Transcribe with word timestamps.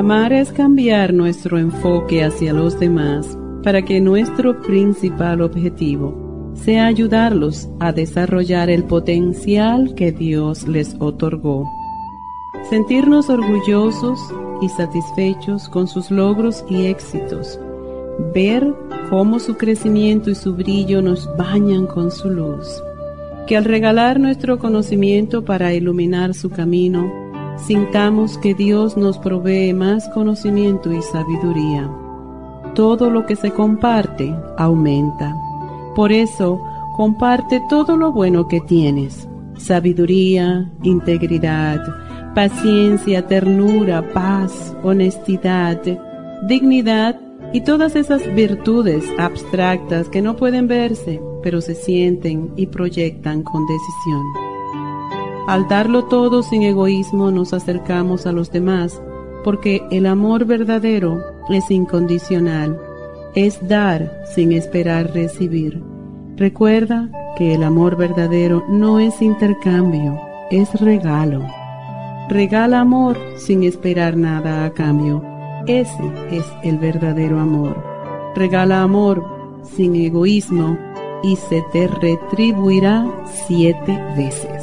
Amar 0.00 0.32
es 0.32 0.50
cambiar 0.50 1.12
nuestro 1.12 1.58
enfoque 1.58 2.24
hacia 2.24 2.54
los 2.54 2.80
demás 2.80 3.36
para 3.62 3.82
que 3.82 4.00
nuestro 4.00 4.62
principal 4.62 5.42
objetivo 5.42 6.52
sea 6.54 6.86
ayudarlos 6.86 7.68
a 7.80 7.92
desarrollar 7.92 8.70
el 8.70 8.84
potencial 8.84 9.94
que 9.94 10.10
Dios 10.10 10.66
les 10.66 10.96
otorgó. 11.00 11.68
Sentirnos 12.70 13.28
orgullosos 13.28 14.18
y 14.62 14.70
satisfechos 14.70 15.68
con 15.68 15.86
sus 15.86 16.10
logros 16.10 16.64
y 16.70 16.86
éxitos. 16.86 17.60
Ver 18.32 18.72
cómo 19.10 19.38
su 19.38 19.58
crecimiento 19.58 20.30
y 20.30 20.34
su 20.34 20.54
brillo 20.54 21.02
nos 21.02 21.28
bañan 21.36 21.86
con 21.86 22.10
su 22.10 22.30
luz. 22.30 22.82
Que 23.46 23.54
al 23.54 23.66
regalar 23.66 24.18
nuestro 24.18 24.58
conocimiento 24.58 25.44
para 25.44 25.74
iluminar 25.74 26.32
su 26.32 26.48
camino, 26.48 27.29
sintamos 27.56 28.38
que 28.38 28.54
Dios 28.54 28.96
nos 28.96 29.18
provee 29.18 29.72
más 29.72 30.08
conocimiento 30.10 30.92
y 30.92 31.02
sabiduría. 31.02 31.90
Todo 32.74 33.10
lo 33.10 33.26
que 33.26 33.36
se 33.36 33.50
comparte 33.50 34.34
aumenta. 34.56 35.34
Por 35.94 36.12
eso, 36.12 36.60
comparte 36.96 37.60
todo 37.68 37.96
lo 37.96 38.12
bueno 38.12 38.48
que 38.48 38.60
tienes. 38.60 39.28
Sabiduría, 39.56 40.70
integridad, 40.82 41.80
paciencia, 42.34 43.26
ternura, 43.26 44.12
paz, 44.12 44.76
honestidad, 44.82 45.80
dignidad 46.46 47.20
y 47.52 47.62
todas 47.62 47.96
esas 47.96 48.22
virtudes 48.34 49.04
abstractas 49.18 50.08
que 50.08 50.22
no 50.22 50.36
pueden 50.36 50.68
verse, 50.68 51.20
pero 51.42 51.60
se 51.60 51.74
sienten 51.74 52.52
y 52.56 52.66
proyectan 52.66 53.42
con 53.42 53.66
decisión. 53.66 54.49
Al 55.50 55.66
darlo 55.66 56.04
todo 56.04 56.44
sin 56.44 56.62
egoísmo 56.62 57.32
nos 57.32 57.52
acercamos 57.52 58.24
a 58.24 58.30
los 58.30 58.52
demás, 58.52 59.02
porque 59.42 59.82
el 59.90 60.06
amor 60.06 60.44
verdadero 60.44 61.20
es 61.48 61.72
incondicional, 61.72 62.80
es 63.34 63.58
dar 63.66 64.22
sin 64.32 64.52
esperar 64.52 65.12
recibir. 65.12 65.82
Recuerda 66.36 67.10
que 67.36 67.52
el 67.52 67.64
amor 67.64 67.96
verdadero 67.96 68.64
no 68.68 69.00
es 69.00 69.20
intercambio, 69.20 70.20
es 70.52 70.72
regalo. 70.80 71.44
Regala 72.28 72.82
amor 72.82 73.18
sin 73.36 73.64
esperar 73.64 74.16
nada 74.16 74.64
a 74.64 74.70
cambio. 74.70 75.20
Ese 75.66 76.12
es 76.30 76.46
el 76.62 76.78
verdadero 76.78 77.40
amor. 77.40 77.76
Regala 78.36 78.84
amor 78.84 79.24
sin 79.64 79.96
egoísmo 79.96 80.78
y 81.24 81.34
se 81.34 81.60
te 81.72 81.88
retribuirá 81.88 83.04
siete 83.48 84.00
veces. 84.16 84.62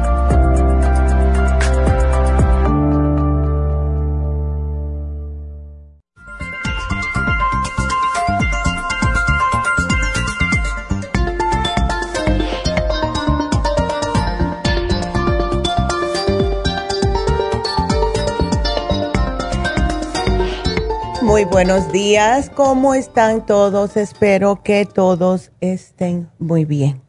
Muy 21.41 21.49
buenos 21.49 21.91
días, 21.91 22.51
¿cómo 22.51 22.93
están 22.93 23.47
todos? 23.47 23.97
Espero 23.97 24.61
que 24.61 24.85
todos 24.85 25.51
estén 25.59 26.29
muy 26.37 26.65
bien. 26.65 27.01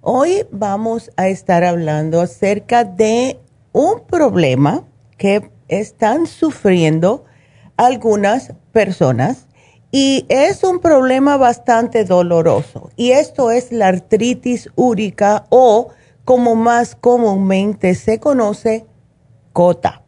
Hoy 0.00 0.44
vamos 0.50 1.12
a 1.16 1.28
estar 1.28 1.62
hablando 1.62 2.20
acerca 2.20 2.82
de 2.82 3.38
un 3.70 4.00
problema 4.08 4.88
que 5.18 5.52
están 5.68 6.26
sufriendo 6.26 7.26
algunas 7.76 8.54
personas 8.72 9.46
y 9.92 10.26
es 10.28 10.64
un 10.64 10.80
problema 10.80 11.36
bastante 11.36 12.04
doloroso. 12.04 12.90
Y 12.96 13.12
esto 13.12 13.52
es 13.52 13.70
la 13.70 13.86
artritis 13.86 14.68
úrica 14.74 15.46
o 15.48 15.90
como 16.24 16.56
más 16.56 16.96
comúnmente 16.96 17.94
se 17.94 18.18
conoce, 18.18 18.84
gota. 19.54 20.02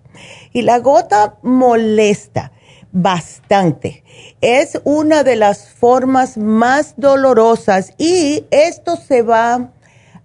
Y 0.53 0.63
la 0.63 0.81
gota 0.81 1.39
molesta 1.43 2.51
bastante. 2.93 4.05
Es 4.41 4.81
una 4.85 5.25
de 5.25 5.37
las 5.37 5.69
formas 5.69 6.37
más 6.37 6.95
dolorosas 6.97 7.95
y 7.99 8.45
esto 8.51 8.97
se 8.97 9.23
va 9.23 9.73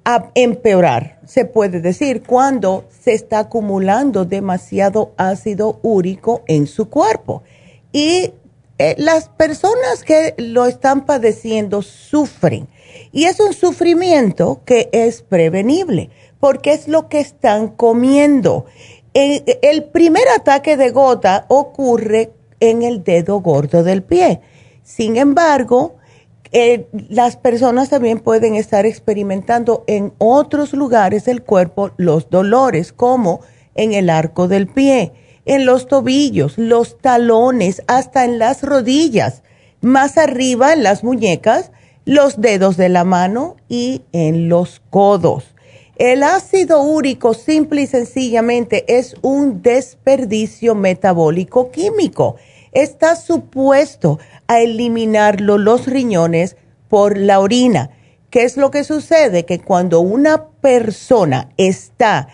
a 0.05 0.31
empeorar, 0.35 1.19
se 1.25 1.43
puede 1.43 1.81
decir, 1.81 2.23
cuando 2.23 2.85
se 3.01 3.13
está 3.13 3.39
acumulando 3.39 4.23
demasiado 4.23 5.13
ácido 5.17 5.79
úrico 5.81 6.43
en 6.47 6.67
su 6.67 6.89
cuerpo. 6.89 7.43
Y 7.91 8.31
eh, 8.77 8.95
las 8.97 9.27
personas 9.27 10.03
que 10.05 10.33
lo 10.37 10.65
están 10.65 11.05
padeciendo 11.05 11.81
sufren. 11.81 12.69
Y 13.11 13.25
es 13.25 13.39
un 13.39 13.53
sufrimiento 13.53 14.61
que 14.65 14.89
es 14.93 15.23
prevenible, 15.23 16.09
porque 16.39 16.73
es 16.73 16.87
lo 16.87 17.09
que 17.09 17.19
están 17.19 17.69
comiendo. 17.69 18.65
el 19.13 19.83
primer 19.85 20.29
ataque 20.29 20.77
de 20.77 20.91
gota 20.91 21.45
ocurre 21.49 22.31
en 22.59 22.83
el 22.83 23.03
dedo 23.03 23.39
gordo 23.39 23.83
del 23.83 24.03
pie. 24.03 24.41
Sin 24.83 25.17
embargo, 25.17 25.95
eh, 26.51 26.87
las 27.09 27.35
personas 27.35 27.89
también 27.89 28.19
pueden 28.19 28.55
estar 28.55 28.85
experimentando 28.85 29.83
en 29.87 30.13
otros 30.17 30.73
lugares 30.73 31.25
del 31.25 31.43
cuerpo 31.43 31.91
los 31.97 32.29
dolores, 32.29 32.93
como 32.93 33.41
en 33.75 33.93
el 33.93 34.09
arco 34.09 34.47
del 34.47 34.67
pie, 34.67 35.13
en 35.45 35.65
los 35.65 35.87
tobillos, 35.87 36.57
los 36.57 36.97
talones, 36.99 37.81
hasta 37.87 38.25
en 38.25 38.39
las 38.39 38.63
rodillas, 38.63 39.43
más 39.81 40.17
arriba 40.17 40.73
en 40.73 40.83
las 40.83 41.03
muñecas, 41.03 41.71
los 42.05 42.39
dedos 42.39 42.77
de 42.77 42.89
la 42.89 43.03
mano 43.03 43.57
y 43.67 44.03
en 44.13 44.47
los 44.47 44.81
codos. 44.89 45.53
El 45.97 46.21
ácido 46.21 46.83
úrico 46.83 47.33
simple 47.33 47.81
y 47.81 47.87
sencillamente 47.87 48.85
es 48.99 49.15
un 49.23 49.63
desperdicio 49.63 50.75
metabólico 50.75 51.71
químico. 51.71 52.35
Está 52.71 53.15
supuesto 53.15 54.19
a 54.45 54.59
eliminarlo 54.59 55.57
los 55.57 55.87
riñones 55.87 56.55
por 56.87 57.17
la 57.17 57.39
orina. 57.39 57.89
¿Qué 58.29 58.43
es 58.43 58.57
lo 58.57 58.69
que 58.69 58.83
sucede? 58.83 59.45
Que 59.45 59.57
cuando 59.57 59.99
una 60.01 60.49
persona 60.61 61.49
está 61.57 62.27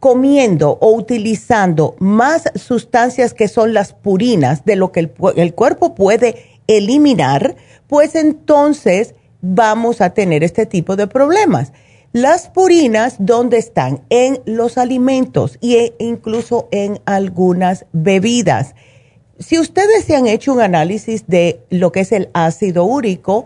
comiendo 0.00 0.76
o 0.80 0.92
utilizando 0.92 1.94
más 2.00 2.50
sustancias 2.56 3.32
que 3.32 3.46
son 3.46 3.74
las 3.74 3.92
purinas 3.92 4.64
de 4.64 4.74
lo 4.74 4.90
que 4.90 5.00
el, 5.00 5.12
el 5.36 5.54
cuerpo 5.54 5.94
puede 5.94 6.60
eliminar, 6.66 7.54
pues 7.86 8.16
entonces 8.16 9.14
vamos 9.40 10.00
a 10.00 10.14
tener 10.14 10.42
este 10.42 10.66
tipo 10.66 10.96
de 10.96 11.06
problemas. 11.06 11.72
Las 12.14 12.48
purinas, 12.48 13.16
¿dónde 13.18 13.58
están? 13.58 14.00
En 14.08 14.40
los 14.46 14.78
alimentos 14.78 15.58
e 15.60 15.92
incluso 15.98 16.66
en 16.70 17.00
algunas 17.04 17.84
bebidas. 17.92 18.74
Si 19.38 19.58
ustedes 19.58 20.06
se 20.06 20.16
han 20.16 20.26
hecho 20.26 20.54
un 20.54 20.62
análisis 20.62 21.26
de 21.26 21.60
lo 21.68 21.92
que 21.92 22.00
es 22.00 22.12
el 22.12 22.30
ácido 22.32 22.84
úrico, 22.84 23.44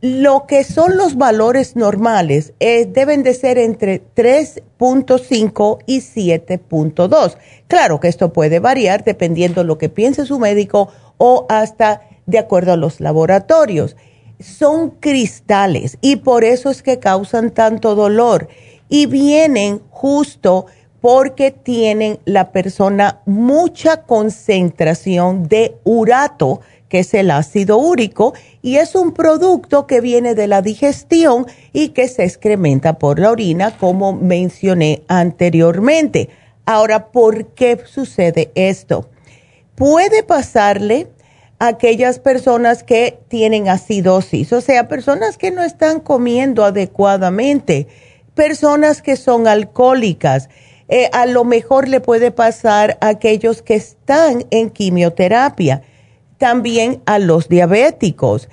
lo 0.00 0.46
que 0.46 0.62
son 0.62 0.96
los 0.96 1.16
valores 1.16 1.74
normales 1.74 2.52
eh, 2.60 2.86
deben 2.86 3.24
de 3.24 3.34
ser 3.34 3.58
entre 3.58 4.04
3.5 4.14 5.78
y 5.86 5.98
7.2. 5.98 7.36
Claro 7.66 7.98
que 7.98 8.06
esto 8.06 8.32
puede 8.32 8.60
variar 8.60 9.02
dependiendo 9.02 9.62
de 9.62 9.66
lo 9.66 9.78
que 9.78 9.88
piense 9.88 10.26
su 10.26 10.38
médico 10.38 10.90
o 11.18 11.46
hasta 11.48 12.02
de 12.26 12.38
acuerdo 12.38 12.72
a 12.72 12.76
los 12.76 13.00
laboratorios 13.00 13.96
son 14.38 14.90
cristales 14.90 15.98
y 16.00 16.16
por 16.16 16.44
eso 16.44 16.70
es 16.70 16.82
que 16.82 16.98
causan 16.98 17.50
tanto 17.50 17.94
dolor 17.94 18.48
y 18.88 19.06
vienen 19.06 19.80
justo 19.90 20.66
porque 21.00 21.50
tienen 21.50 22.18
la 22.24 22.50
persona 22.50 23.20
mucha 23.26 24.02
concentración 24.02 25.48
de 25.48 25.76
urato, 25.84 26.60
que 26.88 27.00
es 27.00 27.14
el 27.14 27.30
ácido 27.30 27.78
úrico, 27.78 28.34
y 28.62 28.76
es 28.76 28.94
un 28.94 29.12
producto 29.12 29.86
que 29.86 30.00
viene 30.00 30.34
de 30.34 30.48
la 30.48 30.62
digestión 30.62 31.46
y 31.72 31.90
que 31.90 32.08
se 32.08 32.24
excrementa 32.24 32.98
por 32.98 33.20
la 33.20 33.30
orina, 33.30 33.76
como 33.76 34.12
mencioné 34.14 35.02
anteriormente. 35.06 36.28
Ahora, 36.64 37.12
¿por 37.12 37.48
qué 37.54 37.78
sucede 37.86 38.50
esto? 38.54 39.08
Puede 39.76 40.22
pasarle 40.22 41.08
aquellas 41.58 42.18
personas 42.18 42.82
que 42.82 43.18
tienen 43.28 43.68
acidosis, 43.68 44.52
o 44.52 44.60
sea, 44.60 44.88
personas 44.88 45.38
que 45.38 45.50
no 45.50 45.62
están 45.62 46.00
comiendo 46.00 46.64
adecuadamente, 46.64 47.86
personas 48.34 49.00
que 49.02 49.16
son 49.16 49.48
alcohólicas. 49.48 50.48
Eh, 50.88 51.08
a 51.12 51.26
lo 51.26 51.44
mejor 51.44 51.88
le 51.88 52.00
puede 52.00 52.30
pasar 52.30 52.98
a 53.00 53.08
aquellos 53.08 53.62
que 53.62 53.74
están 53.74 54.44
en 54.50 54.70
quimioterapia, 54.70 55.82
también 56.38 57.02
a 57.06 57.18
los 57.18 57.48
diabéticos, 57.48 58.48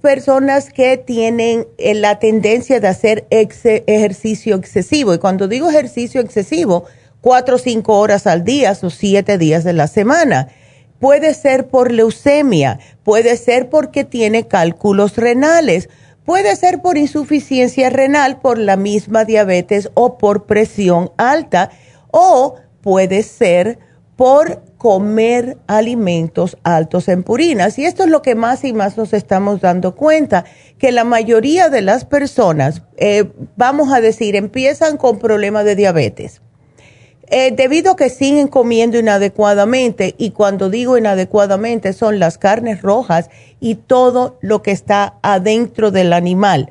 personas 0.00 0.72
que 0.72 0.96
tienen 0.96 1.68
eh, 1.76 1.94
la 1.94 2.18
tendencia 2.18 2.80
de 2.80 2.88
hacer 2.88 3.26
ejercicio 3.30 4.56
excesivo. 4.56 5.14
Y 5.14 5.18
cuando 5.18 5.46
digo 5.46 5.68
ejercicio 5.68 6.20
excesivo, 6.20 6.86
cuatro 7.20 7.56
o 7.56 7.58
cinco 7.58 7.98
horas 7.98 8.26
al 8.26 8.42
día 8.42 8.76
o 8.82 8.90
siete 8.90 9.38
días 9.38 9.62
de 9.62 9.74
la 9.74 9.86
semana 9.86 10.48
Puede 10.98 11.34
ser 11.34 11.68
por 11.68 11.92
leucemia, 11.92 12.80
puede 13.04 13.36
ser 13.36 13.70
porque 13.70 14.04
tiene 14.04 14.48
cálculos 14.48 15.16
renales, 15.16 15.88
puede 16.24 16.56
ser 16.56 16.82
por 16.82 16.98
insuficiencia 16.98 17.88
renal, 17.88 18.40
por 18.40 18.58
la 18.58 18.76
misma 18.76 19.24
diabetes 19.24 19.90
o 19.94 20.18
por 20.18 20.46
presión 20.46 21.12
alta, 21.16 21.70
o 22.10 22.56
puede 22.80 23.22
ser 23.22 23.78
por 24.16 24.64
comer 24.78 25.58
alimentos 25.68 26.56
altos 26.64 27.06
en 27.08 27.22
purinas. 27.22 27.78
Y 27.78 27.84
esto 27.84 28.02
es 28.02 28.10
lo 28.10 28.20
que 28.20 28.34
más 28.34 28.64
y 28.64 28.72
más 28.72 28.96
nos 28.96 29.12
estamos 29.12 29.60
dando 29.60 29.94
cuenta, 29.94 30.44
que 30.78 30.90
la 30.90 31.04
mayoría 31.04 31.68
de 31.68 31.82
las 31.82 32.04
personas, 32.04 32.82
eh, 32.96 33.30
vamos 33.56 33.92
a 33.92 34.00
decir, 34.00 34.34
empiezan 34.34 34.96
con 34.96 35.20
problemas 35.20 35.64
de 35.64 35.76
diabetes 35.76 36.40
eh, 37.30 37.52
debido 37.52 37.92
a 37.92 37.96
que 37.96 38.10
siguen 38.10 38.48
comiendo 38.48 38.98
inadecuadamente, 38.98 40.14
y 40.18 40.30
cuando 40.30 40.70
digo 40.70 40.96
inadecuadamente 40.98 41.92
son 41.92 42.18
las 42.18 42.38
carnes 42.38 42.82
rojas 42.82 43.30
y 43.60 43.76
todo 43.76 44.38
lo 44.40 44.62
que 44.62 44.70
está 44.70 45.18
adentro 45.22 45.90
del 45.90 46.12
animal. 46.12 46.70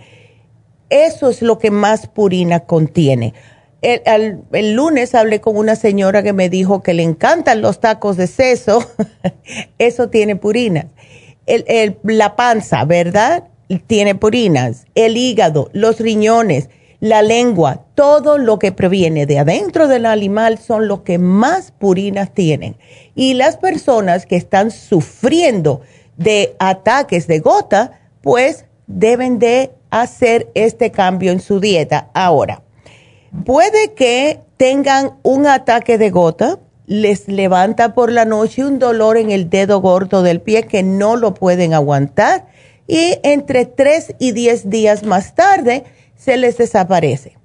Eso 0.89 1.29
es 1.29 1.41
lo 1.41 1.59
que 1.59 1.71
más 1.71 2.07
purina 2.07 2.61
contiene. 2.61 3.33
El, 3.81 4.41
el, 4.51 4.73
lunes 4.73 5.13
hablé 5.13 5.39
con 5.39 5.55
una 5.55 5.75
señora 5.75 6.23
que 6.23 6.33
me 6.33 6.49
dijo 6.49 6.81
que 6.81 6.93
le 6.93 7.03
encantan 7.03 7.61
los 7.61 7.79
tacos 7.79 8.17
de 8.17 8.27
seso. 8.27 8.83
Eso 9.77 10.09
tiene 10.09 10.35
purinas. 10.35 10.87
El, 11.45 11.97
la 12.03 12.35
panza, 12.35 12.83
¿verdad? 12.85 13.45
Tiene 13.85 14.15
purinas. 14.15 14.85
El 14.95 15.15
hígado, 15.15 15.69
los 15.73 15.99
riñones 15.99 16.69
la 16.99 17.21
lengua, 17.21 17.83
todo 17.93 18.37
lo 18.37 18.57
que 18.57 18.71
proviene 18.71 19.25
de 19.25 19.39
adentro 19.39 19.87
del 19.87 20.05
animal 20.05 20.57
son 20.57 20.87
los 20.87 21.01
que 21.01 21.19
más 21.19 21.71
purinas 21.71 22.33
tienen. 22.33 22.77
Y 23.13 23.35
las 23.35 23.57
personas 23.57 24.25
que 24.25 24.35
están 24.35 24.71
sufriendo 24.71 25.81
de 26.17 26.55
ataques 26.59 27.27
de 27.27 27.39
gota, 27.39 27.99
pues 28.21 28.65
deben 28.87 29.37
de 29.37 29.71
hacer 29.91 30.49
este 30.55 30.91
cambio 30.91 31.31
en 31.31 31.39
su 31.39 31.59
dieta. 31.59 32.09
Ahora, 32.13 32.63
puede 33.45 33.93
que 33.93 34.39
tengan 34.57 35.17
un 35.21 35.45
ataque 35.45 35.97
de 35.97 36.09
gota, 36.09 36.59
les 36.87 37.27
levanta 37.27 37.93
por 37.93 38.11
la 38.11 38.25
noche 38.25 38.65
un 38.65 38.79
dolor 38.79 39.17
en 39.17 39.29
el 39.29 39.49
dedo 39.49 39.81
gordo 39.81 40.23
del 40.23 40.41
pie 40.41 40.63
que 40.63 40.83
no 40.83 41.15
lo 41.15 41.33
pueden 41.33 41.73
aguantar 41.73 42.47
y 42.87 43.19
entre 43.23 43.65
3 43.65 44.15
y 44.17 44.31
10 44.31 44.69
días 44.69 45.03
más 45.03 45.35
tarde, 45.35 45.83
se 46.17 46.35
les 46.35 46.57
desaparece. 46.57 47.37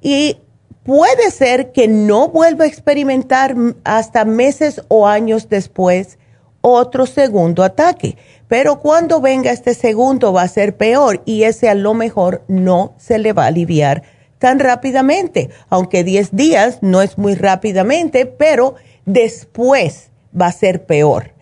Y 0.00 0.38
puede 0.84 1.30
ser 1.30 1.72
que 1.72 1.88
no 1.88 2.28
vuelva 2.28 2.64
a 2.64 2.68
experimentar 2.68 3.56
hasta 3.82 4.24
meses 4.24 4.82
o 4.88 5.08
años 5.08 5.48
después 5.48 6.18
otro 6.60 7.06
segundo 7.06 7.62
ataque. 7.62 8.16
Pero 8.48 8.80
cuando 8.80 9.20
venga 9.20 9.50
este 9.50 9.74
segundo 9.74 10.32
va 10.32 10.42
a 10.42 10.48
ser 10.48 10.76
peor 10.76 11.22
y 11.24 11.42
ese 11.42 11.68
a 11.68 11.74
lo 11.74 11.94
mejor 11.94 12.42
no 12.46 12.94
se 12.98 13.18
le 13.18 13.32
va 13.32 13.44
a 13.44 13.48
aliviar 13.48 14.02
tan 14.38 14.58
rápidamente, 14.58 15.50
aunque 15.70 16.04
10 16.04 16.36
días 16.36 16.78
no 16.82 17.00
es 17.00 17.16
muy 17.16 17.34
rápidamente, 17.34 18.26
pero 18.26 18.74
después 19.06 20.10
va 20.38 20.46
a 20.46 20.52
ser 20.52 20.84
peor. 20.84 21.32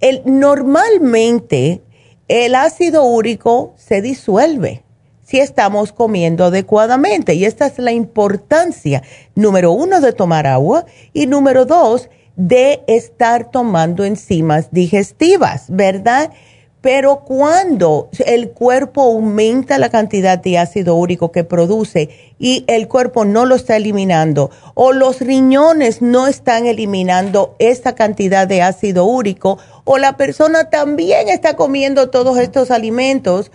El, 0.00 0.22
normalmente 0.24 1.82
el 2.26 2.54
ácido 2.54 3.04
úrico 3.04 3.74
se 3.76 4.02
disuelve 4.02 4.82
si 5.30 5.38
estamos 5.38 5.92
comiendo 5.92 6.44
adecuadamente. 6.46 7.34
Y 7.34 7.44
esta 7.44 7.66
es 7.66 7.78
la 7.78 7.92
importancia, 7.92 9.04
número 9.36 9.70
uno, 9.70 10.00
de 10.00 10.12
tomar 10.12 10.48
agua 10.48 10.86
y 11.12 11.28
número 11.28 11.66
dos, 11.66 12.10
de 12.34 12.82
estar 12.88 13.52
tomando 13.52 14.04
enzimas 14.04 14.72
digestivas, 14.72 15.66
¿verdad? 15.68 16.32
Pero 16.80 17.20
cuando 17.20 18.08
el 18.26 18.50
cuerpo 18.50 19.02
aumenta 19.02 19.78
la 19.78 19.90
cantidad 19.90 20.36
de 20.36 20.58
ácido 20.58 20.96
úrico 20.96 21.30
que 21.30 21.44
produce 21.44 22.08
y 22.40 22.64
el 22.66 22.88
cuerpo 22.88 23.24
no 23.24 23.44
lo 23.44 23.54
está 23.54 23.76
eliminando 23.76 24.50
o 24.74 24.92
los 24.92 25.20
riñones 25.20 26.02
no 26.02 26.26
están 26.26 26.66
eliminando 26.66 27.54
esta 27.60 27.94
cantidad 27.94 28.48
de 28.48 28.62
ácido 28.62 29.04
úrico 29.04 29.58
o 29.84 29.98
la 29.98 30.16
persona 30.16 30.70
también 30.70 31.28
está 31.28 31.54
comiendo 31.54 32.08
todos 32.08 32.38
estos 32.38 32.70
alimentos 32.70 33.52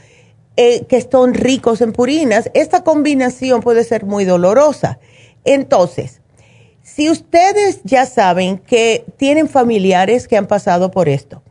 eh, 0.58 0.86
que 0.86 1.02
son 1.02 1.34
ricos 1.34 1.82
en 1.82 1.92
purinas, 1.92 2.50
esta 2.54 2.84
combinación 2.84 3.62
puede 3.62 3.84
ser 3.84 4.06
muy 4.06 4.26
dolorosa. 4.26 5.00
Entonces, 5.44 6.22
si 6.82 7.10
ustedes 7.10 7.82
ya 7.84 8.06
saben 8.06 8.58
que 8.58 9.06
tienen 9.18 9.50
familiares 9.50 10.28
que 10.28 10.38
han 10.38 10.48
pasado 10.48 10.92
por 10.92 11.10
esto, 11.10 11.42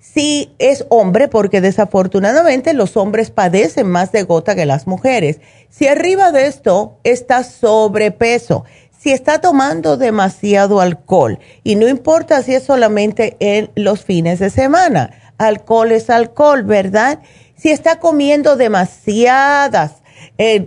si 0.00 0.54
es 0.58 0.86
hombre, 0.88 1.28
porque 1.28 1.60
desafortunadamente 1.60 2.72
los 2.72 2.96
hombres 2.96 3.30
padecen 3.30 3.88
más 3.88 4.12
de 4.12 4.22
gota 4.22 4.54
que 4.54 4.66
las 4.66 4.86
mujeres. 4.86 5.40
Si 5.68 5.86
arriba 5.86 6.32
de 6.32 6.46
esto 6.46 6.98
está 7.04 7.44
sobrepeso, 7.44 8.64
si 8.98 9.10
está 9.10 9.40
tomando 9.40 9.96
demasiado 9.96 10.80
alcohol, 10.80 11.38
y 11.62 11.76
no 11.76 11.88
importa 11.88 12.42
si 12.42 12.54
es 12.54 12.62
solamente 12.62 13.36
en 13.40 13.70
los 13.74 14.04
fines 14.04 14.38
de 14.38 14.50
semana, 14.50 15.10
alcohol 15.38 15.92
es 15.92 16.10
alcohol, 16.10 16.62
¿verdad? 16.62 17.20
Si 17.58 17.70
está 17.70 17.98
comiendo 17.98 18.56
demasiadas 18.56 19.96
eh, 20.38 20.66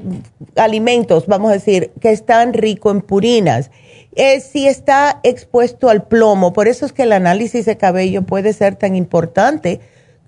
alimentos, 0.58 1.26
vamos 1.26 1.50
a 1.50 1.54
decir, 1.54 1.92
que 2.02 2.12
están 2.12 2.52
ricos 2.54 2.94
en 2.94 3.02
purinas, 3.02 3.72
es 4.14 4.44
si 4.44 4.68
está 4.68 5.22
expuesto 5.24 5.90
al 5.90 6.04
plomo. 6.04 6.52
Por 6.52 6.68
eso 6.68 6.86
es 6.86 6.92
que 6.92 7.04
el 7.04 7.14
análisis 7.14 7.66
de 7.66 7.78
cabello 7.78 8.24
puede 8.24 8.52
ser 8.52 8.76
tan 8.76 8.96
importante 8.98 9.80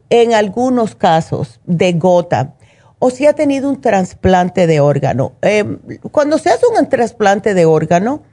en 0.09 0.33
algunos 0.33 0.95
casos 0.95 1.59
de 1.65 1.91
gota. 1.93 2.53
O 2.97 3.09
si 3.09 3.25
ha 3.25 3.33
tenido 3.33 3.69
un 3.69 3.81
trasplante 3.81 4.65
de 4.65 4.79
órgano. 4.79 5.33
Em, 5.41 5.79
cuando 6.11 6.37
se 6.37 6.49
hace 6.49 6.65
un 6.67 6.87
trasplante 6.87 7.53
de 7.53 7.65
órgano, 7.65 8.23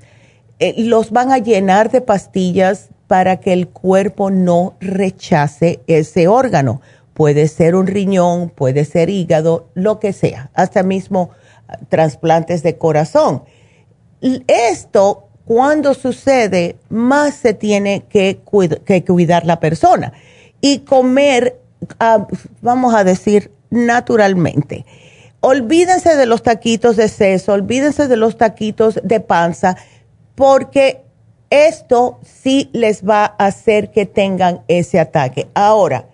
eh, 0.60 0.74
los 0.76 1.10
van 1.10 1.32
a 1.32 1.38
llenar 1.38 1.90
de 1.90 2.00
pastillas 2.00 2.90
para 3.08 3.40
que 3.40 3.52
el 3.52 3.66
cuerpo 3.66 4.30
no 4.30 4.76
rechace 4.78 5.80
ese 5.88 6.28
órgano. 6.28 6.80
Puede 7.20 7.48
ser 7.48 7.74
un 7.74 7.86
riñón, 7.86 8.48
puede 8.48 8.86
ser 8.86 9.10
hígado, 9.10 9.68
lo 9.74 10.00
que 10.00 10.14
sea, 10.14 10.50
hasta 10.54 10.82
mismo 10.82 11.28
ah, 11.68 11.76
trasplantes 11.90 12.62
de 12.62 12.78
corazón. 12.78 13.42
Esto 14.46 15.28
cuando 15.44 15.92
sucede, 15.92 16.76
más 16.88 17.34
se 17.34 17.52
tiene 17.52 18.04
que, 18.08 18.38
cuidar 18.38 19.44
la 19.44 19.60
persona 19.60 20.14
y 20.62 20.78
comer, 20.78 21.60
ah, 21.98 22.26
vamos 22.62 22.94
a 22.94 23.04
decir, 23.04 23.52
naturalmente. 23.68 24.86
Olvídense 25.40 26.16
de 26.16 26.24
los 26.24 26.42
taquitos 26.42 26.96
de 26.96 27.08
seso, 27.08 27.52
olvídense 27.52 28.08
de 28.08 28.16
los 28.16 28.38
taquitos 28.38 28.98
de 29.04 29.20
panza, 29.20 29.76
porque 30.34 31.02
esto 31.50 32.18
sí 32.22 32.70
les 32.72 33.06
va 33.06 33.26
a 33.26 33.48
hacer 33.48 33.90
que 33.90 34.06
tengan 34.06 34.62
ese 34.68 34.98
ataque. 34.98 35.48
Ahora, 35.52 36.06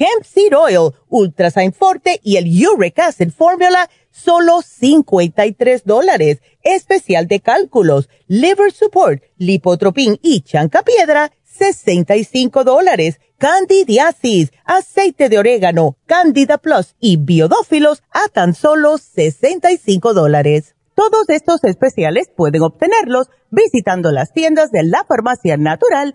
Hemp 0.00 0.24
Seed 0.24 0.56
Oil, 0.56 0.94
Ultrasign 1.10 1.74
Forte 1.74 2.20
y 2.22 2.38
el 2.38 2.46
Uric 2.66 2.98
Acid 3.00 3.32
Formula, 3.32 3.90
solo 4.10 4.62
53 4.62 5.84
dólares. 5.84 6.40
Especial 6.62 7.28
de 7.28 7.40
cálculos, 7.40 8.08
Liver 8.26 8.72
Support, 8.72 9.22
Lipotropin 9.36 10.18
y 10.22 10.40
Chanca 10.40 10.82
Piedra, 10.82 11.32
65 11.44 12.64
dólares. 12.64 13.20
Candidiasis, 13.36 14.52
aceite 14.64 15.28
de 15.28 15.38
orégano, 15.38 15.98
Candida 16.06 16.56
Plus 16.56 16.94
y 16.98 17.18
biodófilos 17.18 18.02
a 18.10 18.28
tan 18.28 18.54
solo 18.54 18.96
65 18.96 20.14
dólares. 20.14 20.76
Todos 20.94 21.28
estos 21.28 21.62
especiales 21.64 22.30
pueden 22.34 22.62
obtenerlos 22.62 23.28
visitando 23.50 24.12
las 24.12 24.32
tiendas 24.32 24.70
de 24.70 24.82
la 24.82 25.04
farmacia 25.04 25.58
natural 25.58 26.14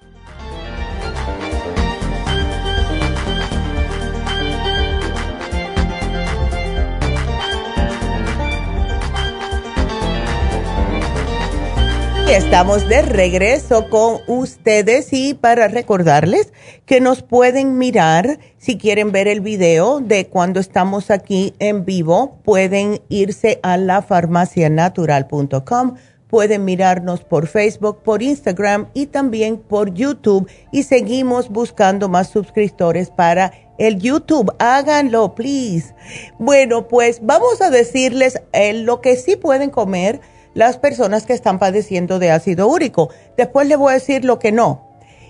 Estamos 12.31 12.87
de 12.87 13.01
regreso 13.01 13.89
con 13.89 14.19
ustedes 14.25 15.11
y 15.11 15.33
para 15.33 15.67
recordarles 15.67 16.53
que 16.85 17.01
nos 17.01 17.23
pueden 17.23 17.77
mirar 17.77 18.39
si 18.57 18.77
quieren 18.77 19.11
ver 19.11 19.27
el 19.27 19.41
video 19.41 19.99
de 19.99 20.27
cuando 20.27 20.61
estamos 20.61 21.11
aquí 21.11 21.53
en 21.59 21.83
vivo, 21.83 22.39
pueden 22.45 23.01
irse 23.09 23.59
a 23.63 23.75
lafarmacianatural.com, 23.75 25.95
pueden 26.29 26.63
mirarnos 26.63 27.25
por 27.25 27.47
Facebook, 27.47 28.01
por 28.01 28.23
Instagram 28.23 28.87
y 28.93 29.07
también 29.07 29.57
por 29.57 29.93
YouTube 29.93 30.49
y 30.71 30.83
seguimos 30.83 31.49
buscando 31.49 32.07
más 32.07 32.29
suscriptores 32.29 33.09
para 33.09 33.51
el 33.77 33.99
YouTube. 33.99 34.55
Háganlo, 34.57 35.35
please. 35.35 35.93
Bueno, 36.39 36.87
pues 36.87 37.19
vamos 37.21 37.61
a 37.61 37.69
decirles 37.69 38.41
eh, 38.53 38.71
lo 38.71 39.01
que 39.01 39.17
sí 39.17 39.35
pueden 39.35 39.69
comer 39.69 40.21
las 40.53 40.77
personas 40.77 41.25
que 41.25 41.33
están 41.33 41.59
padeciendo 41.59 42.19
de 42.19 42.31
ácido 42.31 42.67
úrico. 42.67 43.09
Después 43.37 43.67
le 43.67 43.75
voy 43.75 43.91
a 43.91 43.95
decir 43.95 44.25
lo 44.25 44.39
que 44.39 44.51
no. 44.51 44.87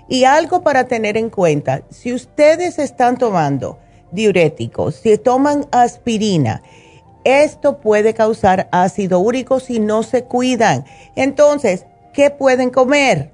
Y 0.08 0.26
algo 0.26 0.62
para 0.62 0.86
tener 0.88 1.18
en 1.18 1.30
cuenta, 1.30 1.84
si 1.90 2.14
ustedes 2.14 2.80
están 2.80 3.18
tomando 3.18 3.80
diuréticos, 4.12 4.96
si 4.96 5.18
toman 5.18 5.68
aspirina, 5.72 6.62
esto 7.24 7.80
puede 7.80 8.14
causar 8.14 8.68
ácido 8.72 9.20
úrico 9.20 9.60
si 9.60 9.80
no 9.80 10.04
se 10.04 10.24
cuidan. 10.24 10.86
Entonces, 11.16 11.86
¿qué 12.14 12.30
pueden 12.30 12.72
comer? 12.72 13.32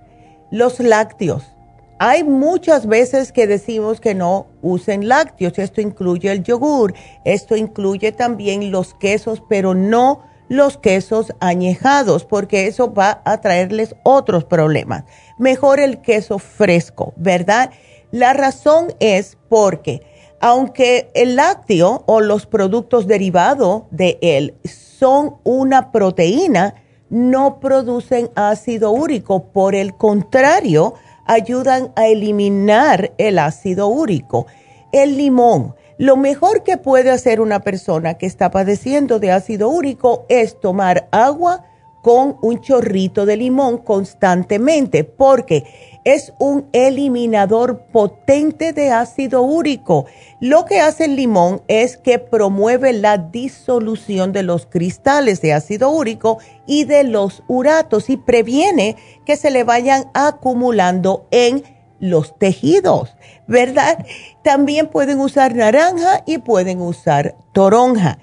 Los 0.52 0.80
lácteos. 0.80 1.54
Hay 2.00 2.24
muchas 2.24 2.86
veces 2.86 3.32
que 3.32 3.48
decimos 3.48 4.00
que 4.00 4.14
no 4.14 4.46
usen 4.62 5.08
lácteos. 5.08 5.58
Esto 5.58 5.82
incluye 5.82 6.32
el 6.32 6.44
yogur, 6.44 6.94
esto 7.24 7.56
incluye 7.56 8.12
también 8.12 8.70
los 8.72 8.94
quesos, 8.94 9.42
pero 9.50 9.74
no 9.74 10.27
los 10.48 10.78
quesos 10.78 11.34
añejados, 11.40 12.26
porque 12.26 12.68
eso 12.68 12.94
va 12.94 13.22
a 13.26 13.42
traerles 13.42 13.96
otros 14.04 14.46
problemas. 14.46 15.04
Mejor 15.38 15.80
el 15.80 16.02
queso 16.02 16.40
fresco, 16.40 17.14
¿verdad? 17.18 17.72
La 18.12 18.34
razón 18.34 18.94
es 19.00 19.38
porque 19.50 20.02
aunque 20.40 21.10
el 21.16 21.36
lácteo 21.36 22.04
o 22.06 22.22
los 22.22 22.46
productos 22.46 23.08
derivados 23.08 23.84
de 23.90 24.20
él 24.22 24.56
son 24.64 25.38
una 25.44 25.92
proteína, 25.92 26.76
no 27.10 27.60
producen 27.60 28.30
ácido 28.36 28.92
úrico. 28.92 29.52
Por 29.52 29.74
el 29.74 29.96
contrario, 29.96 30.94
ayudan 31.26 31.92
a 31.96 32.08
eliminar 32.08 33.14
el 33.18 33.40
ácido 33.40 33.88
úrico. 33.88 34.46
El 34.92 35.18
limón 35.18 35.76
lo 35.98 36.16
mejor 36.16 36.64
que 36.64 36.78
puede 36.78 37.10
hacer 37.10 37.42
una 37.42 37.62
persona 37.62 38.16
que 38.16 38.26
está 38.26 38.52
padeciendo 38.52 39.20
de 39.20 39.32
ácido 39.32 39.70
úrico 39.70 40.26
es 40.30 40.60
tomar 40.60 41.08
agua 41.12 41.66
con 42.02 42.38
un 42.42 42.62
chorrito 42.62 43.26
de 43.26 43.36
limón 43.36 43.80
constantemente, 43.80 45.04
porque 45.04 45.66
es 46.06 46.32
un 46.40 46.68
eliminador 46.72 47.88
potente 47.92 48.72
de 48.72 48.92
ácido 48.92 49.42
úrico. 49.42 50.06
Lo 50.40 50.64
que 50.64 50.80
hace 50.80 51.04
el 51.06 51.18
limón 51.18 51.64
es 51.68 51.98
que 51.98 52.18
promueve 52.18 52.94
la 52.94 53.18
disolución 53.18 54.32
de 54.32 54.44
los 54.44 54.68
cristales 54.68 55.42
de 55.42 55.52
ácido 55.52 55.90
úrico 55.90 56.38
y 56.66 56.86
de 56.86 57.04
los 57.04 57.44
uratos 57.48 58.10
y 58.10 58.16
previene 58.16 58.96
que 59.26 59.36
se 59.36 59.52
le 59.52 59.66
vayan 59.66 60.06
acumulando 60.14 61.28
en 61.32 61.64
los 62.00 62.38
tejidos, 62.38 63.16
¿verdad? 63.48 64.06
También 64.44 64.88
pueden 64.88 65.20
usar 65.20 65.56
naranja 65.56 66.24
y 66.26 66.40
pueden 66.40 66.82
usar 66.82 67.36
toronja. 67.54 68.20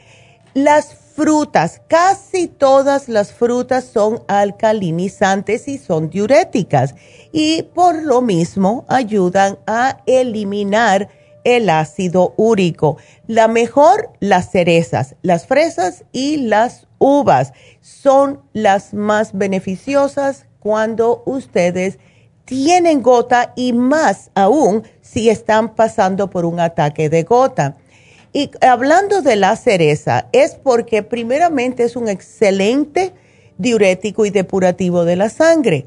Las 0.54 0.94
frutas, 1.14 1.80
casi 1.88 2.48
todas 2.48 3.08
las 3.08 3.32
frutas 3.32 3.84
son 3.84 4.22
alcalinizantes 4.26 5.68
y 5.68 5.78
son 5.78 6.10
diuréticas 6.10 6.94
y 7.32 7.62
por 7.62 8.02
lo 8.02 8.20
mismo 8.20 8.84
ayudan 8.88 9.58
a 9.66 10.02
eliminar 10.06 11.08
el 11.44 11.70
ácido 11.70 12.34
úrico. 12.36 12.96
La 13.26 13.48
mejor, 13.48 14.10
las 14.18 14.50
cerezas, 14.50 15.14
las 15.22 15.46
fresas 15.46 16.04
y 16.10 16.38
las 16.38 16.86
uvas 16.98 17.52
son 17.80 18.42
las 18.52 18.94
más 18.94 19.32
beneficiosas 19.34 20.46
cuando 20.58 21.22
ustedes 21.26 21.98
tienen 22.44 23.02
gota 23.02 23.52
y 23.56 23.72
más 23.72 24.30
aún 24.34 24.84
si 25.00 25.30
están 25.30 25.74
pasando 25.74 26.30
por 26.30 26.44
un 26.44 26.60
ataque 26.60 27.08
de 27.08 27.22
gota. 27.22 27.76
Y 28.32 28.50
hablando 28.60 29.22
de 29.22 29.36
la 29.36 29.54
cereza, 29.56 30.26
es 30.32 30.56
porque 30.56 31.02
primeramente 31.02 31.84
es 31.84 31.96
un 31.96 32.08
excelente 32.08 33.12
diurético 33.58 34.26
y 34.26 34.30
depurativo 34.30 35.04
de 35.04 35.16
la 35.16 35.28
sangre. 35.28 35.86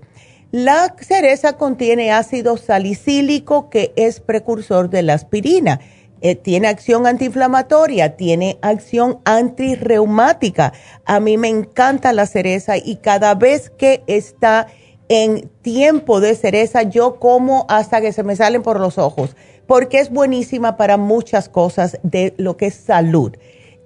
La 0.52 0.96
cereza 1.00 1.58
contiene 1.58 2.12
ácido 2.12 2.56
salicílico 2.56 3.70
que 3.70 3.92
es 3.98 4.22
precursor 4.22 4.90
de 4.90 5.04
la 5.04 5.14
aspirina. 5.14 5.82
Eh, 6.22 6.36
tiene 6.36 6.68
acción 6.68 7.06
antiinflamatoria, 7.06 8.16
tiene 8.16 8.58
acción 8.62 9.20
antirreumática. 9.26 10.74
A 11.06 11.20
mí 11.20 11.38
me 11.38 11.50
encanta 11.50 12.14
la 12.14 12.26
cereza 12.26 12.78
y 12.78 12.96
cada 12.96 13.36
vez 13.36 13.70
que 13.70 14.04
está 14.08 14.68
en 15.10 15.50
tiempo 15.62 16.20
de 16.20 16.36
cereza 16.36 16.84
yo 16.84 17.20
como 17.20 17.66
hasta 17.70 18.02
que 18.02 18.12
se 18.12 18.24
me 18.24 18.36
salen 18.36 18.64
por 18.64 18.80
los 18.80 18.98
ojos, 18.98 19.36
porque 19.66 20.00
es 20.00 20.10
buenísima 20.10 20.78
para 20.78 20.98
muchas 20.98 21.50
cosas 21.50 22.00
de 22.04 22.34
lo 22.38 22.58
que 22.58 22.68
es 22.68 22.76
salud. 22.76 23.36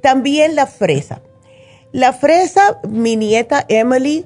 También 0.02 0.56
la 0.56 0.68
fresa. 0.68 1.22
La 1.92 2.14
fresa, 2.14 2.80
mi 2.88 3.16
nieta 3.18 3.66
Emily, 3.68 4.26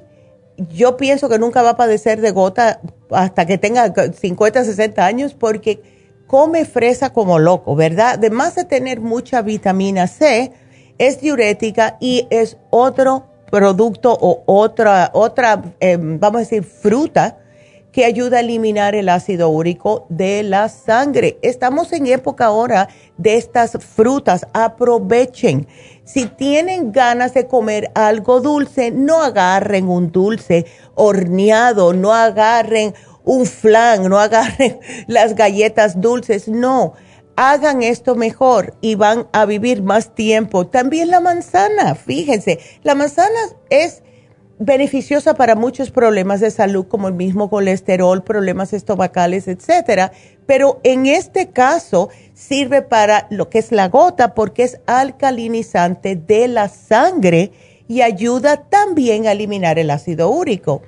yo 0.56 0.96
pienso 0.96 1.28
que 1.28 1.38
nunca 1.38 1.62
va 1.62 1.70
a 1.70 1.76
padecer 1.76 2.20
de 2.20 2.30
gota 2.30 2.80
hasta 3.10 3.46
que 3.46 3.58
tenga 3.58 3.92
50, 4.12 4.64
60 4.64 5.04
años, 5.04 5.34
porque 5.34 5.82
come 6.26 6.64
fresa 6.64 7.12
como 7.12 7.38
loco, 7.38 7.76
¿verdad? 7.76 8.14
Además 8.14 8.54
de 8.54 8.64
tener 8.64 9.00
mucha 9.00 9.42
vitamina 9.42 10.06
C, 10.06 10.52
es 10.98 11.20
diurética 11.20 11.96
y 12.00 12.26
es 12.30 12.56
otro 12.70 13.26
producto 13.50 14.12
o 14.12 14.42
otra, 14.46 15.10
otra 15.14 15.62
em, 15.80 16.18
vamos 16.18 16.36
a 16.36 16.40
decir, 16.40 16.64
fruta 16.64 17.38
que 17.96 18.04
ayuda 18.04 18.36
a 18.36 18.40
eliminar 18.40 18.94
el 18.94 19.08
ácido 19.08 19.48
úrico 19.48 20.04
de 20.10 20.42
la 20.42 20.68
sangre. 20.68 21.38
Estamos 21.40 21.94
en 21.94 22.06
época 22.06 22.44
ahora 22.44 22.90
de 23.16 23.36
estas 23.36 23.72
frutas. 23.82 24.46
Aprovechen. 24.52 25.66
Si 26.04 26.26
tienen 26.26 26.92
ganas 26.92 27.32
de 27.32 27.46
comer 27.46 27.90
algo 27.94 28.42
dulce, 28.42 28.90
no 28.90 29.22
agarren 29.22 29.88
un 29.88 30.12
dulce 30.12 30.66
horneado, 30.94 31.94
no 31.94 32.12
agarren 32.12 32.92
un 33.24 33.46
flan, 33.46 34.08
no 34.10 34.18
agarren 34.18 34.78
las 35.06 35.34
galletas 35.34 35.98
dulces, 35.98 36.48
no 36.48 36.92
hagan 37.36 37.82
esto 37.82 38.16
mejor 38.16 38.74
y 38.80 38.94
van 38.94 39.28
a 39.32 39.44
vivir 39.44 39.82
más 39.82 40.14
tiempo. 40.14 40.66
También 40.66 41.10
la 41.10 41.20
manzana, 41.20 41.94
fíjense, 41.94 42.58
la 42.82 42.94
manzana 42.94 43.38
es 43.70 44.02
beneficiosa 44.58 45.34
para 45.34 45.54
muchos 45.54 45.90
problemas 45.90 46.40
de 46.40 46.50
salud 46.50 46.86
como 46.88 47.08
el 47.08 47.14
mismo 47.14 47.50
colesterol, 47.50 48.24
problemas 48.24 48.72
estomacales, 48.72 49.48
etcétera, 49.48 50.12
pero 50.46 50.80
en 50.82 51.06
este 51.06 51.50
caso 51.50 52.08
sirve 52.32 52.80
para 52.80 53.26
lo 53.30 53.50
que 53.50 53.58
es 53.58 53.70
la 53.70 53.88
gota 53.88 54.34
porque 54.34 54.62
es 54.62 54.80
alcalinizante 54.86 56.16
de 56.16 56.48
la 56.48 56.68
sangre 56.68 57.52
y 57.86 58.00
ayuda 58.00 58.68
también 58.68 59.26
a 59.26 59.32
eliminar 59.32 59.78
el 59.78 59.90
ácido 59.90 60.30
úrico. 60.30 60.82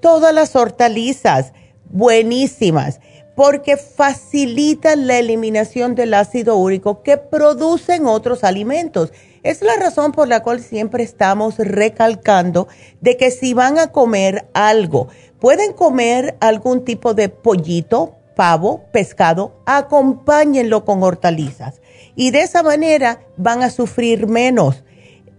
Todas 0.00 0.34
las 0.34 0.56
hortalizas 0.56 1.52
buenísimas 1.90 3.00
porque 3.34 3.76
facilita 3.76 4.96
la 4.96 5.18
eliminación 5.18 5.94
del 5.94 6.14
ácido 6.14 6.56
úrico 6.56 7.02
que 7.02 7.16
producen 7.16 8.06
otros 8.06 8.44
alimentos. 8.44 9.12
Es 9.42 9.62
la 9.62 9.76
razón 9.76 10.12
por 10.12 10.28
la 10.28 10.42
cual 10.42 10.60
siempre 10.60 11.02
estamos 11.02 11.58
recalcando 11.58 12.68
de 13.00 13.16
que 13.16 13.30
si 13.30 13.54
van 13.54 13.78
a 13.78 13.88
comer 13.88 14.46
algo, 14.54 15.08
pueden 15.40 15.72
comer 15.72 16.36
algún 16.40 16.84
tipo 16.84 17.14
de 17.14 17.28
pollito, 17.28 18.16
pavo, 18.36 18.84
pescado, 18.92 19.60
acompáñenlo 19.66 20.84
con 20.84 21.02
hortalizas. 21.02 21.80
Y 22.14 22.30
de 22.30 22.42
esa 22.42 22.62
manera 22.62 23.20
van 23.36 23.62
a 23.62 23.70
sufrir 23.70 24.26
menos. 24.26 24.84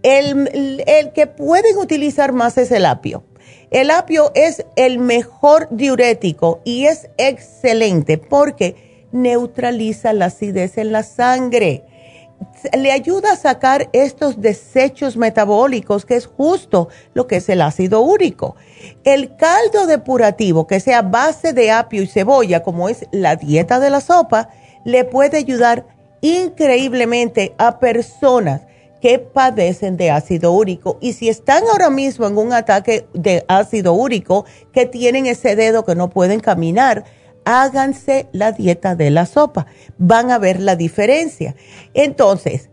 El, 0.02 0.82
el 0.86 1.12
que 1.12 1.26
pueden 1.26 1.78
utilizar 1.78 2.32
más 2.32 2.58
es 2.58 2.70
el 2.72 2.84
apio 2.84 3.24
el 3.74 3.90
apio 3.90 4.30
es 4.36 4.64
el 4.76 5.00
mejor 5.00 5.66
diurético 5.68 6.60
y 6.62 6.86
es 6.86 7.08
excelente 7.16 8.18
porque 8.18 9.08
neutraliza 9.10 10.12
la 10.12 10.26
acidez 10.26 10.78
en 10.78 10.92
la 10.92 11.02
sangre. 11.02 11.84
Le 12.72 12.92
ayuda 12.92 13.32
a 13.32 13.36
sacar 13.36 13.90
estos 13.92 14.40
desechos 14.40 15.16
metabólicos, 15.16 16.06
que 16.06 16.14
es 16.14 16.26
justo 16.26 16.88
lo 17.14 17.26
que 17.26 17.36
es 17.36 17.48
el 17.48 17.62
ácido 17.62 18.00
úrico. 18.02 18.54
El 19.02 19.34
caldo 19.34 19.88
depurativo, 19.88 20.68
que 20.68 20.78
sea 20.78 21.02
base 21.02 21.52
de 21.52 21.72
apio 21.72 22.02
y 22.02 22.06
cebolla, 22.06 22.62
como 22.62 22.88
es 22.88 23.06
la 23.10 23.34
dieta 23.34 23.80
de 23.80 23.90
la 23.90 24.00
sopa, 24.00 24.50
le 24.84 25.04
puede 25.04 25.38
ayudar 25.38 25.84
increíblemente 26.20 27.56
a 27.58 27.80
personas 27.80 28.62
que 29.04 29.18
padecen 29.18 29.98
de 29.98 30.10
ácido 30.10 30.52
úrico. 30.52 30.96
Y 30.98 31.12
si 31.12 31.28
están 31.28 31.64
ahora 31.64 31.90
mismo 31.90 32.26
en 32.26 32.38
un 32.38 32.54
ataque 32.54 33.06
de 33.12 33.44
ácido 33.48 33.92
úrico, 33.92 34.46
que 34.72 34.86
tienen 34.86 35.26
ese 35.26 35.56
dedo 35.56 35.84
que 35.84 35.94
no 35.94 36.08
pueden 36.08 36.40
caminar, 36.40 37.04
háganse 37.44 38.28
la 38.32 38.52
dieta 38.52 38.94
de 38.94 39.10
la 39.10 39.26
sopa. 39.26 39.66
Van 39.98 40.30
a 40.30 40.38
ver 40.38 40.58
la 40.58 40.74
diferencia. 40.74 41.54
Entonces, 41.92 42.70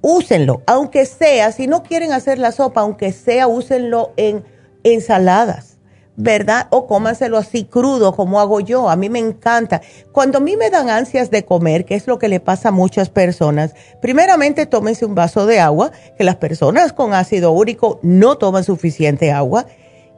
úsenlo, 0.00 0.62
aunque 0.64 1.06
sea, 1.06 1.50
si 1.50 1.66
no 1.66 1.82
quieren 1.82 2.12
hacer 2.12 2.38
la 2.38 2.52
sopa, 2.52 2.82
aunque 2.82 3.10
sea, 3.10 3.48
úsenlo 3.48 4.12
en 4.16 4.44
ensaladas 4.84 5.77
¿verdad? 6.18 6.66
O 6.70 6.88
cómanselo 6.88 7.38
así 7.38 7.64
crudo 7.64 8.14
como 8.14 8.40
hago 8.40 8.58
yo. 8.58 8.90
A 8.90 8.96
mí 8.96 9.08
me 9.08 9.20
encanta. 9.20 9.80
Cuando 10.10 10.38
a 10.38 10.40
mí 10.40 10.56
me 10.56 10.68
dan 10.68 10.90
ansias 10.90 11.30
de 11.30 11.44
comer, 11.44 11.84
que 11.84 11.94
es 11.94 12.08
lo 12.08 12.18
que 12.18 12.28
le 12.28 12.40
pasa 12.40 12.68
a 12.68 12.72
muchas 12.72 13.08
personas, 13.08 13.74
primeramente 14.02 14.66
tómense 14.66 15.06
un 15.06 15.14
vaso 15.14 15.46
de 15.46 15.60
agua, 15.60 15.92
que 16.18 16.24
las 16.24 16.34
personas 16.34 16.92
con 16.92 17.14
ácido 17.14 17.52
úrico 17.52 18.00
no 18.02 18.36
toman 18.36 18.64
suficiente 18.64 19.30
agua, 19.30 19.66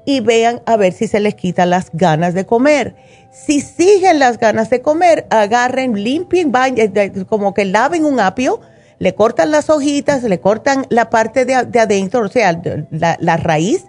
y 0.07 0.21
vean 0.21 0.63
a 0.65 0.79
ver 0.79 0.95
si 0.95 1.07
se 1.07 1.21
les 1.21 1.35
quitan 1.35 1.69
las 1.69 1.91
ganas 1.93 2.33
de 2.33 2.47
comer. 2.47 2.97
Si 3.31 3.61
siguen 3.61 4.19
las 4.19 4.39
ganas 4.39 4.71
de 4.71 4.81
comer, 4.81 5.27
agarren, 5.29 6.03
limpien, 6.03 6.51
eh, 6.77 7.25
como 7.29 7.53
que 7.53 7.67
laven 7.67 8.07
un 8.07 8.21
apio, 8.21 8.63
le 8.99 9.15
cortan 9.15 9.51
las 9.51 9.69
hojitas, 9.69 10.23
le 10.23 10.41
cortan 10.41 10.87
la 10.89 11.11
parte 11.11 11.45
de, 11.45 11.55
adentro, 11.55 12.23
o 12.23 12.29
sea, 12.29 12.59
la, 12.91 13.19
la 13.21 13.37
raíz, 13.37 13.85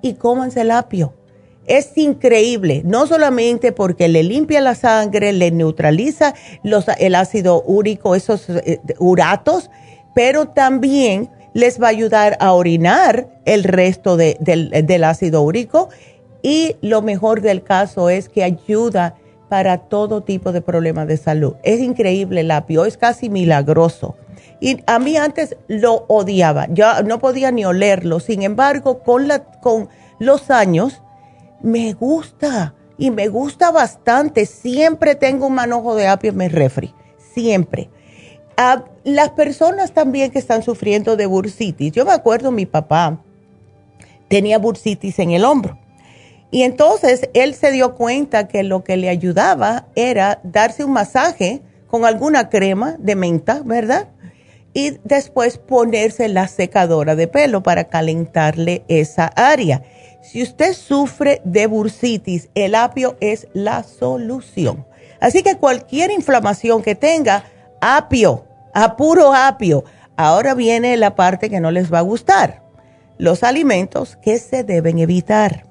y 0.00 0.14
cómanse 0.14 0.62
el 0.62 0.70
apio 0.70 1.12
es 1.66 1.96
increíble, 1.96 2.82
no 2.84 3.06
solamente 3.06 3.72
porque 3.72 4.08
le 4.08 4.22
limpia 4.22 4.60
la 4.60 4.74
sangre, 4.74 5.32
le 5.32 5.50
neutraliza 5.50 6.34
los, 6.62 6.86
el 6.98 7.14
ácido 7.14 7.62
úrico, 7.62 8.14
esos 8.14 8.48
eh, 8.48 8.80
uratos, 8.98 9.70
pero 10.14 10.46
también 10.48 11.30
les 11.54 11.80
va 11.80 11.86
a 11.86 11.90
ayudar 11.90 12.36
a 12.40 12.52
orinar 12.52 13.28
el 13.44 13.64
resto 13.64 14.16
del, 14.16 15.04
ácido 15.04 15.42
úrico 15.42 15.88
y 16.42 16.76
lo 16.80 17.02
mejor 17.02 17.40
del 17.40 17.62
caso 17.62 18.08
es 18.10 18.28
que 18.28 18.42
ayuda 18.42 19.14
para 19.48 19.78
todo 19.78 20.22
tipo 20.22 20.50
de 20.52 20.62
problemas 20.62 21.06
de 21.06 21.18
salud. 21.18 21.54
Es 21.62 21.80
increíble 21.80 22.40
el 22.40 22.50
apio, 22.50 22.86
es 22.86 22.96
casi 22.96 23.28
milagroso. 23.28 24.16
Y 24.60 24.78
a 24.86 24.98
mí 24.98 25.16
antes 25.16 25.56
lo 25.68 26.06
odiaba, 26.08 26.68
yo 26.70 27.02
no 27.02 27.18
podía 27.18 27.50
ni 27.50 27.64
olerlo, 27.64 28.18
sin 28.18 28.42
embargo, 28.42 29.02
con, 29.02 29.28
la, 29.28 29.44
con 29.44 29.88
los 30.18 30.50
años, 30.50 31.01
me 31.62 31.92
gusta 31.92 32.74
y 32.98 33.10
me 33.10 33.28
gusta 33.28 33.70
bastante. 33.70 34.46
Siempre 34.46 35.14
tengo 35.14 35.46
un 35.46 35.54
manojo 35.54 35.94
de 35.94 36.08
apio 36.08 36.30
en 36.30 36.36
mi 36.36 36.48
refri, 36.48 36.94
siempre. 37.34 37.90
A 38.56 38.84
las 39.04 39.30
personas 39.30 39.92
también 39.92 40.30
que 40.30 40.38
están 40.38 40.62
sufriendo 40.62 41.16
de 41.16 41.26
bursitis, 41.26 41.92
yo 41.92 42.04
me 42.04 42.12
acuerdo 42.12 42.50
mi 42.50 42.66
papá 42.66 43.18
tenía 44.28 44.58
bursitis 44.58 45.18
en 45.18 45.32
el 45.32 45.44
hombro. 45.44 45.78
Y 46.50 46.62
entonces 46.62 47.28
él 47.34 47.54
se 47.54 47.70
dio 47.70 47.94
cuenta 47.94 48.48
que 48.48 48.62
lo 48.62 48.82
que 48.82 48.96
le 48.96 49.10
ayudaba 49.10 49.88
era 49.94 50.40
darse 50.42 50.84
un 50.84 50.92
masaje 50.92 51.60
con 51.86 52.06
alguna 52.06 52.48
crema 52.48 52.96
de 52.98 53.14
menta, 53.14 53.62
¿verdad? 53.62 54.08
Y 54.72 54.98
después 55.04 55.58
ponerse 55.58 56.28
la 56.28 56.48
secadora 56.48 57.14
de 57.14 57.28
pelo 57.28 57.62
para 57.62 57.84
calentarle 57.84 58.84
esa 58.88 59.26
área. 59.26 59.82
Si 60.22 60.40
usted 60.40 60.72
sufre 60.72 61.42
de 61.44 61.66
bursitis, 61.66 62.48
el 62.54 62.76
apio 62.76 63.16
es 63.20 63.48
la 63.54 63.82
solución. 63.82 64.86
Así 65.20 65.42
que 65.42 65.56
cualquier 65.56 66.12
inflamación 66.12 66.80
que 66.80 66.94
tenga, 66.94 67.44
apio, 67.80 68.44
a 68.72 68.96
puro 68.96 69.34
apio. 69.34 69.84
Ahora 70.16 70.54
viene 70.54 70.96
la 70.96 71.16
parte 71.16 71.50
que 71.50 71.58
no 71.58 71.72
les 71.72 71.92
va 71.92 71.98
a 71.98 72.02
gustar. 72.02 72.62
Los 73.18 73.42
alimentos 73.42 74.16
que 74.16 74.38
se 74.38 74.62
deben 74.62 75.00
evitar. 75.00 75.66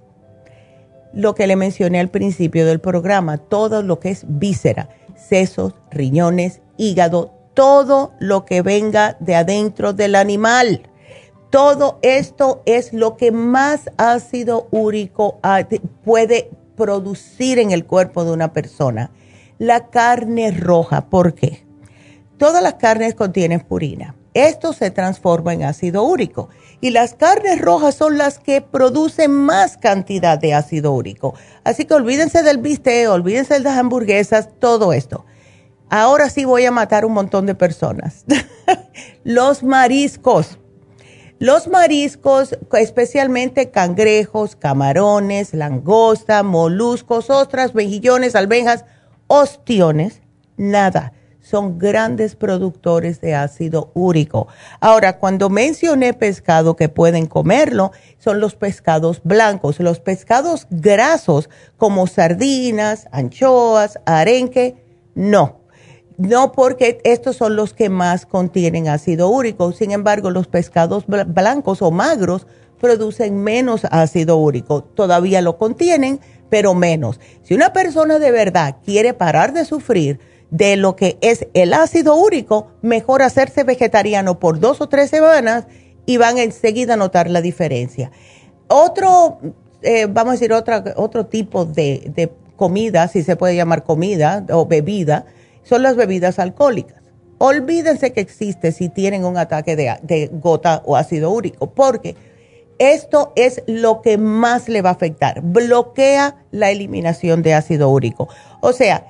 Lo 1.13 1.33
que 1.33 1.47
le 1.47 1.55
mencioné 1.55 2.01
al 2.01 2.09
principio 2.09 2.65
del 2.65 2.81
programa, 2.81 3.37
todo 3.37 3.81
lo 3.81 3.99
que 3.99 4.09
es 4.09 4.25
víscera, 4.27 4.89
sesos, 5.15 5.75
riñones, 5.91 6.61
hígado, 6.75 7.33
todo 7.53 8.13
lo 8.19 8.43
que 8.43 8.61
venga 8.61 9.15
de 9.21 9.35
adentro 9.35 9.93
del 9.93 10.15
animal 10.15 10.90
todo 11.51 11.99
esto 12.01 12.63
es 12.65 12.93
lo 12.93 13.17
que 13.17 13.31
más 13.31 13.91
ácido 13.97 14.67
úrico 14.71 15.39
puede 16.03 16.49
producir 16.77 17.59
en 17.59 17.71
el 17.71 17.85
cuerpo 17.85 18.23
de 18.23 18.31
una 18.31 18.53
persona. 18.53 19.11
La 19.59 19.89
carne 19.89 20.51
roja, 20.51 21.09
¿por 21.09 21.35
qué? 21.35 21.65
Todas 22.37 22.63
las 22.63 22.75
carnes 22.75 23.15
contienen 23.15 23.59
purina. 23.59 24.15
Esto 24.33 24.71
se 24.71 24.91
transforma 24.91 25.53
en 25.53 25.63
ácido 25.63 26.03
úrico 26.03 26.47
y 26.79 26.91
las 26.91 27.15
carnes 27.15 27.59
rojas 27.59 27.95
son 27.95 28.17
las 28.17 28.39
que 28.39 28.61
producen 28.61 29.31
más 29.31 29.75
cantidad 29.75 30.39
de 30.39 30.53
ácido 30.53 30.93
úrico. 30.93 31.35
Así 31.65 31.83
que 31.83 31.93
olvídense 31.93 32.43
del 32.43 32.59
bistec, 32.59 33.09
olvídense 33.09 33.55
de 33.55 33.59
las 33.59 33.77
hamburguesas, 33.77 34.49
todo 34.57 34.93
esto. 34.93 35.25
Ahora 35.89 36.29
sí 36.29 36.45
voy 36.45 36.65
a 36.65 36.71
matar 36.71 37.03
un 37.03 37.11
montón 37.11 37.45
de 37.45 37.55
personas. 37.55 38.23
Los 39.25 39.63
mariscos 39.63 40.57
los 41.41 41.67
mariscos, 41.67 42.55
especialmente 42.73 43.71
cangrejos, 43.71 44.55
camarones, 44.55 45.55
langosta, 45.55 46.43
moluscos, 46.43 47.31
ostras, 47.31 47.73
mejillones, 47.73 48.35
almejas, 48.35 48.85
ostiones, 49.25 50.21
nada. 50.55 51.13
Son 51.41 51.79
grandes 51.79 52.35
productores 52.35 53.21
de 53.21 53.33
ácido 53.33 53.89
úrico. 53.95 54.49
Ahora, 54.79 55.17
cuando 55.17 55.49
mencioné 55.49 56.13
pescado 56.13 56.75
que 56.75 56.89
pueden 56.89 57.25
comerlo, 57.25 57.91
son 58.19 58.39
los 58.39 58.53
pescados 58.53 59.21
blancos. 59.23 59.79
Los 59.79 59.99
pescados 59.99 60.67
grasos 60.69 61.49
como 61.75 62.05
sardinas, 62.05 63.07
anchoas, 63.11 63.97
arenque, 64.05 64.75
no 65.15 65.60
no 66.21 66.51
porque 66.51 66.99
estos 67.03 67.35
son 67.35 67.55
los 67.55 67.73
que 67.73 67.89
más 67.89 68.27
contienen 68.27 68.87
ácido 68.87 69.29
úrico. 69.29 69.71
Sin 69.71 69.91
embargo, 69.91 70.29
los 70.29 70.47
pescados 70.47 71.05
blancos 71.07 71.81
o 71.81 71.89
magros 71.89 72.45
producen 72.79 73.43
menos 73.43 73.85
ácido 73.89 74.37
úrico. 74.37 74.83
Todavía 74.83 75.41
lo 75.41 75.57
contienen, 75.57 76.19
pero 76.49 76.75
menos. 76.75 77.19
Si 77.41 77.55
una 77.55 77.73
persona 77.73 78.19
de 78.19 78.31
verdad 78.31 78.77
quiere 78.85 79.13
parar 79.13 79.53
de 79.53 79.65
sufrir 79.65 80.19
de 80.51 80.75
lo 80.75 80.95
que 80.95 81.17
es 81.21 81.47
el 81.55 81.73
ácido 81.73 82.15
úrico, 82.15 82.67
mejor 82.81 83.23
hacerse 83.23 83.63
vegetariano 83.63 84.39
por 84.39 84.59
dos 84.59 84.79
o 84.79 84.89
tres 84.89 85.09
semanas 85.09 85.65
y 86.05 86.17
van 86.17 86.37
enseguida 86.37 86.93
a 86.93 86.97
notar 86.97 87.31
la 87.31 87.41
diferencia. 87.41 88.11
Otro, 88.67 89.39
eh, 89.81 90.05
vamos 90.07 90.31
a 90.31 90.33
decir, 90.33 90.53
otra, 90.53 90.83
otro 90.97 91.25
tipo 91.25 91.65
de, 91.65 92.11
de 92.13 92.31
comida, 92.57 93.07
si 93.07 93.23
se 93.23 93.35
puede 93.35 93.55
llamar 93.55 93.83
comida 93.83 94.45
o 94.51 94.67
bebida, 94.67 95.25
son 95.63 95.83
las 95.83 95.95
bebidas 95.95 96.39
alcohólicas. 96.39 97.01
Olvídense 97.37 98.13
que 98.13 98.21
existe 98.21 98.71
si 98.71 98.89
tienen 98.89 99.25
un 99.25 99.35
ataque 99.37 99.75
de, 99.75 100.29
gota 100.31 100.83
o 100.85 100.95
ácido 100.95 101.31
úrico, 101.31 101.71
porque 101.71 102.15
esto 102.77 103.33
es 103.35 103.63
lo 103.65 104.01
que 104.01 104.17
más 104.17 104.69
le 104.69 104.83
va 104.83 104.89
a 104.89 104.93
afectar. 104.93 105.41
Bloquea 105.41 106.45
la 106.51 106.69
eliminación 106.69 107.41
de 107.41 107.55
ácido 107.55 107.89
úrico. 107.89 108.29
O 108.59 108.73
sea, 108.73 109.07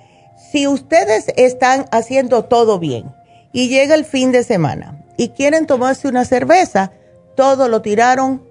si 0.52 0.66
ustedes 0.66 1.26
están 1.36 1.88
haciendo 1.92 2.46
todo 2.46 2.80
bien 2.80 3.14
y 3.52 3.68
llega 3.68 3.96
el 3.96 4.06
fin 4.06 4.32
de 4.32 4.44
semana 4.44 5.04
y 5.18 5.30
quieren 5.30 5.66
tomarse 5.66 6.08
una 6.08 6.24
cerveza, 6.24 6.94
todo 7.36 7.68
lo 7.68 7.82
tiraron 7.82 8.44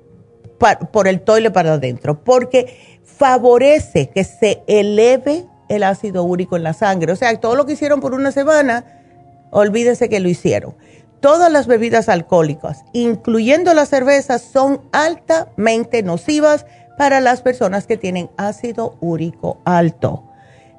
por 0.92 1.08
el 1.08 1.22
toile 1.22 1.50
para 1.50 1.74
adentro, 1.74 2.22
porque 2.22 3.00
favorece 3.02 4.10
que 4.10 4.24
se 4.24 4.62
eleve 4.66 5.46
el 5.70 5.85
ácido 5.85 6.24
úrico 6.24 6.56
en 6.56 6.64
la 6.64 6.74
sangre. 6.74 7.12
O 7.12 7.16
sea, 7.16 7.35
todo 7.40 7.56
lo 7.56 7.64
que 7.64 7.72
hicieron 7.72 8.00
por 8.00 8.12
una 8.12 8.33
semana, 8.33 8.85
olvídense 9.50 10.11
que 10.11 10.20
lo 10.20 10.28
hicieron. 10.28 10.74
Todas 11.20 11.50
las 11.50 11.66
bebidas 11.66 12.09
alcohólicas, 12.09 12.85
incluyendo 12.92 13.72
las 13.72 13.88
cervezas, 13.88 14.42
son 14.42 14.83
altamente 14.92 16.02
nocivas 16.02 16.66
para 16.98 17.20
las 17.20 17.40
personas 17.40 17.87
que 17.87 17.96
tienen 17.96 18.30
ácido 18.37 18.96
úrico 19.00 19.59
alto. 19.64 20.24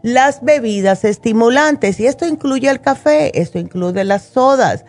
Las 0.03 0.43
bebidas 0.43 1.05
estimulantes, 1.05 1.99
y 1.99 2.07
esto 2.07 2.25
incluye 2.25 2.69
el 2.69 2.81
café, 2.81 3.39
esto 3.39 3.59
incluye 3.59 4.03
las 4.03 4.23
sodas, 4.23 4.83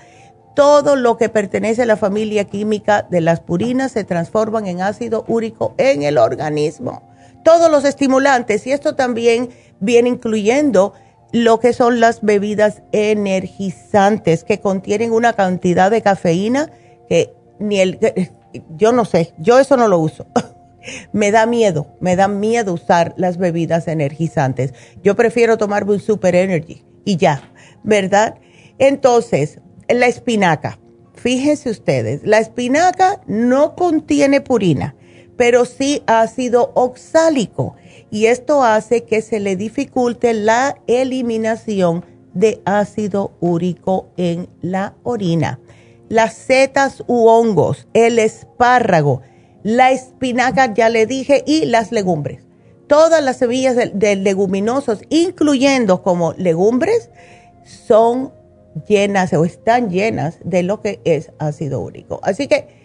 todo 0.54 0.96
lo 0.96 1.16
que 1.16 1.28
pertenece 1.28 1.82
a 1.82 1.86
la 1.86 1.96
familia 1.96 2.44
química 2.44 3.06
de 3.08 3.20
las 3.20 3.40
purinas 3.40 3.92
se 3.92 4.04
transforman 4.04 4.66
en 4.66 4.82
ácido 4.82 5.24
úrico 5.28 5.74
en 5.78 6.02
el 6.02 6.18
organismo. 6.18 7.02
Todos 7.44 7.70
los 7.70 7.84
estimulantes, 7.84 8.66
y 8.66 8.72
esto 8.72 8.94
también 8.94 9.50
viene 9.82 10.08
incluyendo 10.08 10.94
lo 11.32 11.60
que 11.60 11.72
son 11.72 12.00
las 12.00 12.22
bebidas 12.22 12.82
energizantes 12.92 14.44
que 14.44 14.60
contienen 14.60 15.12
una 15.12 15.34
cantidad 15.34 15.90
de 15.90 16.00
cafeína 16.00 16.70
que 17.08 17.34
ni 17.58 17.80
el, 17.80 17.98
yo 18.76 18.92
no 18.92 19.04
sé, 19.04 19.34
yo 19.38 19.58
eso 19.58 19.76
no 19.76 19.88
lo 19.88 19.98
uso. 19.98 20.26
me 21.12 21.30
da 21.30 21.46
miedo, 21.46 21.86
me 22.00 22.16
da 22.16 22.28
miedo 22.28 22.74
usar 22.74 23.14
las 23.16 23.38
bebidas 23.38 23.88
energizantes. 23.88 24.72
Yo 25.02 25.16
prefiero 25.16 25.58
tomarme 25.58 25.92
un 25.92 26.00
Super 26.00 26.34
Energy 26.34 26.84
y 27.04 27.16
ya, 27.16 27.50
¿verdad? 27.82 28.36
Entonces, 28.78 29.60
la 29.88 30.06
espinaca. 30.06 30.78
Fíjense 31.14 31.70
ustedes, 31.70 32.22
la 32.24 32.38
espinaca 32.38 33.20
no 33.26 33.76
contiene 33.76 34.40
purina, 34.40 34.96
pero 35.36 35.64
sí 35.64 36.02
ácido 36.06 36.72
oxálico 36.74 37.76
y 38.12 38.26
esto 38.26 38.62
hace 38.62 39.04
que 39.04 39.22
se 39.22 39.40
le 39.40 39.56
dificulte 39.56 40.34
la 40.34 40.76
eliminación 40.86 42.04
de 42.34 42.60
ácido 42.66 43.32
úrico 43.40 44.10
en 44.18 44.50
la 44.60 44.94
orina. 45.02 45.60
Las 46.10 46.34
setas 46.34 47.02
u 47.06 47.26
hongos, 47.28 47.88
el 47.94 48.18
espárrago, 48.18 49.22
la 49.62 49.92
espinaca, 49.92 50.74
ya 50.74 50.90
le 50.90 51.06
dije, 51.06 51.42
y 51.46 51.64
las 51.64 51.90
legumbres. 51.90 52.44
Todas 52.86 53.24
las 53.24 53.38
semillas 53.38 53.76
de, 53.76 53.90
de 53.94 54.14
leguminosos, 54.16 55.00
incluyendo 55.08 56.02
como 56.02 56.34
legumbres, 56.34 57.08
son 57.64 58.30
llenas 58.86 59.32
o 59.32 59.46
están 59.46 59.88
llenas 59.88 60.38
de 60.44 60.62
lo 60.62 60.82
que 60.82 61.00
es 61.04 61.32
ácido 61.38 61.80
úrico. 61.80 62.20
Así 62.22 62.46
que 62.46 62.81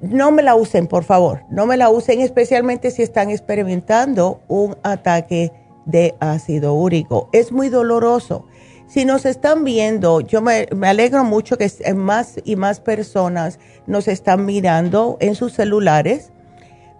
no 0.00 0.30
me 0.30 0.42
la 0.42 0.54
usen, 0.54 0.86
por 0.86 1.04
favor. 1.04 1.42
No 1.50 1.66
me 1.66 1.76
la 1.76 1.90
usen, 1.90 2.20
especialmente 2.20 2.90
si 2.90 3.02
están 3.02 3.30
experimentando 3.30 4.40
un 4.48 4.76
ataque 4.82 5.52
de 5.84 6.14
ácido 6.20 6.74
úrico. 6.74 7.28
Es 7.32 7.52
muy 7.52 7.68
doloroso. 7.68 8.46
Si 8.86 9.04
nos 9.04 9.26
están 9.26 9.64
viendo, 9.64 10.20
yo 10.20 10.40
me, 10.40 10.68
alegro 10.82 11.24
mucho 11.24 11.58
que 11.58 11.70
más 11.94 12.36
y 12.44 12.56
más 12.56 12.80
personas 12.80 13.58
nos 13.86 14.08
están 14.08 14.44
mirando 14.44 15.16
en 15.20 15.34
sus 15.34 15.52
celulares, 15.54 16.30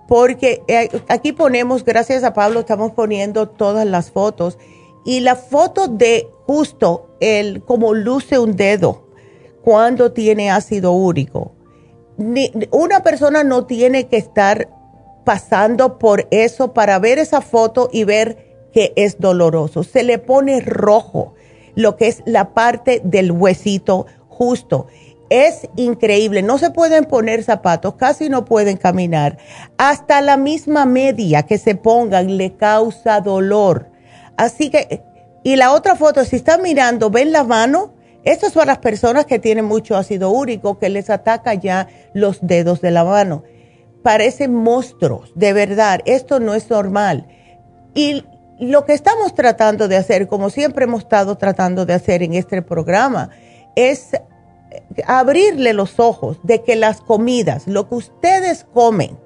porque 0.09 0.62
eh, 0.68 0.88
aquí 1.09 1.33
ponemos, 1.33 1.85
gracias 1.85 2.25
a 2.25 2.35
Pablo, 2.35 2.61
estamos 2.61 2.92
poniendo 2.92 3.49
todas 3.49 3.87
las 3.87 4.11
fotos. 4.11 4.59
Y 5.07 5.20
la 5.20 5.37
foto 5.37 5.88
de 5.88 6.29
justo 6.47 7.16
el 7.20 7.62
como 7.62 7.94
luce 7.94 8.38
un 8.38 8.57
dedo 8.57 9.09
cuando 9.62 10.12
tiene 10.12 10.51
ácido 10.51 10.92
úrico. 10.92 11.53
Una 12.16 13.03
persona 13.03 13.44
no 13.44 13.66
tiene 13.66 14.07
que 14.07 14.16
estar 14.16 14.68
pasando 15.24 15.98
por 15.98 16.29
eso 16.31 16.72
para 16.72 16.98
ver 16.98 17.18
esa 17.18 17.40
foto 17.40 17.88
y 17.92 18.05
ver 18.05 18.55
que 18.72 18.92
es 18.96 19.18
doloroso. 19.18 19.83
Se 19.83 20.03
le 20.03 20.18
pone 20.18 20.61
rojo 20.61 21.35
lo 21.74 21.96
que 21.96 22.09
es 22.09 22.22
la 22.27 22.55
parte 22.55 23.00
del 23.05 23.33
huesito 23.33 24.07
justo. 24.29 24.87
Es 25.31 25.68
increíble, 25.77 26.42
no 26.42 26.59
se 26.59 26.70
pueden 26.70 27.07
poner 27.07 27.42
zapatos, 27.42 27.94
casi 27.94 28.29
no 28.29 28.44
pueden 28.44 28.77
caminar. 28.77 29.38
Hasta 29.79 30.20
la 30.20 30.37
misma 30.37 30.85
media 30.85 31.44
que 31.44 31.59
se 31.59 31.74
pongan 31.74 32.37
le 32.37 32.55
causa 32.57 33.20
dolor. 33.20 33.90
Así 34.37 34.70
que 34.70 35.03
y 35.44 35.57
la 35.57 35.72
otra 35.72 35.94
foto, 35.94 36.24
si 36.24 36.37
están 36.37 36.62
mirando, 36.62 37.11
ven 37.11 37.31
la 37.31 37.44
mano. 37.44 37.92
Estas 38.24 38.52
son 38.52 38.66
las 38.66 38.78
personas 38.78 39.26
que 39.26 39.38
tienen 39.38 39.64
mucho 39.64 39.96
ácido 39.96 40.30
úrico, 40.30 40.78
que 40.78 40.88
les 40.88 41.10
ataca 41.10 41.54
ya 41.54 41.88
los 42.14 42.38
dedos 42.40 42.80
de 42.80 42.90
la 42.90 43.04
mano. 43.04 43.44
Parecen 44.02 44.54
monstruos, 44.54 45.32
de 45.34 45.52
verdad. 45.52 46.00
Esto 46.06 46.40
no 46.40 46.54
es 46.54 46.70
normal. 46.70 47.26
Y 47.94 48.24
lo 48.58 48.84
que 48.84 48.94
estamos 48.94 49.34
tratando 49.34 49.88
de 49.88 49.96
hacer, 49.96 50.26
como 50.26 50.50
siempre 50.50 50.84
hemos 50.84 51.02
estado 51.02 51.37
tratando 51.37 51.87
de 51.87 51.94
hacer 51.94 52.22
en 52.22 52.34
este 52.34 52.62
programa, 52.62 53.30
es 53.76 54.10
abrirle 55.06 55.72
los 55.72 56.00
ojos 56.00 56.38
de 56.42 56.62
que 56.62 56.76
las 56.76 57.00
comidas, 57.00 57.66
lo 57.66 57.88
que 57.88 57.96
ustedes 57.96 58.64
comen, 58.72 59.18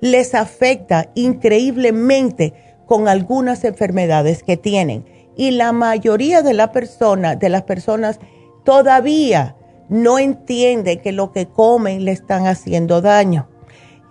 les 0.00 0.34
afecta 0.34 1.10
increíblemente 1.14 2.54
con 2.86 3.08
algunas 3.08 3.64
enfermedades 3.64 4.42
que 4.42 4.56
tienen 4.56 5.06
y 5.36 5.52
la 5.52 5.72
mayoría 5.72 6.42
de, 6.42 6.52
la 6.52 6.72
persona, 6.72 7.36
de 7.36 7.48
las 7.48 7.62
personas 7.62 8.18
todavía 8.64 9.56
no 9.88 10.18
entiende 10.18 11.00
que 11.00 11.12
lo 11.12 11.32
que 11.32 11.46
comen 11.46 12.04
le 12.04 12.12
están 12.12 12.46
haciendo 12.46 13.00
daño. 13.00 13.48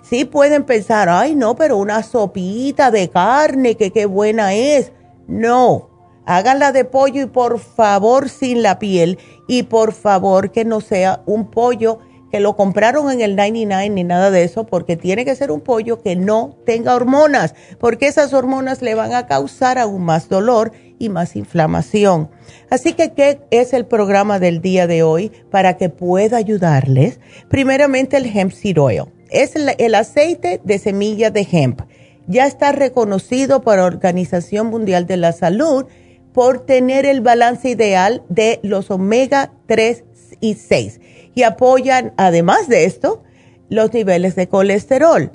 Sí 0.01 0.25
pueden 0.25 0.65
pensar, 0.65 1.09
ay 1.09 1.35
no, 1.35 1.55
pero 1.55 1.77
una 1.77 2.03
sopita 2.03 2.91
de 2.91 3.09
carne, 3.09 3.75
que 3.75 3.91
qué 3.91 4.05
buena 4.05 4.53
es. 4.53 4.91
No, 5.27 5.89
háganla 6.25 6.71
de 6.71 6.85
pollo 6.85 7.21
y 7.21 7.27
por 7.27 7.59
favor 7.59 8.29
sin 8.29 8.61
la 8.61 8.79
piel 8.79 9.19
y 9.47 9.63
por 9.63 9.93
favor 9.93 10.51
que 10.51 10.65
no 10.65 10.81
sea 10.81 11.21
un 11.25 11.49
pollo 11.49 11.99
que 12.31 12.39
lo 12.39 12.55
compraron 12.55 13.11
en 13.11 13.21
el 13.21 13.35
99 13.35 13.89
ni 13.89 14.03
nada 14.03 14.31
de 14.31 14.43
eso, 14.43 14.65
porque 14.65 14.95
tiene 14.95 15.25
que 15.25 15.35
ser 15.35 15.51
un 15.51 15.59
pollo 15.59 16.01
que 16.01 16.15
no 16.15 16.57
tenga 16.65 16.95
hormonas, 16.95 17.53
porque 17.79 18.07
esas 18.07 18.33
hormonas 18.33 18.81
le 18.81 18.95
van 18.95 19.13
a 19.13 19.27
causar 19.27 19.77
aún 19.77 20.03
más 20.03 20.29
dolor 20.29 20.71
y 20.97 21.09
más 21.09 21.35
inflamación. 21.35 22.29
Así 22.69 22.93
que, 22.93 23.11
¿qué 23.11 23.41
es 23.51 23.73
el 23.73 23.85
programa 23.85 24.39
del 24.39 24.61
día 24.61 24.87
de 24.87 25.03
hoy 25.03 25.31
para 25.49 25.75
que 25.75 25.89
pueda 25.89 26.37
ayudarles? 26.37 27.19
Primeramente, 27.49 28.17
el 28.17 28.25
hemp 28.25 28.51
seed 28.51 28.79
oil. 28.79 29.03
Es 29.29 29.55
el, 29.55 29.95
aceite 29.95 30.61
de 30.63 30.79
semilla 30.79 31.31
de 31.31 31.47
hemp. 31.51 31.81
Ya 32.27 32.45
está 32.45 32.71
reconocido 32.71 33.61
por 33.61 33.77
la 33.77 33.85
Organización 33.85 34.67
Mundial 34.67 35.05
de 35.05 35.17
la 35.17 35.31
Salud 35.31 35.85
por 36.33 36.65
tener 36.65 37.05
el 37.05 37.21
balance 37.21 37.69
ideal 37.69 38.23
de 38.29 38.59
los 38.63 38.91
omega 38.91 39.51
3 39.67 40.03
y 40.39 40.53
6 40.55 40.99
y 41.35 41.43
apoyan, 41.43 42.13
además 42.17 42.67
de 42.67 42.85
esto, 42.85 43.23
los 43.69 43.93
niveles 43.93 44.35
de 44.35 44.47
colesterol. 44.47 45.31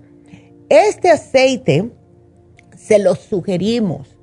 Este 0.68 1.10
aceite 1.10 1.90
se 2.76 2.98
lo 2.98 3.14
sugerimos 3.14 4.16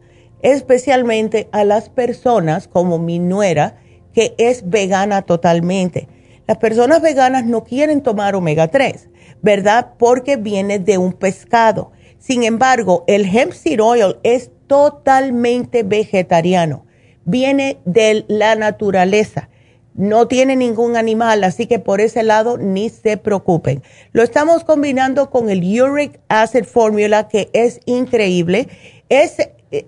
especialmente 0.44 1.48
a 1.52 1.64
las 1.64 1.90
personas 1.90 2.68
como 2.68 3.00
mi 3.00 3.18
nuera, 3.18 3.78
que 4.14 4.36
es 4.38 4.70
vegana 4.70 5.24
totalmente. 5.24 6.08
Las 6.46 6.58
personas 6.58 7.02
veganas 7.02 7.46
no 7.46 7.64
quieren 7.64 8.04
tomar 8.04 8.36
omega 8.36 8.68
3, 8.68 9.10
¿verdad? 9.42 9.94
Porque 9.98 10.36
viene 10.36 10.78
de 10.78 10.98
un 10.98 11.14
pescado. 11.14 11.94
Sin 12.20 12.44
embargo, 12.44 13.06
el 13.08 13.26
hemp 13.26 13.54
seed 13.54 13.82
oil 13.82 14.18
es 14.24 14.52
totalmente 14.68 15.84
vegetariano. 15.84 16.86
Viene 17.26 17.80
de 17.86 18.26
la 18.28 18.56
naturaleza. 18.56 19.50
No 19.96 20.28
tiene 20.28 20.56
ningún 20.56 20.98
animal, 20.98 21.44
así 21.44 21.68
que 21.68 21.80
por 21.80 22.02
ese 22.02 22.24
lado 22.24 22.58
ni 22.58 22.90
se 22.90 23.18
preocupen. 23.18 23.84
Lo 24.12 24.24
estamos 24.24 24.64
combinando 24.64 25.30
con 25.30 25.50
el 25.50 25.60
Uric 25.82 26.20
Acid 26.30 26.66
Formula, 26.66 27.28
que 27.28 27.50
es 27.54 27.80
increíble. 27.86 28.70
Es 29.10 29.38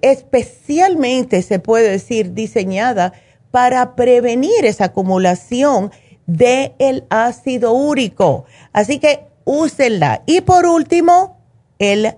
especialmente, 0.02 1.42
se 1.42 1.60
puede 1.60 1.90
decir, 1.90 2.34
diseñada 2.34 3.14
para 3.52 3.96
prevenir 3.96 4.66
esa 4.66 4.86
acumulación 4.86 5.92
del 6.26 6.74
el 6.80 7.06
ácido 7.10 7.74
úrico. 7.74 8.46
Así 8.74 9.00
que 9.00 9.26
úsenla. 9.44 10.24
Y 10.26 10.42
por 10.42 10.66
último, 10.66 11.38
el 11.80 12.16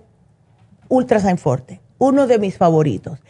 Ultrasign 0.88 1.38
Forte, 1.38 1.80
uno 1.98 2.26
de 2.26 2.38
mis 2.38 2.56
favoritos. 2.56 3.20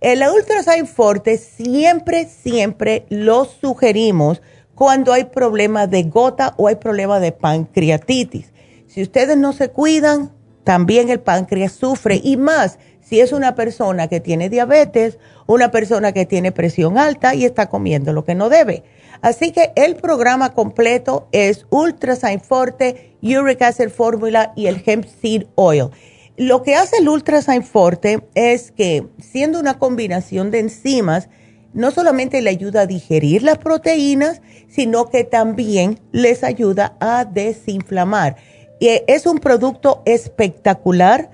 El 0.00 0.22
Ultrasign 0.22 0.86
Forte 0.86 1.38
siempre, 1.38 2.26
siempre 2.26 3.04
lo 3.08 3.44
sugerimos 3.46 4.40
cuando 4.76 5.12
hay 5.12 5.24
problemas 5.24 5.90
de 5.90 6.04
gota 6.04 6.54
o 6.56 6.68
hay 6.68 6.76
problemas 6.76 7.20
de 7.20 7.32
pancreatitis. 7.32 8.52
Si 8.86 9.02
ustedes 9.02 9.36
no 9.36 9.52
se 9.52 9.70
cuidan, 9.70 10.30
también 10.62 11.08
el 11.08 11.18
páncreas 11.18 11.72
sufre 11.72 12.20
y 12.22 12.36
más 12.36 12.78
si 13.00 13.18
es 13.18 13.32
una 13.32 13.56
persona 13.56 14.06
que 14.06 14.20
tiene 14.20 14.48
diabetes, 14.48 15.18
una 15.46 15.72
persona 15.72 16.12
que 16.12 16.26
tiene 16.26 16.52
presión 16.52 16.96
alta 16.96 17.34
y 17.34 17.44
está 17.44 17.68
comiendo 17.68 18.12
lo 18.12 18.24
que 18.24 18.36
no 18.36 18.50
debe. 18.50 18.84
Así 19.20 19.50
que 19.50 19.72
el 19.74 19.96
programa 19.96 20.54
completo 20.54 21.26
es 21.32 21.66
Ultrasign 21.70 22.40
Forte, 22.40 23.16
Uric 23.20 23.62
Acid 23.62 23.88
Formula 23.88 24.52
y 24.54 24.66
el 24.66 24.80
Hemp 24.86 25.06
Seed 25.20 25.46
Oil. 25.56 25.90
Lo 26.38 26.62
que 26.62 26.76
hace 26.76 26.98
el 26.98 27.08
Ultrasign 27.08 27.64
Forte 27.64 28.20
es 28.34 28.70
que, 28.70 29.08
siendo 29.18 29.58
una 29.58 29.78
combinación 29.78 30.52
de 30.52 30.60
enzimas, 30.60 31.28
no 31.72 31.90
solamente 31.90 32.40
le 32.40 32.50
ayuda 32.50 32.82
a 32.82 32.86
digerir 32.86 33.42
las 33.42 33.58
proteínas, 33.58 34.40
sino 34.68 35.10
que 35.10 35.24
también 35.24 35.98
les 36.12 36.44
ayuda 36.44 36.96
a 37.00 37.24
desinflamar. 37.24 38.36
Y 38.78 38.88
es 39.08 39.26
un 39.26 39.38
producto 39.38 40.02
espectacular, 40.06 41.30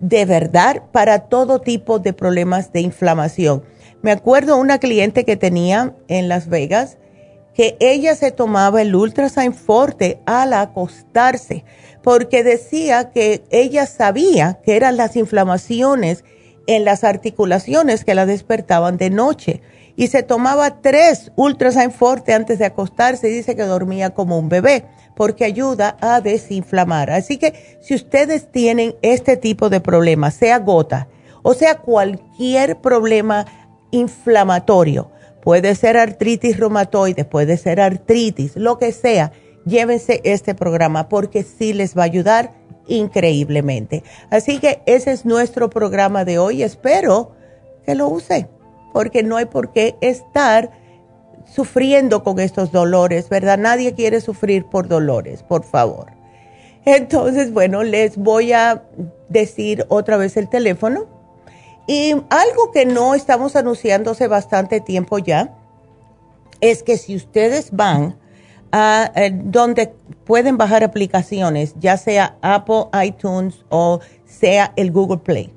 de 0.00 0.24
verdad, 0.24 0.84
para 0.90 1.28
todo 1.28 1.60
tipo 1.60 1.98
de 1.98 2.14
problemas 2.14 2.72
de 2.72 2.80
inflamación. 2.80 3.62
Me 4.00 4.10
acuerdo 4.10 4.56
una 4.56 4.78
cliente 4.78 5.24
que 5.24 5.36
tenía 5.36 5.94
en 6.08 6.28
Las 6.28 6.48
Vegas 6.48 6.96
que 7.56 7.76
ella 7.80 8.14
se 8.14 8.30
tomaba 8.30 8.82
el 8.82 8.94
Ultrasign 8.94 9.54
Forte 9.54 10.20
al 10.26 10.52
acostarse, 10.52 11.64
porque 12.02 12.44
decía 12.44 13.10
que 13.10 13.44
ella 13.50 13.86
sabía 13.86 14.60
que 14.62 14.76
eran 14.76 14.96
las 14.96 15.16
inflamaciones 15.16 16.22
en 16.66 16.84
las 16.84 17.02
articulaciones 17.02 18.04
que 18.04 18.14
la 18.14 18.26
despertaban 18.26 18.98
de 18.98 19.10
noche 19.10 19.62
y 19.96 20.08
se 20.08 20.22
tomaba 20.22 20.82
tres 20.82 21.32
Ultrasign 21.36 21.90
Forte 21.90 22.34
antes 22.34 22.58
de 22.58 22.66
acostarse 22.66 23.30
y 23.30 23.32
dice 23.32 23.56
que 23.56 23.62
dormía 23.62 24.10
como 24.10 24.38
un 24.38 24.50
bebé 24.50 24.84
porque 25.16 25.46
ayuda 25.46 25.96
a 26.02 26.20
desinflamar. 26.20 27.10
Así 27.10 27.38
que 27.38 27.78
si 27.80 27.94
ustedes 27.94 28.52
tienen 28.52 28.94
este 29.00 29.38
tipo 29.38 29.70
de 29.70 29.80
problemas, 29.80 30.34
sea 30.34 30.58
gota 30.58 31.08
o 31.48 31.54
sea 31.54 31.76
cualquier 31.76 32.80
problema 32.80 33.46
inflamatorio, 33.92 35.12
puede 35.46 35.76
ser 35.76 35.96
artritis 35.96 36.56
reumatoide, 36.56 37.24
puede 37.24 37.56
ser 37.56 37.80
artritis, 37.80 38.56
lo 38.56 38.78
que 38.78 38.90
sea, 38.90 39.30
llévense 39.64 40.20
este 40.24 40.56
programa 40.56 41.08
porque 41.08 41.44
sí 41.44 41.72
les 41.72 41.96
va 41.96 42.02
a 42.02 42.06
ayudar 42.06 42.52
increíblemente. 42.88 44.02
Así 44.28 44.58
que 44.58 44.82
ese 44.86 45.12
es 45.12 45.24
nuestro 45.24 45.70
programa 45.70 46.24
de 46.24 46.40
hoy. 46.40 46.64
Espero 46.64 47.30
que 47.84 47.94
lo 47.94 48.08
use 48.08 48.48
porque 48.92 49.22
no 49.22 49.36
hay 49.36 49.44
por 49.44 49.72
qué 49.72 49.94
estar 50.00 50.72
sufriendo 51.44 52.24
con 52.24 52.40
estos 52.40 52.72
dolores, 52.72 53.28
¿verdad? 53.28 53.56
Nadie 53.56 53.94
quiere 53.94 54.20
sufrir 54.20 54.64
por 54.64 54.88
dolores, 54.88 55.44
por 55.44 55.62
favor. 55.62 56.10
Entonces, 56.84 57.52
bueno, 57.52 57.84
les 57.84 58.16
voy 58.16 58.52
a 58.52 58.82
decir 59.28 59.86
otra 59.90 60.16
vez 60.16 60.36
el 60.36 60.48
teléfono. 60.48 61.15
Y 61.86 62.12
algo 62.12 62.72
que 62.72 62.84
no 62.84 63.14
estamos 63.14 63.54
anunciando 63.54 64.10
hace 64.10 64.26
bastante 64.26 64.80
tiempo 64.80 65.18
ya, 65.18 65.54
es 66.60 66.82
que 66.82 66.96
si 66.96 67.14
ustedes 67.14 67.70
van 67.70 68.18
a 68.72 69.12
eh, 69.14 69.30
donde 69.32 69.94
pueden 70.24 70.56
bajar 70.56 70.82
aplicaciones, 70.82 71.74
ya 71.78 71.96
sea 71.96 72.36
Apple 72.42 72.86
iTunes 73.04 73.64
o 73.68 74.00
sea 74.24 74.72
el 74.76 74.90
Google 74.90 75.18
Play, 75.18 75.52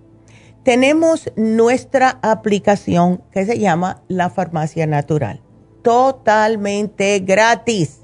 tenemos 0.64 1.32
nuestra 1.36 2.20
aplicación 2.22 3.24
que 3.32 3.46
se 3.46 3.58
llama 3.58 4.04
La 4.08 4.30
Farmacia 4.30 4.86
Natural, 4.86 5.42
totalmente 5.82 7.20
gratis. 7.20 8.02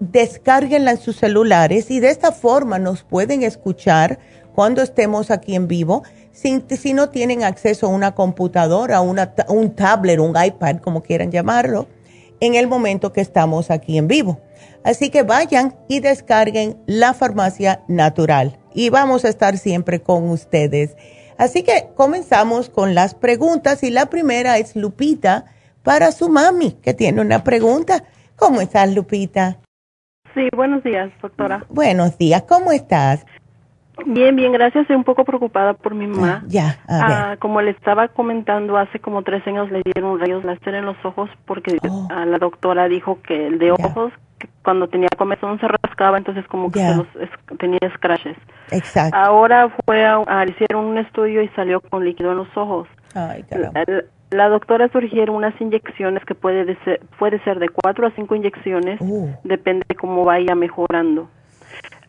Descárguenla 0.00 0.92
en 0.92 0.98
sus 0.98 1.16
celulares 1.16 1.90
y 1.90 2.00
de 2.00 2.10
esta 2.10 2.32
forma 2.32 2.78
nos 2.78 3.04
pueden 3.04 3.42
escuchar 3.42 4.18
cuando 4.54 4.82
estemos 4.82 5.30
aquí 5.30 5.54
en 5.54 5.68
vivo. 5.68 6.02
Si, 6.36 6.62
si 6.68 6.92
no 6.92 7.08
tienen 7.08 7.44
acceso 7.44 7.86
a 7.86 7.88
una 7.88 8.14
computadora, 8.14 9.00
una, 9.00 9.32
un 9.48 9.74
tablet, 9.74 10.20
un 10.20 10.36
iPad, 10.36 10.80
como 10.82 11.02
quieran 11.02 11.32
llamarlo, 11.32 11.88
en 12.40 12.54
el 12.56 12.66
momento 12.66 13.10
que 13.10 13.22
estamos 13.22 13.70
aquí 13.70 13.96
en 13.96 14.06
vivo. 14.06 14.38
Así 14.84 15.08
que 15.08 15.22
vayan 15.22 15.74
y 15.88 16.00
descarguen 16.00 16.76
la 16.84 17.14
farmacia 17.14 17.80
natural 17.88 18.58
y 18.74 18.90
vamos 18.90 19.24
a 19.24 19.30
estar 19.30 19.56
siempre 19.56 20.02
con 20.02 20.28
ustedes. 20.28 20.94
Así 21.38 21.62
que 21.62 21.88
comenzamos 21.94 22.68
con 22.68 22.94
las 22.94 23.14
preguntas 23.14 23.82
y 23.82 23.88
la 23.88 24.04
primera 24.06 24.58
es 24.58 24.76
Lupita 24.76 25.46
para 25.82 26.12
su 26.12 26.28
mami, 26.28 26.72
que 26.82 26.92
tiene 26.92 27.22
una 27.22 27.44
pregunta. 27.44 28.04
¿Cómo 28.36 28.60
estás, 28.60 28.94
Lupita? 28.94 29.58
Sí, 30.34 30.50
buenos 30.54 30.84
días, 30.84 31.10
doctora. 31.22 31.64
Buenos 31.70 32.18
días, 32.18 32.42
¿cómo 32.42 32.72
estás? 32.72 33.24
Bien, 34.04 34.36
bien, 34.36 34.52
gracias. 34.52 34.82
Estoy 34.82 34.96
un 34.96 35.04
poco 35.04 35.24
preocupada 35.24 35.72
por 35.74 35.94
mi 35.94 36.06
mamá. 36.06 36.42
Ah, 36.42 36.46
ya, 36.48 36.78
a 36.86 37.06
ver. 37.08 37.16
Ah, 37.16 37.36
como 37.38 37.62
le 37.62 37.70
estaba 37.70 38.08
comentando, 38.08 38.76
hace 38.76 39.00
como 39.00 39.22
tres 39.22 39.46
años 39.46 39.70
le 39.70 39.82
dieron 39.82 40.20
rayos 40.20 40.44
láser 40.44 40.74
en 40.74 40.84
los 40.84 40.96
ojos 41.04 41.30
porque 41.46 41.78
Oh. 41.88 42.08
ah, 42.10 42.26
la 42.26 42.38
doctora 42.38 42.88
dijo 42.88 43.18
que 43.22 43.46
el 43.46 43.58
de 43.58 43.66
Ya. 43.68 43.86
ojos, 43.86 44.12
que 44.38 44.48
cuando 44.62 44.88
tenía 44.88 45.08
comezón 45.16 45.58
se 45.60 45.66
rascaba, 45.68 46.18
entonces 46.18 46.46
como 46.46 46.70
que 46.70 46.80
Ya. 46.80 46.90
se 46.90 46.96
los, 46.98 47.06
es- 47.20 47.58
tenía 47.58 47.78
scratches. 47.96 48.36
Exacto. 48.70 49.16
Ahora 49.16 49.70
fue 49.86 50.04
a, 50.04 50.44
hicieron 50.46 50.84
un 50.84 50.98
estudio 50.98 51.42
y 51.42 51.48
salió 51.56 51.80
con 51.80 52.04
líquido 52.04 52.32
en 52.32 52.36
los 52.38 52.56
ojos. 52.56 52.86
Ay, 53.14 53.44
caramba. 53.44 53.80
La, 53.86 54.02
la 54.30 54.48
doctora 54.50 54.88
sugiere 54.92 55.30
unas 55.30 55.58
inyecciones 55.60 56.22
que 56.26 56.34
puede 56.34 56.64
de 56.66 56.76
ser, 56.84 57.00
puede 57.18 57.38
ser 57.44 57.58
de 57.60 57.70
cuatro 57.70 58.06
a 58.06 58.10
cinco 58.10 58.34
inyecciones, 58.34 59.00
Uh. 59.00 59.30
depende 59.44 59.84
de 59.88 59.94
cómo 59.94 60.24
vaya 60.24 60.54
mejorando. 60.54 61.28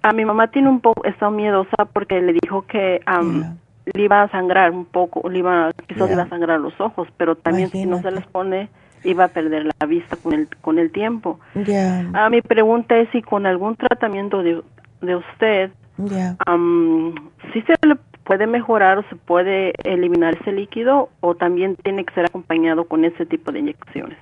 A 0.02 0.14
mi 0.14 0.26
mamá 0.26 0.48
tiene 0.48 0.70
un 0.70 0.80
poco, 0.80 1.04
está 1.06 1.30
miedosa 1.30 1.86
porque 1.92 2.22
le 2.22 2.34
dijo 2.34 2.64
que 2.68 3.02
am, 3.06 3.58
le 3.94 4.04
iba 4.04 4.22
a 4.24 4.30
sangrar 4.30 4.72
un 4.72 4.86
poco, 4.86 5.30
le 5.30 5.40
iba, 5.40 5.72
quizás 5.88 6.08
le 6.08 6.14
iba 6.14 6.24
a 6.24 6.30
sangrar 6.30 6.60
los 6.60 6.80
ojos, 6.80 7.08
pero 7.18 7.36
también 7.36 7.70
si 7.70 7.86
no 7.86 8.02
se 8.02 8.12
les 8.12 8.26
pone, 8.28 8.70
iba 9.04 9.26
a 9.26 9.28
perder 9.30 9.66
la 9.80 9.86
vista 9.88 10.16
con 10.18 10.34
el, 10.34 10.48
con 10.62 10.78
el 10.80 10.92
tiempo. 10.92 11.40
Ya, 11.56 12.06
Ah, 12.14 12.30
mi 12.30 12.42
pregunta 12.42 12.98
es 12.98 13.10
si 13.12 13.22
con 13.22 13.46
algún 13.46 13.76
tratamiento 13.76 14.44
de, 14.44 14.62
de 15.02 15.16
usted, 15.16 15.72
ya. 15.98 16.36
am, 16.46 17.16
si 17.54 17.62
se 17.62 17.74
le 17.88 17.96
puede 18.24 18.46
mejorar 18.46 18.98
o 18.98 19.04
se 19.10 19.16
puede 19.16 19.72
eliminar 19.84 20.38
ese 20.42 20.52
líquido 20.52 21.10
o 21.22 21.36
también 21.36 21.76
tiene 21.78 22.04
que 22.04 22.14
ser 22.14 22.26
acompañado 22.26 22.86
con 22.86 23.06
ese 23.06 23.26
tipo 23.26 23.52
de 23.54 23.60
inyecciones. 23.60 24.18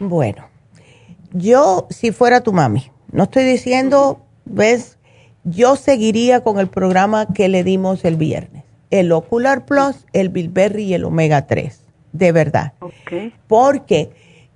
Bueno, 0.00 0.44
yo 1.32 1.86
si 1.90 2.10
fuera 2.12 2.40
tu 2.42 2.52
mami, 2.52 2.90
no 3.12 3.24
estoy 3.24 3.44
diciendo, 3.44 4.20
ves, 4.46 4.98
yo 5.44 5.76
seguiría 5.76 6.42
con 6.42 6.58
el 6.58 6.68
programa 6.68 7.26
que 7.32 7.48
le 7.48 7.64
dimos 7.64 8.04
el 8.04 8.16
viernes, 8.16 8.64
el 8.90 9.12
Ocular 9.12 9.64
Plus, 9.66 10.06
el 10.12 10.28
Bilberry 10.30 10.84
y 10.84 10.94
el 10.94 11.04
Omega 11.04 11.46
3, 11.46 11.80
de 12.12 12.32
verdad. 12.32 12.72
Okay. 12.80 13.32
Porque, 13.46 14.10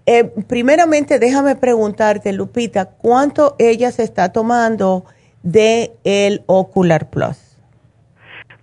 eh, 0.07 0.25
primeramente, 0.47 1.19
déjame 1.19 1.57
preguntarte, 1.57 2.33
Lupita, 2.33 2.87
¿cuánto 2.87 3.55
ella 3.59 3.91
se 3.93 4.03
está 4.03 4.33
tomando 4.33 5.05
de 5.43 5.93
el 6.05 6.43
Ocular 6.47 7.11
Plus? 7.11 7.57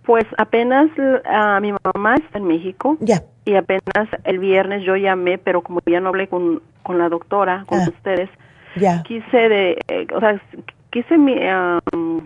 Pues 0.03 0.25
apenas 0.37 0.89
a 1.25 1.59
mi 1.61 1.71
mamá 1.83 2.15
está 2.15 2.37
en 2.37 2.45
México 2.45 2.95
Ya, 2.99 3.23
y 3.43 3.55
apenas 3.55 4.07
el 4.23 4.37
viernes 4.39 4.83
yo 4.83 4.95
llamé, 4.95 5.37
pero 5.39 5.61
como 5.63 5.79
ya 5.85 5.99
no 5.99 6.09
hablé 6.09 6.27
con, 6.27 6.61
con 6.83 6.97
la 6.99 7.09
doctora, 7.09 7.63
con 7.67 7.79
Ah. 7.79 7.89
ustedes, 7.89 8.29
ya, 8.75 9.01
quise 9.03 9.37
de, 9.49 9.77
eh, 9.87 10.05
o 10.13 10.19
sea, 10.19 10.39
quise 10.95 11.15
am, 11.49 12.23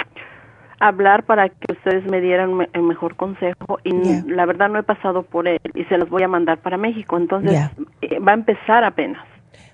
hablar 0.80 1.26
para 1.26 1.50
que 1.50 1.74
ustedes 1.74 2.06
me 2.06 2.22
dieran 2.22 2.68
el 2.72 2.84
mejor 2.84 3.16
consejo 3.16 3.80
y 3.84 4.22
la 4.30 4.46
verdad 4.46 4.70
no 4.70 4.78
he 4.78 4.84
pasado 4.84 5.24
por 5.24 5.48
él 5.48 5.60
y 5.74 5.86
se 5.86 5.98
los 5.98 6.08
voy 6.10 6.22
a 6.22 6.28
mandar 6.28 6.60
para 6.60 6.78
México, 6.78 7.18
entonces 7.18 7.60
eh, 8.02 8.20
va 8.20 8.34
a 8.34 8.36
empezar 8.36 8.84
apenas. 8.84 9.26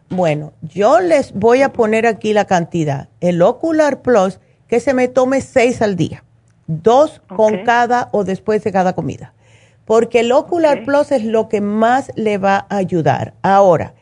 Bueno, 0.10 0.54
yo 0.62 1.02
les 1.02 1.34
voy 1.34 1.62
a 1.62 1.74
poner 1.74 2.08
aquí 2.08 2.32
la 2.32 2.46
cantidad. 2.46 3.10
El 3.20 3.42
Ocular 3.42 4.02
Plus, 4.02 4.40
que 4.68 4.80
se 4.80 4.94
me 4.94 5.10
tome 5.10 5.42
seis 5.42 5.82
al 5.82 5.98
día. 5.98 6.24
Dos 6.68 7.22
con 7.28 7.64
cada 7.64 8.08
o 8.14 8.24
después 8.24 8.64
de 8.64 8.72
cada 8.72 8.94
comida. 8.94 9.34
Porque 9.84 10.22
el 10.22 10.32
Ocular. 10.32 10.84
Plus 10.86 11.12
es 11.12 11.26
lo 11.26 11.50
que 11.50 11.60
más 11.60 12.12
le 12.16 12.38
va 12.38 12.66
a 12.70 12.78
ayudar. 12.78 13.34
Ahora, 13.42 13.94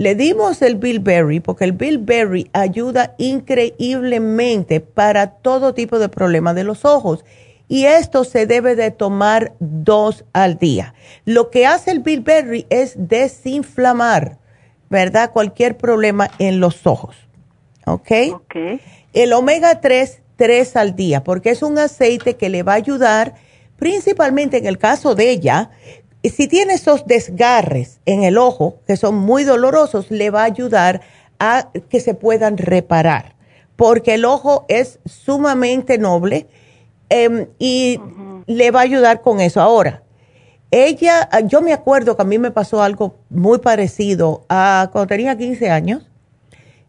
le 0.00 0.14
dimos 0.14 0.62
el 0.62 0.76
Bilberry 0.76 1.40
porque 1.40 1.64
el 1.64 1.72
Bilberry 1.72 2.48
ayuda 2.54 3.14
increíblemente 3.18 4.80
para 4.80 5.32
todo 5.32 5.74
tipo 5.74 5.98
de 5.98 6.08
problemas 6.08 6.54
de 6.54 6.64
los 6.64 6.86
ojos. 6.86 7.22
Y 7.68 7.84
esto 7.84 8.24
se 8.24 8.46
debe 8.46 8.76
de 8.76 8.92
tomar 8.92 9.52
dos 9.58 10.24
al 10.32 10.56
día. 10.56 10.94
Lo 11.26 11.50
que 11.50 11.66
hace 11.66 11.90
el 11.90 11.98
Bilberry 11.98 12.64
es 12.70 12.94
desinflamar, 12.96 14.38
¿verdad? 14.88 15.32
Cualquier 15.32 15.76
problema 15.76 16.30
en 16.38 16.60
los 16.60 16.86
ojos. 16.86 17.14
¿Ok? 17.84 18.10
Ok. 18.32 18.56
El 19.12 19.34
omega 19.34 19.82
3, 19.82 20.22
3 20.36 20.76
al 20.76 20.96
día, 20.96 21.22
porque 21.24 21.50
es 21.50 21.62
un 21.62 21.78
aceite 21.78 22.36
que 22.36 22.48
le 22.48 22.62
va 22.62 22.72
a 22.72 22.76
ayudar, 22.76 23.34
principalmente 23.76 24.56
en 24.56 24.64
el 24.64 24.78
caso 24.78 25.14
de 25.14 25.28
ella, 25.28 25.68
si 26.28 26.48
tiene 26.48 26.74
esos 26.74 27.06
desgarres 27.06 28.00
en 28.04 28.22
el 28.22 28.36
ojo, 28.36 28.80
que 28.86 28.96
son 28.96 29.16
muy 29.16 29.44
dolorosos, 29.44 30.10
le 30.10 30.30
va 30.30 30.42
a 30.42 30.44
ayudar 30.44 31.00
a 31.38 31.70
que 31.88 32.00
se 32.00 32.12
puedan 32.12 32.58
reparar, 32.58 33.34
porque 33.76 34.14
el 34.14 34.26
ojo 34.26 34.66
es 34.68 34.98
sumamente 35.06 35.96
noble 35.96 36.46
em, 37.08 37.46
y 37.58 37.98
le 38.46 38.70
va 38.70 38.80
a 38.80 38.82
ayudar 38.82 39.22
con 39.22 39.40
eso. 39.40 39.62
Ahora, 39.62 40.02
ella, 40.70 41.28
yo 41.46 41.62
me 41.62 41.72
acuerdo 41.72 42.16
que 42.16 42.22
a 42.22 42.26
mí 42.26 42.38
me 42.38 42.50
pasó 42.50 42.82
algo 42.82 43.16
muy 43.30 43.58
parecido 43.58 44.44
a 44.48 44.90
cuando 44.92 45.08
tenía 45.08 45.36
15 45.36 45.70
años. 45.70 46.06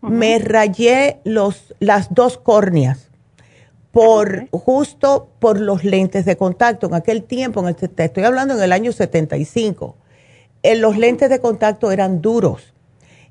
Me 0.02 0.40
rayé 0.40 1.20
los, 1.24 1.74
las 1.80 2.14
dos 2.14 2.38
córneas 2.38 3.11
por 3.92 4.50
justo 4.52 5.30
por 5.40 5.60
los 5.60 5.84
lentes 5.84 6.26
de 6.26 6.38
contacto. 6.38 6.88
En 6.88 6.94
aquel 6.94 7.24
tiempo, 7.24 7.60
en 7.62 7.68
el, 7.68 7.76
te 7.76 8.06
estoy 8.06 8.24
hablando 8.24 8.56
en 8.56 8.64
el 8.64 8.72
año 8.72 8.92
75, 8.92 9.96
eh, 10.64 10.76
los 10.76 10.98
lentes 10.98 11.30
de 11.30 11.40
contacto 11.40 11.92
eran 11.92 12.22
duros. 12.22 12.74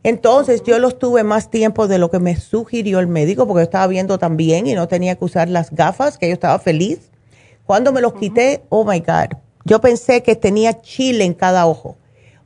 Entonces 0.03 0.63
yo 0.63 0.79
los 0.79 0.99
tuve 0.99 1.25
más 1.25 1.51
tiempo 1.51 1.87
de 1.87 1.99
lo 1.99 2.11
que 2.11 2.19
me 2.19 2.37
sugirió 2.37 3.01
el 3.01 3.07
médico 3.07 3.47
porque 3.47 3.61
yo 3.61 3.65
estaba 3.65 3.87
viendo 3.87 4.19
también 4.19 4.67
y 4.67 4.75
no 4.75 4.89
tenía 4.89 5.17
que 5.17 5.25
usar 5.25 5.49
las 5.49 5.71
gafas, 5.71 6.17
que 6.17 6.29
yo 6.29 6.33
estaba 6.33 6.59
feliz. 6.59 7.11
Cuando 7.67 7.93
me 7.93 8.01
los 8.01 8.15
quité, 8.15 8.63
oh 8.71 8.85
my 8.85 9.01
God, 9.01 9.37
yo 9.65 9.81
pensé 9.81 10.23
que 10.23 10.37
tenía 10.37 10.81
chile 10.81 11.25
en 11.25 11.35
cada 11.35 11.67
ojo. 11.67 11.97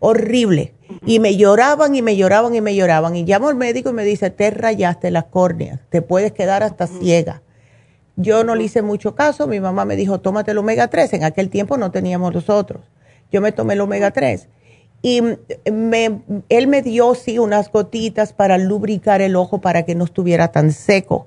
Horrible. 0.00 0.74
Y 1.06 1.18
me 1.18 1.36
lloraban 1.36 1.94
y 1.94 2.02
me 2.02 2.16
lloraban 2.16 2.54
y 2.54 2.60
me 2.60 2.74
lloraban. 2.74 3.16
Y 3.16 3.24
llamo 3.24 3.48
al 3.48 3.54
médico 3.54 3.90
y 3.90 3.94
me 3.94 4.04
dice, 4.04 4.30
te 4.30 4.50
rayaste 4.50 5.10
las 5.10 5.24
córneas, 5.24 5.80
te 5.88 6.02
puedes 6.02 6.32
quedar 6.32 6.62
hasta 6.62 6.86
ciega. 6.86 7.40
Yo 8.16 8.44
no 8.44 8.54
le 8.54 8.64
hice 8.64 8.82
mucho 8.82 9.14
caso, 9.14 9.46
mi 9.46 9.60
mamá 9.60 9.84
me 9.84 9.96
dijo, 9.96 10.20
tómate 10.20 10.52
el 10.52 10.58
omega 10.58 10.88
3, 10.88 11.14
en 11.14 11.24
aquel 11.24 11.50
tiempo 11.50 11.76
no 11.76 11.90
teníamos 11.90 12.32
los 12.32 12.48
otros. 12.48 12.82
Yo 13.32 13.40
me 13.40 13.52
tomé 13.52 13.74
el 13.74 13.80
omega 13.80 14.12
3 14.12 14.48
y 15.02 15.20
me, 15.70 16.22
él 16.48 16.66
me 16.66 16.80
dio, 16.80 17.14
sí, 17.14 17.38
unas 17.38 17.70
gotitas 17.70 18.32
para 18.32 18.56
lubricar 18.56 19.20
el 19.20 19.36
ojo 19.36 19.60
para 19.60 19.82
que 19.84 19.94
no 19.94 20.04
estuviera 20.04 20.48
tan 20.50 20.72
seco. 20.72 21.26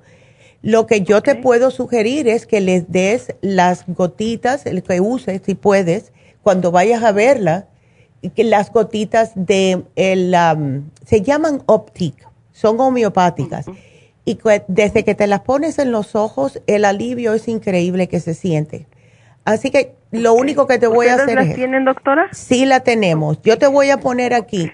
Lo 0.63 0.87
que 0.87 1.01
yo 1.01 1.21
te 1.21 1.35
puedo 1.35 1.69
sugerir 1.69 2.27
es 2.27 2.47
que 2.47 2.59
les 2.59 2.91
des 2.91 3.35
las 3.41 3.85
gotitas, 3.85 4.65
el 4.65 4.81
que 4.81 4.99
uses, 4.99 5.41
si 5.45 5.53
puedes, 5.53 6.11
cuando 6.41 6.71
vayas 6.71 7.03
a 7.03 7.11
verla, 7.11 7.67
que 8.35 8.43
las 8.43 8.71
gotitas 8.71 9.33
de, 9.35 9.83
el, 9.95 10.35
se 11.05 11.21
llaman 11.21 11.61
Optic, 11.67 12.27
son 12.53 12.79
homeopáticas. 12.79 13.67
Y 14.27 14.37
desde 14.67 15.05
que 15.05 15.15
te 15.15 15.25
las 15.25 15.39
pones 15.39 15.79
en 15.79 15.93
los 15.93 16.13
ojos, 16.13 16.61
el 16.67 16.83
alivio 16.83 17.33
es 17.33 17.47
increíble 17.47 18.09
que 18.09 18.19
se 18.19 18.33
siente. 18.33 18.85
Así 19.45 19.71
que 19.71 19.95
lo 20.11 20.33
único 20.33 20.67
que 20.67 20.79
te 20.79 20.87
voy 20.87 21.07
a 21.07 21.15
hacer 21.15 21.35
la 21.35 21.55
tienen, 21.55 21.85
doctora? 21.85 22.27
Sí 22.33 22.65
la 22.65 22.81
tenemos. 22.81 23.41
Yo 23.41 23.57
te 23.57 23.67
voy 23.67 23.89
a 23.89 24.01
poner 24.01 24.33
aquí 24.33 24.69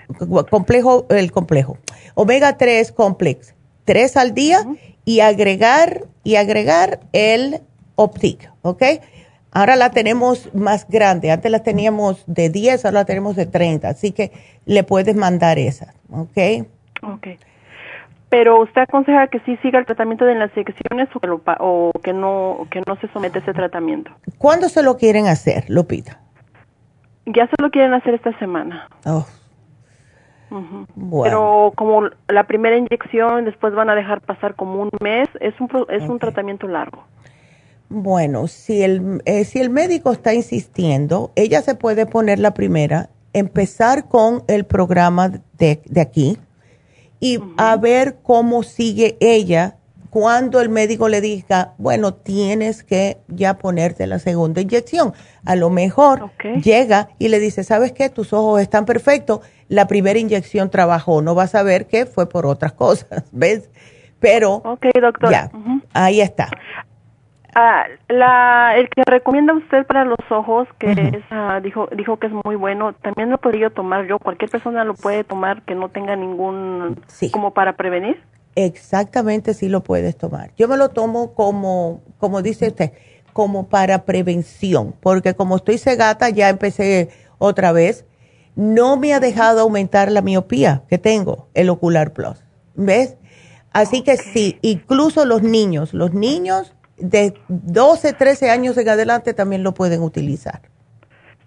complejo 0.49 1.05
el 1.09 1.31
complejo. 1.31 1.77
Omega 2.15 2.57
3 2.57 2.91
complex, 2.93 3.53
tres 3.85 4.17
al 4.17 4.33
día 4.33 4.65
y 5.05 5.19
agregar 5.19 6.05
y 6.23 6.37
agregar 6.37 7.01
el 7.11 7.61
Optic, 7.93 8.51
¿ok? 8.63 8.81
Ahora 9.51 9.75
la 9.75 9.91
tenemos 9.91 10.49
más 10.55 10.87
grande. 10.87 11.29
Antes 11.29 11.51
la 11.51 11.61
teníamos 11.61 12.23
de 12.25 12.49
10, 12.49 12.85
ahora 12.85 13.01
la 13.01 13.05
tenemos 13.05 13.35
de 13.35 13.45
30. 13.45 13.87
Así 13.87 14.13
que 14.13 14.31
le 14.65 14.83
puedes 14.83 15.15
mandar 15.15 15.59
esa, 15.59 15.93
¿ok? 16.09 16.65
Ok 17.03 17.27
pero 18.33 18.63
usted 18.63 18.81
aconseja 18.81 19.27
que 19.27 19.39
sí 19.41 19.57
siga 19.57 19.77
el 19.77 19.85
tratamiento 19.85 20.25
de 20.25 20.33
las 20.33 20.49
inyecciones 20.57 21.07
o 21.13 21.19
que, 21.19 21.29
o 21.59 21.91
que 22.01 22.13
no 22.13 22.65
que 22.71 22.81
no 22.87 22.95
se 22.95 23.07
somete 23.09 23.37
a 23.37 23.41
ese 23.43 23.53
tratamiento. 23.53 24.09
¿Cuándo 24.39 24.69
se 24.69 24.81
lo 24.81 24.97
quieren 24.97 25.27
hacer, 25.27 25.65
Lupita? 25.67 26.19
Ya 27.27 27.45
se 27.45 27.61
lo 27.61 27.69
quieren 27.69 27.93
hacer 27.93 28.15
esta 28.15 28.35
semana. 28.39 28.89
Oh. 29.05 29.23
Pero 31.23 31.73
como 31.75 32.09
la 32.27 32.45
primera 32.45 32.75
inyección, 32.75 33.45
después 33.45 33.75
van 33.75 33.91
a 33.91 33.95
dejar 33.95 34.21
pasar 34.21 34.55
como 34.55 34.81
un 34.81 34.89
mes, 34.99 35.29
es 35.39 35.53
un, 35.61 35.69
es 35.89 36.01
un 36.09 36.17
tratamiento 36.17 36.67
largo. 36.67 37.03
Bueno, 37.89 38.47
si 38.47 38.81
el, 38.81 39.21
eh, 39.25 39.43
si 39.43 39.59
el 39.59 39.69
médico 39.69 40.11
está 40.11 40.33
insistiendo, 40.33 41.31
ella 41.35 41.61
se 41.61 41.75
puede 41.75 42.07
poner 42.07 42.39
la 42.39 42.55
primera, 42.55 43.09
empezar 43.33 44.07
con 44.07 44.41
el 44.47 44.65
programa 44.65 45.29
de, 45.29 45.83
de 45.85 46.01
aquí, 46.01 46.39
y 47.23 47.39
a 47.55 47.77
ver 47.77 48.17
cómo 48.21 48.63
sigue 48.63 49.15
ella 49.21 49.77
cuando 50.09 50.59
el 50.59 50.67
médico 50.67 51.07
le 51.07 51.21
diga, 51.21 51.73
bueno, 51.77 52.13
tienes 52.13 52.83
que 52.83 53.17
ya 53.29 53.57
ponerte 53.57 54.07
la 54.07 54.19
segunda 54.19 54.59
inyección. 54.59 55.13
A 55.45 55.55
lo 55.55 55.69
mejor 55.69 56.31
llega 56.61 57.07
y 57.19 57.29
le 57.29 57.39
dice, 57.39 57.63
¿sabes 57.63 57.93
qué? 57.93 58.09
Tus 58.09 58.33
ojos 58.33 58.61
están 58.61 58.83
perfectos. 58.85 59.39
La 59.69 59.87
primera 59.87 60.19
inyección 60.19 60.69
trabajó. 60.69 61.21
No 61.21 61.33
vas 61.33 61.55
a 61.55 61.63
ver 61.63 61.87
que 61.87 62.05
fue 62.05 62.27
por 62.27 62.45
otras 62.45 62.73
cosas, 62.83 63.23
¿ves? 63.31 63.69
Pero, 64.19 64.61
doctor. 65.01 65.31
Ya, 65.31 65.49
ahí 65.93 66.19
está. 66.19 66.49
Ah, 67.55 67.85
la, 68.09 68.75
el 68.77 68.89
que 68.89 69.03
recomienda 69.05 69.53
usted 69.53 69.85
para 69.85 70.05
los 70.05 70.19
ojos, 70.29 70.67
que 70.79 70.91
es, 70.91 71.23
ah, 71.29 71.59
dijo, 71.61 71.87
dijo 71.95 72.17
que 72.17 72.27
es 72.27 72.33
muy 72.45 72.55
bueno, 72.55 72.93
también 72.93 73.29
lo 73.29 73.37
podría 73.37 73.69
tomar 73.69 74.07
yo. 74.07 74.17
Cualquier 74.17 74.49
persona 74.49 74.83
lo 74.83 74.95
puede 74.95 75.23
tomar 75.23 75.61
que 75.61 75.75
no 75.75 75.89
tenga 75.89 76.15
ningún, 76.15 76.99
como 77.31 77.51
para 77.51 77.73
prevenir. 77.73 78.21
Exactamente, 78.55 79.53
sí 79.53 79.69
lo 79.69 79.83
puedes 79.83 80.17
tomar. 80.17 80.51
Yo 80.57 80.67
me 80.67 80.77
lo 80.77 80.89
tomo 80.89 81.33
como, 81.33 82.01
como 82.17 82.41
dice 82.41 82.67
usted, 82.67 82.93
como 83.33 83.67
para 83.67 84.05
prevención, 84.05 84.95
porque 84.99 85.33
como 85.33 85.55
estoy 85.57 85.77
cegata, 85.77 86.29
ya 86.29 86.49
empecé 86.49 87.09
otra 87.37 87.71
vez, 87.71 88.05
no 88.55 88.97
me 88.97 89.13
ha 89.13 89.19
dejado 89.19 89.61
aumentar 89.61 90.11
la 90.11 90.21
miopía 90.21 90.83
que 90.87 90.97
tengo, 90.97 91.49
el 91.53 91.69
Ocular 91.69 92.13
Plus. 92.13 92.43
¿Ves? 92.75 93.17
Así 93.71 94.03
que 94.03 94.17
sí, 94.17 94.59
incluso 94.61 95.25
los 95.25 95.41
niños, 95.41 95.93
los 95.93 96.13
niños 96.13 96.75
de 96.97 97.33
12, 97.47 98.13
13 98.13 98.49
años 98.49 98.77
en 98.77 98.89
adelante 98.89 99.33
también 99.33 99.63
lo 99.63 99.73
pueden 99.73 100.01
utilizar. 100.01 100.61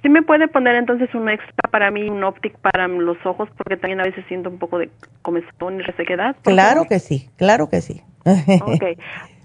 ¿Sí 0.03 0.09
me 0.09 0.23
puede 0.23 0.47
poner 0.47 0.77
entonces 0.77 1.13
un 1.15 1.29
extra 1.29 1.71
para 1.71 1.91
mí, 1.91 2.09
un 2.09 2.23
óptico 2.23 2.59
para 2.61 2.87
los 2.87 3.17
ojos? 3.25 3.49
Porque 3.57 3.77
también 3.77 4.01
a 4.01 4.05
veces 4.05 4.25
siento 4.29 4.51
un 4.51 4.59
poco 4.59 4.79
de 4.79 4.91
comezón 5.23 5.81
y 5.81 5.83
resequedad. 5.83 6.37
Claro 6.43 6.85
que 6.85 7.01
sí, 7.01 7.29
claro 7.37 7.69
que 7.69 7.81
sí. 7.81 8.03
ok. 8.25 8.85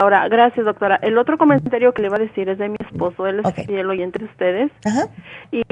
Ahora, 0.00 0.28
gracias 0.28 0.64
doctora. 0.64 1.00
El 1.02 1.18
otro 1.18 1.36
comentario 1.36 1.92
que 1.92 2.02
le 2.02 2.08
iba 2.08 2.16
a 2.16 2.20
decir 2.20 2.48
es 2.48 2.58
de 2.58 2.68
mi 2.68 2.76
esposo, 2.78 3.26
él 3.26 3.40
es 3.44 3.66
fiel 3.66 3.90
entre 4.00 4.24
ustedes 4.26 4.70
y 5.50 5.64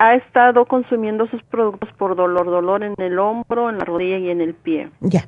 ha 0.00 0.14
estado 0.16 0.66
consumiendo 0.66 1.28
sus 1.28 1.40
productos 1.44 1.88
por 1.96 2.16
dolor, 2.16 2.46
dolor 2.46 2.82
en 2.82 2.94
el 2.98 3.16
hombro, 3.18 3.70
en 3.70 3.78
la 3.78 3.84
rodilla 3.84 4.18
y 4.18 4.30
en 4.30 4.40
el 4.40 4.54
pie. 4.54 4.88
Ya. 5.00 5.22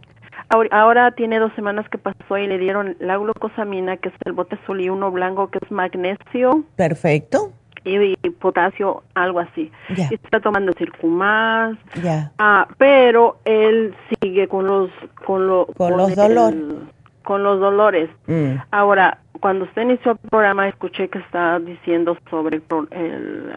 Ahora 0.49 1.11
tiene 1.13 1.39
dos 1.39 1.53
semanas 1.55 1.89
que 1.89 1.99
pasó 1.99 2.39
y 2.39 2.47
le 2.47 2.59
dieron 2.59 2.97
la 3.01 3.17
glucosamina, 3.17 3.97
que 3.97 4.09
es 4.11 4.15
el 4.25 4.33
bote 4.33 4.57
azul, 4.57 4.81
y 4.81 4.89
uno 4.89 5.11
blanco, 5.11 5.49
que 5.49 5.59
es 5.61 5.71
magnesio. 5.71 6.65
Perfecto. 6.77 7.53
Y, 7.85 8.17
potasio, 8.41 9.05
algo 9.15 9.39
así. 9.41 9.71
Ya. 9.97 10.09
Está 10.11 10.41
tomando 10.41 10.73
circumás. 10.73 11.77
Ya. 12.03 12.33
Ah, 12.39 12.67
pero 12.79 13.39
él 13.45 13.95
sigue 14.21 14.49
con 14.49 14.67
los 14.67 14.91
con, 15.25 15.47
lo, 15.47 15.67
con, 15.67 15.97
los 15.97 16.17
dolores. 16.17 16.65
Con 17.23 17.45
los 17.45 17.61
dolores. 17.61 18.11
Mm. 18.27 18.57
Ahora, 18.73 19.19
cuando 19.41 19.65
usted 19.65 19.83
inició 19.83 20.13
el 20.13 20.19
programa, 20.19 20.69
escuché 20.69 21.09
que 21.09 21.19
estaba 21.19 21.59
diciendo 21.61 22.17
sobre 22.31 22.57
el, 22.57 23.53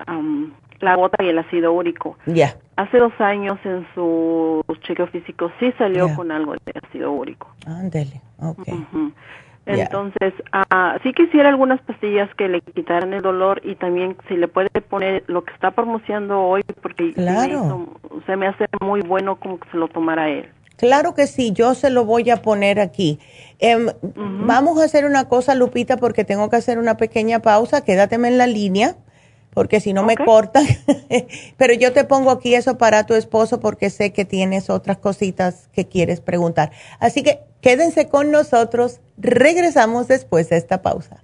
la 0.79 0.95
gota 0.95 1.23
y 1.23 1.29
el 1.29 1.39
ácido 1.39 1.73
úrico. 1.73 2.17
Ya. 2.25 2.55
Hace 2.75 2.97
dos 2.97 3.13
años 3.19 3.57
en 3.65 3.85
su 3.93 4.63
chequeo 4.81 5.07
físico 5.07 5.51
sí 5.59 5.73
salió 5.77 6.13
con 6.15 6.31
algo 6.31 6.53
de 6.53 6.73
ácido 6.83 7.11
úrico. 7.11 7.53
Ándele, 7.65 8.21
ok. 8.39 8.67
Entonces, 9.65 10.33
uh, 10.53 10.97
sí 11.03 11.13
quisiera 11.13 11.49
algunas 11.49 11.79
pastillas 11.81 12.33
que 12.35 12.47
le 12.47 12.61
quitaran 12.61 13.13
el 13.13 13.21
dolor 13.21 13.61
y 13.63 13.75
también 13.75 14.17
si 14.27 14.35
le 14.35 14.47
puede 14.47 14.69
poner 14.69 15.23
lo 15.27 15.43
que 15.43 15.53
está 15.53 15.71
promocionando 15.71 16.41
hoy, 16.41 16.63
porque 16.81 17.13
claro. 17.13 17.87
se 18.25 18.35
me 18.35 18.47
hace 18.47 18.65
muy 18.81 19.01
bueno 19.01 19.39
como 19.39 19.59
que 19.59 19.69
se 19.69 19.77
lo 19.77 19.87
tomara 19.87 20.29
él. 20.29 20.49
Claro 20.77 21.13
que 21.13 21.27
sí, 21.27 21.51
yo 21.51 21.75
se 21.75 21.89
lo 21.89 22.05
voy 22.05 22.29
a 22.29 22.37
poner 22.37 22.79
aquí. 22.79 23.19
Em, 23.59 23.87
vamos 24.15 24.79
a 24.81 24.85
hacer 24.85 25.03
una 25.05 25.27
cosa, 25.27 25.53
Lupita, 25.53 25.97
porque 25.97 26.23
tengo 26.23 26.49
que 26.49 26.55
hacer 26.55 26.79
una 26.79 26.95
pequeña 26.95 27.41
pausa. 27.41 27.83
Quédateme 27.83 28.29
en 28.29 28.37
la 28.37 28.47
línea 28.47 28.95
porque 29.53 29.79
si 29.79 29.93
no 29.93 30.03
me 30.03 30.15
cortan. 30.15 30.65
Pero 31.57 31.73
yo 31.73 31.93
te 31.93 32.03
pongo 32.03 32.31
aquí 32.31 32.55
eso 32.55 32.77
para 32.77 33.05
tu 33.05 33.13
esposo 33.13 33.59
porque 33.59 33.89
sé 33.89 34.11
que 34.11 34.25
tienes 34.25 34.69
otras 34.69 34.97
cositas 34.97 35.69
que 35.73 35.87
quieres 35.87 36.21
preguntar. 36.21 36.71
Así 36.99 37.23
que 37.23 37.41
quédense 37.61 38.07
con 38.07 38.31
nosotros. 38.31 38.99
Regresamos 39.17 40.07
después 40.07 40.49
de 40.49 40.57
esta 40.57 40.81
pausa. 40.81 41.23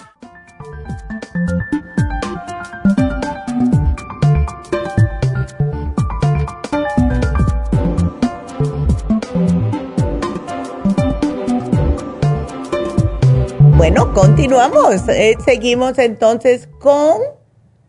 Bueno, 13.76 14.12
continuamos. 14.12 15.08
Eh, 15.08 15.36
seguimos 15.44 15.96
entonces 15.98 16.68
con 16.80 17.18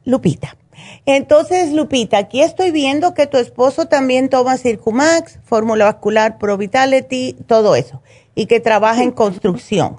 Lupita. 0.08 0.56
Entonces, 1.06 1.74
Lupita, 1.74 2.18
aquí 2.18 2.42
estoy 2.42 2.72
viendo 2.72 3.14
que 3.14 3.28
tu 3.28 3.38
esposo 3.38 3.88
también 3.88 4.30
toma 4.30 4.56
Circumax, 4.56 5.40
fórmula 5.44 5.84
vascular 5.84 6.38
Pro 6.38 6.58
Vitality, 6.58 7.36
todo 7.46 7.76
eso, 7.76 8.02
y 8.34 8.46
que 8.46 8.62
trabaja 8.62 9.04
en 9.04 9.12
construcción. 9.12 9.98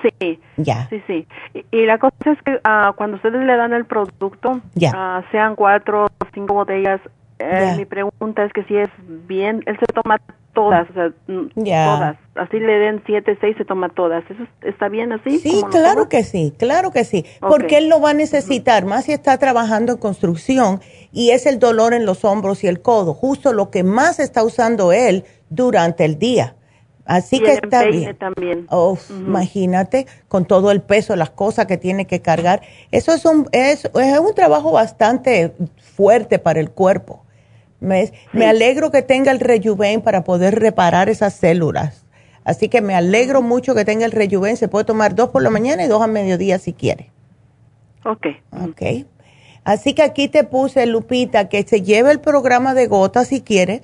Sí. 0.00 0.40
Ya. 0.56 0.88
Sí, 0.88 1.02
sí. 1.06 1.26
Y, 1.72 1.84
la 1.84 1.98
cosa 1.98 2.14
es 2.24 2.40
que 2.42 2.54
uh, 2.54 2.94
cuando 2.96 3.16
ustedes 3.16 3.44
le 3.44 3.54
dan 3.54 3.74
el 3.74 3.84
producto, 3.84 4.52
uh, 4.52 5.22
sean 5.30 5.56
cuatro 5.56 6.06
o 6.06 6.26
cinco 6.32 6.54
botellas, 6.54 7.02
eh, 7.40 7.74
mi 7.76 7.84
pregunta 7.84 8.44
es 8.44 8.52
que 8.52 8.64
si 8.64 8.76
es 8.76 8.90
bien, 9.26 9.62
él 9.66 9.76
se 9.78 9.86
toma 9.86 10.18
todas, 10.52 10.88
o 10.90 10.92
sea, 10.92 11.12
mm, 11.26 11.48
todas. 11.54 12.16
Así 12.34 12.58
le 12.58 12.78
den 12.78 13.02
siete, 13.06 13.36
seis, 13.40 13.56
se 13.56 13.64
toma 13.64 13.88
todas. 13.88 14.24
¿Eso 14.30 14.42
está 14.62 14.88
bien 14.88 15.12
así? 15.12 15.38
Sí, 15.38 15.62
claro 15.70 16.08
que 16.08 16.22
sí, 16.22 16.52
claro 16.58 16.90
que 16.90 17.04
sí. 17.04 17.24
Porque 17.40 17.78
él 17.78 17.88
lo 17.88 18.00
va 18.00 18.10
a 18.10 18.14
necesitar, 18.14 18.84
más 18.84 19.04
si 19.04 19.12
está 19.12 19.38
trabajando 19.38 19.92
en 19.92 19.98
construcción 19.98 20.80
y 21.12 21.30
es 21.30 21.46
el 21.46 21.58
dolor 21.58 21.94
en 21.94 22.04
los 22.04 22.24
hombros 22.24 22.62
y 22.62 22.66
el 22.66 22.82
codo, 22.82 23.14
justo 23.14 23.52
lo 23.52 23.70
que 23.70 23.84
más 23.84 24.20
está 24.20 24.44
usando 24.44 24.92
él 24.92 25.24
durante 25.48 26.04
el 26.04 26.18
día. 26.18 26.56
Así 27.06 27.40
que 27.40 27.54
está 27.54 27.84
bien. 27.86 28.16
También. 28.16 28.66
Oh, 28.70 28.96
Imagínate 29.10 30.06
con 30.28 30.44
todo 30.44 30.70
el 30.70 30.80
peso, 30.80 31.16
las 31.16 31.30
cosas 31.30 31.66
que 31.66 31.76
tiene 31.76 32.06
que 32.06 32.20
cargar. 32.20 32.62
Eso 32.92 33.12
es 33.12 33.24
un, 33.24 33.48
es, 33.50 33.84
es 33.86 34.18
un 34.18 34.34
trabajo 34.34 34.70
bastante 34.70 35.54
fuerte 35.96 36.38
para 36.38 36.60
el 36.60 36.70
cuerpo. 36.70 37.24
Me, 37.80 38.12
alegro 38.46 38.90
que 38.90 39.02
tenga 39.02 39.32
el 39.32 39.40
rejuven 39.40 40.02
para 40.02 40.22
poder 40.22 40.58
reparar 40.60 41.08
esas 41.08 41.34
células. 41.34 42.04
Así 42.44 42.68
que 42.68 42.80
me 42.80 42.94
alegro 42.94 43.42
mucho 43.42 43.74
que 43.74 43.84
tenga 43.84 44.04
el 44.04 44.12
rejuven. 44.12 44.56
Se 44.56 44.68
puede 44.68 44.84
tomar 44.84 45.14
dos 45.14 45.30
por 45.30 45.42
la 45.42 45.50
mañana 45.50 45.84
y 45.84 45.88
dos 45.88 46.02
a 46.02 46.06
mediodía 46.06 46.58
si 46.58 46.72
quiere. 46.72 47.10
Ok. 48.04 48.26
Ok. 48.68 49.06
Así 49.64 49.94
que 49.94 50.02
aquí 50.02 50.28
te 50.28 50.44
puse, 50.44 50.86
Lupita, 50.86 51.48
que 51.48 51.62
se 51.62 51.82
lleve 51.82 52.10
el 52.12 52.20
programa 52.20 52.74
de 52.74 52.86
gotas 52.86 53.28
si 53.28 53.42
quiere, 53.42 53.82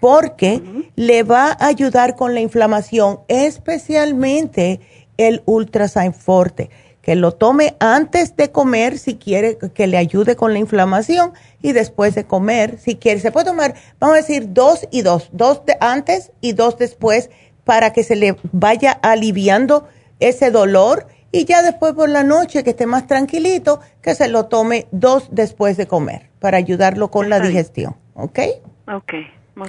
porque 0.00 0.62
le 0.96 1.22
va 1.22 1.52
a 1.52 1.66
ayudar 1.66 2.16
con 2.16 2.34
la 2.34 2.40
inflamación, 2.40 3.20
especialmente 3.28 4.80
el 5.16 5.42
Ultrasign 5.44 6.14
Forte 6.14 6.70
que 7.08 7.16
lo 7.16 7.32
tome 7.32 7.74
antes 7.80 8.36
de 8.36 8.52
comer 8.52 8.98
si 8.98 9.14
quiere 9.14 9.56
que 9.56 9.86
le 9.86 9.96
ayude 9.96 10.36
con 10.36 10.52
la 10.52 10.58
inflamación 10.58 11.32
y 11.62 11.72
después 11.72 12.14
de 12.14 12.26
comer 12.26 12.78
si 12.78 12.96
quiere. 12.96 13.18
Se 13.18 13.32
puede 13.32 13.46
tomar, 13.46 13.74
vamos 13.98 14.12
a 14.12 14.18
decir, 14.18 14.52
dos 14.52 14.86
y 14.90 15.00
dos, 15.00 15.30
dos 15.32 15.64
de 15.64 15.78
antes 15.80 16.32
y 16.42 16.52
dos 16.52 16.76
después 16.76 17.30
para 17.64 17.94
que 17.94 18.04
se 18.04 18.14
le 18.14 18.36
vaya 18.52 18.92
aliviando 18.92 19.88
ese 20.20 20.50
dolor 20.50 21.06
y 21.32 21.46
ya 21.46 21.62
después 21.62 21.94
por 21.94 22.10
la 22.10 22.24
noche 22.24 22.62
que 22.62 22.70
esté 22.70 22.84
más 22.84 23.06
tranquilito, 23.06 23.80
que 24.02 24.14
se 24.14 24.28
lo 24.28 24.44
tome 24.44 24.86
dos 24.90 25.28
después 25.30 25.78
de 25.78 25.86
comer 25.86 26.28
para 26.40 26.58
ayudarlo 26.58 27.10
con 27.10 27.30
la 27.30 27.40
digestión, 27.40 27.96
¿ok? 28.16 28.38
Ok. 28.86 29.14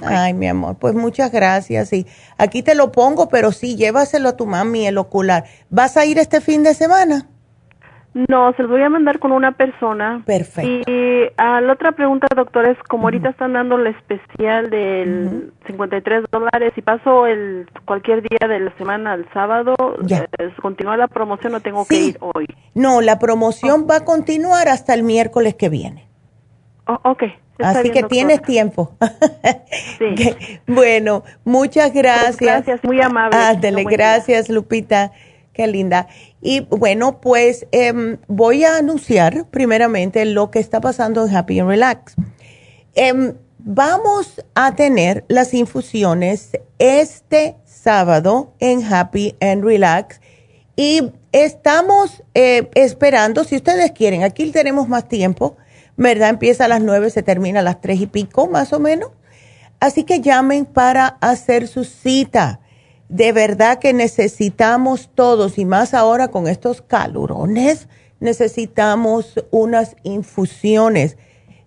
Ay, 0.02 0.34
mi 0.34 0.48
amor, 0.48 0.76
pues 0.78 0.94
muchas 0.94 1.32
gracias. 1.32 1.92
Y 1.92 2.06
aquí 2.38 2.62
te 2.62 2.74
lo 2.74 2.92
pongo, 2.92 3.28
pero 3.28 3.52
sí, 3.52 3.76
llévaselo 3.76 4.28
a 4.28 4.36
tu 4.36 4.46
mami 4.46 4.86
el 4.86 4.98
ocular. 4.98 5.44
¿Vas 5.70 5.96
a 5.96 6.04
ir 6.04 6.18
este 6.18 6.40
fin 6.40 6.62
de 6.62 6.74
semana? 6.74 7.26
No, 8.12 8.52
se 8.54 8.62
los 8.62 8.72
voy 8.72 8.82
a 8.82 8.88
mandar 8.88 9.20
con 9.20 9.30
una 9.30 9.52
persona. 9.52 10.22
Perfecto. 10.26 10.90
Y 10.90 11.28
a 11.36 11.60
la 11.60 11.72
otra 11.72 11.92
pregunta, 11.92 12.26
doctor, 12.34 12.66
es 12.66 12.76
como 12.88 13.04
ahorita 13.04 13.28
están 13.28 13.52
dando 13.52 13.76
el 13.76 13.86
especial 13.86 14.68
del 14.68 15.52
53 15.66 16.24
dólares 16.32 16.72
y 16.76 16.82
paso 16.82 17.26
el 17.26 17.68
cualquier 17.84 18.22
día 18.22 18.48
de 18.48 18.58
la 18.58 18.76
semana 18.76 19.12
al 19.12 19.30
sábado, 19.32 19.74
ya. 20.02 20.26
Eh, 20.38 20.52
¿continúa 20.60 20.96
la 20.96 21.06
promoción 21.06 21.54
o 21.54 21.60
tengo 21.60 21.86
que 21.86 21.96
ir 21.96 22.18
hoy? 22.20 22.48
No, 22.74 23.00
la 23.00 23.20
promoción 23.20 23.86
va 23.88 23.98
a 23.98 24.04
continuar 24.04 24.68
hasta 24.68 24.92
el 24.94 25.04
miércoles 25.04 25.54
que 25.54 25.68
viene. 25.68 26.08
Oh, 26.88 26.98
ok. 27.04 27.22
Así 27.62 27.90
que 27.90 28.02
tienes 28.02 28.42
tiempo. 28.42 28.96
sí. 29.98 30.60
bueno, 30.66 31.24
muchas 31.44 31.92
gracias. 31.92 32.36
Gracias, 32.36 32.84
muy 32.84 33.00
amable. 33.00 33.36
Ándale, 33.38 33.84
gracias, 33.84 34.48
Lupita. 34.48 35.12
Qué 35.52 35.66
linda. 35.66 36.08
Y 36.40 36.60
bueno, 36.60 37.20
pues 37.20 37.66
em, 37.72 38.18
voy 38.28 38.64
a 38.64 38.76
anunciar 38.76 39.46
primeramente 39.50 40.24
lo 40.24 40.50
que 40.50 40.58
está 40.58 40.80
pasando 40.80 41.26
en 41.26 41.36
Happy 41.36 41.60
and 41.60 41.68
Relax. 41.68 42.14
Em, 42.94 43.34
vamos 43.58 44.42
a 44.54 44.74
tener 44.74 45.24
las 45.28 45.54
infusiones 45.54 46.52
este 46.78 47.56
sábado 47.64 48.54
en 48.58 48.82
Happy 48.84 49.34
and 49.40 49.64
Relax 49.64 50.20
y 50.76 51.12
estamos 51.32 52.22
eh, 52.34 52.70
esperando, 52.74 53.44
si 53.44 53.56
ustedes 53.56 53.92
quieren, 53.92 54.22
aquí 54.22 54.50
tenemos 54.50 54.88
más 54.88 55.08
tiempo, 55.08 55.56
¿verdad? 56.00 56.30
Empieza 56.30 56.64
a 56.64 56.68
las 56.68 56.82
nueve, 56.82 57.10
se 57.10 57.22
termina 57.22 57.60
a 57.60 57.62
las 57.62 57.80
tres 57.80 58.00
y 58.00 58.06
pico 58.06 58.48
más 58.48 58.72
o 58.72 58.80
menos. 58.80 59.10
Así 59.78 60.02
que 60.04 60.20
llamen 60.20 60.66
para 60.66 61.06
hacer 61.20 61.68
su 61.68 61.84
cita 61.84 62.60
de 63.10 63.32
verdad 63.32 63.80
que 63.80 63.92
necesitamos 63.92 65.10
todos, 65.14 65.58
y 65.58 65.64
más 65.64 65.94
ahora 65.94 66.28
con 66.28 66.46
estos 66.46 66.80
calurones, 66.80 67.88
necesitamos 68.20 69.34
unas 69.50 69.96
infusiones. 70.04 71.16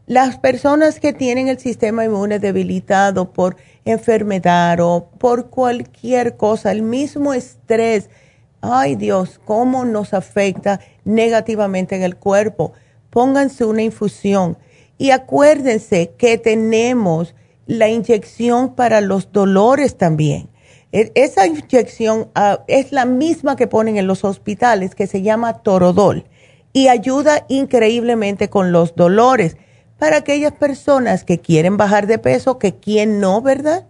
Las 0.07 0.37
personas 0.37 1.01
que 1.01 1.11
tienen 1.11 1.49
el 1.49 1.59
sistema 1.59 2.05
inmune 2.05 2.39
debilitado 2.39 3.33
por 3.33 3.57
enfermedad 3.83 4.79
o 4.79 5.09
por 5.17 5.49
cualquier 5.49 6.37
cosa, 6.37 6.71
el 6.71 6.81
mismo 6.81 7.33
estrés, 7.33 8.09
ay 8.61 8.95
Dios, 8.95 9.41
cómo 9.43 9.83
nos 9.83 10.13
afecta 10.13 10.79
negativamente 11.03 11.97
en 11.97 12.03
el 12.03 12.15
cuerpo. 12.15 12.71
Pónganse 13.13 13.63
una 13.63 13.83
infusión 13.83 14.57
Y 14.97 15.11
acuérdense 15.11 16.13
que 16.17 16.39
tenemos 16.39 17.35
la 17.67 17.87
inyección 17.87 18.73
para 18.73 19.01
los 19.01 19.31
dolores 19.31 19.97
también. 19.97 20.49
E, 20.91 21.11
esa 21.13 21.45
inyección 21.45 22.29
ah, 22.33 22.63
es 22.67 22.91
la 22.91 23.05
misma 23.05 23.55
que 23.55 23.67
ponen 23.67 23.97
en 23.97 24.07
los 24.07 24.23
hospitales, 24.23 24.95
que 24.95 25.05
se 25.05 25.21
llama 25.21 25.61
Torodol, 25.61 26.25
y 26.73 26.87
ayuda 26.87 27.45
increíblemente 27.49 28.49
con 28.49 28.71
los 28.71 28.95
dolores 28.95 29.57
para 29.99 30.17
aquellas 30.17 30.53
personas 30.53 31.23
que 31.23 31.39
quieren 31.39 31.77
bajar 31.77 32.07
de 32.07 32.17
peso, 32.17 32.57
que 32.57 32.75
quien 32.75 33.19
no, 33.19 33.41
¿verdad? 33.41 33.85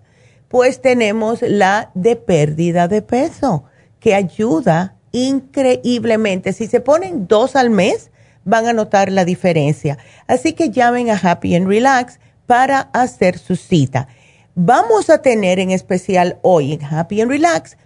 Pues 0.50 0.82
tenemos 0.82 1.42
la 1.42 1.92
de 1.94 2.16
pérdida 2.18 2.88
de 2.88 3.02
peso, 3.02 3.64
que 4.00 4.16
ayuda 4.16 4.98
increíblemente. 5.12 6.52
Si 6.54 6.68
se 6.68 6.82
ponen 6.82 7.28
dos 7.28 7.56
al 7.56 7.70
mes, 7.70 8.12
van 8.46 8.68
a 8.68 8.74
notar 8.74 9.12
la 9.12 9.26
diferencia. 9.26 9.98
Así 10.28 10.54
que 10.54 10.70
llamen 10.70 11.10
a 11.10 11.18
Happy 11.18 11.56
and 11.56 11.68
Relax 11.68 12.20
para 12.46 12.90
hacer 12.94 13.38
su 13.38 13.56
cita. 13.56 14.08
Vamos 14.56 15.10
a 15.10 15.22
tener 15.22 15.60
en 15.60 15.72
especial 15.72 16.38
hoy 16.42 16.74
en 16.74 16.84
Happy 16.84 17.22
and 17.22 17.32
Relax 17.32 17.78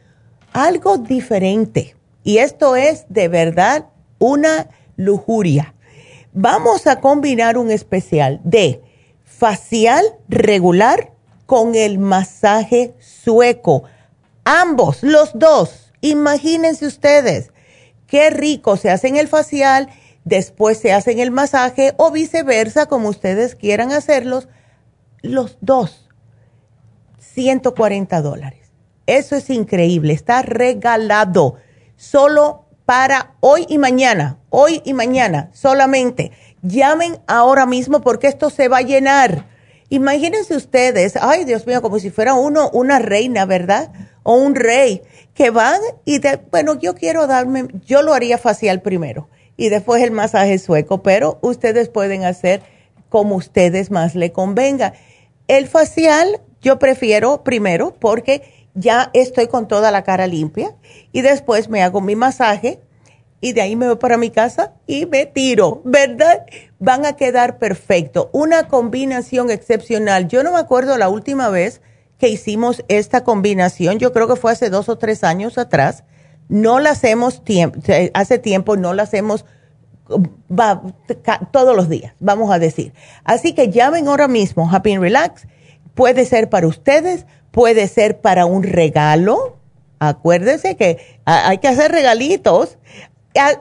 algo 0.53 0.97
diferente. 0.97 1.95
Y 2.23 2.39
esto 2.39 2.75
es 2.75 3.05
de 3.09 3.27
verdad 3.27 3.85
una 4.19 4.67
lujuria. 4.95 5.73
Vamos 6.33 6.87
a 6.87 6.99
combinar 6.99 7.57
un 7.57 7.71
especial 7.71 8.41
de 8.43 8.81
facial 9.23 10.03
regular 10.27 11.13
con 11.45 11.75
el 11.75 11.99
masaje 11.99 12.93
sueco. 12.99 13.83
Ambos, 14.43 15.03
los 15.03 15.31
dos. 15.33 15.93
Imagínense 16.01 16.85
ustedes 16.85 17.51
qué 18.07 18.29
rico 18.29 18.77
se 18.77 18.89
hacen 18.89 19.15
el 19.15 19.27
facial 19.27 19.89
después 20.27 20.77
se 20.77 20.91
hacen 20.91 21.19
el 21.19 21.31
masaje 21.31 21.93
o 21.97 22.11
viceversa, 22.11 22.87
como 22.87 23.09
ustedes 23.09 23.55
quieran 23.55 23.91
hacerlos, 23.91 24.49
los 25.21 25.57
dos, 25.61 26.09
140 27.19 28.21
dólares. 28.21 28.71
Eso 29.05 29.35
es 29.35 29.49
increíble, 29.49 30.13
está 30.13 30.41
regalado 30.41 31.55
solo 31.95 32.65
para 32.85 33.35
hoy 33.39 33.65
y 33.69 33.77
mañana, 33.77 34.37
hoy 34.49 34.81
y 34.83 34.93
mañana 34.93 35.49
solamente. 35.53 36.31
Llamen 36.61 37.19
ahora 37.27 37.65
mismo 37.65 38.01
porque 38.01 38.27
esto 38.27 38.49
se 38.49 38.67
va 38.67 38.79
a 38.79 38.81
llenar. 38.81 39.45
Imagínense 39.89 40.57
ustedes, 40.57 41.15
ay 41.15 41.45
Dios 41.45 41.65
mío, 41.65 41.81
como 41.81 41.99
si 41.99 42.09
fuera 42.09 42.33
uno 42.33 42.69
una 42.73 42.99
reina, 42.99 43.45
¿verdad? 43.45 43.93
O 44.23 44.35
un 44.35 44.55
rey, 44.55 45.03
que 45.33 45.51
van 45.51 45.79
y 46.03 46.19
de, 46.19 46.41
bueno, 46.51 46.77
yo 46.77 46.95
quiero 46.95 47.27
darme, 47.27 47.67
yo 47.85 48.01
lo 48.01 48.13
haría 48.13 48.37
facial 48.37 48.81
primero 48.81 49.29
y 49.57 49.69
después 49.69 50.01
el 50.03 50.11
masaje 50.11 50.59
sueco, 50.59 51.03
pero 51.03 51.39
ustedes 51.41 51.89
pueden 51.89 52.23
hacer 52.23 52.61
como 53.09 53.35
ustedes 53.35 53.91
más 53.91 54.15
le 54.15 54.31
convenga. 54.31 54.93
El 55.47 55.67
facial 55.67 56.41
yo 56.61 56.79
prefiero 56.79 57.43
primero 57.43 57.95
porque 57.99 58.69
ya 58.75 59.09
estoy 59.13 59.47
con 59.47 59.67
toda 59.67 59.91
la 59.91 60.03
cara 60.03 60.27
limpia 60.27 60.75
y 61.11 61.21
después 61.21 61.69
me 61.69 61.81
hago 61.81 61.99
mi 61.99 62.15
masaje 62.15 62.79
y 63.41 63.53
de 63.53 63.61
ahí 63.61 63.75
me 63.75 63.87
voy 63.87 63.97
para 63.97 64.17
mi 64.17 64.29
casa 64.29 64.73
y 64.85 65.05
me 65.05 65.25
tiro, 65.25 65.81
¿verdad? 65.83 66.45
Van 66.79 67.05
a 67.05 67.15
quedar 67.15 67.57
perfecto. 67.59 68.29
Una 68.33 68.67
combinación 68.67 69.51
excepcional. 69.51 70.27
Yo 70.27 70.43
no 70.43 70.51
me 70.51 70.59
acuerdo 70.59 70.97
la 70.97 71.09
última 71.09 71.49
vez 71.49 71.81
que 72.17 72.29
hicimos 72.29 72.83
esta 72.87 73.23
combinación, 73.23 73.99
yo 73.99 74.11
creo 74.11 74.27
que 74.27 74.35
fue 74.35 74.51
hace 74.51 74.71
dos 74.71 74.89
o 74.89 74.97
tres 74.97 75.23
años 75.23 75.59
atrás 75.59 76.03
no 76.49 76.79
la 76.79 76.91
hacemos 76.91 77.43
tiempo, 77.43 77.79
hace 78.13 78.39
tiempo, 78.39 78.77
no 78.77 78.93
la 78.93 79.03
hacemos 79.03 79.45
todos 81.51 81.75
los 81.75 81.89
días, 81.89 82.13
vamos 82.19 82.51
a 82.51 82.59
decir. 82.59 82.93
Así 83.23 83.53
que 83.53 83.69
llamen 83.69 84.07
ahora 84.07 84.27
mismo, 84.27 84.69
Happy 84.71 84.93
and 84.93 85.01
Relax. 85.01 85.47
Puede 85.93 86.25
ser 86.25 86.49
para 86.49 86.67
ustedes, 86.67 87.25
puede 87.51 87.87
ser 87.87 88.21
para 88.21 88.45
un 88.45 88.63
regalo. 88.63 89.57
Acuérdense 89.99 90.77
que 90.77 91.19
hay 91.25 91.57
que 91.57 91.67
hacer 91.67 91.91
regalitos. 91.91 92.77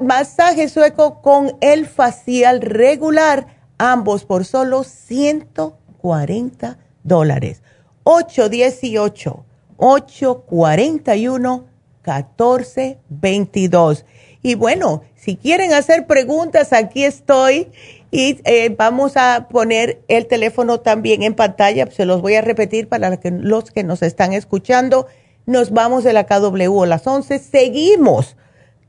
Masaje 0.00 0.68
sueco 0.68 1.20
con 1.22 1.56
el 1.60 1.86
facial 1.86 2.60
regular, 2.60 3.46
ambos 3.78 4.24
por 4.24 4.44
solo 4.44 4.84
140 4.84 6.78
dólares. 7.02 7.62
818 8.04 9.44
841 9.78 11.75
1422. 12.06 14.04
Y 14.42 14.54
bueno, 14.54 15.02
si 15.14 15.36
quieren 15.36 15.72
hacer 15.72 16.06
preguntas, 16.06 16.72
aquí 16.72 17.04
estoy 17.04 17.68
y 18.10 18.40
eh, 18.44 18.74
vamos 18.78 19.16
a 19.16 19.48
poner 19.50 20.02
el 20.08 20.26
teléfono 20.26 20.80
también 20.80 21.22
en 21.24 21.34
pantalla. 21.34 21.90
Se 21.90 22.04
los 22.04 22.20
voy 22.22 22.36
a 22.36 22.42
repetir 22.42 22.88
para 22.88 23.18
los 23.24 23.72
que 23.72 23.82
nos 23.82 24.02
están 24.02 24.32
escuchando. 24.32 25.08
Nos 25.46 25.72
vamos 25.72 26.04
de 26.04 26.12
la 26.12 26.26
KW 26.26 26.82
a 26.82 26.86
las 26.86 27.04
11. 27.06 27.40
Seguimos 27.40 28.36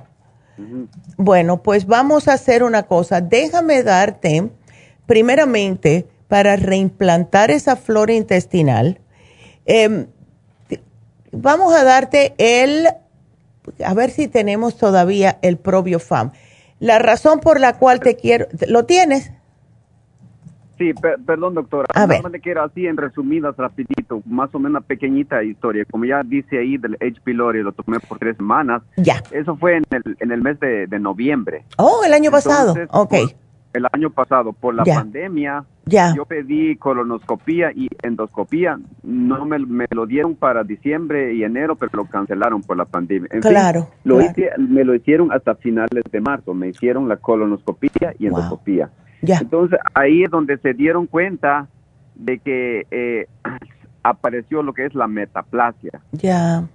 Bueno, 1.18 1.64
pues 1.64 1.86
vamos 1.88 2.28
a 2.28 2.34
hacer 2.34 2.64
una 2.64 2.84
cosa. 2.84 3.22
Déjame 3.22 3.82
darte, 3.82 4.50
primeramente, 5.06 6.08
para 6.30 6.56
reimplantar 6.56 7.52
esa 7.52 7.76
flora 7.76 8.14
intestinal, 8.14 9.00
em, 9.66 10.06
vamos 11.34 11.74
a 11.74 11.84
darte 11.84 12.36
el, 12.38 12.88
a 13.84 13.94
ver 13.96 14.12
si 14.12 14.30
tenemos 14.30 14.78
todavía 14.78 15.40
el 15.42 15.58
FAM. 15.58 16.32
La 16.80 17.00
razón 17.00 17.42
por 17.42 17.60
la 17.60 17.78
cual 17.78 18.00
te 18.00 18.16
quiero, 18.16 18.46
¿lo 18.70 18.86
tienes? 18.86 19.34
Sí, 20.78 20.94
perdón 21.26 21.56
doctora, 21.56 21.88
a 21.94 22.06
ver. 22.06 22.22
quiero 22.42 22.64
así 22.64 22.86
en 22.88 22.96
resumidas, 22.96 23.58
rapidito, 23.58 24.22
más 24.26 24.54
o 24.56 24.60
menos 24.60 24.86
pequeñita 24.86 25.44
historia. 25.44 25.84
Como 25.92 26.06
ya 26.06 26.22
dice 26.24 26.60
ahí 26.60 26.78
del 26.78 26.94
H. 27.02 27.20
pylori, 27.22 27.64
lo 27.64 27.74
tomé 27.74 28.00
por 28.00 28.18
tres 28.18 28.38
semanas. 28.38 28.82
Ya. 28.96 29.22
Eso 29.32 29.58
fue 29.58 29.76
en 29.76 29.84
el, 29.92 30.16
en 30.22 30.32
el 30.32 30.42
mes 30.42 30.58
de, 30.62 30.88
noviembre. 31.00 31.66
Oh, 31.78 32.02
el 32.06 32.14
año 32.14 32.32
pasado, 32.32 32.76
ok 32.92 33.14
el 33.74 33.86
año 33.92 34.10
pasado 34.10 34.54
por 34.54 34.74
la 34.74 34.84
pandemia. 34.84 35.64
Yo 36.16 36.26
pedí 36.26 36.76
colonoscopía 36.76 37.72
y 37.74 37.90
endoscopía. 38.02 38.80
No 39.04 39.46
me, 39.46 39.58
lo 39.90 40.06
dieron 40.06 40.36
para 40.36 40.64
diciembre 40.64 41.34
y 41.34 41.44
enero, 41.44 41.76
pero 41.76 41.92
lo 41.94 42.06
cancelaron 42.06 42.62
por 42.62 42.78
la 42.78 42.86
pandemia. 42.86 43.30
claro. 43.42 43.90
lo 44.04 44.20
me 44.58 44.84
lo 44.84 44.96
hicieron 44.96 45.32
hasta 45.32 45.56
finales 45.56 46.04
de 46.12 46.22
marzo. 46.22 46.54
Me 46.54 46.70
hicieron 46.70 47.08
la 47.08 47.18
colonoscopía 47.18 48.14
y 48.20 48.28
endoscopía. 48.28 48.90
Entonces 49.22 49.80
ahí 49.94 50.24
es 50.24 50.32
donde 50.32 50.58
se 50.58 50.74
dieron 50.74 51.08
cuenta 51.08 51.68
de 52.16 52.40
que 52.40 52.86
eh, 52.92 53.28
apareció 54.04 54.64
lo 54.64 54.74
que 54.74 54.86
es 54.86 54.96
la 54.96 55.08
metaplasia. 55.08 56.02
Ya. 56.12 56.68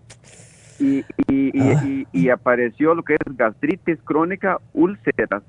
Y, 0.79 1.05
y, 1.29 1.51
y, 1.55 2.07
y, 2.13 2.29
apareció 2.31 2.97
lo 2.97 3.05
que 3.05 3.15
es 3.15 3.37
gastritis 3.37 3.97
crónica, 4.03 4.59
úlceras 4.73 5.45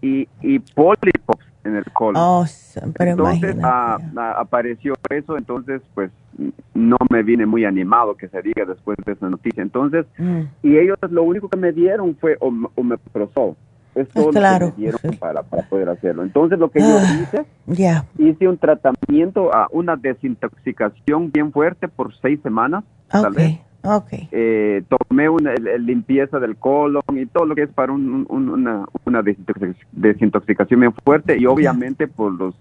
y, 0.00 0.28
y 0.42 0.60
pólipos 0.60 1.38
en 1.64 1.76
el 1.76 1.84
colon. 1.92 2.22
Oh, 2.22 2.44
entonces 2.76 3.56
apareció 4.16 4.94
eso, 5.10 5.36
entonces 5.36 5.82
pues 5.94 6.10
no 6.74 6.96
me 7.10 7.22
vine 7.22 7.46
muy 7.46 7.64
animado 7.64 8.16
que 8.16 8.28
se 8.28 8.42
diga 8.42 8.64
después 8.64 8.96
de 9.04 9.12
esa 9.12 9.28
noticia. 9.28 9.62
Entonces, 9.62 10.06
mm. 10.18 10.40
y 10.62 10.78
ellos 10.78 10.98
lo 11.10 11.22
único 11.22 11.48
que 11.48 11.56
me 11.56 11.72
dieron 11.72 12.16
fue 12.16 12.36
omeprazol. 12.40 13.56
Es 13.94 14.08
todo 14.08 14.32
lo 14.32 14.32
que 14.32 14.40
me 14.40 14.72
dieron 14.76 15.00
para, 15.20 15.42
poder 15.42 15.88
hacerlo. 15.88 16.24
Entonces, 16.24 16.58
lo 16.58 16.68
que 16.68 16.80
yo 16.80 16.98
ah, 16.98 17.46
hice, 17.68 18.02
hice 18.18 18.48
un 18.48 18.58
tratamiento, 18.58 19.54
a 19.54 19.68
una 19.70 19.94
desintoxicación 19.94 21.30
bien 21.30 21.52
fuerte 21.52 21.86
por 21.86 22.12
seis 22.16 22.40
semanas. 22.42 22.82
Okay. 23.12 23.60
Okay. 23.84 24.28
Eh, 24.32 24.82
tomé 24.88 25.28
una 25.28 25.54
limpieza 25.54 26.40
del 26.40 26.56
colon 26.56 27.02
y 27.12 27.26
todo 27.26 27.44
lo 27.44 27.54
que 27.54 27.64
es 27.64 27.70
para 27.70 27.92
una, 27.92 28.86
una 29.04 29.22
desintoxicación 29.92 30.80
bien 30.80 30.94
fuerte 31.04 31.36
y 31.38 31.44
obviamente 31.44 32.08
por 32.08 32.32
los 32.32 32.54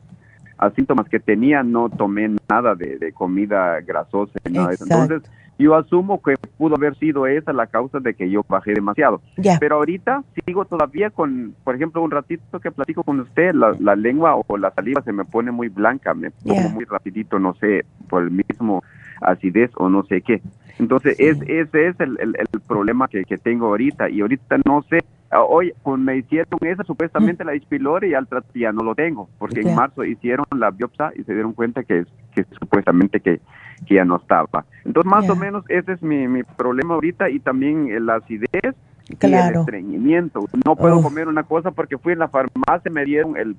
síntomas 0.75 1.07
que 1.09 1.19
tenía 1.19 1.63
no 1.63 1.89
tomé 1.89 2.29
nada 2.49 2.75
de, 2.75 3.11
comida 3.13 3.81
grasosa 3.81 4.39
nada 4.49 4.69
de 4.69 4.75
eso. 4.75 4.85
Entonces 4.85 5.23
yo 5.59 5.75
asumo 5.75 6.21
que 6.21 6.35
pudo 6.57 6.75
haber 6.75 6.97
sido 6.97 7.27
esa 7.27 7.53
la 7.53 7.67
causa 7.67 7.99
de 7.99 8.13
que 8.15 8.29
yo 8.29 8.43
bajé 8.47 8.73
demasiado. 8.73 9.21
Pero 9.59 9.75
ahorita 9.75 10.23
sigo 10.45 10.65
todavía 10.65 11.09
con, 11.09 11.55
por 11.63 11.75
ejemplo, 11.75 12.01
un 12.01 12.11
ratito 12.11 12.59
que 12.59 12.71
platico 12.71 13.03
con 13.03 13.19
usted, 13.19 13.53
la, 13.53 13.95
lengua 13.95 14.35
o 14.35 14.57
la 14.57 14.71
saliva 14.71 15.01
se 15.03 15.13
me 15.13 15.25
pone 15.25 15.51
muy 15.51 15.69
blanca, 15.69 16.13
me 16.13 16.31
pongo 16.31 16.69
muy 16.69 16.85
rapidito, 16.85 17.39
no 17.39 17.53
sé, 17.55 17.85
por 18.09 18.23
el 18.23 18.31
mismo 18.31 18.83
acidez 19.21 19.71
o 19.75 19.89
no 19.89 20.03
sé 20.05 20.21
qué. 20.21 20.41
Entonces, 20.79 21.15
es, 21.19 21.37
ese 21.47 21.87
es 21.87 21.99
el, 21.99 22.17
el, 22.19 22.61
problema 22.67 23.07
que, 23.07 23.23
que, 23.25 23.37
tengo 23.37 23.67
ahorita 23.67 24.09
y 24.09 24.21
ahorita 24.21 24.57
no 24.65 24.81
sé. 24.83 24.99
Hoy 25.31 25.73
pues, 25.83 25.99
me 25.99 26.17
hicieron 26.17 26.59
esa 26.61 26.83
supuestamente 26.83 27.43
la 27.43 27.53
H. 27.53 27.65
y 28.07 28.13
al 28.13 28.27
ya 28.53 28.71
no 28.71 28.83
lo 28.83 28.93
tengo, 28.93 29.29
porque 29.39 29.61
en 29.61 29.73
marzo 29.73 30.03
hicieron 30.03 30.45
la 30.55 30.69
biopsia 30.69 31.11
y 31.15 31.23
se 31.23 31.33
dieron 31.33 31.53
cuenta 31.53 31.83
que, 31.83 32.05
que 32.35 32.45
supuestamente 32.59 33.19
que, 33.19 33.39
que, 33.87 33.95
ya 33.95 34.05
no 34.05 34.17
estaba. 34.17 34.65
Entonces, 34.85 35.09
más 35.09 35.27
o 35.29 35.35
menos 35.35 35.63
ese 35.69 35.93
es 35.93 36.03
mi, 36.03 36.27
mi 36.27 36.43
problema 36.43 36.93
ahorita 36.93 37.29
y 37.29 37.39
también 37.39 38.05
la 38.05 38.15
acidez 38.15 38.75
y 39.09 39.25
el 39.25 39.55
estreñimiento. 39.55 40.45
No 40.65 40.75
puedo 40.75 41.01
comer 41.01 41.27
una 41.27 41.43
cosa 41.43 41.71
porque 41.71 41.97
fui 41.97 42.13
en 42.13 42.19
la 42.19 42.27
farmacia, 42.27 42.91
me 42.91 43.03
dieron 43.03 43.35
el 43.37 43.55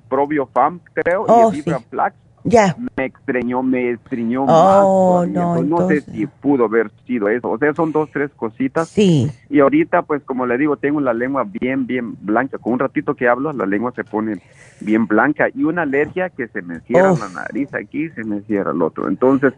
Fam, 0.53 0.79
creo, 0.93 1.25
y 1.27 1.31
el 1.31 1.45
oh, 1.45 1.51
Fibra 1.51 1.79
Flax 1.79 2.15
ya. 2.45 2.77
Me 2.95 3.05
extrañó, 3.05 3.63
me 3.63 3.89
estreñó 3.89 4.45
oh, 4.47 5.25
No, 5.27 5.63
no 5.63 5.87
sé 5.87 6.01
si 6.01 6.27
pudo 6.27 6.65
haber 6.65 6.91
sido 7.07 7.27
eso. 7.27 7.49
O 7.49 7.57
sea, 7.57 7.73
son 7.73 7.91
dos, 7.91 8.09
tres 8.11 8.29
cositas. 8.35 8.87
Sí. 8.87 9.31
Y 9.49 9.59
ahorita, 9.59 10.03
pues, 10.03 10.21
como 10.23 10.45
le 10.45 10.55
digo, 10.59 10.77
tengo 10.77 11.01
la 11.01 11.13
lengua 11.13 11.43
bien, 11.43 11.87
bien 11.87 12.15
blanca. 12.21 12.59
Con 12.59 12.73
un 12.73 12.79
ratito 12.79 13.15
que 13.15 13.27
hablo, 13.27 13.51
la 13.51 13.65
lengua 13.65 13.91
se 13.95 14.03
pone 14.03 14.43
bien 14.79 15.07
blanca. 15.07 15.47
Y 15.55 15.63
una 15.63 15.81
alergia 15.81 16.29
que 16.29 16.47
se 16.47 16.61
me 16.61 16.79
cierra 16.81 17.13
la 17.13 17.29
nariz 17.29 17.73
aquí, 17.73 18.09
se 18.09 18.23
me 18.23 18.41
cierra 18.41 18.71
el 18.71 18.81
otro. 18.83 19.09
Entonces, 19.09 19.53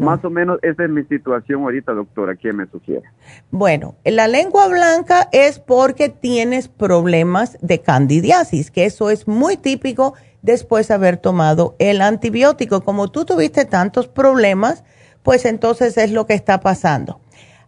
más 0.00 0.24
o 0.24 0.30
menos 0.30 0.58
esa 0.62 0.82
es 0.82 0.90
mi 0.90 1.04
situación 1.04 1.62
ahorita, 1.62 1.92
doctora. 1.92 2.34
¿Qué 2.34 2.52
me 2.52 2.66
sugiere? 2.66 3.04
Bueno, 3.52 3.94
la 4.04 4.26
lengua 4.26 4.66
blanca 4.66 5.28
es 5.30 5.60
porque 5.60 6.08
tienes 6.08 6.66
problemas 6.66 7.56
de 7.60 7.80
candidiasis, 7.80 8.72
que 8.72 8.84
eso 8.84 9.10
es 9.10 9.28
muy 9.28 9.56
típico 9.56 10.14
después 10.42 10.88
de 10.88 10.94
haber 10.94 11.16
tomado 11.16 11.76
el 11.78 12.02
antibiótico. 12.02 12.82
Como 12.82 13.10
tú 13.10 13.24
tuviste 13.24 13.64
tantos 13.64 14.08
problemas, 14.08 14.84
pues 15.22 15.44
entonces 15.44 15.96
es 15.96 16.10
lo 16.10 16.26
que 16.26 16.34
está 16.34 16.60
pasando. 16.60 17.20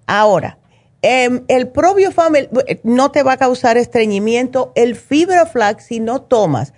Ahora, 0.06 0.58
em, 1.02 1.44
el 1.48 1.68
probiofam 1.68 2.34
no 2.82 3.10
te 3.10 3.22
va 3.22 3.32
a 3.32 3.36
causar 3.36 3.76
estreñimiento. 3.76 4.72
El 4.74 4.96
fibra 4.96 5.46
flax, 5.46 5.86
si 5.86 6.00
no 6.00 6.20
tomas 6.22 6.74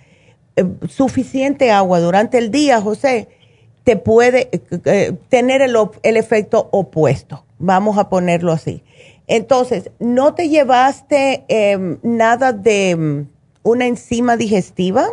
em, 0.55 0.77
suficiente 0.87 1.71
agua 1.71 1.99
durante 1.99 2.37
el 2.37 2.51
día, 2.51 2.79
José, 2.79 3.27
te 3.83 3.95
puede 3.95 4.49
eh, 4.51 4.61
eh, 4.85 5.13
tener 5.29 5.61
el, 5.61 6.17
efecto 6.17 6.69
opuesto. 6.71 7.45
Vamos 7.57 7.97
a 7.97 8.09
ponerlo 8.09 8.51
así. 8.51 8.83
Entonces, 9.27 9.91
¿no 9.99 10.35
te 10.35 10.49
llevaste 10.49 11.43
em, 11.47 11.97
nada 12.03 12.53
de 12.53 13.25
una 13.63 13.85
enzima 13.87 14.37
digestiva? 14.37 15.09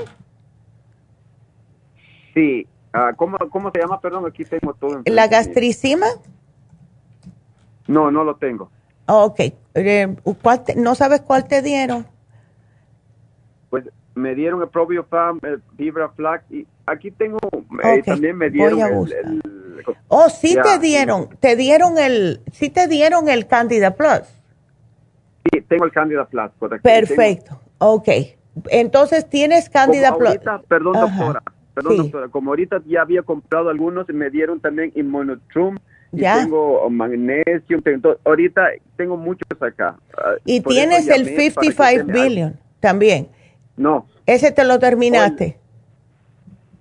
Sí. 2.35 2.66
Ah, 2.93 3.12
¿cómo, 3.16 3.39
¿Cómo 3.51 3.70
se 3.70 3.80
llama? 3.80 4.01
Perdón, 4.01 4.26
aquí 4.26 4.45
tengo 4.45 4.74
todo. 4.74 5.03
¿La 5.07 5.26
gastricima? 5.28 6.07
No, 7.87 8.11
no 8.11 8.24
lo 8.24 8.37
tengo. 8.37 8.70
Ok. 9.07 9.41
Eh, 9.74 10.16
¿No 10.76 10.95
sabes 10.95 11.20
cuál 11.22 11.47
te 11.47 11.62
dieron? 11.62 12.07
Pues 13.70 13.85
me 14.14 14.35
dieron 14.35 14.62
el 14.62 14.68
Probiofam, 14.68 15.41
el 15.43 15.62
Vibra 15.72 16.09
Flax 16.11 16.45
y 16.51 16.66
aquí 16.87 17.11
tengo, 17.11 17.39
eh, 17.82 18.03
también 18.05 18.37
me 18.37 18.51
dieron 18.51 18.80
el, 18.80 19.43
Oh, 20.09 20.28
sí 20.30 20.57
te 20.62 20.78
dieron, 20.78 21.28
te 21.41 21.57
dieron 21.57 21.99
el, 21.99 22.41
sí 22.53 22.70
te 22.70 22.87
dieron 22.87 23.28
el 23.28 23.47
Candida 23.47 23.95
Plus. 23.95 24.22
Sí, 25.53 25.61
tengo 25.62 25.85
el 25.85 25.93
Candida 25.93 26.26
Plus, 26.26 26.51
Perfecto, 26.80 27.61
ok. 27.78 28.09
Entonces 28.68 29.28
tienes 29.28 29.68
Candida 29.68 30.16
Plus. 30.16 30.39
Perdón, 30.68 30.93
doctora, 30.95 31.43
Perdón, 31.74 31.96
doctora, 31.96 32.28
como 32.28 32.50
ahorita 32.50 32.82
ya 32.86 33.02
había 33.02 33.22
comprado 33.22 33.68
algunos, 33.68 34.08
me 34.08 34.30
dieron 34.30 34.60
también 34.60 34.92
Immunotrum. 34.94 35.76
Y 36.12 36.20
tengo 36.20 36.88
magnesio, 36.90 37.82
ahorita 38.24 38.68
tengo 38.96 39.16
muchos 39.16 39.60
acá. 39.60 39.96
Ah, 40.16 40.34
y 40.44 40.60
tienes 40.60 41.08
el 41.08 41.26
55 41.26 42.04
billion 42.06 42.56
también. 42.78 43.28
No. 43.76 44.06
Ese 44.24 44.52
te 44.52 44.64
lo 44.64 44.78
terminaste. 44.78 45.58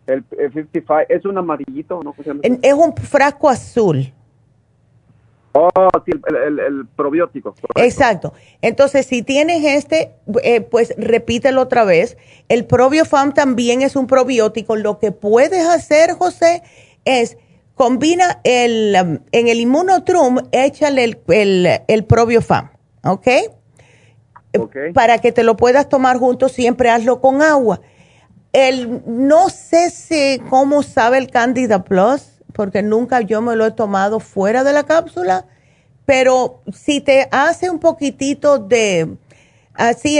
El, 0.05 0.23
55, 0.29 0.95
¿es 1.09 1.25
un 1.25 1.39
amarillito? 1.39 2.01
¿no? 2.03 2.13
Es 2.61 2.73
un 2.73 2.95
frasco 2.95 3.49
azul. 3.49 4.13
Oh, 5.56 5.89
sí, 6.06 6.12
el, 6.12 6.88
probiótico. 6.95 7.54
Exacto. 7.76 8.34
Entonces, 8.62 9.06
si 9.06 9.22
tienes 9.22 9.64
este, 9.64 10.16
eh, 10.43 10.62
pues 10.62 10.95
repítelo 10.97 11.62
otra 11.62 11.84
vez. 11.84 12.18
El 12.49 12.66
probiofam 12.66 13.34
también 13.34 13.84
es 13.84 13.95
un 13.95 14.08
probiótico. 14.08 14.76
Lo 14.76 14.97
que 14.97 15.12
puedes 15.12 15.68
hacer, 15.68 16.14
José, 16.14 16.64
es 17.06 17.38
combina 17.76 18.39
el, 18.43 18.95
um, 18.99 19.20
en 19.32 19.47
el 19.47 19.60
inmunotrum, 19.60 20.38
échale 20.51 21.04
el, 21.04 21.20
el, 21.28 21.70
el 21.88 22.06
probiofam, 22.06 22.72
¿ok? 23.04 23.28
Para 24.93 25.18
que 25.20 25.32
te 25.32 25.43
lo 25.43 25.56
puedas 25.56 25.89
tomar 25.89 26.18
juntos, 26.18 26.51
siempre 26.51 26.89
hazlo 26.89 27.22
con 27.22 27.41
agua. 27.41 27.82
El, 28.54 29.01
no 29.08 29.49
sé 29.49 29.89
si, 29.89 30.39
cómo 30.49 30.84
sabe 30.84 31.18
el 31.18 31.30
Candida 31.32 31.84
Plus 31.84 32.32
porque 32.54 32.82
nunca 32.82 33.22
yo 33.22 33.41
me 33.41 33.56
lo 33.56 33.66
he 33.66 33.72
tomado 33.72 34.20
fuera 34.20 34.64
de 34.64 34.74
la 34.74 34.84
cápsula, 34.84 35.45
pero 36.06 36.62
si 36.72 37.01
te 37.01 37.28
hace 37.32 37.70
un 37.70 37.80
poquitito 37.80 38.60
de 38.60 39.18
así 39.74 40.20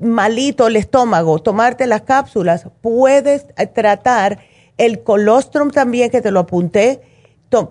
malito 0.00 0.66
el 0.66 0.76
estómago, 0.76 1.38
tomarte 1.38 1.86
las 1.86 2.02
cápsulas, 2.02 2.66
puedes 2.80 3.46
eh, 3.56 3.66
tratar 3.66 4.40
el 4.76 5.02
colostrum 5.02 5.70
también 5.70 6.10
que 6.10 6.20
te 6.20 6.30
lo 6.30 6.40
apunté, 6.40 7.00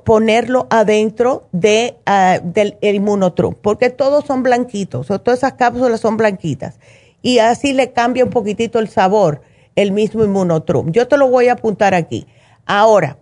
ponerlo 0.04 0.68
adentro 0.70 1.48
de, 1.52 1.98
ah, 2.06 2.40
del 2.44 2.78
inmunotrum, 2.82 3.56
porque 3.62 3.90
todos 3.90 4.26
son 4.26 4.42
blanquitos, 4.44 5.12
o 5.12 5.20
todas 5.20 5.40
esas 5.40 5.54
cápsulas 5.54 6.00
son 6.00 6.18
blanquitas, 6.18 6.80
y 7.22 7.40
así 7.40 7.74
le 7.74 7.92
cambia 7.92 8.24
un 8.24 8.32
poquitito 8.32 8.80
el 8.80 8.90
sabor 8.90 9.42
el 9.76 9.92
mismo 9.92 10.24
inmunotrum. 10.24 10.92
Yo 10.92 11.08
te 11.08 11.18
lo 11.18 11.30
voy 11.30 11.48
a 11.48 11.54
apuntar 11.54 11.94
aquí. 11.94 12.28
Ahora, 12.66 13.18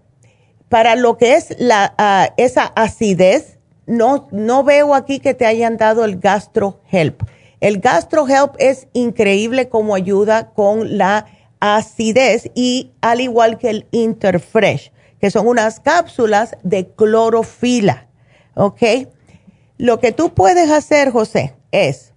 para 0.70 0.96
lo 0.96 1.18
que 1.18 1.36
es 1.36 1.56
la, 1.60 1.94
ah, 1.98 2.34
esa 2.38 2.66
acidez, 2.76 3.60
no, 3.86 4.28
no 4.32 4.64
veo 4.64 4.96
aquí 4.96 5.20
que 5.20 5.34
te 5.34 5.46
hayan 5.46 5.78
dado 5.78 6.06
el 6.06 6.20
Gastro 6.20 6.82
Help. 6.92 7.22
El 7.62 7.80
Gastro 7.80 8.28
Help 8.28 8.56
es 8.60 8.88
increíble 8.94 9.70
como 9.70 9.96
ayuda 9.96 10.52
con 10.54 10.98
la 10.98 11.28
acidez 11.60 12.50
y 12.54 12.92
al 13.02 13.22
igual 13.22 13.58
que 13.58 13.70
el 13.70 13.88
Interfresh, 13.92 14.92
que 15.20 15.32
son 15.32 15.48
unas 15.48 15.80
cápsulas 15.80 16.56
de 16.64 16.88
clorofila. 16.88 18.08
¿Ok? 18.56 18.82
Lo 19.78 20.00
que 20.00 20.12
tú 20.12 20.34
puedes 20.34 20.72
hacer, 20.72 21.12
José, 21.12 21.56
es, 21.72 22.14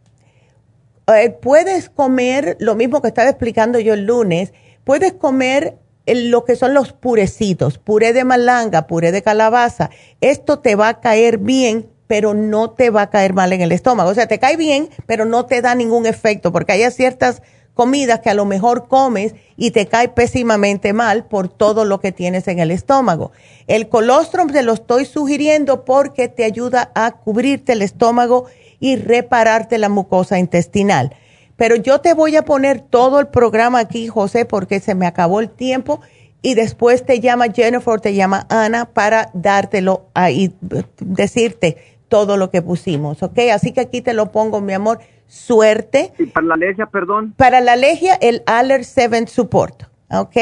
eh, 1.08 1.30
puedes 1.30 1.88
comer 1.88 2.56
lo 2.60 2.74
mismo 2.74 3.02
que 3.02 3.08
estaba 3.08 3.28
explicando 3.28 3.80
yo 3.80 3.94
el 3.94 4.06
lunes, 4.06 4.52
puedes 4.84 5.14
comer 5.14 5.78
lo 6.14 6.44
que 6.44 6.56
son 6.56 6.74
los 6.74 6.92
purecitos, 6.92 7.78
puré 7.78 8.12
de 8.12 8.24
malanga, 8.24 8.86
puré 8.86 9.12
de 9.12 9.22
calabaza, 9.22 9.90
esto 10.20 10.58
te 10.58 10.74
va 10.74 10.88
a 10.88 11.00
caer 11.00 11.38
bien, 11.38 11.88
pero 12.06 12.34
no 12.34 12.70
te 12.70 12.90
va 12.90 13.02
a 13.02 13.10
caer 13.10 13.34
mal 13.34 13.52
en 13.52 13.60
el 13.60 13.72
estómago. 13.72 14.10
O 14.10 14.14
sea, 14.14 14.26
te 14.26 14.38
cae 14.38 14.56
bien, 14.56 14.88
pero 15.06 15.24
no 15.24 15.46
te 15.46 15.60
da 15.60 15.74
ningún 15.74 16.06
efecto, 16.06 16.50
porque 16.52 16.72
hay 16.72 16.90
ciertas 16.90 17.42
comidas 17.74 18.18
que 18.18 18.30
a 18.30 18.34
lo 18.34 18.44
mejor 18.44 18.88
comes 18.88 19.36
y 19.56 19.70
te 19.70 19.86
cae 19.86 20.08
pésimamente 20.08 20.92
mal 20.92 21.26
por 21.26 21.48
todo 21.48 21.84
lo 21.84 22.00
que 22.00 22.10
tienes 22.10 22.48
en 22.48 22.58
el 22.58 22.72
estómago. 22.72 23.30
El 23.68 23.88
colostrum 23.88 24.50
te 24.50 24.64
lo 24.64 24.72
estoy 24.72 25.04
sugiriendo 25.04 25.84
porque 25.84 26.26
te 26.26 26.42
ayuda 26.42 26.90
a 26.96 27.12
cubrirte 27.12 27.74
el 27.74 27.82
estómago 27.82 28.46
y 28.80 28.96
repararte 28.96 29.78
la 29.78 29.88
mucosa 29.88 30.40
intestinal. 30.40 31.14
Pero 31.58 31.76
yo 31.76 32.00
te 32.00 32.14
voy 32.14 32.36
a 32.36 32.44
poner 32.44 32.80
todo 32.80 33.20
el 33.20 33.26
programa 33.26 33.80
aquí, 33.80 34.06
José, 34.06 34.46
porque 34.46 34.78
se 34.80 34.94
me 34.94 35.06
acabó 35.06 35.40
el 35.40 35.50
tiempo 35.50 36.00
y 36.40 36.54
después 36.54 37.04
te 37.04 37.18
llama 37.18 37.48
Jennifer, 37.52 38.00
te 38.00 38.14
llama 38.14 38.46
Ana 38.48 38.86
para 38.86 39.30
dártelo 39.34 40.06
ahí, 40.14 40.54
decirte 41.00 41.98
todo 42.08 42.36
lo 42.36 42.50
que 42.50 42.62
pusimos, 42.62 43.22
¿ok? 43.24 43.38
Así 43.52 43.72
que 43.72 43.80
aquí 43.80 44.00
te 44.00 44.14
lo 44.14 44.30
pongo, 44.30 44.60
mi 44.60 44.72
amor. 44.72 45.00
Suerte. 45.26 46.12
¿Y 46.16 46.26
para 46.26 46.46
la 46.46 46.54
alergia, 46.54 46.86
perdón? 46.86 47.34
Para 47.36 47.60
la 47.60 47.72
alergia, 47.72 48.14
el 48.14 48.42
Aller 48.46 48.84
7 48.84 49.26
Support, 49.26 49.82
¿ok? 50.10 50.36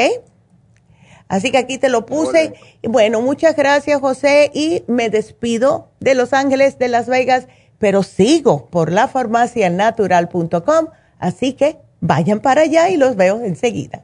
Así 1.27 1.51
que 1.51 1.57
aquí 1.57 1.77
te 1.77 1.89
lo 1.89 2.05
puse. 2.05 2.53
Bueno, 2.83 3.21
muchas 3.21 3.55
gracias, 3.55 3.99
José, 3.99 4.51
y 4.53 4.83
me 4.87 5.09
despido 5.09 5.89
de 5.99 6.15
Los 6.15 6.31
Ángeles, 6.31 6.77
de 6.77 6.87
Las 6.87 7.07
Vegas, 7.07 7.47
pero 7.79 8.03
sigo 8.03 8.67
por 8.67 8.91
la 8.91 9.07
farmacianatural.com, 9.07 10.87
así 11.19 11.53
que 11.53 11.77
vayan 12.01 12.39
para 12.39 12.61
allá 12.61 12.89
y 12.89 12.97
los 12.97 13.15
veo 13.15 13.43
enseguida. 13.43 14.03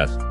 días. 0.09 0.30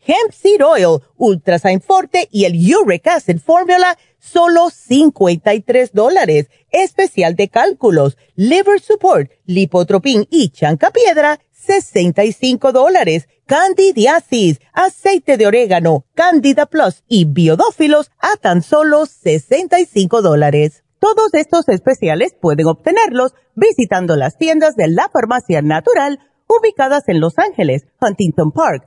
Hemp 0.00 0.32
Seed 0.32 0.64
Oil, 0.64 1.00
Ultrasign 1.16 1.80
Forte 1.80 2.28
y 2.30 2.44
el 2.44 2.54
Uric 2.74 3.06
Acid 3.06 3.38
Formula, 3.38 3.98
solo 4.18 4.70
53 4.70 5.92
dólares. 5.92 6.48
Especial 6.70 7.36
de 7.36 7.48
cálculos, 7.48 8.16
Liver 8.34 8.80
Support, 8.80 9.30
Lipotropin 9.44 10.26
y 10.30 10.50
Chanca 10.50 10.90
Piedra, 10.90 11.40
65 11.52 12.72
dólares. 12.72 13.28
Candidiasis, 13.46 14.60
aceite 14.72 15.36
de 15.36 15.46
orégano, 15.46 16.06
Candida 16.14 16.66
Plus 16.66 17.02
y 17.08 17.24
biodófilos 17.24 18.10
a 18.18 18.36
tan 18.36 18.62
solo 18.62 19.06
65 19.06 20.22
dólares. 20.22 20.84
Todos 21.00 21.34
estos 21.34 21.68
especiales 21.68 22.34
pueden 22.40 22.66
obtenerlos 22.66 23.34
visitando 23.56 24.16
las 24.16 24.38
tiendas 24.38 24.76
de 24.76 24.88
la 24.88 25.08
farmacia 25.08 25.62
natural 25.62 26.20
ubicadas 26.46 27.08
en 27.08 27.20
Los 27.20 27.38
Ángeles, 27.38 27.86
Huntington 28.00 28.52
Park, 28.52 28.86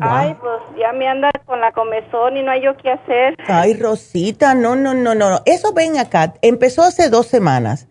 Ay, 0.01 0.37
pues 0.41 0.61
ya 0.79 0.93
me 0.93 1.09
anda 1.09 1.31
con 1.45 1.61
la 1.61 1.73
comezón 1.73 2.37
y 2.37 2.43
no 2.43 2.51
hay 2.51 2.63
yo 2.63 2.77
qué 2.77 2.91
hacer. 2.91 3.37
Ay, 3.47 3.75
Rosita, 3.75 4.55
no, 4.55 4.77
no, 4.77 4.95
no, 4.95 5.15
no. 5.15 5.41
Eso 5.45 5.73
ven 5.73 5.99
acá. 5.99 6.35
Empezó 6.43 6.83
hace 6.83 7.11
dos 7.11 7.27
semanas. 7.27 7.89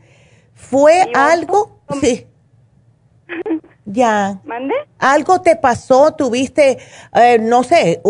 ¿Fue 0.53 1.09
algo? 1.13 1.79
Sí. 2.01 2.27
Ya. 3.85 4.39
¿Mande? 4.43 4.73
¿Algo 4.99 5.41
te 5.41 5.55
pasó? 5.55 6.13
¿Tuviste, 6.13 6.77
eh, 7.13 7.39
no 7.39 7.63
sé, 7.63 8.01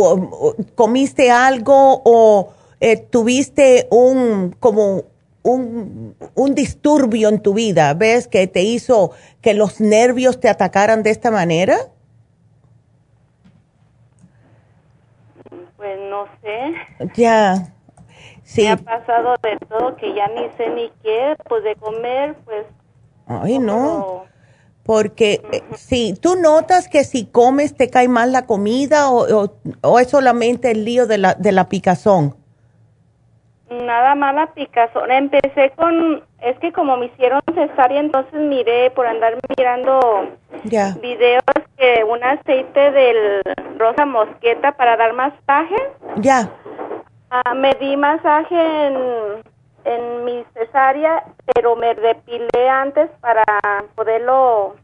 comiste 0.75 1.29
algo 1.29 2.01
o 2.03 2.53
eh, 2.79 2.97
tuviste 2.97 3.87
un, 3.91 4.55
como 4.59 5.03
un, 5.43 6.15
un 6.33 6.55
disturbio 6.55 7.29
en 7.29 7.41
tu 7.41 7.53
vida? 7.53 7.93
¿Ves 7.93 8.27
que 8.27 8.47
te 8.47 8.63
hizo 8.63 9.11
que 9.41 9.53
los 9.53 9.79
nervios 9.79 10.39
te 10.39 10.49
atacaran 10.49 11.03
de 11.03 11.11
esta 11.11 11.31
manera? 11.31 11.77
No 16.18 16.28
sé. 16.41 17.11
Ya. 17.15 17.74
Sí. 18.43 18.63
Me 18.63 18.70
ha 18.70 18.78
pasado 18.78 19.36
de 19.43 19.57
todo 19.68 19.95
que 19.97 20.13
ya 20.13 20.28
ni 20.28 20.49
sé 20.57 20.70
ni 20.70 20.89
qué, 21.03 21.36
pues 21.47 21.63
de 21.63 21.76
comer, 21.76 22.36
pues. 22.45 22.65
Ay, 23.28 23.59
no. 23.59 24.24
Porque 24.84 25.41
eh, 25.51 25.63
si 25.76 26.13
tú 26.13 26.38
notas 26.38 26.88
que 26.88 27.03
si 27.03 27.26
comes 27.26 27.76
te 27.76 27.89
cae 27.89 28.07
mal 28.07 28.32
la 28.32 28.45
comida 28.45 29.11
o, 29.11 29.51
o, 29.82 29.99
es 29.99 30.09
solamente 30.09 30.72
el 30.72 30.86
lío 30.86 31.07
de 31.07 31.18
la, 31.18 31.34
de 31.34 31.51
la 31.51 31.68
picazón. 31.68 32.38
Nada 33.70 34.15
más 34.15 34.34
la 34.34 34.47
picazón. 34.47 35.11
Empecé 35.11 35.72
con, 35.76 36.24
es 36.41 36.57
que 36.59 36.72
como 36.72 36.95
me 36.97 37.07
hicieron 37.07 37.41
cesárea, 37.53 37.99
entonces 37.99 38.39
miré 38.39 38.91
por 38.91 39.05
andar 39.05 39.36
mirando 39.57 40.28
videos 41.01 41.43
que 41.78 42.03
un 42.03 42.24
aceite 42.24 42.91
del 42.91 43.41
rosa 43.78 44.05
mosqueta 44.05 44.72
para 44.72 44.95
dar 44.95 45.13
masaje. 45.13 45.76
Ya. 46.18 46.49
Ah, 47.30 47.53
me 47.53 47.74
di 47.74 47.97
masaje 47.97 48.55
en, 48.55 49.43
en 49.84 50.24
mi 50.24 50.45
cesárea, 50.53 51.26
pero 51.53 51.76
me 51.76 51.93
depilé 51.93 52.70
antes 52.70 53.09
para 53.20 53.43
poderlo 53.95 54.76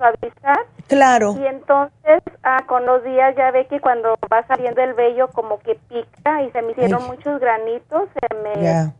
suavizar. 0.00 0.66
Claro. 0.88 1.34
Y 1.38 1.46
entonces, 1.46 2.22
ah, 2.42 2.64
con 2.66 2.86
los 2.86 3.04
días 3.04 3.36
ya 3.36 3.50
ve 3.50 3.66
que 3.66 3.80
cuando 3.80 4.16
va 4.32 4.46
saliendo 4.46 4.80
el 4.80 4.94
vello 4.94 5.28
como 5.28 5.60
que 5.60 5.74
pica 5.88 6.42
y 6.42 6.50
se 6.50 6.62
me 6.62 6.72
hicieron 6.72 7.06
muchos 7.06 7.38
granitos, 7.38 8.08
se 8.18 8.34
me 8.36 8.92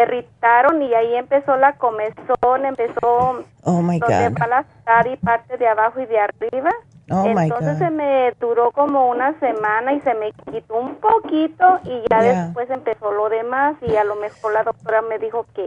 irritaron 0.00 0.82
y 0.82 0.94
ahí 0.94 1.14
empezó 1.14 1.56
la 1.56 1.74
comezón, 1.74 2.64
empezó 2.64 3.44
oh 3.64 3.82
my 3.82 3.98
donde 3.98 4.28
God. 4.28 4.38
va 4.40 4.46
la 4.46 5.08
y 5.08 5.16
parte 5.16 5.56
de 5.56 5.66
abajo 5.66 6.00
y 6.00 6.06
de 6.06 6.18
arriba. 6.18 6.70
Oh 7.10 7.26
Entonces 7.26 7.78
se 7.78 7.90
me 7.90 8.32
duró 8.40 8.70
como 8.72 9.08
una 9.10 9.38
semana 9.38 9.92
y 9.92 10.00
se 10.00 10.14
me 10.14 10.32
quitó 10.50 10.76
un 10.78 10.94
poquito 10.96 11.78
y 11.84 12.02
ya 12.10 12.22
después 12.22 12.70
empezó 12.70 13.12
lo 13.12 13.28
demás 13.28 13.76
y 13.82 13.94
a 13.96 14.04
lo 14.04 14.16
mejor 14.16 14.54
la 14.54 14.62
doctora 14.62 15.02
me 15.02 15.18
dijo 15.18 15.44
que 15.54 15.66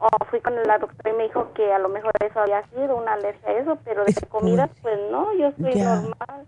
o 0.00 0.24
fui 0.30 0.40
con 0.40 0.54
la 0.62 0.78
doctora 0.78 1.10
y 1.10 1.16
me 1.16 1.24
dijo 1.24 1.52
que 1.54 1.72
a 1.72 1.78
lo 1.78 1.88
mejor 1.88 2.12
eso 2.24 2.40
había 2.40 2.62
sido 2.70 2.96
una 2.96 3.14
alergia 3.14 3.50
a 3.50 3.52
eso, 3.52 3.78
pero 3.84 4.04
de 4.04 4.14
comida 4.28 4.68
pues 4.82 4.98
no, 5.10 5.32
yo 5.34 5.48
estoy 5.48 5.74
normal. 5.74 6.46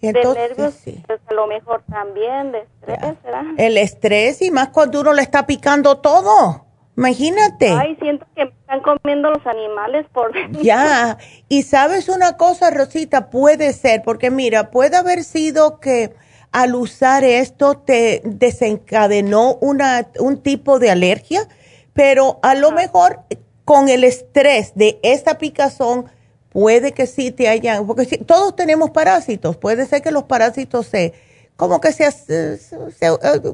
de 0.00 0.12
nervios, 0.12 0.82
pues 1.06 1.20
a 1.26 1.34
lo 1.34 1.46
mejor 1.46 1.82
también, 1.88 2.52
de 2.52 2.60
estrés, 2.60 3.22
¿verdad? 3.22 3.44
El 3.56 3.78
estrés 3.78 4.42
y 4.42 4.50
más 4.50 4.68
cuando 4.68 5.00
uno 5.00 5.12
le 5.12 5.22
está 5.22 5.46
picando 5.46 5.98
todo. 5.98 6.66
Imagínate. 6.96 7.70
Ay, 7.70 7.96
siento 8.00 8.26
que 8.36 8.44
me 8.44 8.50
están 8.50 8.80
comiendo 8.80 9.30
los 9.30 9.46
animales 9.46 10.06
por 10.12 10.32
Ya, 10.62 11.16
y 11.48 11.62
sabes 11.62 12.08
una 12.08 12.36
cosa, 12.36 12.70
Rosita, 12.70 13.30
puede 13.30 13.72
ser, 13.72 14.02
porque 14.04 14.30
mira, 14.30 14.70
puede 14.70 14.96
haber 14.96 15.24
sido 15.24 15.80
que 15.80 16.14
al 16.50 16.74
usar 16.74 17.24
esto 17.24 17.78
te 17.78 18.20
desencadenó 18.24 19.54
una, 19.60 20.08
un 20.18 20.42
tipo 20.42 20.78
de 20.78 20.90
alergia, 20.90 21.48
pero 21.92 22.38
a 22.42 22.54
lo 22.54 22.70
mejor 22.72 23.20
con 23.64 23.88
el 23.88 24.04
estrés 24.04 24.72
de 24.74 24.98
esta 25.02 25.38
picazón 25.38 26.06
puede 26.50 26.92
que 26.92 27.06
sí 27.06 27.30
te 27.30 27.48
hayan, 27.48 27.86
porque 27.86 28.04
si, 28.04 28.18
todos 28.18 28.54
tenemos 28.56 28.90
parásitos, 28.90 29.56
puede 29.56 29.86
ser 29.86 30.02
que 30.02 30.10
los 30.10 30.24
parásitos 30.24 30.86
se 30.86 31.14
como 31.56 31.80
que 31.80 31.92
se, 31.92 32.08
eh, 32.28 32.58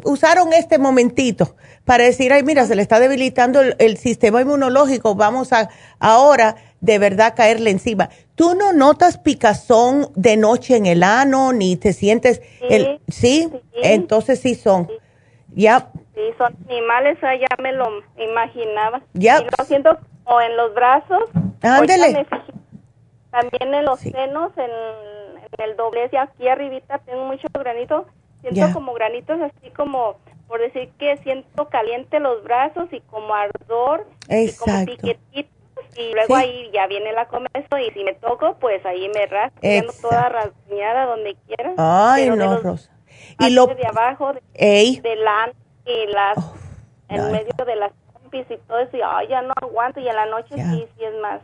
usaron 0.05 0.53
este 0.53 0.78
momentito 0.78 1.57
para 1.84 2.05
decir, 2.05 2.32
ay, 2.32 2.43
mira, 2.43 2.66
se 2.66 2.74
le 2.74 2.80
está 2.80 3.01
debilitando 3.01 3.61
el, 3.61 3.99
sistema 3.99 4.41
inmunológico, 4.41 5.14
vamos 5.14 5.53
a 5.53 5.68
ahora 5.99 6.57
de 6.80 6.99
verdad 6.99 7.34
caerle 7.36 7.70
encima. 7.70 8.09
¿Tú 8.34 8.55
no 8.55 8.72
notas 8.72 9.18
picazón 9.18 10.11
de 10.14 10.36
noche 10.36 10.76
en 10.76 10.86
el 10.86 11.03
ano, 11.03 11.53
ni 11.53 11.76
te 11.76 11.93
sientes, 11.93 12.41
sí, 12.41 12.66
el, 12.70 13.01
¿sí? 13.09 13.51
Entonces 13.82 14.41
sí 14.41 14.55
son. 14.55 14.89
Ya. 15.55 15.91
Sí, 16.19 16.35
son 16.37 16.53
animales, 16.69 17.16
ya 17.21 17.62
me 17.62 17.73
lo 17.73 18.03
imaginaba. 18.16 19.01
Ya. 19.12 19.41
Lo 19.41 19.64
siento 19.64 19.97
o 20.25 20.41
en 20.41 20.57
los 20.57 20.75
brazos. 20.75 21.31
Ándele. 21.62 22.27
También 23.31 23.73
en 23.73 23.85
los 23.85 24.01
senos, 24.01 24.51
en 24.57 24.71
el 25.59 25.77
doblez 25.77 26.12
y 26.12 26.16
aquí 26.16 26.49
arribita 26.49 26.99
tengo 26.99 27.25
mucho 27.25 27.47
granito. 27.53 28.07
Siento 28.41 28.73
como 28.73 28.95
granitos 28.95 29.41
así 29.41 29.71
como, 29.71 30.16
por 30.49 30.61
decir 30.61 30.91
que 30.99 31.19
siento 31.19 31.69
caliente 31.69 32.19
los 32.19 32.43
brazos 32.43 32.89
y 32.93 33.01
como 33.03 33.33
ardor 33.35 34.09
y 34.29 34.53
como 34.55 34.87
piquetitos. 34.87 35.53
Y 35.97 36.14
luego 36.14 36.35
ahí 36.35 36.69
ya 36.73 36.89
viene 36.89 37.12
la 37.12 37.27
comezón 37.29 37.81
y 37.81 37.93
si 37.93 38.03
me 38.03 38.14
toco, 38.14 38.57
pues 38.59 38.85
ahí 38.85 39.09
me 39.14 39.27
rasco, 39.27 39.61
toda 40.03 40.29
rasguñada 40.29 41.07
donde 41.07 41.37
quiera. 41.47 41.75
Ay, 41.77 42.29
no, 42.29 42.59
Rosa. 42.59 42.91
Y 43.39 43.51
lo 43.51 43.66
de 43.66 43.87
abajo, 43.87 44.33
de, 44.33 45.16
la 45.16 45.53
y 45.89 46.07
las, 46.12 46.39
en 47.09 47.32
medio 47.32 47.53
de 47.66 47.76
las 47.76 47.93
pompis 48.12 48.47
y 48.51 48.57
todo 48.68 48.78
eso, 48.78 48.97
y 48.97 49.28
ya 49.28 49.43
no 49.43 49.53
aguanto. 49.61 50.01
Y 50.01 50.09
en 50.09 50.16
la 50.16 50.26
noche 50.26 50.55
sí, 50.55 50.86
sí 50.97 51.05
es 51.05 51.14
más 51.20 51.41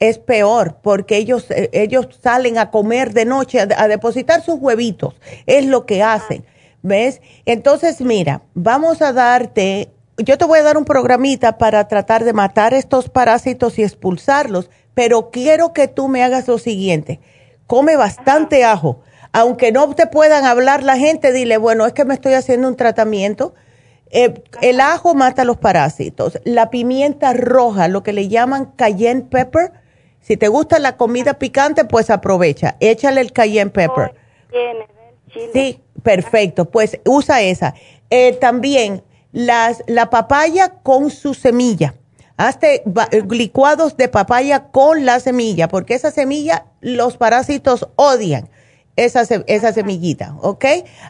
es 0.00 0.18
peor 0.18 0.76
porque 0.82 1.16
ellos, 1.16 1.50
eh, 1.50 1.70
ellos 1.72 2.08
salen 2.20 2.58
a 2.58 2.70
comer 2.70 3.12
de 3.12 3.24
noche, 3.24 3.60
a, 3.60 3.88
depositar 3.88 4.42
sus 4.42 4.56
huevitos, 4.56 5.14
es 5.46 5.66
lo 5.66 5.86
que 5.86 6.02
hacen, 6.02 6.44
¿ves? 6.82 7.20
Entonces, 7.46 8.00
mira, 8.00 8.42
vamos 8.54 9.02
a 9.02 9.12
darte, 9.12 9.90
yo 10.18 10.38
te 10.38 10.44
voy 10.44 10.60
a 10.60 10.62
dar 10.62 10.76
un 10.76 10.84
programita 10.84 11.58
para 11.58 11.88
tratar 11.88 12.24
de 12.24 12.32
matar 12.32 12.74
estos 12.74 13.08
parásitos 13.08 13.78
y 13.78 13.82
expulsarlos, 13.82 14.70
pero 14.94 15.30
quiero 15.30 15.72
que 15.72 15.88
tú 15.88 16.08
me 16.08 16.22
hagas 16.22 16.48
lo 16.48 16.58
siguiente, 16.58 17.20
come 17.66 17.96
bastante 17.96 18.64
ajo, 18.64 19.00
aunque 19.32 19.72
no 19.72 19.94
te 19.94 20.06
puedan 20.06 20.44
hablar 20.44 20.82
la 20.82 20.96
gente, 20.96 21.32
dile, 21.32 21.58
bueno, 21.58 21.86
es 21.86 21.92
que 21.92 22.04
me 22.04 22.14
estoy 22.14 22.34
haciendo 22.34 22.66
un 22.68 22.76
tratamiento. 22.76 23.54
Eh, 24.10 24.42
el 24.62 24.80
ajo 24.80 25.14
mata 25.14 25.44
los 25.44 25.56
parásitos. 25.56 26.38
La 26.44 26.70
pimienta 26.70 27.32
roja, 27.32 27.88
lo 27.88 28.02
que 28.02 28.12
le 28.12 28.28
llaman 28.28 28.66
cayenne 28.76 29.22
pepper, 29.22 29.72
si 30.20 30.36
te 30.36 30.48
gusta 30.48 30.78
la 30.78 30.96
comida 30.96 31.34
picante, 31.34 31.84
pues 31.84 32.10
aprovecha. 32.10 32.76
Échale 32.80 33.20
el 33.20 33.32
cayenne 33.32 33.70
pepper. 33.70 34.14
Sí, 35.52 35.80
perfecto. 36.02 36.66
Pues 36.66 37.00
usa 37.04 37.40
esa. 37.42 37.74
Eh, 38.10 38.32
también 38.32 39.02
las, 39.32 39.82
la 39.86 40.10
papaya 40.10 40.74
con 40.82 41.10
su 41.10 41.34
semilla. 41.34 41.94
Hazte 42.36 42.84
licuados 43.30 43.96
de 43.96 44.08
papaya 44.08 44.68
con 44.68 45.04
la 45.04 45.18
semilla, 45.18 45.66
porque 45.66 45.94
esa 45.94 46.12
semilla 46.12 46.66
los 46.80 47.16
parásitos 47.16 47.88
odian 47.96 48.48
esa, 49.04 49.22
esa 49.46 49.72
semillita, 49.72 50.36
¿ok? 50.42 50.64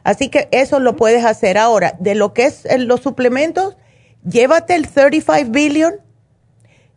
Así 0.04 0.28
que 0.28 0.48
eso 0.52 0.78
lo 0.78 0.94
puedes 0.94 1.24
hacer 1.24 1.56
ahora. 1.56 1.94
De 1.98 2.14
lo 2.14 2.34
que 2.34 2.44
es 2.44 2.66
los 2.78 3.00
suplementos, 3.00 3.76
llévate 4.24 4.74
el 4.74 4.88
35 4.88 5.50
billion 5.50 5.94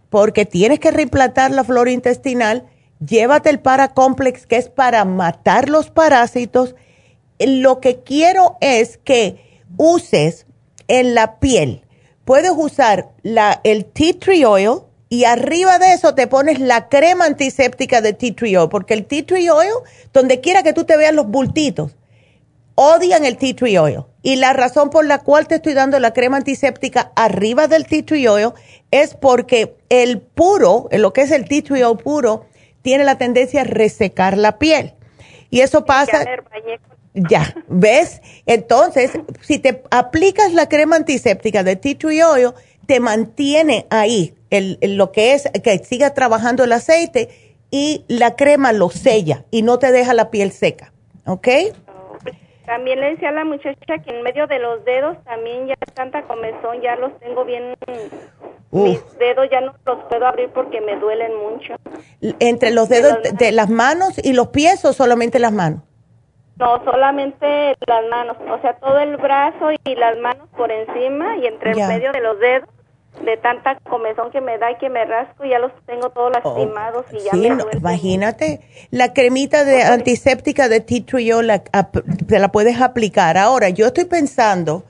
porque 0.09 0.45
tienes 0.45 0.79
que 0.79 0.91
reimplantar 0.91 1.51
la 1.51 1.63
flora 1.63 1.91
intestinal, 1.91 2.67
llévate 2.99 3.49
el 3.49 3.61
paracomplex 3.61 4.45
que 4.45 4.57
es 4.57 4.69
para 4.69 5.05
matar 5.05 5.69
los 5.69 5.89
parásitos. 5.89 6.75
Lo 7.39 7.79
que 7.79 8.01
quiero 8.01 8.57
es 8.59 8.97
que 8.97 9.61
uses 9.77 10.45
en 10.89 11.15
la 11.15 11.39
piel, 11.39 11.85
puedes 12.25 12.51
usar 12.53 13.11
la, 13.23 13.61
el 13.63 13.85
tea 13.85 14.19
tree 14.19 14.43
oil 14.43 14.81
y 15.11 15.25
arriba 15.25 15.77
de 15.77 15.91
eso 15.91 16.15
te 16.15 16.25
pones 16.25 16.61
la 16.61 16.87
crema 16.87 17.25
antiséptica 17.25 17.99
de 17.99 18.13
tea 18.13 18.33
tree 18.33 18.55
oil, 18.55 18.69
porque 18.69 18.93
el 18.93 19.05
tea 19.05 19.25
tree 19.25 19.49
oil, 19.49 19.73
donde 20.13 20.39
quiera 20.39 20.63
que 20.63 20.71
tú 20.71 20.85
te 20.85 20.95
veas 20.95 21.13
los 21.13 21.27
bultitos, 21.27 21.97
odian 22.75 23.25
el 23.25 23.35
tea 23.35 23.53
tree 23.53 23.77
oil. 23.77 24.05
Y 24.21 24.37
la 24.37 24.53
razón 24.53 24.89
por 24.89 25.05
la 25.05 25.19
cual 25.19 25.47
te 25.49 25.55
estoy 25.55 25.73
dando 25.73 25.99
la 25.99 26.13
crema 26.13 26.37
antiséptica 26.37 27.11
arriba 27.17 27.67
del 27.67 27.87
tea 27.87 28.05
tree 28.05 28.25
oil 28.29 28.53
es 28.89 29.13
porque 29.15 29.75
el 29.89 30.21
puro, 30.21 30.87
lo 30.93 31.11
que 31.11 31.23
es 31.23 31.31
el 31.31 31.45
tea 31.45 31.61
tree 31.61 31.83
oil 31.83 31.97
puro, 31.97 32.45
tiene 32.81 33.03
la 33.03 33.17
tendencia 33.17 33.61
a 33.61 33.65
resecar 33.65 34.37
la 34.37 34.59
piel. 34.59 34.93
Y 35.49 35.59
eso 35.59 35.83
pasa... 35.83 36.25
Ya, 37.13 37.53
¿ves? 37.67 38.21
Entonces, 38.45 39.11
si 39.41 39.59
te 39.59 39.83
aplicas 39.91 40.53
la 40.53 40.69
crema 40.69 40.95
antiséptica 40.95 41.61
de 41.63 41.75
tea 41.75 41.97
tree 41.97 42.23
oil, 42.23 42.53
te 42.91 42.99
mantiene 42.99 43.85
ahí 43.89 44.33
el, 44.49 44.77
lo 44.81 45.13
que 45.13 45.31
es 45.31 45.49
que 45.63 45.77
siga 45.77 46.13
trabajando 46.13 46.65
el 46.65 46.73
aceite 46.73 47.29
y 47.71 48.03
la 48.09 48.35
crema 48.35 48.73
lo 48.73 48.89
sella 48.89 49.45
y 49.49 49.61
no 49.61 49.79
te 49.79 49.93
deja 49.93 50.13
la 50.13 50.29
piel 50.29 50.51
seca. 50.51 50.91
¿Ok? 51.25 51.47
También 52.65 52.99
le 52.99 53.11
decía 53.11 53.29
a 53.29 53.31
la 53.31 53.45
muchacha 53.45 53.97
que 54.03 54.13
en 54.13 54.23
medio 54.23 54.45
de 54.45 54.59
los 54.59 54.83
dedos 54.83 55.15
también 55.23 55.67
ya 55.67 55.75
tanta 55.93 56.23
comezón, 56.23 56.81
ya 56.81 56.97
los 56.97 57.17
tengo 57.19 57.45
bien, 57.45 57.75
mis 58.71 59.17
dedos 59.17 59.47
ya 59.49 59.61
no 59.61 59.73
los 59.85 60.03
puedo 60.09 60.27
abrir 60.27 60.49
porque 60.49 60.81
me 60.81 60.97
duelen 60.97 61.31
mucho. 61.37 61.75
¿Entre 62.39 62.71
los 62.71 62.89
dedos 62.89 63.19
de, 63.23 63.53
las 63.53 63.69
manos 63.69 64.19
y 64.21 64.33
los 64.33 64.49
pies 64.49 64.83
o 64.83 64.91
solamente 64.91 65.39
las 65.39 65.53
manos? 65.53 65.79
No, 66.57 66.83
solamente 66.83 67.73
las 67.87 68.05
manos, 68.09 68.35
o 68.49 68.59
sea, 68.59 68.73
todo 68.73 68.99
el 68.99 69.15
brazo 69.15 69.71
y 69.85 69.95
las 69.95 70.17
manos 70.17 70.49
por 70.57 70.69
encima 70.69 71.37
y 71.37 71.45
entre 71.45 71.71
el 71.71 71.87
medio 71.87 72.11
de 72.11 72.19
los 72.19 72.37
dedos 72.37 72.67
de 73.23 73.37
tanta 73.37 73.77
comezón 73.89 74.31
que 74.31 74.41
me 74.41 74.57
da 74.57 74.71
y 74.71 74.77
que 74.77 74.89
me 74.89 75.05
rasco, 75.05 75.43
ya 75.45 75.59
los 75.59 75.71
tengo 75.85 76.09
todos 76.09 76.31
oh, 76.43 76.57
lastimados 76.57 77.05
y 77.11 77.19
ya 77.19 77.33
me 77.33 77.77
Imagínate, 77.77 78.61
la 78.89 79.13
cremita 79.13 79.63
de 79.65 79.83
antiséptica 79.83 80.69
de 80.69 80.79
tea 80.79 81.05
tree 81.05 81.31
la, 81.43 81.59
te 81.59 82.39
la 82.39 82.51
puedes 82.51 82.81
aplicar. 82.81 83.37
Ahora, 83.37 83.69
yo 83.69 83.87
estoy 83.87 84.05
pensando, 84.05 84.85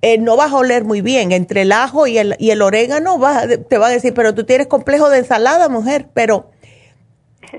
eh, 0.00 0.18
no 0.18 0.36
vas 0.36 0.52
a 0.52 0.56
oler 0.56 0.84
muy 0.84 1.00
bien, 1.00 1.32
entre 1.32 1.62
el 1.62 1.72
ajo 1.72 2.06
y 2.06 2.18
el, 2.18 2.36
y 2.38 2.50
el 2.50 2.62
orégano 2.62 3.20
te 3.68 3.78
va 3.78 3.88
a 3.88 3.90
decir, 3.90 4.14
pero 4.14 4.34
tú 4.34 4.44
tienes 4.44 4.68
complejo 4.68 5.10
de 5.10 5.18
ensalada, 5.18 5.68
mujer, 5.68 6.06
pero 6.14 6.50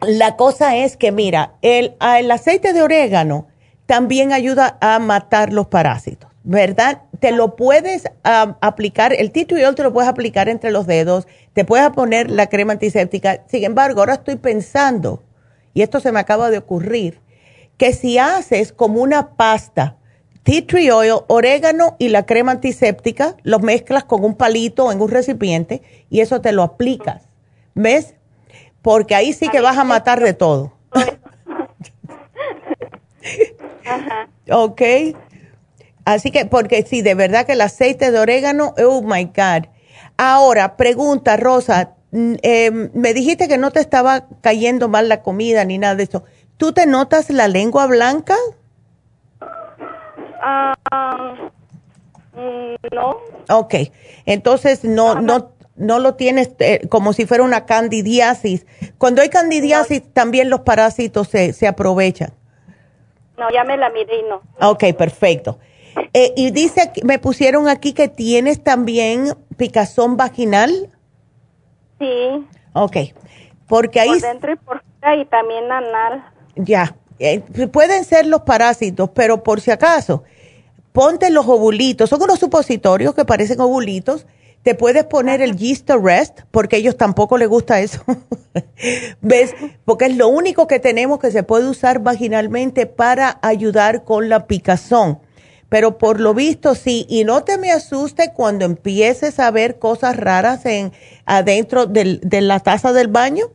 la 0.01 0.35
cosa 0.37 0.77
es 0.77 0.97
que, 0.97 1.11
mira, 1.11 1.53
el, 1.61 1.95
el 2.17 2.31
aceite 2.31 2.73
de 2.73 2.81
orégano 2.81 3.47
también 3.85 4.31
ayuda 4.33 4.77
a 4.81 4.99
matar 4.99 5.51
los 5.51 5.67
parásitos, 5.67 6.28
¿verdad? 6.49 7.03
Te 7.19 7.31
lo 7.31 7.55
puedes 7.55 8.05
aplicar, 8.23 9.13
el 9.13 9.31
triol 9.31 9.75
te 9.75 9.83
lo 9.83 9.93
puedes 9.93 10.09
aplicar 10.09 10.49
entre 10.49 10.71
los 10.71 10.87
dedos, 10.87 11.27
te 11.53 11.63
puedes 11.63 11.87
poner 11.91 12.31
la 12.31 12.47
crema 12.47 12.73
antiséptica. 12.73 13.43
Sin 13.47 13.63
embargo, 13.63 13.99
ahora 13.99 14.15
estoy 14.15 14.35
pensando, 14.35 15.21
y 15.75 15.83
esto 15.83 15.99
se 15.99 16.11
me 16.11 16.19
acaba 16.19 16.49
de 16.49 16.57
ocurrir, 16.57 17.21
que 17.77 17.93
si 17.93 18.17
haces 18.17 18.73
como 18.73 18.99
una 18.99 19.35
pasta, 19.35 19.97
tea 20.41 20.65
tree 20.65 20.89
oil, 20.89 21.19
orégano 21.27 21.95
y 21.99 22.09
la 22.09 22.25
crema 22.25 22.53
antiséptica, 22.53 23.37
los 23.43 23.61
mezclas 23.61 24.05
con 24.05 24.25
un 24.25 24.33
palito 24.33 24.91
en 24.91 25.01
un 25.01 25.09
recipiente 25.09 25.83
y 26.09 26.21
eso 26.21 26.41
te 26.41 26.51
lo 26.51 26.63
aplicas. 26.63 27.29
¿Ves? 27.75 28.15
Porque 28.81 29.13
ahí 29.13 29.33
sí 29.33 29.49
que 29.49 29.61
vas 29.61 29.77
a 29.77 29.83
matar 29.83 30.19
de 30.19 30.33
todo. 30.33 30.73
Ok. 34.51 34.81
Así 36.09 36.31
que, 36.31 36.45
porque 36.47 36.81
sí, 36.81 37.03
de 37.03 37.13
verdad 37.13 37.45
que 37.45 37.51
el 37.51 37.61
aceite 37.61 38.09
de 38.09 38.17
orégano, 38.19 38.73
oh 38.83 39.03
my 39.03 39.25
God. 39.25 39.67
Ahora, 40.17 40.75
pregunta, 40.75 41.37
Rosa, 41.37 41.91
mm, 42.11 42.33
em, 42.41 42.89
me 42.95 43.13
dijiste 43.13 43.47
que 43.47 43.59
no 43.59 43.69
te 43.69 43.79
estaba 43.79 44.25
cayendo 44.41 44.87
mal 44.87 45.07
la 45.07 45.21
comida 45.21 45.63
ni 45.65 45.77
nada 45.77 45.93
de 45.93 46.03
eso. 46.03 46.23
¿Tú 46.57 46.73
te 46.73 46.87
notas 46.87 47.29
la 47.29 47.47
lengua 47.47 47.85
blanca? 47.85 48.35
Ah, 50.41 50.73
mm, 52.33 52.87
no. 52.91 53.17
Ok, 53.49 53.75
entonces 54.25 54.83
no, 54.83 55.21
no, 55.21 55.51
no 55.75 55.99
lo 55.99 56.15
tienes 56.15 56.49
eh, 56.57 56.87
como 56.89 57.13
si 57.13 57.27
fuera 57.27 57.43
una 57.43 57.67
candidiasis. 57.67 58.65
Cuando 58.97 59.21
hay 59.21 59.29
candidiasis, 59.29 60.11
también 60.11 60.49
los 60.49 60.61
parásitos 60.61 61.27
se, 61.27 61.53
se 61.53 61.67
aprovechan. 61.67 62.33
No, 63.37 63.47
ya 63.51 63.63
me 63.63 63.77
la 63.77 63.91
miré 63.91 64.21
y 64.21 64.23
no. 64.23 64.41
Ok, 64.59 64.85
perfecto. 64.97 65.59
Eh, 66.13 66.33
y 66.35 66.51
dice, 66.51 66.91
me 67.03 67.19
pusieron 67.19 67.67
aquí 67.67 67.93
que 67.93 68.07
tienes 68.07 68.63
también 68.63 69.35
picazón 69.57 70.17
vaginal. 70.17 70.89
Sí. 71.99 72.47
Ok, 72.73 72.97
porque 73.67 73.99
ahí... 73.99 74.09
Por 74.09 74.21
dentro 74.21 74.53
y 74.53 74.55
por 74.55 74.83
fuera 74.99 75.15
y 75.15 75.25
también 75.25 75.71
anal. 75.71 76.25
Ya, 76.55 76.95
eh, 77.19 77.41
pueden 77.71 78.05
ser 78.05 78.25
los 78.25 78.41
parásitos, 78.41 79.09
pero 79.13 79.43
por 79.43 79.61
si 79.61 79.71
acaso, 79.71 80.23
ponte 80.91 81.29
los 81.29 81.47
ovulitos, 81.47 82.09
son 82.09 82.21
unos 82.21 82.39
supositorios 82.39 83.13
que 83.13 83.25
parecen 83.25 83.59
ovulitos, 83.59 84.25
te 84.63 84.75
puedes 84.75 85.05
poner 85.05 85.41
el 85.41 85.55
yeast 85.55 85.89
rest, 85.89 86.41
porque 86.51 86.75
a 86.75 86.79
ellos 86.79 86.97
tampoco 86.97 87.37
les 87.37 87.47
gusta 87.47 87.79
eso. 87.79 88.03
¿Ves? 89.21 89.55
Porque 89.85 90.05
es 90.05 90.17
lo 90.17 90.27
único 90.27 90.67
que 90.67 90.79
tenemos 90.79 91.19
que 91.19 91.31
se 91.31 91.43
puede 91.43 91.67
usar 91.69 91.99
vaginalmente 91.99 92.85
para 92.85 93.39
ayudar 93.41 94.03
con 94.03 94.27
la 94.27 94.47
picazón. 94.47 95.19
Pero 95.69 95.97
por 95.97 96.19
lo 96.19 96.33
visto 96.33 96.75
sí, 96.75 97.05
y 97.07 97.23
no 97.23 97.43
te 97.43 97.57
me 97.57 97.71
asuste 97.71 98.33
cuando 98.33 98.65
empieces 98.65 99.39
a 99.39 99.51
ver 99.51 99.77
cosas 99.79 100.17
raras 100.17 100.65
en 100.65 100.91
adentro 101.25 101.85
del, 101.85 102.19
de 102.21 102.41
la 102.41 102.59
taza 102.59 102.91
del 102.91 103.07
baño, 103.07 103.45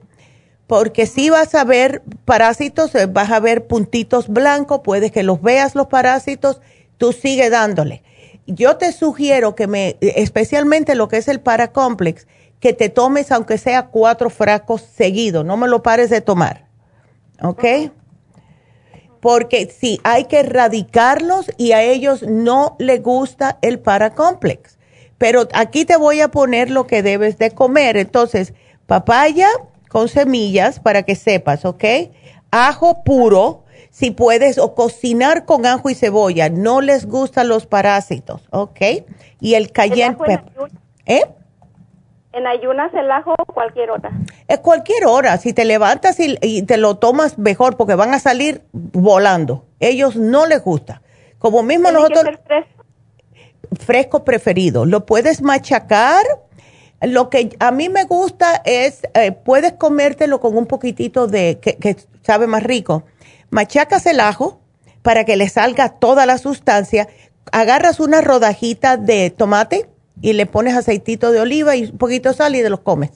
porque 0.67 1.07
si 1.07 1.29
vas 1.29 1.55
a 1.55 1.65
ver 1.65 2.03
parásitos, 2.25 2.95
eh, 2.95 3.07
vas 3.07 3.31
a 3.31 3.41
ver 3.41 3.67
puntitos 3.67 4.29
blancos, 4.29 4.81
puedes 4.85 5.11
que 5.11 5.23
los 5.23 5.43
veas 5.43 5.75
los 5.75 5.89
parásitos, 5.89 6.61
tú 6.99 7.13
sigue 7.13 7.51
dándole 7.51 8.03
yo 8.47 8.77
te 8.77 8.93
sugiero 8.93 9.55
que 9.55 9.67
me, 9.67 9.97
especialmente 10.01 10.95
lo 10.95 11.09
que 11.09 11.17
es 11.17 11.29
el 11.29 11.41
paracomplex, 11.41 12.27
que 12.61 12.73
te 12.73 12.89
tomes 12.89 13.33
aunque 13.33 13.59
sea 13.59 13.87
cuatro 13.87 14.31
frascos 14.31 14.83
seguidos, 14.83 15.45
no 15.45 15.57
me 15.57 15.69
lo 15.69 15.83
pares 15.83 16.11
de 16.11 16.21
tomar. 16.21 16.67
¿Ok? 17.43 17.65
Porque 19.25 19.73
sí, 19.75 20.03
hay 20.05 20.27
que 20.27 20.41
erradicarlos 20.41 21.51
y 21.57 21.73
a 21.73 21.83
ellos 21.83 22.25
no 22.25 22.77
les 22.79 23.03
gusta 23.03 23.57
el 23.63 23.79
paracomplex. 23.79 24.77
Pero 25.17 25.49
aquí 25.55 25.87
te 25.87 25.97
voy 25.97 26.21
a 26.21 26.29
poner 26.29 26.71
lo 26.71 26.87
que 26.87 27.03
debes 27.03 27.39
de 27.39 27.51
comer. 27.51 27.97
Entonces, 27.97 28.53
papaya 28.85 29.49
con 29.89 30.11
semillas 30.11 30.79
para 30.79 31.05
que 31.05 31.15
sepas, 31.15 31.65
¿ok? 31.65 31.85
Ajo 32.51 33.03
puro, 33.03 33.65
si 33.91 34.11
puedes, 34.11 34.59
o 34.59 34.75
cocinar 34.75 35.47
con 35.47 35.65
ajo 35.65 35.89
y 35.89 35.95
cebolla. 35.95 36.51
No 36.51 36.83
les 36.83 37.07
gustan 37.07 37.49
los 37.49 37.65
parásitos, 37.65 38.43
¿ok? 38.51 39.07
Y 39.41 39.55
el 39.55 39.73
cayenne 39.73 40.19
pepper. 40.19 40.71
¿Eh? 41.07 41.25
¿En 42.35 42.47
ayunas 42.47 42.93
el 42.95 43.11
ajo 43.11 43.35
o 43.39 43.45
cualquier 43.45 43.91
hora? 43.91 44.11
Es 44.49 44.59
cualquier 44.59 45.07
hora. 45.07 45.37
Si 45.39 45.53
te 45.53 45.65
levantas 45.65 46.19
y, 46.19 46.63
te 46.63 46.77
lo 46.77 46.97
tomas 46.97 47.39
mejor 47.39 47.77
porque 47.77 47.95
van 47.95 48.13
a 48.13 48.19
salir 48.19 48.63
volando. 48.73 49.67
Ellos 49.79 50.17
no 50.17 50.47
les 50.47 50.63
gusta. 50.63 51.03
Como 51.39 51.63
mismo 51.63 51.91
nosotros... 51.91 52.25
fresco? 52.45 52.85
fresco 53.81 54.25
preferido. 54.25 54.85
Lo 54.85 55.07
puedes 55.07 55.43
machacar. 55.43 56.25
Lo 57.01 57.31
que 57.31 57.57
a 57.61 57.71
mí 57.71 57.89
me 57.89 58.05
gusta 58.05 58.63
es, 58.65 59.03
eh, 59.15 59.33
puedes 59.33 59.75
comértelo 59.75 60.41
con 60.41 60.57
un 60.57 60.67
poquitito 60.67 61.27
de, 61.27 61.59
que, 61.61 61.77
que 61.77 61.97
sabe 62.23 62.47
más 62.47 62.63
rico 62.63 63.05
machacas 63.55 64.05
el 64.07 64.21
ajo 64.21 64.61
para 65.03 65.25
que 65.25 65.37
le 65.37 65.49
salga 65.49 65.91
toda 65.91 66.27
la 66.27 66.39
sustancia, 66.39 67.09
agarras 67.53 68.01
una 68.01 68.21
rodajita 68.21 68.97
de 68.97 69.31
tomate 69.31 69.89
y 70.21 70.33
le 70.33 70.47
pones 70.47 70.77
aceitito 70.77 71.33
de 71.33 71.41
oliva 71.41 71.77
y 71.77 71.85
un 71.85 71.99
poquito 71.99 72.31
de 72.31 72.35
sal 72.35 72.55
y 72.57 72.63
te 72.63 72.71
los 72.71 72.81
comes. 72.81 73.11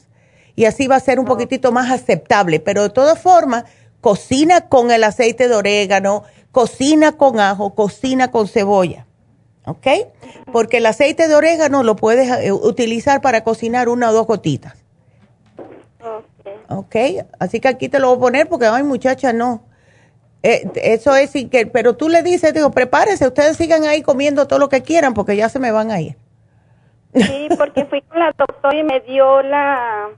Y 0.56 0.64
así 0.64 0.86
va 0.86 0.96
a 0.96 1.00
ser 1.00 1.20
un 1.20 1.26
ah. 1.26 1.28
poquitito 1.28 1.72
más 1.72 1.90
aceptable, 1.90 2.60
pero 2.60 2.82
de 2.82 2.90
todas 2.90 3.18
formas, 3.18 3.64
cocina 4.00 4.68
con 4.68 4.90
el 4.90 5.04
aceite 5.04 5.48
de 5.48 5.54
orégano, 5.54 6.24
cocina 6.52 7.12
con 7.12 7.38
ajo, 7.40 7.74
cocina 7.74 8.30
con 8.30 8.48
cebolla. 8.48 9.06
¿Ok? 9.64 9.86
Porque 10.50 10.78
el 10.78 10.86
aceite 10.86 11.28
de 11.28 11.34
orégano 11.34 11.82
lo 11.82 11.94
puedes 11.94 12.30
eh, 12.30 12.52
utilizar 12.52 13.20
para 13.20 13.44
cocinar 13.44 13.88
una 13.88 14.10
o 14.10 14.12
dos 14.12 14.26
gotitas. 14.26 14.74
Ok. 16.68 16.96
Así 17.38 17.60
que 17.60 17.68
aquí 17.68 17.88
te 17.88 17.98
lo 17.98 18.08
voy 18.08 18.16
a 18.16 18.20
poner 18.20 18.48
porque, 18.48 18.66
ay, 18.66 18.82
muchacha, 18.82 19.32
no. 19.32 19.62
Eh, 20.42 20.70
eso 20.76 21.14
es, 21.16 21.30
que, 21.30 21.66
pero 21.66 21.96
tú 21.96 22.08
le 22.08 22.22
dices, 22.22 22.54
digo, 22.54 22.70
prepárese, 22.70 23.26
ustedes 23.26 23.56
sigan 23.56 23.84
ahí 23.84 24.02
comiendo 24.02 24.46
todo 24.46 24.58
lo 24.58 24.68
que 24.68 24.82
quieran 24.82 25.12
porque 25.14 25.36
ya 25.36 25.48
se 25.48 25.58
me 25.58 25.70
van 25.70 25.90
a 25.90 26.00
ir. 26.00 26.16
Sí, 27.14 27.48
porque 27.56 27.84
fui 27.86 28.02
con 28.02 28.18
la 28.18 28.32
doctora 28.36 28.76
y 28.76 28.82
me 28.82 29.00
dio 29.00 29.42
la 29.42 30.10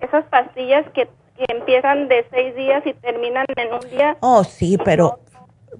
esas 0.00 0.24
pastillas 0.26 0.86
que, 0.94 1.08
empiezan 1.48 2.06
de 2.08 2.26
seis 2.30 2.54
días 2.54 2.82
y 2.84 2.92
terminan 2.92 3.46
en 3.56 3.72
un 3.72 3.80
día. 3.88 4.14
Oh, 4.20 4.44
sí, 4.44 4.76
pero, 4.84 5.20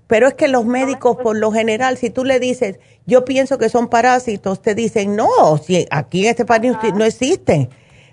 pero 0.07 0.29
es 0.29 0.33
que 0.33 0.49
los 0.49 0.65
médicos, 0.65 1.19
por 1.19 1.37
lo 1.37 1.53
general, 1.53 1.99
si 1.99 2.09
tú 2.09 2.25
le 2.25 2.41
dices, 2.41 2.81
yo 3.05 3.27
pienso 3.27 3.59
que 3.59 3.69
son 3.69 3.89
parásitos, 3.89 4.63
te 4.63 4.75
dicen, 4.75 5.17
no, 5.17 5.59
si 5.59 5.87
aquí 5.91 6.25
en 6.25 6.31
este 6.31 6.47
país 6.47 6.73
no 6.95 7.05
existen. 7.05 7.69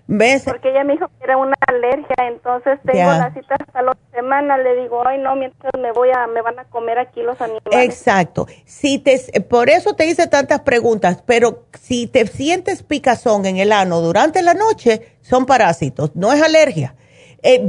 ¿Ves? 0.10 0.44
Porque 0.46 0.70
ella 0.70 0.86
me 0.86 0.94
dijo 0.94 1.08
que 1.08 1.24
era 1.26 1.36
una 1.36 1.56
alergia, 1.68 2.16
entonces 2.30 2.80
tengo 2.86 3.12
la 3.12 3.34
cita 3.34 3.56
hasta 3.60 3.82
la 3.82 3.98
semana, 4.14 4.58
le 4.58 4.82
digo, 4.82 5.06
ay 5.06 5.18
no, 5.18 5.36
mientras 5.36 5.74
me 5.78 5.92
voy 5.92 6.10
a, 6.12 6.28
me 6.28 6.42
van 6.42 6.58
a 6.60 6.64
comer 6.66 6.98
aquí 6.98 7.22
los 7.22 7.40
animales. 7.42 7.74
Exacto. 7.74 8.48
Si 8.66 9.00
te, 9.00 9.20
por 9.42 9.70
eso 9.70 9.96
te 9.96 10.06
hice 10.06 10.28
tantas 10.28 10.62
preguntas, 10.62 11.22
pero 11.26 11.66
si 11.78 12.08
te 12.08 12.26
sientes 12.26 12.84
picazón 12.84 13.46
en 13.46 13.58
el 13.58 13.74
ano 13.74 14.00
durante 14.00 14.42
la 14.42 14.54
noche, 14.54 15.18
son 15.22 15.46
parásitos, 15.46 16.16
no 16.16 16.32
es 16.32 16.42
alergia. 16.42 16.96
Eh, 17.44 17.62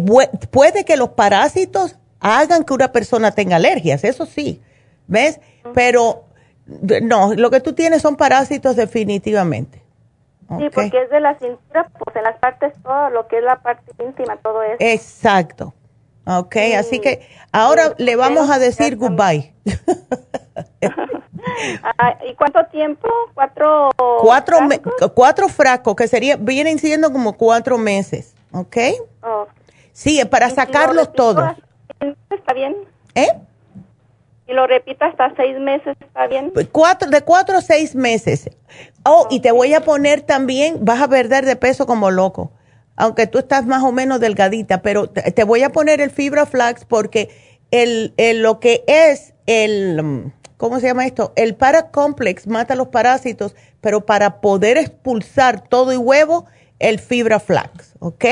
puede 0.50 0.84
que 0.84 0.96
los 0.96 1.10
parásitos 1.10 1.98
hagan 2.20 2.62
que 2.64 2.72
una 2.72 2.92
persona 2.92 3.32
tenga 3.32 3.56
alergias, 3.56 4.04
eso 4.04 4.26
sí, 4.26 4.62
¿ves? 5.08 5.40
Pero 5.74 6.24
no, 7.02 7.34
lo 7.34 7.50
que 7.50 7.60
tú 7.60 7.72
tienes 7.72 8.02
son 8.02 8.16
parásitos 8.16 8.76
definitivamente. 8.76 9.82
Sí, 10.56 10.70
porque 10.72 11.02
es 11.02 11.10
de 11.10 11.20
la 11.20 11.38
cintura, 11.38 11.88
pues 11.98 12.16
en 12.16 12.22
las 12.22 12.38
partes, 12.38 12.72
todo 12.82 13.10
lo 13.10 13.28
que 13.28 13.38
es 13.38 13.44
la 13.44 13.56
parte 13.60 13.92
íntima, 14.02 14.36
todo 14.38 14.62
eso. 14.62 14.76
Exacto. 14.78 15.74
Ok, 16.26 16.56
así 16.76 17.00
que 17.00 17.26
ahora 17.52 17.94
le 17.98 18.16
vamos 18.16 18.50
a 18.50 18.58
decir 18.58 18.96
goodbye. 18.96 19.54
Ah, 21.98 22.18
¿Y 22.28 22.34
cuánto 22.34 22.64
tiempo? 22.66 23.08
¿Cuatro 23.34 23.90
cuatro 24.20 24.58
frascos? 24.58 25.12
cuatro 25.14 25.48
frascos, 25.48 25.96
que 25.96 26.06
sería, 26.06 26.36
vienen 26.36 26.78
siendo 26.78 27.12
como 27.12 27.36
cuatro 27.36 27.78
meses, 27.78 28.34
¿ok? 28.52 28.76
Oh. 29.22 29.46
Sí, 29.92 30.22
para 30.26 30.50
sacarlos 30.50 31.12
todos. 31.12 31.44
¿Está 32.30 32.54
bien? 32.54 32.76
¿Eh? 33.14 33.28
Y 34.48 34.54
lo 34.54 34.66
repito 34.66 35.04
hasta 35.04 35.34
seis 35.36 35.58
meses, 35.58 35.94
¿está 36.00 36.26
bien? 36.26 36.52
Cuatro, 36.72 37.10
de 37.10 37.20
cuatro 37.20 37.58
a 37.58 37.60
seis 37.60 37.94
meses. 37.94 38.48
Oh, 39.04 39.26
y 39.30 39.40
te 39.40 39.52
voy 39.52 39.74
a 39.74 39.82
poner 39.82 40.22
también, 40.22 40.78
vas 40.80 41.02
a 41.02 41.08
perder 41.08 41.44
de 41.44 41.54
peso 41.54 41.86
como 41.86 42.10
loco, 42.10 42.50
aunque 42.96 43.26
tú 43.26 43.38
estás 43.38 43.66
más 43.66 43.82
o 43.82 43.92
menos 43.92 44.20
delgadita, 44.20 44.80
pero 44.80 45.10
te, 45.10 45.44
voy 45.44 45.64
a 45.64 45.70
poner 45.70 46.00
el 46.00 46.10
fibra 46.10 46.46
flax 46.46 46.86
porque 46.86 47.28
el, 47.70 48.14
lo 48.40 48.58
que 48.58 48.84
es 48.86 49.34
el, 49.46 50.32
¿cómo 50.56 50.80
se 50.80 50.86
llama 50.86 51.04
esto? 51.04 51.34
El 51.36 51.54
paracomplex 51.54 52.46
mata 52.46 52.74
los 52.74 52.88
parásitos, 52.88 53.54
pero 53.82 54.06
para 54.06 54.40
poder 54.40 54.78
expulsar 54.78 55.60
todo 55.60 55.92
y 55.92 55.98
huevo, 55.98 56.46
el 56.78 57.00
fibra 57.00 57.38
flax, 57.38 57.96
¿ok? 57.98 58.24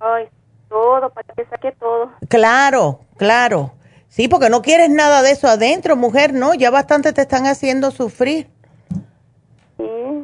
Ay, 0.00 0.28
todo, 0.68 1.10
para 1.10 1.32
que 1.32 1.44
saque 1.46 1.70
todo. 1.78 2.10
Claro, 2.28 3.02
claro. 3.16 3.74
Sí, 4.10 4.26
porque 4.26 4.50
no 4.50 4.60
quieres 4.60 4.90
nada 4.90 5.22
de 5.22 5.30
eso 5.30 5.46
adentro, 5.46 5.96
mujer, 5.96 6.34
¿no? 6.34 6.52
Ya 6.52 6.70
bastante 6.70 7.12
te 7.12 7.22
están 7.22 7.46
haciendo 7.46 7.92
sufrir. 7.92 8.48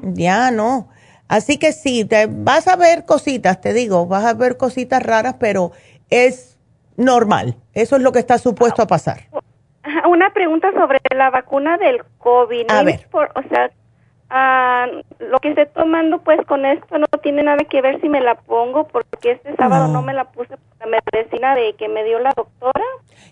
Ya, 0.02 0.50
no. 0.50 0.88
Así 1.28 1.56
que 1.56 1.72
sí, 1.72 2.04
te, 2.04 2.26
vas 2.28 2.66
a 2.66 2.74
ver 2.74 3.04
cositas, 3.04 3.60
te 3.60 3.72
digo, 3.72 4.06
vas 4.06 4.24
a 4.24 4.34
ver 4.34 4.56
cositas 4.56 5.00
raras, 5.02 5.36
pero 5.38 5.70
es 6.10 6.58
normal. 6.96 7.56
Eso 7.74 7.94
es 7.94 8.02
lo 8.02 8.10
que 8.10 8.18
está 8.18 8.38
supuesto 8.38 8.82
a 8.82 8.88
pasar. 8.88 9.28
Una 10.08 10.32
pregunta 10.32 10.72
sobre 10.72 10.98
la 11.14 11.30
vacuna 11.30 11.78
del 11.78 12.02
COVID. 12.18 12.66
A 12.68 12.82
ver. 12.82 13.08
o 13.12 13.42
sea, 13.48 13.70
Ah, 14.28 14.86
lo 15.20 15.38
que 15.38 15.50
estoy 15.50 15.66
tomando 15.72 16.18
pues 16.18 16.44
con 16.46 16.66
esto 16.66 16.98
no 16.98 17.06
tiene 17.22 17.44
nada 17.44 17.62
que 17.64 17.80
ver 17.80 18.00
si 18.00 18.08
me 18.08 18.20
la 18.20 18.34
pongo 18.34 18.88
porque 18.88 19.32
este 19.32 19.54
sábado 19.54 19.86
no, 19.88 20.02
me 20.02 20.14
la 20.14 20.24
puse 20.24 20.56
por 20.56 20.90
la 20.90 21.00
medicina 21.12 21.54
de 21.54 21.74
que 21.74 21.88
me 21.88 22.02
dio 22.02 22.18
la 22.18 22.32
doctora. 22.34 22.84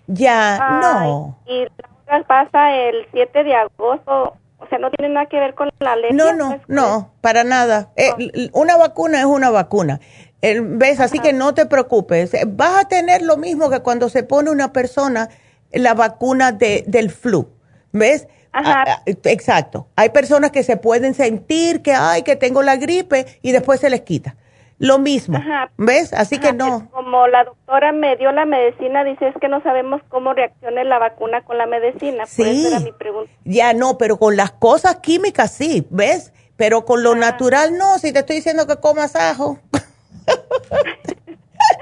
Ya, 0.07 0.81
no. 0.81 1.39
Y 1.47 1.67
la 2.07 2.23
pasa 2.23 2.73
el 2.75 3.07
7 3.13 3.43
de 3.43 3.55
agosto, 3.55 4.35
o 4.59 4.67
sea, 4.69 4.79
no 4.79 4.91
tiene 4.91 5.13
nada 5.13 5.27
que 5.27 5.41
ver 5.41 5.55
con 5.55 5.71
la 5.81 5.93
alergia. 5.93 6.17
No, 6.17 6.33
no, 6.33 6.49
pues, 6.51 6.63
no, 6.69 7.13
para 7.21 7.43
nada. 7.43 7.91
Eh, 7.97 8.13
una 8.53 8.77
vacuna 8.77 9.19
es 9.19 9.27
una 9.27 9.51
vacuna. 9.51 10.01
¿Ves? 10.43 11.01
Así 11.01 11.19
que 11.21 11.33
no 11.33 11.55
te 11.55 11.67
preocupes. 11.67 12.37
Vas 12.49 12.85
a 12.85 12.89
tener 12.89 13.23
lo 13.23 13.39
mismo 13.39 13.71
que 13.71 13.81
cuando 13.81 14.11
se 14.11 14.23
pone 14.23 14.51
una 14.51 14.73
persona 14.73 15.31
la 15.73 15.95
vacuna 15.95 16.53
de, 16.53 16.85
del 16.87 17.11
flu. 17.11 17.49
¿Ves? 17.93 18.29
Ajá. 18.55 18.85
Ah, 18.87 19.03
ah, 19.05 19.11
exacto. 19.25 19.89
Hay 19.97 20.11
personas 20.11 20.53
que 20.53 20.63
se 20.63 20.77
pueden 20.77 21.15
sentir 21.15 21.83
que, 21.83 21.93
ay, 21.93 22.23
que 22.23 22.37
tengo 22.37 22.63
la 22.63 22.77
gripe 22.77 23.27
y 23.43 23.51
después 23.51 23.81
se 23.81 23.91
les 23.91 24.03
quita. 24.03 24.37
Lo 24.79 24.99
mismo, 24.99 25.41
¿ves? 25.77 26.13
Así 26.13 26.39
que 26.39 26.53
no. 26.53 26.89
Como 26.91 27.27
la 27.29 27.45
doctora 27.45 27.93
me 27.93 28.17
dio 28.17 28.33
la 28.33 28.45
medicina, 28.45 29.05
dice 29.05 29.29
es 29.29 29.35
que 29.41 29.49
no 29.49 29.63
sabemos 29.63 30.03
cómo 30.09 30.35
reaccione 30.35 30.85
la 30.85 30.99
vacuna 30.99 31.43
con 31.43 31.59
la 31.59 31.67
medicina. 31.67 32.27
Sí. 32.27 32.67
era 32.67 32.81
mi 32.81 32.93
pregunta. 32.93 33.31
Ya 33.45 33.73
no, 33.73 33.99
pero 33.99 34.19
con 34.19 34.37
las 34.37 34.51
cosas 34.51 34.97
químicas 34.97 35.53
sí, 35.53 35.87
¿ves? 35.91 36.33
Pero 36.57 36.85
con 36.85 37.03
lo 37.03 37.15
natural 37.15 37.79
no, 37.79 37.99
si 37.99 38.13
te 38.13 38.21
estoy 38.21 38.37
diciendo 38.37 38.67
que 38.67 38.77
comas 38.77 39.15
ajo. 39.17 39.59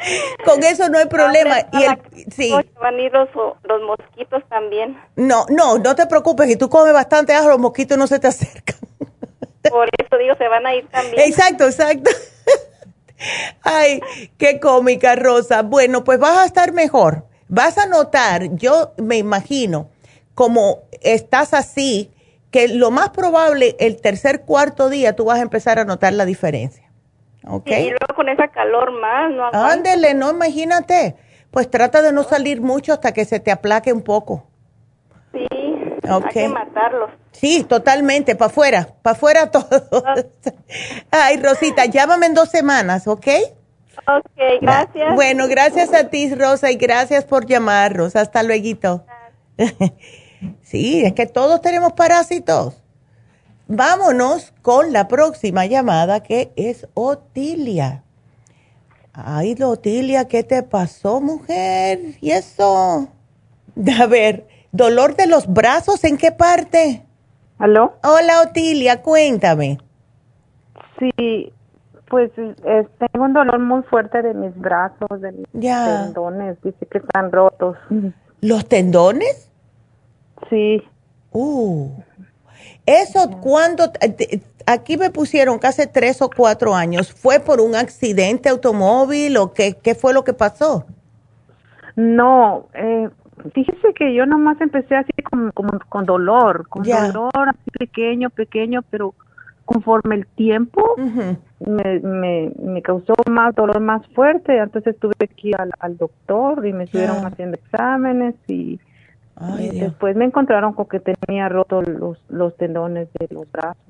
Con 0.45 0.62
eso 0.62 0.89
no 0.89 0.99
hay 0.99 1.07
problema. 1.07 1.57
y 1.73 1.85
el, 1.85 1.99
sí. 2.33 2.53
Van 2.81 2.95
a 2.95 3.01
ir 3.01 3.12
los, 3.12 3.29
mosquitos 3.83 4.43
también. 4.49 4.99
No, 5.16 5.47
no, 5.49 5.79
no 5.79 5.95
te 5.95 6.07
preocupes. 6.07 6.49
Si 6.49 6.57
tú 6.57 6.69
comes 6.69 6.93
bastante 6.93 7.35
ajo, 7.35 7.49
los 7.49 7.59
mosquitos 7.59 7.99
no 7.99 8.07
se 8.07 8.19
te 8.19 8.29
acercan. 8.29 8.77
Por 9.70 9.89
eso 9.99 10.19
digo, 10.19 10.35
se 10.37 10.49
van 10.49 10.66
a 10.66 10.74
ir 10.74 10.89
también. 10.89 11.29
Exacto, 11.29 11.65
exacto. 11.65 12.11
Ay, 13.62 14.01
qué 14.39 14.59
cómica, 14.59 15.15
Rosa. 15.15 15.62
Bueno, 15.62 16.03
pues 16.03 16.19
vas 16.19 16.39
a 16.39 16.45
estar 16.45 16.73
mejor. 16.73 17.27
Vas 17.49 17.79
a 17.79 17.87
notar, 17.87 18.57
yo 18.57 18.93
me 18.97 19.19
imagino, 19.19 19.91
como 20.35 20.85
estás 21.03 21.53
así, 21.53 22.11
que 22.51 22.69
lo 22.69 22.91
más 22.91 23.11
probable 23.11 23.77
el 23.79 24.01
tercer, 24.01 24.43
cuarto 24.43 24.89
día 24.89 25.15
tú 25.15 25.27
vas 25.27 25.39
a 25.39 25.43
empezar 25.43 25.79
a 25.79 25.85
notar 25.85 26.12
la 26.15 26.24
diferencia. 26.24 26.82
Okay. 27.44 27.86
y 27.86 27.90
luego 27.90 28.14
con 28.14 28.28
esa 28.28 28.48
calor 28.48 28.93
más, 29.01 29.31
¿no? 29.32 29.51
Ándele, 29.52 30.14
no, 30.14 30.31
imagínate. 30.31 31.16
Pues 31.51 31.70
trata 31.70 32.01
de 32.01 32.12
no 32.12 32.23
salir 32.23 32.60
mucho 32.60 32.93
hasta 32.93 33.12
que 33.12 33.24
se 33.24 33.40
te 33.40 33.51
aplaque 33.51 33.93
un 33.93 34.02
poco. 34.02 34.47
Sí, 35.32 35.47
hay 35.51 36.23
que 36.32 36.48
matarlos. 36.48 37.10
Sí, 37.32 37.64
totalmente, 37.64 38.36
para 38.36 38.51
afuera, 38.51 38.89
para 39.02 39.16
afuera 39.16 39.51
todo. 39.51 40.05
Ay, 41.10 41.36
Rosita, 41.43 41.86
llámame 41.86 42.27
en 42.27 42.35
dos 42.35 42.48
semanas, 42.48 43.06
¿ok? 43.06 43.27
Ok, 44.06 44.40
gracias. 44.60 45.14
Bueno, 45.14 45.48
gracias 45.48 45.93
a 45.93 46.09
ti, 46.09 46.35
Rosa, 46.35 46.70
y 46.70 46.77
gracias 46.77 47.24
por 47.24 47.47
llamarnos. 47.47 48.16
Hasta 48.16 48.43
luego. 48.43 49.05
sí, 50.62 51.05
es 51.05 51.12
que 51.12 51.27
todos 51.27 51.60
tenemos 51.60 51.93
parásitos. 51.93 52.82
Vámonos 53.74 54.53
con 54.61 54.93
la 54.93 55.09
próxima 55.09 55.65
llamada 55.65 56.23
que 56.23 56.53
es 56.57 56.86
Otilia. 56.93 58.03
Ay, 59.15 59.57
Otilia, 59.62 60.28
¿qué 60.28 60.44
te 60.44 60.62
pasó, 60.62 61.23
mujer? 61.23 61.99
¿Y 62.20 62.32
eso? 62.32 63.09
A 63.99 64.07
ver, 64.07 64.47
¿dolor 64.73 65.16
de 65.16 65.27
los 65.27 65.51
brazos 65.51 66.05
en 66.05 66.19
qué 66.19 66.32
parte? 66.32 67.07
¿Aló? 67.59 67.94
Hola, 68.05 68.43
Otilia, 68.43 69.01
cuéntame. 69.01 69.78
Sí, 70.99 71.51
pues 72.11 72.31
tengo 72.35 73.24
un 73.24 73.32
dolor 73.32 73.59
muy 73.59 73.82
fuerte 73.85 74.20
de 74.20 74.35
mis 74.35 74.55
brazos, 74.55 75.19
de 75.19 75.32
mis 75.32 75.51
tendones, 75.51 76.61
dice 76.62 76.86
que 76.90 76.99
están 76.99 77.32
rotos. 77.32 77.78
¿Los 78.43 78.69
tendones? 78.69 79.51
Sí. 80.51 80.82
Uh. 81.31 81.89
Eso 82.87 83.31
cuando, 83.41 83.85
aquí 84.67 84.97
me 84.97 85.11
pusieron 85.11 85.59
casi 85.59 85.87
tres 85.87 86.21
o 86.21 86.29
cuatro 86.29 86.75
años, 86.75 87.13
¿fue 87.13 87.39
por 87.41 87.61
un 87.61 87.77
accidente 87.77 88.49
automóvil 88.49 89.37
o 89.37 89.53
qué, 89.53 89.77
qué 89.81 89.95
fue 89.95 90.13
lo 90.13 90.25
que 90.25 90.33
pasó? 90.33 90.85
No, 91.95 92.67
eh, 92.75 93.09
fíjese 93.55 93.95
que 93.95 94.15
yo 94.15 94.27
nomás 94.27 94.61
empecé 94.61 94.97
así 94.97 95.13
como, 95.23 95.53
con 95.89 96.07
dolor, 96.07 96.67
con 96.69 96.83
dolor 96.83 97.49
así 97.49 97.71
pequeño, 97.79 98.31
pequeño, 98.31 98.83
pero 98.91 99.15
conforme 99.65 100.17
el 100.17 100.27
tiempo 100.27 100.97
me, 100.97 102.01
me, 102.01 102.53
me, 102.61 102.83
causó 102.83 103.15
más 103.31 103.55
dolor 103.55 103.81
más 103.81 104.07
fuerte, 104.09 104.59
entonces 104.59 104.99
tuve 104.99 105.15
que 105.37 105.49
ir 105.49 105.57
al, 105.79 105.97
doctor 105.97 106.67
y 106.67 106.73
me 106.73 106.85
estuvieron 106.85 107.25
haciendo 107.25 107.57
exámenes 107.57 108.35
y 108.49 108.81
después 109.73 110.17
me 110.17 110.25
encontraron 110.25 110.73
con 110.75 110.87
que 110.87 111.01
tenía 111.01 111.49
roto 111.49 111.83
los, 111.83 112.19
los 112.29 112.57
tendones 112.57 113.09
de 113.19 113.29
los 113.31 113.51
brazos. 113.51 113.83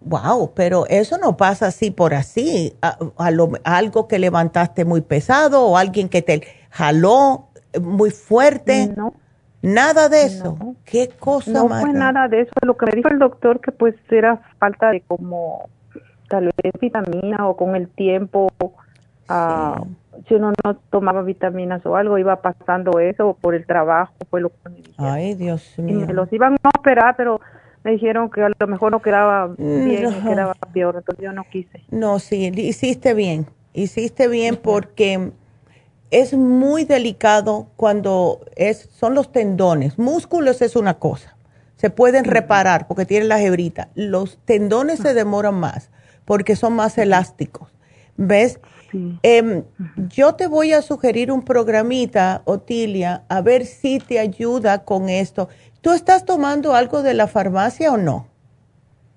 Wow, 0.00 0.52
pero 0.54 0.86
eso 0.86 1.18
no 1.18 1.36
pasa 1.36 1.66
así 1.66 1.90
por 1.90 2.14
así. 2.14 2.76
A, 2.82 2.98
algo 3.64 4.08
que 4.08 4.18
levantaste 4.18 4.84
muy 4.84 5.00
pesado 5.00 5.66
o 5.66 5.76
alguien 5.76 6.08
que 6.08 6.22
te 6.22 6.42
jaló 6.70 7.48
muy 7.80 8.10
fuerte. 8.10 8.92
No. 8.96 9.14
Nada 9.62 10.08
de 10.08 10.22
eso. 10.22 10.76
Qué 10.84 11.08
cosa 11.08 11.50
No 11.50 11.68
fue 11.68 11.92
nada 11.92 12.28
de 12.28 12.42
eso. 12.42 12.52
Lo 12.62 12.76
que 12.76 12.86
me 12.86 12.92
dijo 12.92 13.08
el 13.08 13.18
doctor 13.18 13.60
que 13.60 13.72
pues 13.72 13.96
era 14.10 14.40
falta 14.58 14.90
de 14.90 15.00
como 15.00 15.68
tal 16.28 16.52
vez 16.62 16.72
vitamina 16.80 17.48
o 17.48 17.56
con 17.56 17.74
el 17.74 17.88
tiempo. 17.88 18.48
Ah, 19.28 19.82
si 20.28 20.34
uno 20.34 20.52
no 20.64 20.76
tomaba 20.90 21.22
vitaminas 21.22 21.84
o 21.86 21.96
algo, 21.96 22.18
iba 22.18 22.40
pasando 22.40 22.98
eso 23.00 23.36
por 23.40 23.54
el 23.54 23.66
trabajo, 23.66 24.14
fue 24.30 24.40
lo 24.40 24.50
que 24.50 24.68
me 24.68 24.76
dijeron. 24.76 25.12
Ay, 25.12 25.34
Dios 25.34 25.78
mío. 25.78 26.00
Y 26.00 26.06
me 26.06 26.12
los 26.12 26.32
iban 26.32 26.56
a 26.62 26.68
operar, 26.78 27.14
pero 27.16 27.40
me 27.84 27.92
dijeron 27.92 28.30
que 28.30 28.42
a 28.42 28.50
lo 28.58 28.66
mejor 28.66 28.92
no 28.92 29.00
quedaba 29.00 29.48
bien, 29.56 30.22
quedaba 30.22 30.54
peor, 30.72 30.96
entonces 30.96 31.24
yo 31.24 31.32
no 31.32 31.44
quise. 31.44 31.82
No, 31.90 32.18
sí, 32.18 32.50
hiciste 32.54 33.14
bien, 33.14 33.46
hiciste 33.74 34.28
bien 34.28 34.56
porque 34.56 35.30
es 36.10 36.34
muy 36.34 36.84
delicado 36.84 37.68
cuando 37.76 38.40
es, 38.56 38.88
son 38.92 39.14
los 39.14 39.30
tendones. 39.30 39.98
Músculos 39.98 40.62
es 40.62 40.76
una 40.76 40.94
cosa, 40.94 41.36
se 41.76 41.90
pueden 41.90 42.24
reparar 42.24 42.88
porque 42.88 43.06
tienen 43.06 43.28
la 43.28 43.40
hebrita. 43.40 43.88
Los 43.94 44.38
tendones 44.44 44.98
se 44.98 45.14
demoran 45.14 45.54
más 45.54 45.90
porque 46.24 46.56
son 46.56 46.74
más 46.74 46.98
elásticos. 46.98 47.72
¿Ves? 48.16 48.60
Em, 49.22 49.64
yo 50.08 50.34
te 50.34 50.46
voy 50.46 50.72
a 50.72 50.82
sugerir 50.82 51.30
un 51.30 51.42
programita, 51.42 52.42
Otilia, 52.44 53.22
a 53.28 53.40
ver 53.40 53.64
si 53.64 53.98
te 53.98 54.18
ayuda 54.18 54.84
con 54.84 55.08
esto. 55.08 55.48
¿Tú 55.80 55.92
estás 55.92 56.24
tomando 56.24 56.74
algo 56.74 57.02
de 57.02 57.14
la 57.14 57.26
farmacia 57.26 57.92
o 57.92 57.96
no? 57.96 58.26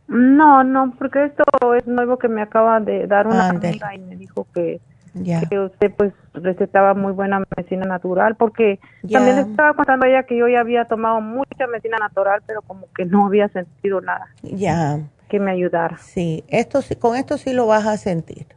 No, 0.07 0.63
no, 0.63 0.93
porque 0.97 1.25
esto 1.25 1.43
es 1.75 1.85
nuevo 1.85 2.17
que 2.17 2.27
me 2.27 2.41
acaba 2.41 2.79
de 2.79 3.05
dar 3.05 3.27
una 3.27 3.49
amiga 3.49 3.93
y 3.93 3.99
me 3.99 4.15
dijo 4.15 4.47
que, 4.53 4.81
usted 5.13 5.91
pues 5.95 6.13
recetaba 6.33 6.93
muy 6.93 7.11
buena 7.11 7.43
medicina 7.55 7.85
natural, 7.85 8.35
porque 8.35 8.79
también 9.11 9.35
le 9.35 9.41
estaba 9.43 9.73
contando 9.73 10.05
a 10.05 10.09
ella 10.09 10.23
que 10.23 10.37
yo 10.37 10.47
ya 10.47 10.61
había 10.61 10.85
tomado 10.85 11.21
mucha 11.21 11.67
medicina 11.67 11.97
natural, 11.97 12.41
pero 12.45 12.61
como 12.63 12.87
que 12.93 13.05
no 13.05 13.27
había 13.27 13.49
sentido 13.49 14.01
nada. 14.01 14.27
Ya. 14.41 14.99
Que 15.27 15.39
me 15.39 15.51
ayudara. 15.51 15.97
Sí, 15.99 16.43
esto, 16.47 16.79
con 16.99 17.15
esto 17.15 17.37
sí 17.37 17.53
lo 17.53 17.67
vas 17.67 17.85
a 17.85 17.97
sentir. 17.97 18.47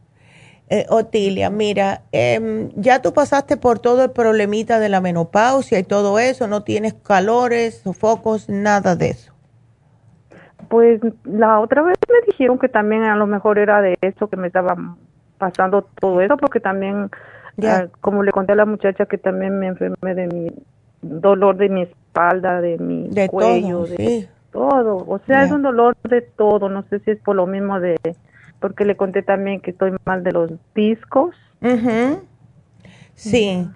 Eh, 0.75 0.87
Otilia, 0.89 1.51
mira, 1.51 2.01
em, 2.13 2.71
ya 2.77 3.03
tú 3.03 3.13
pasaste 3.13 3.59
por 3.59 3.79
todo 3.79 4.05
el 4.05 4.11
problemita 4.11 4.81
de 4.81 4.89
la 4.89 5.03
menopausia 5.03 5.79
y 5.79 5.83
todo 5.83 6.19
eso, 6.19 6.47
no 6.47 6.63
tienes 6.63 6.95
calores, 6.95 7.83
sofocos, 7.83 8.49
nada 8.49 8.97
de 8.97 9.11
eso. 9.11 9.35
Pues 10.71 11.03
la 11.25 11.61
otra 11.61 11.83
vez 11.83 11.99
me 12.09 12.27
dijeron 12.27 12.59
que 12.59 12.71
también 12.71 13.03
a 13.03 13.17
lo 13.17 13.27
mejor 13.27 13.59
era 13.59 13.83
de 13.83 13.99
eso 14.01 14.29
que 14.29 14.39
me 14.39 14.47
estaba 14.47 14.75
pasando 15.37 15.83
todo 16.01 16.23
eso, 16.23 16.39
porque 16.39 16.59
también, 16.59 17.11
ah, 17.67 17.89
como 18.01 18.23
le 18.23 18.33
conté 18.33 18.53
a 18.53 18.57
la 18.57 18.65
muchacha, 18.65 19.05
que 19.05 19.19
también 19.19 19.59
me 19.59 19.67
enfermé 19.67 20.15
de 20.15 20.27
mi 20.27 20.47
dolor 21.03 21.59
de 21.59 21.69
mi 21.69 21.83
espalda, 21.83 22.63
de 22.63 22.79
mi 22.79 23.11
cuello, 23.27 23.85
de 23.85 24.27
todo. 24.51 25.05
O 25.07 25.21
sea, 25.27 25.45
es 25.45 25.53
un 25.53 25.61
dolor 25.61 25.95
de 26.05 26.23
todo. 26.23 26.71
No 26.71 26.83
sé 26.89 27.01
si 27.01 27.11
es 27.11 27.19
por 27.19 27.37
lo 27.37 27.47
mismo 27.47 27.79
de, 27.79 27.99
porque 28.63 28.87
le 28.87 28.97
conté 28.97 29.23
también 29.23 29.61
que 29.61 29.73
estoy 29.73 29.93
mal 30.07 30.25
de 30.25 30.33
los 30.33 30.53
discos. 30.75 31.35
Sí, 33.15 33.69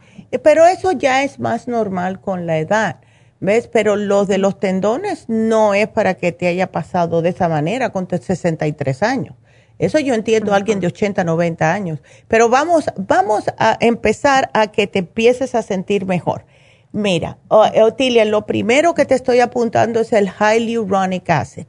pero 0.42 0.64
eso 0.64 0.92
ya 0.92 1.22
es 1.24 1.38
más 1.38 1.68
normal 1.68 2.20
con 2.22 2.46
la 2.46 2.56
edad. 2.56 3.00
¿Ves? 3.38 3.68
Pero 3.68 3.96
los 3.96 4.28
de 4.28 4.38
los 4.38 4.58
tendones 4.58 5.28
no 5.28 5.74
es 5.74 5.88
para 5.88 6.14
que 6.14 6.32
te 6.32 6.46
haya 6.46 6.72
pasado 6.72 7.20
de 7.20 7.28
esa 7.28 7.50
manera 7.50 7.90
con 7.90 8.08
63 8.08 9.02
años. 9.02 9.34
Eso 9.78 9.98
yo 9.98 10.14
entiendo 10.14 10.54
a 10.54 10.56
alguien 10.56 10.80
de 10.80 10.86
80, 10.86 11.22
90 11.22 11.70
años. 11.70 11.98
Pero 12.28 12.48
vamos, 12.48 12.86
vamos 12.96 13.44
a 13.58 13.76
empezar 13.80 14.48
a 14.54 14.68
que 14.68 14.86
te 14.86 15.00
empieces 15.00 15.54
a 15.54 15.60
sentir 15.60 16.06
mejor. 16.06 16.46
Mira, 16.92 17.36
Otilia, 17.48 18.24
lo 18.24 18.46
primero 18.46 18.94
que 18.94 19.04
te 19.04 19.14
estoy 19.14 19.40
apuntando 19.40 20.00
es 20.00 20.14
el 20.14 20.30
hyaluronic 20.30 21.28
acid. 21.28 21.66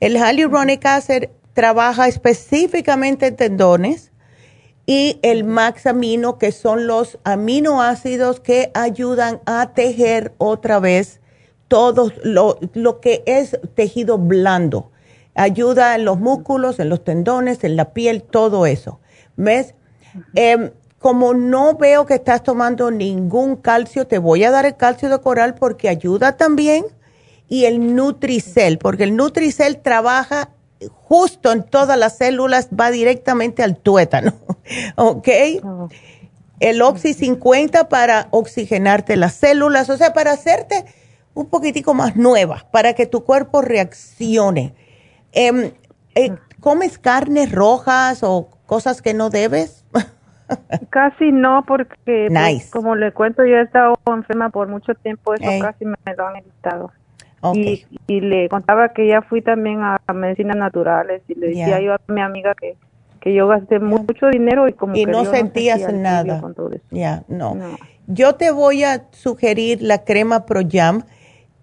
El 0.00 0.18
hyaluronic 0.18 0.84
acid 0.84 1.24
trabaja 1.52 2.08
específicamente 2.08 3.26
en 3.26 3.36
tendones 3.36 4.12
y 4.86 5.18
el 5.22 5.44
maxamino, 5.44 6.38
que 6.38 6.52
son 6.52 6.86
los 6.86 7.18
aminoácidos 7.24 8.40
que 8.40 8.70
ayudan 8.74 9.40
a 9.46 9.72
tejer 9.74 10.34
otra 10.38 10.80
vez 10.80 11.20
todo 11.68 12.10
lo, 12.24 12.58
que 13.00 13.22
es 13.26 13.56
tejido 13.74 14.18
blando. 14.18 14.90
Ayuda 15.36 15.94
en 15.94 16.04
los 16.04 16.18
músculos, 16.18 16.80
en 16.80 16.88
los 16.88 17.04
tendones, 17.04 17.62
en 17.62 17.76
la 17.76 17.92
piel, 17.92 18.22
todo 18.22 18.66
eso. 18.66 18.98
¿Ves? 19.36 19.74
Em, 20.34 20.72
como 20.98 21.34
no 21.34 21.74
veo 21.74 22.04
que 22.04 22.14
estás 22.14 22.42
tomando 22.42 22.90
ningún 22.90 23.54
calcio, 23.54 24.08
te 24.08 24.18
voy 24.18 24.42
a 24.42 24.50
dar 24.50 24.66
el 24.66 24.76
calcio 24.76 25.08
de 25.08 25.20
coral 25.20 25.54
porque 25.54 25.88
ayuda 25.88 26.36
también 26.36 26.84
y 27.48 27.66
el 27.66 27.94
Nutricel, 27.94 28.78
porque 28.78 29.04
el 29.04 29.14
Nutricel 29.14 29.78
trabaja 29.78 30.50
justo 30.88 31.52
en 31.52 31.62
todas 31.62 31.98
las 31.98 32.16
células, 32.16 32.68
va 32.68 32.90
directamente 32.90 33.62
al 33.62 33.76
tuétano, 33.76 34.34
¿ok? 34.96 35.28
Oh. 35.62 35.88
El 36.60 36.82
Oxy 36.82 37.14
50 37.14 37.88
para 37.88 38.28
oxigenarte 38.30 39.16
las 39.16 39.34
células, 39.34 39.88
o 39.88 39.96
sea, 39.96 40.12
para 40.12 40.32
hacerte 40.32 40.84
un 41.34 41.48
poquitico 41.48 41.94
más 41.94 42.16
nueva, 42.16 42.66
para 42.70 42.94
que 42.94 43.06
tu 43.06 43.24
cuerpo 43.24 43.62
reaccione. 43.62 44.74
Em, 45.32 45.72
eh, 46.14 46.34
¿Comes 46.60 46.98
carnes 46.98 47.52
rojas 47.52 48.22
o 48.22 48.50
cosas 48.66 49.00
que 49.00 49.14
no 49.14 49.30
debes? 49.30 49.86
Casi 50.90 51.32
no, 51.32 51.64
porque 51.66 52.28
pues, 52.28 52.70
como 52.70 52.96
le 52.96 53.12
cuento, 53.12 53.44
yo 53.44 53.56
he 53.56 53.62
estado 53.62 53.94
enferma 54.06 54.50
por 54.50 54.68
mucho 54.68 54.94
tiempo, 54.94 55.34
eso 55.34 55.48
casi 55.60 55.84
me 55.84 55.96
lo 56.16 56.26
han 56.26 56.36
evitado. 56.36 56.90
Y, 57.54 58.20
le 58.20 58.48
contaba 58.48 58.90
que 58.90 59.06
ya 59.06 59.22
fui 59.22 59.40
también 59.40 59.80
a, 59.82 59.98
medicinas 60.12 60.56
naturales 60.56 61.22
y 61.28 61.34
le 61.34 61.48
decía 61.48 61.80
yo 61.80 61.94
a 61.94 62.00
mi 62.08 62.20
amiga 62.20 62.54
que, 62.54 62.76
que 63.20 63.32
yo 63.32 63.48
gasté 63.48 63.78
mucho 63.78 64.28
dinero 64.28 64.68
y 64.68 64.72
como 64.74 64.94
y 64.94 65.06
no 65.06 65.24
sentías 65.24 65.92
nada. 65.92 66.42
Ya, 66.90 67.22
no. 67.28 67.56
Yo 68.06 68.34
te 68.34 68.50
voy 68.50 68.84
a 68.84 69.06
sugerir 69.12 69.82
la 69.82 70.04
crema 70.04 70.44
ProYam. 70.44 71.04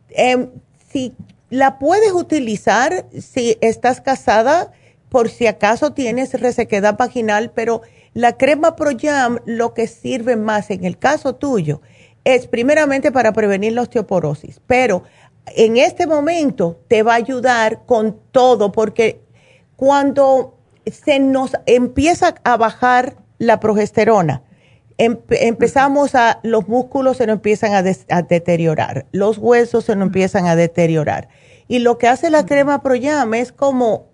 Eh, 0.09 0.47
si 0.87 1.13
la 1.49 1.77
puedes 1.77 2.11
utilizar 2.13 3.05
si 3.11 3.57
estás 3.61 4.01
casada, 4.01 4.71
por 5.09 5.29
si 5.29 5.47
acaso 5.47 5.93
tienes 5.93 6.39
resequedad 6.39 6.97
vaginal, 6.97 7.51
pero 7.53 7.81
la 8.13 8.33
crema 8.33 8.75
ProYam 8.75 9.39
lo 9.45 9.73
que 9.73 9.87
sirve 9.87 10.35
más 10.35 10.71
en 10.71 10.85
el 10.85 10.97
caso 10.97 11.35
tuyo 11.35 11.81
es 12.23 12.47
primeramente 12.47 13.11
para 13.11 13.31
prevenir 13.31 13.73
la 13.73 13.83
osteoporosis, 13.83 14.59
pero 14.67 15.03
en 15.55 15.77
este 15.77 16.07
momento 16.07 16.79
te 16.87 17.03
va 17.03 17.13
a 17.13 17.17
ayudar 17.17 17.85
con 17.85 18.19
todo 18.31 18.71
porque 18.71 19.21
cuando 19.75 20.57
se 20.85 21.19
nos 21.19 21.51
empieza 21.65 22.35
a 22.43 22.57
bajar 22.57 23.17
la 23.37 23.59
progesterona, 23.59 24.43
empezamos 24.97 26.15
a, 26.15 26.39
los 26.43 26.67
músculos 26.67 27.17
se 27.17 27.27
nos 27.27 27.35
empiezan 27.35 27.73
a, 27.73 27.83
a, 28.09 28.21
deteriorar, 28.23 29.05
los 29.11 29.37
huesos 29.37 29.85
se 29.85 29.95
nos 29.95 30.07
empiezan 30.07 30.47
a 30.47 30.55
deteriorar. 30.55 31.29
Y 31.67 31.79
lo 31.79 31.97
que 31.97 32.07
hace 32.07 32.29
la 32.29 32.45
crema 32.45 32.81
ProYam 32.81 33.33
es 33.33 33.51
como 33.51 34.07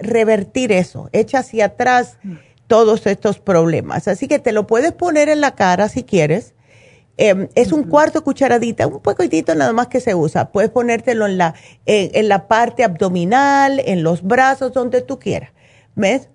revertir 0.00 0.72
eso, 0.72 1.08
echa 1.12 1.38
hacia 1.38 1.66
atrás 1.66 2.18
todos 2.66 3.06
estos 3.06 3.38
problemas. 3.38 4.08
Así 4.08 4.28
que 4.28 4.38
te 4.38 4.52
lo 4.52 4.66
puedes 4.66 4.92
poner 4.92 5.28
en 5.28 5.40
la 5.40 5.54
cara 5.54 5.88
si 5.88 6.04
quieres. 6.04 6.54
Em, 7.20 7.48
es 7.56 7.72
un 7.72 7.82
cuarto 7.82 8.22
cucharadita, 8.22 8.86
un 8.86 9.00
poquitito 9.00 9.52
nada 9.56 9.72
más 9.72 9.88
que 9.88 9.98
se 9.98 10.14
usa. 10.14 10.52
Puedes 10.52 10.70
ponértelo 10.70 11.26
en 11.26 11.36
la, 11.36 11.54
en, 11.84 12.28
la 12.28 12.46
parte 12.46 12.84
abdominal, 12.84 13.82
en 13.84 14.04
los 14.04 14.22
brazos, 14.22 14.72
donde 14.72 15.02
tú 15.02 15.18
quieras. 15.18 15.50
¿Ves? 15.96 16.28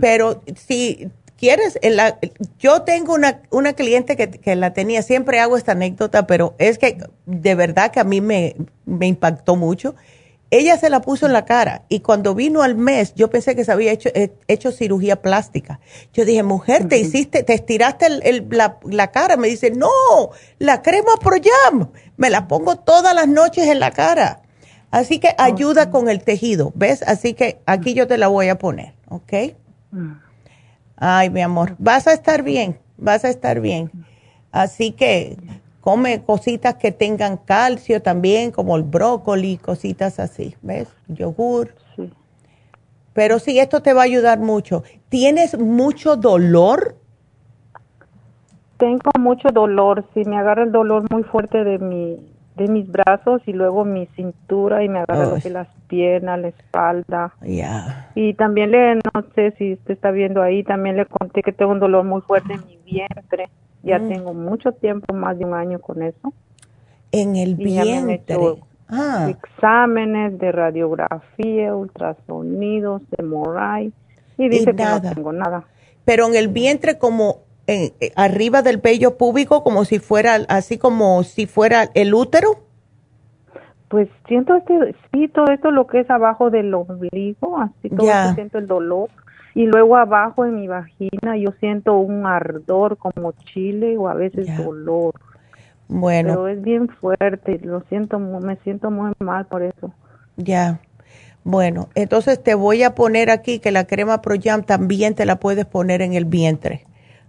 Pero 0.00 0.42
si 0.54 1.10
quieres, 1.36 1.76
en 1.82 1.96
la, 1.96 2.18
yo 2.60 2.82
tengo 2.82 3.14
una, 3.14 3.42
una 3.50 3.72
cliente 3.72 4.16
que, 4.16 4.30
que, 4.30 4.54
la 4.54 4.72
tenía, 4.72 5.02
siempre 5.02 5.40
hago 5.40 5.56
esta 5.56 5.72
anécdota, 5.72 6.28
pero 6.28 6.54
es 6.58 6.78
que 6.78 6.98
de 7.26 7.54
verdad 7.56 7.90
que 7.90 7.98
a 7.98 8.04
mí 8.04 8.20
me, 8.20 8.54
me 8.86 9.08
impactó 9.08 9.56
mucho 9.56 9.96
ella 10.50 10.78
se 10.78 10.88
la 10.88 11.00
puso 11.00 11.26
en 11.26 11.32
la 11.32 11.44
cara 11.44 11.82
y 11.88 12.00
cuando 12.00 12.34
vino 12.34 12.62
al 12.62 12.74
mes 12.74 13.14
yo 13.14 13.28
pensé 13.28 13.54
que 13.54 13.64
se 13.64 13.72
había 13.72 13.92
hecho, 13.92 14.08
eh, 14.14 14.32
hecho 14.46 14.72
cirugía 14.72 15.20
plástica. 15.20 15.80
Yo 16.14 16.24
dije, 16.24 16.42
mujer, 16.42 16.88
te 16.88 16.98
hiciste, 16.98 17.42
te 17.42 17.52
estiraste 17.52 18.06
el, 18.06 18.48
la, 18.50 19.10
cara. 19.10 19.36
Me 19.36 19.48
dice, 19.48 19.70
no, 19.70 19.88
la 20.58 20.80
crema 20.80 21.16
Proyam, 21.20 21.90
me 22.16 22.30
la 22.30 22.48
pongo 22.48 22.76
todas 22.76 23.14
las 23.14 23.28
noches 23.28 23.66
en 23.66 23.78
la 23.78 23.90
cara. 23.90 24.40
Así 24.90 25.18
que 25.18 25.34
ayuda 25.36 25.90
con 25.90 26.08
el 26.08 26.22
tejido, 26.22 26.72
¿ves? 26.74 27.02
Así 27.02 27.34
que 27.34 27.60
aquí 27.66 27.92
yo 27.92 28.06
te 28.06 28.16
la 28.16 28.28
voy 28.28 28.48
a 28.48 28.56
poner, 28.56 28.94
¿ok? 29.08 29.32
Mm. 29.90 30.12
Ay, 30.96 31.28
mi 31.28 31.42
amor, 31.42 31.76
vas 31.78 32.06
a 32.06 32.14
estar 32.14 32.42
bien, 32.42 32.78
vas 32.96 33.24
a 33.24 33.28
estar 33.28 33.60
bien. 33.60 33.90
Así 34.50 34.92
que 34.92 35.36
come 35.88 36.22
cositas 36.22 36.74
que 36.74 36.92
tengan 36.92 37.38
calcio 37.38 38.02
también, 38.02 38.50
como 38.50 38.76
el 38.76 38.82
brócoli, 38.82 39.56
cositas 39.56 40.20
así, 40.20 40.54
¿ves? 40.60 40.86
Yogur. 41.06 41.74
Sí. 41.96 42.12
Pero 43.14 43.38
sí, 43.38 43.58
esto 43.58 43.80
te 43.80 43.94
va 43.94 44.02
a 44.02 44.04
ayudar 44.04 44.38
mucho. 44.38 44.82
¿Tienes 45.08 45.58
mucho 45.58 46.16
dolor? 46.16 46.96
Tengo 48.76 49.10
mucho 49.18 49.48
dolor, 49.48 50.04
sí, 50.12 50.26
me 50.26 50.36
agarra 50.36 50.64
el 50.64 50.72
dolor 50.72 51.10
muy 51.10 51.22
fuerte 51.22 51.64
de 51.64 51.78
mi 51.78 52.18
de 52.56 52.66
mis 52.66 52.90
brazos 52.90 53.40
y 53.46 53.52
luego 53.54 53.84
mi 53.86 54.06
cintura 54.16 54.84
y 54.84 54.88
me 54.90 54.98
agarra 54.98 55.36
de 55.36 55.50
las 55.50 55.68
piernas, 55.86 56.38
la 56.38 56.48
espalda. 56.48 57.32
Ya. 57.40 58.10
Y 58.14 58.34
también 58.34 58.72
le, 58.72 58.96
no 58.96 59.24
sé 59.34 59.54
si 59.56 59.72
usted 59.74 59.94
está 59.94 60.10
viendo 60.10 60.42
ahí, 60.42 60.64
también 60.64 60.96
le 60.96 61.06
conté 61.06 61.42
que 61.42 61.52
tengo 61.52 61.70
un 61.70 61.80
dolor 61.80 62.04
muy 62.04 62.20
fuerte 62.20 62.52
en 62.54 62.66
mi 62.66 62.78
vientre. 62.84 63.48
Ya 63.88 63.98
mm. 63.98 64.08
tengo 64.08 64.34
mucho 64.34 64.72
tiempo, 64.72 65.14
más 65.14 65.38
de 65.38 65.46
un 65.46 65.54
año 65.54 65.78
con 65.78 66.02
eso. 66.02 66.32
En 67.10 67.36
el 67.36 67.54
vientre. 67.54 68.36
Ah. 68.90 69.28
Exámenes 69.30 70.38
de 70.38 70.52
radiografía, 70.52 71.74
ultrasonidos, 71.74 73.02
de 73.10 73.22
MRI. 73.22 73.92
Y 74.36 74.48
dice 74.48 74.74
que 74.74 74.84
no 74.84 75.00
tengo 75.00 75.32
nada. 75.32 75.64
Pero 76.04 76.26
en 76.26 76.34
el 76.36 76.48
vientre 76.48 76.98
como 76.98 77.40
eh, 77.66 77.92
arriba 78.14 78.62
del 78.62 78.78
vello 78.78 79.16
púbico, 79.16 79.62
como 79.62 79.84
si 79.84 79.98
fuera, 79.98 80.36
así 80.48 80.78
como 80.78 81.22
si 81.22 81.46
fuera 81.46 81.90
el 81.94 82.14
útero. 82.14 82.60
Pues 83.88 84.08
siento 84.26 84.54
este, 84.54 84.94
sí, 85.12 85.28
todo 85.28 85.46
esto 85.50 85.70
lo 85.70 85.86
que 85.86 86.00
es 86.00 86.10
abajo 86.10 86.50
del 86.50 86.72
ombligo, 86.74 87.58
así 87.58 87.88
todo 87.88 88.34
siento 88.34 88.58
el 88.58 88.66
dolor 88.66 89.08
y 89.54 89.66
luego 89.66 89.96
abajo 89.96 90.44
en 90.44 90.56
mi 90.56 90.68
vagina 90.68 91.36
yo 91.36 91.52
siento 91.60 91.98
un 91.98 92.26
ardor 92.26 92.96
como 92.96 93.32
chile 93.32 93.96
o 93.96 94.08
a 94.08 94.14
veces 94.14 94.46
dolor. 94.56 95.14
Bueno. 95.88 96.30
Pero 96.30 96.48
es 96.48 96.62
bien 96.62 96.88
fuerte, 96.88 97.58
lo 97.62 97.80
siento, 97.88 98.18
me 98.18 98.56
siento 98.56 98.90
muy 98.90 99.12
mal 99.18 99.46
por 99.46 99.62
eso. 99.62 99.92
Ya. 100.36 100.80
Bueno, 101.44 101.88
entonces 101.94 102.42
te 102.42 102.54
voy 102.54 102.82
a 102.82 102.94
poner 102.94 103.30
aquí 103.30 103.58
que 103.58 103.70
la 103.70 103.86
crema 103.86 104.20
ProYam 104.20 104.64
también 104.64 105.14
te 105.14 105.24
la 105.24 105.36
puedes 105.36 105.64
poner 105.64 106.02
en 106.02 106.12
el 106.12 106.26
vientre, 106.26 106.84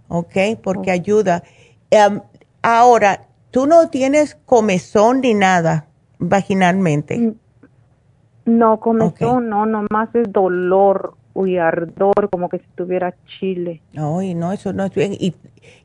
¿ok? 0.08 0.58
Porque 0.62 0.90
ayuda. 0.90 1.42
Em, 1.90 2.20
ahora, 2.60 3.28
tú 3.50 3.66
no 3.66 3.88
tienes 3.88 4.34
comezón 4.44 5.22
ni 5.22 5.32
nada 5.32 5.86
vaginalmente. 6.18 7.34
No, 8.44 8.78
comezón 8.78 9.48
no, 9.48 9.64
nomás 9.64 10.14
es 10.14 10.30
dolor 10.30 11.14
y 11.34 11.56
ardor, 11.56 12.28
como 12.30 12.48
que 12.48 12.58
si 12.58 12.66
tuviera 12.74 13.14
chile. 13.38 13.80
Ay, 13.96 14.34
no, 14.34 14.52
eso 14.52 14.72
no 14.72 14.84
es 14.84 14.94
bien. 14.94 15.12
¿Y, 15.12 15.34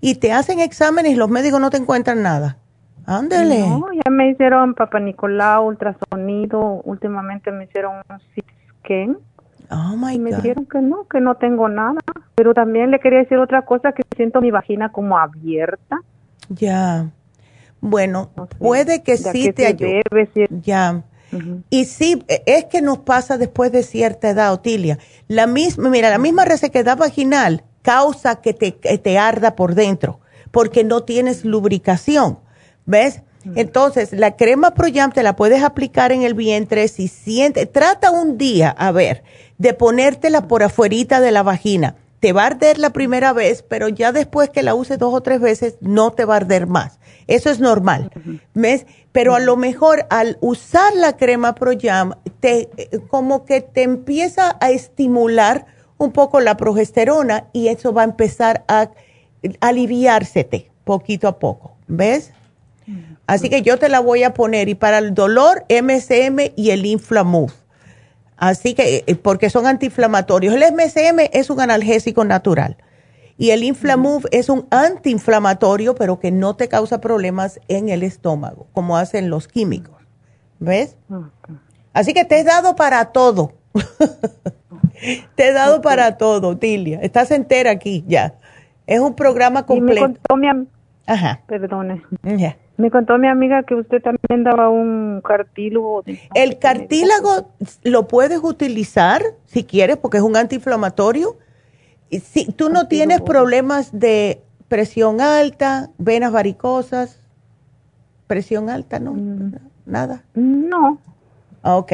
y 0.01 0.15
te 0.15 0.31
hacen 0.31 0.59
exámenes 0.59 1.13
y 1.13 1.15
los 1.15 1.29
médicos 1.29 1.59
no 1.59 1.69
te 1.69 1.77
encuentran 1.77 2.21
nada? 2.23 2.57
Ándale. 3.05 3.59
No, 3.59 3.85
ya 3.93 4.09
me 4.09 4.29
hicieron 4.29 4.73
Papa 4.73 4.99
Nicolau, 4.99 5.67
ultrasonido, 5.67 6.81
últimamente 6.83 7.51
me 7.51 7.65
hicieron 7.65 7.97
un 8.09 8.17
CT 8.17 8.45
scan. 8.79 9.17
Oh 9.71 9.95
my 9.95 10.17
me 10.19 10.31
dijeron 10.31 10.65
que 10.65 10.79
no, 10.79 11.07
que 11.07 11.19
no 11.19 11.35
tengo 11.35 11.69
nada. 11.69 11.99
Pero 12.35 12.53
también 12.53 12.91
le 12.91 12.99
quería 12.99 13.19
decir 13.19 13.37
otra 13.37 13.63
cosa, 13.63 13.91
que 13.93 14.03
siento 14.15 14.41
mi 14.41 14.51
vagina 14.51 14.91
como 14.91 15.17
abierta. 15.17 15.99
Ya. 16.49 17.09
Bueno, 17.81 18.29
puede 18.57 19.03
que 19.03 19.17
sí 19.17 19.53
te 19.53 19.67
ayude. 19.67 20.01
Ya. 20.61 21.03
Y 21.69 21.85
sí, 21.85 22.23
es 22.27 22.65
que 22.65 22.81
nos 22.81 22.99
pasa 22.99 23.37
después 23.37 23.71
de 23.71 23.83
cierta 23.83 24.29
edad, 24.29 24.53
Otilia. 24.53 24.99
La 25.27 25.47
misma, 25.47 25.89
mira, 25.89 26.09
la 26.09 26.17
misma 26.17 26.45
resequedad 26.45 26.97
vaginal 26.97 27.63
causa 27.81 28.41
que 28.41 28.53
te, 28.53 28.71
te 28.71 29.17
arda 29.17 29.55
por 29.55 29.75
dentro, 29.75 30.19
porque 30.51 30.83
no 30.83 31.03
tienes 31.03 31.45
lubricación. 31.45 32.39
¿Ves? 32.85 33.21
Entonces, 33.55 34.11
la 34.11 34.35
crema 34.35 34.73
Proyam 34.73 35.11
te 35.11 35.21
la 35.21 35.35
puedes 35.35 35.61
aplicar 35.61 36.11
en 36.11 36.23
el 36.23 36.33
vientre 36.33 36.87
si 36.87 37.07
sientes, 37.07 37.71
trata 37.71 38.09
un 38.09 38.39
día, 38.39 38.69
a 38.69 38.91
ver, 38.91 39.23
de 39.59 39.75
ponértela 39.75 40.47
por 40.47 40.63
afuerita 40.63 41.21
de 41.21 41.31
la 41.31 41.43
vagina. 41.43 41.95
Te 42.25 42.33
va 42.33 42.41
a 42.41 42.47
arder 42.47 42.79
la 42.79 42.89
primera 42.89 43.33
vez, 43.33 43.61
pero 43.61 43.87
ya 43.87 44.11
después 44.11 44.49
que 44.49 44.63
la 44.63 44.73
uses 44.73 44.97
dos 44.97 45.13
o 45.13 45.21
tres 45.21 45.39
veces, 45.39 45.77
no 45.79 46.11
te 46.11 46.25
va 46.25 46.33
a 46.33 46.37
arder 46.37 46.65
más. 46.65 46.97
Eso 47.27 47.51
es 47.51 47.59
normal. 47.59 48.09
¿Ves? 48.55 48.87
Pero 49.11 49.35
a 49.35 49.39
lo 49.39 49.57
mejor 49.57 50.07
al 50.09 50.39
usar 50.41 50.95
la 50.95 51.17
crema 51.17 51.53
Proyam, 51.53 52.13
te, 52.39 52.67
como 53.09 53.45
que 53.45 53.61
te 53.61 53.83
empieza 53.83 54.57
a 54.59 54.71
estimular 54.71 55.67
un 55.99 56.11
poco 56.13 56.39
la 56.39 56.57
progesterona 56.57 57.45
y 57.53 57.67
eso 57.67 57.93
va 57.93 58.01
a 58.01 58.05
empezar 58.05 58.65
a 58.67 58.89
aliviársete 59.59 60.71
poquito 60.83 61.27
a 61.27 61.37
poco. 61.37 61.77
¿Ves? 61.85 62.33
Así 63.27 63.51
que 63.51 63.61
yo 63.61 63.77
te 63.77 63.87
la 63.87 63.99
voy 63.99 64.23
a 64.23 64.33
poner 64.33 64.67
y 64.67 64.73
para 64.73 64.97
el 64.97 65.13
dolor, 65.13 65.63
MSM 65.69 66.53
y 66.55 66.71
el 66.71 66.87
Inflamuf. 66.87 67.53
Así 68.37 68.73
que, 68.73 69.03
eh, 69.07 69.15
porque 69.15 69.49
son 69.49 69.65
antiinflamatorios. 69.65 70.53
El 70.53 70.63
MSM 70.63 71.29
es 71.31 71.49
un 71.49 71.61
analgésico 71.61 72.25
natural 72.25 72.77
y 73.37 73.51
el 73.51 73.63
Inflamuf 73.63 74.25
es 74.31 74.49
un 74.49 74.67
antiinflamatorio, 74.71 75.95
pero 75.95 76.19
que 76.19 76.31
no 76.31 76.55
te 76.55 76.69
causa 76.69 77.01
problemas 77.01 77.59
en 77.67 77.89
el 77.89 78.03
estómago, 78.03 78.67
como 78.71 78.97
hacen 78.97 79.29
los 79.29 79.47
químicos. 79.47 79.95
¿Ves? 80.59 80.95
Así 81.93 82.13
que 82.13 82.23
te 82.23 82.39
he 82.39 82.43
dado 82.43 82.75
para 82.75 83.05
todo. 83.05 83.53
te 85.35 85.47
he 85.49 85.51
dado 85.51 85.81
para 85.81 86.17
todo, 86.17 86.57
Tilia. 86.57 86.99
Estás 87.01 87.31
entera 87.31 87.71
aquí 87.71 88.05
ya. 88.07 88.35
Es 88.87 88.99
un 88.99 89.15
programa 89.15 89.65
completo. 89.65 90.13
Ajá. 91.05 91.41
Perdone. 91.47 92.03
Me 92.77 92.91
contó 92.91 93.17
mi 93.17 93.27
amiga 93.27 93.63
que 93.63 93.75
usted 93.75 94.01
también 94.01 94.43
daba 94.43 94.69
un 94.69 95.21
cartílago. 95.23 96.03
El 96.33 96.59
cartílago 96.59 97.51
lo 97.83 98.07
puedes 98.07 98.39
utilizar 98.43 99.23
si 99.45 99.63
quieres 99.63 99.97
porque 99.97 100.17
es 100.17 100.23
un 100.23 100.35
antiinflamatorio. 100.35 101.37
Si 102.09 102.51
tú 102.51 102.69
no 102.69 102.87
tienes 102.87 103.21
problemas 103.21 103.97
de 103.97 104.41
presión 104.67 105.21
alta, 105.21 105.89
venas 105.97 106.31
varicosas, 106.31 107.21
presión 108.27 108.69
alta, 108.69 108.99
¿no? 108.99 109.13
Mm. 109.13 109.53
Nada. 109.85 110.23
No. 110.33 110.99
Ok. 111.61 111.93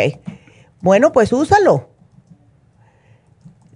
Bueno, 0.82 1.12
pues 1.12 1.32
úsalo. 1.32 1.90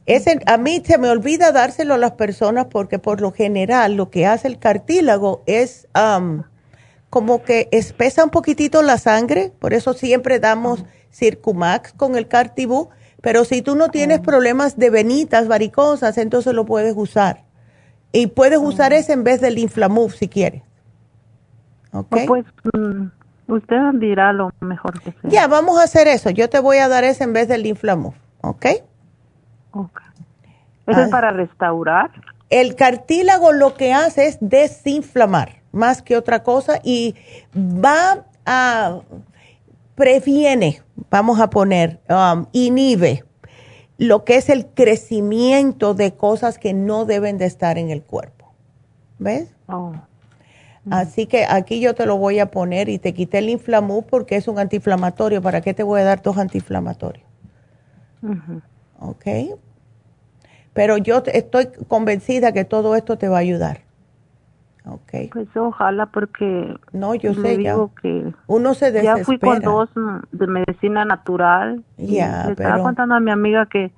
Ese, 0.06 0.40
a 0.46 0.58
mí 0.58 0.82
se 0.86 0.98
me 0.98 1.10
olvida 1.10 1.52
dárselo 1.52 1.96
a 1.96 1.98
las 1.98 2.12
personas 2.12 2.68
porque 2.70 3.00
por 3.00 3.22
lo 3.22 3.32
general 3.32 3.96
lo 3.96 4.10
que 4.10 4.26
hace 4.26 4.48
el 4.48 4.60
cartílago 4.60 5.44
es 5.48 5.88
como 7.16 7.44
que 7.44 7.70
espesa 7.72 8.26
un 8.26 8.30
poquitito 8.30 8.82
la 8.82 8.98
sangre, 8.98 9.54
por 9.60 9.72
eso 9.72 9.94
siempre 9.94 10.38
damos 10.38 10.84
Circumax 11.14 11.94
con 11.94 12.18
el 12.18 12.28
Cartibú, 12.28 12.90
pero 13.22 13.46
si 13.46 13.62
tú 13.62 13.78
no 13.78 13.88
tienes 13.88 14.20
problemas 14.20 14.76
de 14.76 14.90
venitas 14.90 15.48
varicosas, 15.48 16.18
entonces 16.18 16.54
lo 16.54 16.66
puedes 16.66 16.94
usar. 16.98 17.46
Y 18.12 18.28
puedes 18.28 18.60
usar 18.60 18.92
ese 18.92 19.14
en 19.14 19.24
vez 19.24 19.40
del 19.40 19.60
Inflamuf 19.60 20.16
si 20.16 20.28
quieres. 20.28 20.64
¿Ok? 21.94 22.18
Pues 22.28 22.46
mm, 22.74 23.06
usted 23.48 23.78
dirá 23.94 24.34
lo 24.34 24.52
mejor 24.60 25.02
que 25.02 25.14
sea. 25.14 25.30
Ya, 25.30 25.48
vamos 25.48 25.80
a 25.80 25.84
hacer 25.84 26.10
eso. 26.10 26.32
Yo 26.32 26.50
te 26.50 26.60
voy 26.60 26.80
a 26.80 26.90
dar 26.90 27.06
ese 27.06 27.24
en 27.24 27.32
vez 27.32 27.48
del 27.48 27.66
Inflamuf, 27.66 28.16
¿ok? 28.42 28.66
Ok. 29.72 30.02
¿Eso 30.86 31.00
es 31.00 31.08
ah. 31.08 31.10
para 31.10 31.32
restaurar? 31.32 32.12
El 32.50 32.76
cartílago 32.76 33.54
lo 33.54 33.74
que 33.76 33.94
hace 33.94 34.28
es 34.28 34.38
desinflamar 34.42 35.64
más 35.76 36.02
que 36.02 36.18
otra 36.18 36.42
cosa 36.42 36.80
y 36.84 37.16
va 37.56 38.26
a, 38.46 39.02
previene, 39.96 40.82
vamos 41.12 41.40
a 41.40 41.50
poner, 41.50 42.00
um, 42.10 42.46
inhibe 42.54 43.24
lo 43.98 44.26
que 44.26 44.38
es 44.38 44.50
el 44.50 44.68
crecimiento 44.68 45.94
de 45.94 46.16
cosas 46.16 46.58
que 46.58 46.74
no 46.74 47.06
deben 47.06 47.38
de 47.38 47.46
estar 47.46 47.78
en 47.78 47.92
el 47.92 48.02
cuerpo. 48.02 48.54
¿Ves? 49.20 49.54
Oh. 49.68 49.94
Así 50.92 51.26
que 51.26 51.46
aquí 51.46 51.80
yo 51.80 51.96
te 51.96 52.06
lo 52.06 52.18
voy 52.18 52.40
a 52.40 52.52
poner 52.52 52.90
y 52.90 53.00
te 53.00 53.14
quité 53.14 53.40
el 53.40 53.50
inflamú 53.50 54.04
porque 54.04 54.36
es 54.36 54.48
un 54.48 54.60
antiinflamatorio. 54.60 55.42
¿Para 55.42 55.62
qué 55.62 55.74
te 55.74 55.82
voy 55.82 56.02
a 56.02 56.04
dar 56.04 56.22
dos 56.22 56.38
antiinflamatorios? 56.38 57.26
Ok. 59.00 59.26
Pero 60.74 60.98
yo 60.98 61.24
estoy 61.26 61.70
convencida 61.88 62.52
que 62.52 62.66
todo 62.66 62.96
esto 62.96 63.18
te 63.18 63.30
va 63.30 63.38
a 63.38 63.42
ayudar. 63.42 63.85
Okay. 64.88 65.30
Pues 65.30 65.48
ojalá 65.56 66.06
porque 66.06 66.78
no, 66.92 67.16
yo 67.16 67.34
sé 67.34 67.58
que 67.58 68.34
uno 68.46 68.74
se 68.76 68.92
desespera. 68.92 69.18
Ya 69.18 69.26
fui 69.26 69.40
con 69.40 69.60
dos 69.62 69.90
de 70.32 70.48
medicina 70.48 71.06
natural. 71.06 71.84
Ya, 71.98 72.50
estaba 72.50 72.84
contando 72.84 73.16
a 73.16 73.20
mi 73.20 73.32
amiga 73.32 73.66
que 73.66 73.92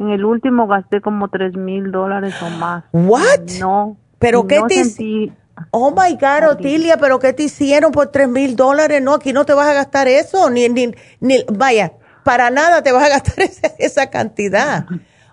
en 0.00 0.10
el 0.10 0.24
último 0.24 0.66
gasté 0.66 1.00
como 1.00 1.28
tres 1.28 1.56
mil 1.56 1.92
dólares 1.92 2.34
o 2.42 2.50
más. 2.58 2.84
What? 2.92 3.60
No. 3.60 3.96
Pero 4.18 4.46
qué 4.46 4.60
te 4.68 5.32
Oh 5.70 5.90
my 5.90 6.14
God, 6.14 6.50
Otilia, 6.50 6.96
pero 6.96 7.18
qué 7.18 7.32
te 7.32 7.44
hicieron 7.44 7.92
por 7.92 8.08
tres 8.08 8.28
mil 8.28 8.56
dólares? 8.56 9.02
No, 9.02 9.14
aquí 9.14 9.32
no 9.32 9.44
te 9.44 9.52
vas 9.52 9.68
a 9.68 9.74
gastar 9.74 10.08
eso, 10.08 10.50
ni, 10.50 10.68
ni, 10.68 10.92
ni, 11.20 11.44
vaya, 11.52 11.92
para 12.24 12.50
nada 12.50 12.82
te 12.82 12.90
vas 12.90 13.04
a 13.04 13.08
gastar 13.08 13.44
esa, 13.78 14.10
cantidad. 14.10 14.86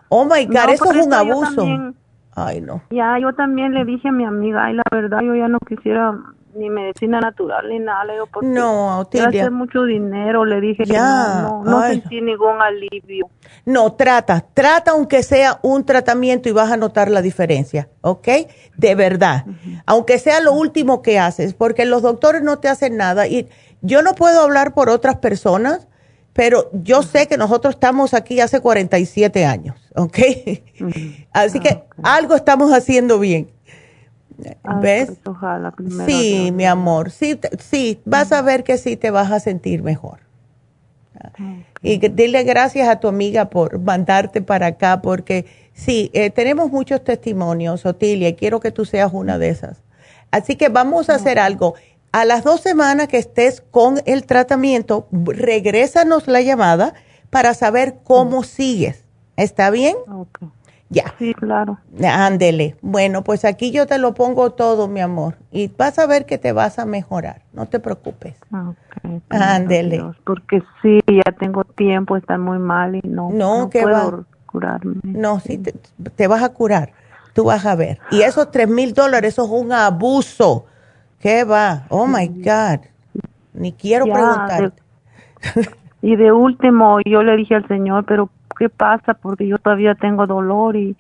Oh 0.10 0.26
my 0.26 0.45
God, 0.45 0.69
eso 0.69 0.91
es 0.91 1.06
un 1.06 1.14
abuso. 1.14 1.65
Ay, 2.45 2.61
no. 2.61 2.81
Ya, 2.89 3.17
yo 3.19 3.33
también 3.33 3.73
le 3.73 3.85
dije 3.85 4.09
a 4.09 4.11
mi 4.11 4.25
amiga, 4.25 4.65
ay, 4.65 4.75
la 4.75 4.83
verdad, 4.91 5.19
yo 5.21 5.35
ya 5.35 5.47
no 5.47 5.59
quisiera 5.59 6.13
ni 6.55 6.69
medicina 6.69 7.19
natural 7.19 7.69
ni 7.69 7.79
nada, 7.79 8.05
le 8.05 8.13
digo, 8.13 8.27
porque 8.27 8.47
no, 8.47 9.01
hacer 9.01 9.51
mucho 9.51 9.83
dinero, 9.83 10.45
le 10.45 10.59
dije 10.59 10.83
ya, 10.85 11.41
no, 11.41 11.63
no, 11.63 11.81
sentí 11.83 12.21
ningún 12.21 12.61
alivio. 12.61 13.29
No, 13.65 13.93
trata, 13.93 14.45
trata 14.53 14.91
aunque 14.91 15.21
sea 15.23 15.59
un 15.61 15.85
tratamiento 15.85 16.49
y 16.49 16.51
vas 16.51 16.71
a 16.71 16.77
notar 16.77 17.09
la 17.09 17.21
diferencia, 17.21 17.89
¿ok? 18.01 18.27
De 18.77 18.95
verdad, 18.95 19.45
aunque 19.85 20.17
sea 20.17 20.41
lo 20.41 20.53
último 20.53 21.01
que 21.01 21.19
haces, 21.19 21.53
porque 21.53 21.85
los 21.85 22.01
doctores 22.01 22.41
no 22.41 22.59
te 22.59 22.67
hacen 22.67 22.97
nada 22.97 23.27
y 23.27 23.47
yo 23.81 24.01
no 24.01 24.13
puedo 24.13 24.41
hablar 24.41 24.73
por 24.73 24.89
otras 24.89 25.17
personas, 25.17 25.87
pero 26.39 26.69
yo 26.71 27.03
sé 27.03 27.27
que 27.27 27.35
nosotros 27.35 27.75
estamos 27.75 28.13
aquí 28.13 28.39
hace 28.39 28.61
47 28.61 29.43
años, 29.43 29.75
¿ok? 29.93 30.17
Así 31.33 31.59
que 31.59 31.83
ah, 32.01 32.15
algo 32.15 32.33
estamos 32.33 32.71
haciendo 32.71 33.19
bien. 33.19 33.49
Ah, 34.63 34.79
¿Ves? 34.81 35.07
Pues, 35.07 35.19
ojalá 35.25 35.73
sí, 36.05 36.53
mi 36.53 36.65
amor, 36.65 37.11
sí, 37.11 37.37
sí, 37.59 37.99
vas 38.05 38.31
a 38.31 38.41
ver 38.41 38.63
que 38.63 38.77
sí 38.77 38.95
te 38.95 39.11
vas 39.11 39.33
a 39.33 39.41
sentir 39.41 39.83
mejor. 39.83 40.19
Y 41.81 41.97
dile 41.97 42.45
gracias 42.45 42.87
a 42.87 43.01
tu 43.01 43.09
amiga 43.09 43.49
por 43.49 43.77
mandarte 43.77 44.41
para 44.41 44.67
acá, 44.67 45.01
porque 45.01 45.45
sí, 45.73 46.09
eh, 46.13 46.29
tenemos 46.29 46.71
muchos 46.71 47.03
testimonios, 47.03 47.85
Otilia, 47.85 48.29
y 48.29 48.35
quiero 48.35 48.61
que 48.61 48.71
tú 48.71 48.85
seas 48.85 49.11
una 49.11 49.37
de 49.37 49.49
esas. 49.49 49.83
Así 50.31 50.55
que 50.55 50.69
vamos 50.69 51.09
a 51.09 51.15
hacer 51.15 51.37
algo 51.37 51.75
a 52.11 52.26
las 52.26 52.44
dos 52.44 52.61
semanas 52.61 53.07
que 53.07 53.18
estés 53.18 53.61
con 53.72 53.99
el 54.06 54.26
tratamiento, 54.26 55.07
regrésanos 55.11 56.27
la 56.27 56.41
llamada 56.41 56.94
para 57.30 57.53
saber 57.53 57.99
cómo 58.03 58.44
sigues. 58.44 59.06
¿Está 59.38 59.69
bien? 59.69 59.95
Ok. 60.11 60.40
Ya. 60.90 61.14
Sí, 61.19 61.36
claro. 61.36 61.77
Ándele. 62.03 62.76
Bueno, 62.81 63.23
pues 63.23 63.45
aquí 63.45 63.69
yo 63.72 63.86
te 63.86 63.99
lo 63.99 64.15
pongo 64.15 64.52
todo, 64.52 64.88
mi 64.88 65.02
amor. 65.02 65.36
Y 65.52 65.68
vas 65.68 65.99
a 65.99 66.07
ver 66.07 66.26
que 66.26 66.40
te 66.40 66.52
vas 66.52 66.80
a 66.80 66.86
mejorar. 66.86 67.44
No 67.53 67.68
te 67.68 67.80
preocupes. 67.80 68.36
Ok. 68.52 69.22
Ándele. 69.30 70.03
Porque 70.26 70.64
sí, 70.81 70.99
ya 71.07 71.31
tengo 71.34 71.64
tiempo, 71.64 72.18
está 72.18 72.40
muy 72.40 72.57
mal 72.57 72.95
y 72.95 73.02
no, 73.07 73.30
no, 73.31 73.69
puedo 73.69 74.26
curarme. 74.48 74.95
No, 75.03 75.40
sí, 75.40 75.60
te, 75.60 75.73
te, 76.15 76.27
vas 76.27 76.41
a 76.41 76.49
curar. 76.49 76.91
Tú 77.34 77.45
vas 77.45 77.68
a 77.68 77.76
ver. 77.76 77.99
Y 78.10 78.22
esos 78.22 78.49
tres 78.49 78.68
mil 78.68 78.95
dólares, 78.95 79.34
eso 79.34 79.45
es 79.45 79.52
un 79.52 79.72
abuso 79.72 80.65
¿Qué 81.19 81.43
va? 81.43 81.85
Oh 81.89 82.07
my 82.07 82.27
God. 82.27 82.85
Ni 83.53 83.73
quiero 83.73 84.05
preguntar. 84.05 84.73
y 86.01 86.15
de 86.15 86.31
último, 86.31 86.99
yo 87.05 87.23
le 87.23 87.35
dije 87.35 87.55
al 87.55 87.67
Señor, 87.67 88.05
pero 88.05 88.29
¿qué 88.57 88.69
pasa? 88.69 89.13
Porque 89.13 89.47
yo 89.47 89.57
todavía 89.57 89.95
tengo 89.95 90.25
dolor 90.27 90.77
y, 90.77 90.95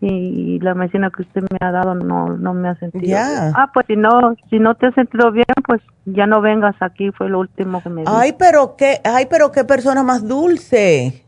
y 0.00 0.58
la 0.60 0.74
medicina 0.74 1.10
que 1.10 1.22
usted 1.22 1.42
me 1.42 1.58
ha 1.60 1.70
dado 1.70 1.94
no, 1.94 2.36
no 2.36 2.52
me 2.52 2.68
ha 2.68 2.74
sentido 2.76 3.04
Ya. 3.06 3.52
Ah, 3.56 3.70
pues 3.72 3.86
si 3.86 3.96
no, 3.96 4.34
si 4.50 4.58
no 4.58 4.74
te 4.74 4.86
has 4.86 4.94
sentido 4.94 5.32
bien, 5.32 5.46
pues 5.66 5.80
ya 6.04 6.26
no 6.26 6.42
vengas 6.42 6.76
aquí, 6.80 7.10
fue 7.12 7.30
lo 7.30 7.40
último 7.40 7.82
que 7.82 7.88
me 7.88 8.02
dijo. 8.02 8.14
Ay, 8.14 8.34
pero 8.38 8.76
qué, 8.76 9.00
ay, 9.04 9.26
pero 9.30 9.50
qué 9.50 9.64
persona 9.64 10.02
más 10.02 10.28
dulce. 10.28 11.23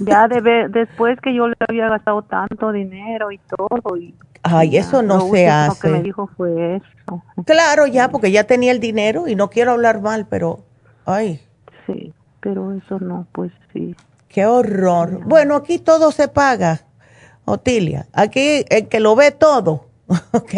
Ya 0.00 0.28
de, 0.28 0.68
después 0.68 1.18
que 1.20 1.34
yo 1.34 1.48
le 1.48 1.56
había 1.68 1.88
gastado 1.88 2.22
tanto 2.22 2.72
dinero 2.72 3.30
y 3.30 3.38
todo. 3.38 3.96
Y, 3.96 4.14
Ay, 4.42 4.76
eso 4.76 5.02
no 5.02 5.28
se 5.30 5.48
hace. 5.48 5.88
Lo 5.88 5.92
que 5.94 5.98
me 5.98 6.02
dijo 6.02 6.30
fue 6.36 6.76
eso. 6.76 7.22
Claro, 7.44 7.86
ya, 7.86 8.08
porque 8.10 8.30
ya 8.30 8.44
tenía 8.44 8.72
el 8.72 8.80
dinero 8.80 9.28
y 9.28 9.34
no 9.34 9.50
quiero 9.50 9.72
hablar 9.72 10.00
mal, 10.00 10.26
pero, 10.28 10.60
ay. 11.04 11.40
Sí, 11.86 12.12
pero 12.40 12.72
eso 12.72 12.98
no, 13.00 13.26
pues 13.32 13.52
sí. 13.72 13.94
Qué 14.28 14.46
horror. 14.46 15.24
Bueno, 15.24 15.56
aquí 15.56 15.78
todo 15.78 16.12
se 16.12 16.28
paga, 16.28 16.82
Otilia. 17.44 18.06
Aquí 18.12 18.64
el 18.68 18.88
que 18.88 19.00
lo 19.00 19.16
ve 19.16 19.32
todo, 19.32 19.86
¿ok? 20.32 20.54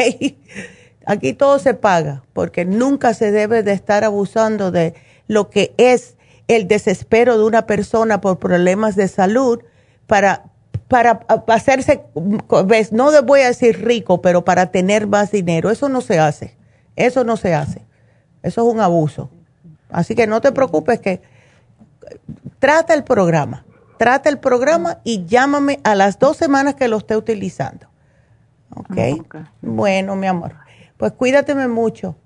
Aquí 1.06 1.32
todo 1.32 1.58
se 1.58 1.74
paga, 1.74 2.22
porque 2.32 2.64
nunca 2.64 3.14
se 3.14 3.32
debe 3.32 3.62
de 3.62 3.72
estar 3.72 4.04
abusando 4.04 4.70
de 4.70 4.94
lo 5.26 5.50
que 5.50 5.74
es 5.78 6.16
el 6.52 6.68
desespero 6.68 7.38
de 7.38 7.44
una 7.44 7.66
persona 7.66 8.20
por 8.20 8.38
problemas 8.38 8.96
de 8.96 9.08
salud 9.08 9.60
para, 10.06 10.44
para 10.88 11.20
hacerse, 11.48 12.02
no 12.92 13.22
voy 13.22 13.40
a 13.40 13.46
decir 13.48 13.84
rico, 13.84 14.20
pero 14.22 14.44
para 14.44 14.70
tener 14.70 15.06
más 15.06 15.30
dinero. 15.30 15.70
Eso 15.70 15.88
no 15.88 16.00
se 16.00 16.18
hace. 16.18 16.56
Eso 16.96 17.24
no 17.24 17.36
se 17.36 17.54
hace. 17.54 17.82
Eso 18.42 18.66
es 18.66 18.74
un 18.74 18.80
abuso. 18.80 19.30
Así 19.90 20.14
que 20.14 20.26
no 20.26 20.40
te 20.40 20.52
preocupes 20.52 21.00
que 21.00 21.22
trata 22.58 22.94
el 22.94 23.04
programa. 23.04 23.64
Trata 23.98 24.28
el 24.28 24.38
programa 24.38 24.98
y 25.04 25.26
llámame 25.26 25.80
a 25.84 25.94
las 25.94 26.18
dos 26.18 26.36
semanas 26.36 26.74
que 26.74 26.88
lo 26.88 26.96
esté 26.96 27.16
utilizando. 27.16 27.86
¿Ok? 28.74 29.24
Bueno, 29.60 30.16
mi 30.16 30.26
amor. 30.26 30.56
Pues 30.96 31.12
cuídateme 31.12 31.68
mucho. 31.68 32.16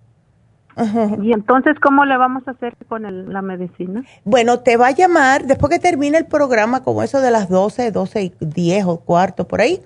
¿Y 1.23 1.33
entonces 1.33 1.75
cómo 1.81 2.05
le 2.05 2.17
vamos 2.19 2.47
a 2.47 2.51
hacer 2.51 2.77
con 2.89 3.33
la 3.33 3.41
medicina? 3.41 4.05
Bueno, 4.25 4.61
te 4.61 4.77
va 4.77 4.89
a 4.89 4.91
llamar 4.91 5.47
después 5.47 5.73
que 5.73 5.79
termine 5.79 6.19
el 6.19 6.27
programa, 6.27 6.83
como 6.83 7.03
eso 7.03 7.21
de 7.21 7.31
las 7.31 7.49
12, 7.49 7.91
12 7.93 8.23
y 8.23 8.33
10 8.41 8.85
o 8.85 9.01
cuarto, 9.01 9.49
por 9.49 9.63
ahí, 9.63 9.81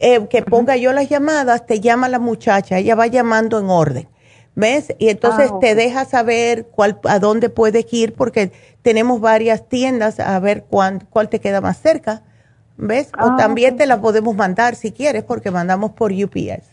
eh, 0.00 0.26
que 0.28 0.42
ponga 0.42 0.76
yo 0.76 0.92
las 0.92 1.08
llamadas, 1.08 1.66
te 1.66 1.80
llama 1.80 2.08
la 2.08 2.18
muchacha, 2.18 2.78
ella 2.78 2.96
va 2.96 3.06
llamando 3.06 3.60
en 3.60 3.66
orden. 3.70 4.08
¿Ves? 4.56 4.94
Y 5.00 5.08
entonces 5.08 5.50
ah, 5.52 5.58
te 5.60 5.74
deja 5.74 6.04
saber 6.04 6.68
cuál, 6.70 7.00
a 7.08 7.18
dónde 7.18 7.48
puedes 7.48 7.92
ir 7.92 8.14
porque 8.14 8.52
tenemos 8.82 9.20
varias 9.20 9.68
tiendas 9.68 10.20
a 10.20 10.38
ver 10.38 10.64
cuál, 10.70 11.06
cuál 11.10 11.28
te 11.28 11.40
queda 11.40 11.60
más 11.60 11.78
cerca. 11.78 12.22
¿Ves? 12.76 13.12
o 13.18 13.30
ah, 13.30 13.36
también 13.36 13.76
te 13.76 13.86
la 13.86 14.00
podemos 14.00 14.34
mandar 14.34 14.74
si 14.74 14.92
quieres 14.92 15.22
porque 15.24 15.50
mandamos 15.50 15.92
por 15.92 16.12
UPS. 16.12 16.68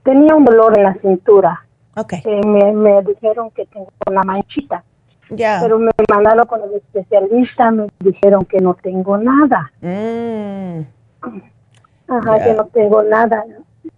tenía 0.03 0.35
un 0.35 0.44
dolor 0.44 0.77
en 0.78 0.85
la 0.85 0.94
cintura. 0.94 1.62
Okay. 1.94 2.23
me, 2.44 2.73
me 2.73 3.03
dijeron 3.03 3.51
que 3.51 3.66
tengo 3.66 3.89
una 4.07 4.23
manchita. 4.23 4.82
Ya. 5.31 5.59
Pero 5.62 5.78
me 5.78 5.90
mandaron 6.11 6.47
con 6.47 6.62
el 6.62 6.74
especialista, 6.74 7.70
me 7.70 7.89
dijeron 8.01 8.44
que 8.44 8.61
no 8.61 8.74
tengo 8.74 9.19
nada. 9.19 9.73
Mm. 9.81 10.82
Ajá, 12.09 12.44
que 12.44 12.55
no 12.55 12.66
tengo 12.66 13.03
nada. 13.03 13.44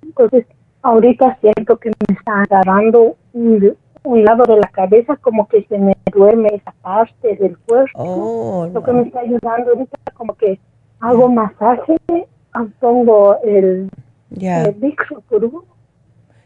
Entonces, 0.02 0.46
ahorita 0.82 1.38
siento 1.40 1.76
que 1.76 1.90
me 1.90 2.14
está 2.14 2.42
agarrando 2.42 3.16
un, 3.32 3.76
un 4.04 4.24
lado 4.24 4.44
de 4.44 4.56
la 4.56 4.68
cabeza 4.68 5.16
como 5.16 5.48
que 5.48 5.64
se 5.64 5.78
me 5.78 5.96
duerme 6.12 6.48
esa 6.54 6.72
parte 6.82 7.36
del 7.36 7.58
cuerpo. 7.58 8.02
Oh, 8.02 8.70
Lo 8.72 8.82
que 8.82 8.92
me 8.92 9.02
está 9.02 9.20
ayudando 9.20 9.72
ahorita 9.72 9.98
como 10.14 10.34
que 10.34 10.58
hago 11.00 11.28
masaje, 11.28 11.96
pongo 12.80 13.36
el, 13.42 13.90
yeah. 14.30 14.64
el 14.64 14.76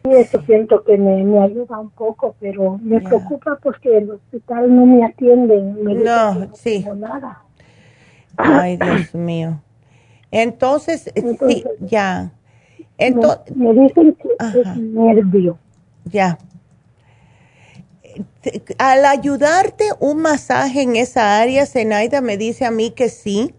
y 0.04 0.14
eso 0.14 0.42
siento 0.46 0.82
que 0.82 0.98
me, 0.98 1.22
me, 1.22 1.38
ayuda 1.40 1.78
un 1.78 1.90
poco, 1.90 2.34
pero 2.40 2.76
me 2.82 3.00
preocupa 3.00 3.56
porque 3.62 3.98
el 3.98 4.10
hospital 4.10 4.74
no 4.74 4.84
me 4.84 5.04
atiende. 5.04 5.62
Me 5.62 5.94
no, 5.94 6.48
sí. 6.54 6.84
Nada. 6.96 7.42
Ay, 8.36 8.78
Dios 8.78 9.14
mío. 9.14 9.60
Entonces, 10.32 11.12
sí, 11.14 11.64
ya. 11.78 12.32
Entonces, 12.98 13.56
me, 13.56 13.72
dicen 13.74 14.16
que 14.16 14.60
es 14.60 14.76
nervio. 14.76 15.56
Ya 16.06 16.36
al 18.78 19.04
ayudarte 19.04 19.90
un 20.00 20.18
masaje 20.18 20.82
en 20.82 20.96
esa 20.96 21.38
área, 21.40 21.66
Zenaida 21.66 22.20
me 22.20 22.36
dice 22.36 22.64
a 22.64 22.70
mí 22.70 22.90
que 22.90 23.08
sí, 23.08 23.54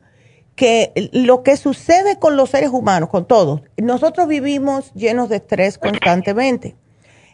que 0.55 1.09
lo 1.13 1.43
que 1.43 1.57
sucede 1.57 2.19
con 2.19 2.37
los 2.37 2.51
seres 2.51 2.69
humanos, 2.69 3.09
con 3.09 3.25
todos, 3.27 3.61
nosotros 3.77 4.27
vivimos 4.27 4.93
llenos 4.93 5.29
de 5.29 5.37
estrés 5.37 5.77
constantemente. 5.77 6.75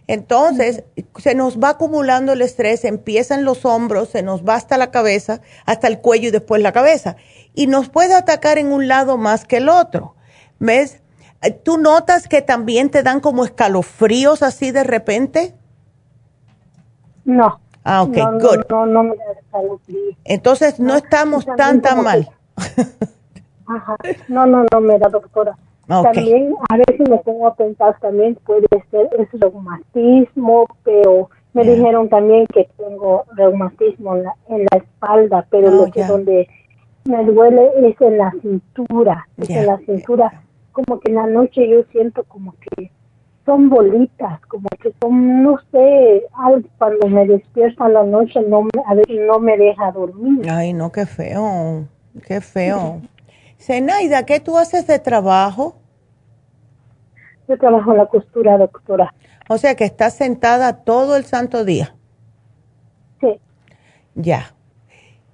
Entonces, 0.08 0.86
se 1.22 1.36
nos 1.36 1.60
va 1.60 1.70
acumulando 1.70 2.34
el 2.34 2.42
estrés, 2.42 2.84
empiezan 2.84 3.46
los 3.46 3.64
hombros, 3.64 4.10
se 4.10 4.24
nos 4.24 4.44
va 4.44 4.56
hasta 4.56 4.76
la 4.76 4.90
cabeza, 4.90 5.42
hasta 5.66 5.88
el 5.88 6.00
cuello 6.00 6.30
y 6.30 6.32
después 6.32 6.64
la 6.64 6.72
cabeza. 6.72 7.16
Y 7.54 7.68
nos 7.68 7.90
puede 7.90 8.16
atacar 8.16 8.58
en 8.58 8.72
un 8.72 8.88
lado 8.88 9.18
más 9.18 9.46
que 9.46 9.58
el 9.58 9.70
otro. 9.70 10.16
¿Ves? 10.58 11.02
¿Tú 11.64 11.78
notas 11.78 12.28
que 12.28 12.42
también 12.42 12.90
te 12.90 13.04
dan 13.04 13.20
como 13.20 13.46
escalofríos 13.46 14.42
así 14.42 14.72
de 14.72 14.84
repente? 14.84 15.54
No. 17.30 17.60
Ah, 17.84 18.02
ok, 18.02 18.18
no, 18.18 18.32
good. 18.40 18.66
No, 18.70 18.86
no, 18.88 19.04
me 19.04 19.16
Entonces 20.26 20.80
no, 20.80 20.96
estamos 20.96 21.46
tan, 21.58 21.82
tan 21.82 22.04
mal. 22.04 22.30
Ajá. 23.68 23.96
No, 24.28 24.48
no, 24.48 24.66
no 24.72 24.82
me 24.82 24.98
da 24.98 25.10
doctora. 25.10 25.56
También 25.88 26.56
a 26.70 26.78
veces 26.78 27.08
me 27.10 27.18
pongo 27.18 27.48
a 27.48 27.56
pensar 27.56 27.98
también 28.00 28.36
puede 28.46 28.68
ser 28.92 29.10
es 29.18 29.28
reumatismo, 29.40 30.68
pero 30.84 31.30
me 31.54 31.64
dijeron 31.64 32.10
también 32.10 32.46
que 32.48 32.70
tengo 32.78 33.26
reumatismo 33.36 34.16
en 34.16 34.24
la, 34.24 34.36
en 34.50 34.68
la 34.72 34.78
espalda, 34.78 35.48
pero 35.50 35.72
lo 35.72 35.92
que 35.92 36.04
donde 36.04 36.48
me 37.06 37.24
duele 37.26 37.72
es 37.88 38.00
en 38.02 38.20
la 38.20 38.32
cintura, 38.40 39.28
es 39.38 39.50
en 39.50 39.66
la 39.66 39.78
cintura, 39.80 40.44
como 40.72 41.00
que 41.00 41.10
en 41.10 41.16
la 41.16 41.26
noche 41.26 41.68
yo 41.68 41.82
siento 41.92 42.24
como 42.24 42.54
que 42.54 42.92
son 43.50 43.68
bolitas, 43.68 44.40
como 44.42 44.70
que 44.80 44.94
son, 45.02 45.42
no 45.42 45.58
sé, 45.72 46.24
algo 46.34 46.68
cuando 46.78 47.08
me 47.08 47.26
despierto 47.26 47.84
a 47.84 47.90
la 47.90 48.04
noche 48.04 48.40
no 48.48 48.62
me, 48.62 48.70
a 48.86 48.94
veces 48.94 49.18
no 49.26 49.40
me 49.40 49.58
deja 49.58 49.92
dormir. 49.92 50.48
Ay, 50.48 50.72
no, 50.72 50.92
qué 50.92 51.08
feo, 51.08 51.88
qué 52.28 52.42
feo. 52.42 53.02
Zenaida, 53.58 54.24
¿qué 54.28 54.40
tú 54.40 54.56
haces 54.56 54.86
de 54.86 55.00
trabajo? 55.00 55.78
Yo 57.48 57.58
trabajo 57.58 57.92
en 57.92 57.98
la 57.98 58.06
costura, 58.06 58.56
doctora. 58.60 59.16
O 59.50 59.58
sea 59.58 59.74
que 59.74 59.86
estás 59.86 60.14
sentada 60.14 60.84
todo 60.84 61.18
el 61.18 61.26
santo 61.26 61.66
día. 61.66 61.96
Sí. 63.20 63.40
Ya. 64.14 64.54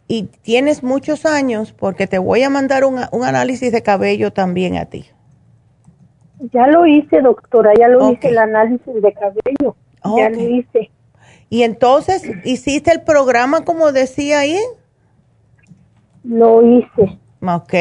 Y 0.07 0.23
tienes 0.41 0.83
muchos 0.83 1.25
años 1.25 1.73
porque 1.73 2.07
te 2.07 2.17
voy 2.17 2.43
a 2.43 2.49
mandar 2.49 2.85
un, 2.85 2.97
análisis 2.97 3.73
de 3.73 3.83
cabello 3.83 4.31
también 4.31 4.77
a 4.77 4.85
ti. 4.85 5.05
Ya 6.53 6.67
lo 6.67 6.85
hice, 6.85 7.21
doctora, 7.21 7.71
ya 7.77 7.87
lo 7.87 8.11
hice 8.11 8.29
el 8.29 8.37
análisis 8.37 9.01
de 9.01 9.13
cabello. 9.13 9.75
Ya 10.17 10.29
lo 10.29 10.39
hice. 10.41 10.91
¿Y 11.49 11.63
entonces 11.63 12.23
hiciste 12.43 12.91
el 12.91 13.01
programa 13.01 13.63
como 13.63 13.91
decía 13.91 14.39
ahí? 14.39 14.57
Lo 16.23 16.61
hice. 16.61 17.19
Ok. 17.41 17.73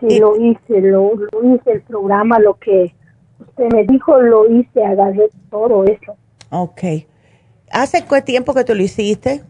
sí, 0.00 0.18
lo 0.20 0.36
hice, 0.36 0.80
lo, 0.82 1.12
hice 1.42 1.72
el 1.72 1.82
programa, 1.82 2.38
lo 2.38 2.54
que 2.54 2.94
usted 3.40 3.72
me 3.72 3.84
dijo, 3.84 4.20
lo 4.20 4.48
hice, 4.50 4.84
agarré 4.84 5.30
todo 5.50 5.84
eso. 5.84 6.16
Ok. 6.50 6.82
¿Hace 7.70 8.04
cuánto 8.04 8.26
tiempo 8.26 8.54
que 8.54 8.64
tú 8.64 8.74
lo 8.74 8.82
hiciste? 8.82 9.42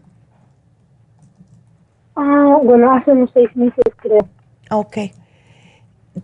Ah, 2.15 2.59
bueno, 2.63 2.93
hace 2.93 3.11
unos 3.11 3.29
seis 3.33 3.53
meses 3.55 3.83
creo. 3.97 4.25
Ok. 4.71 4.97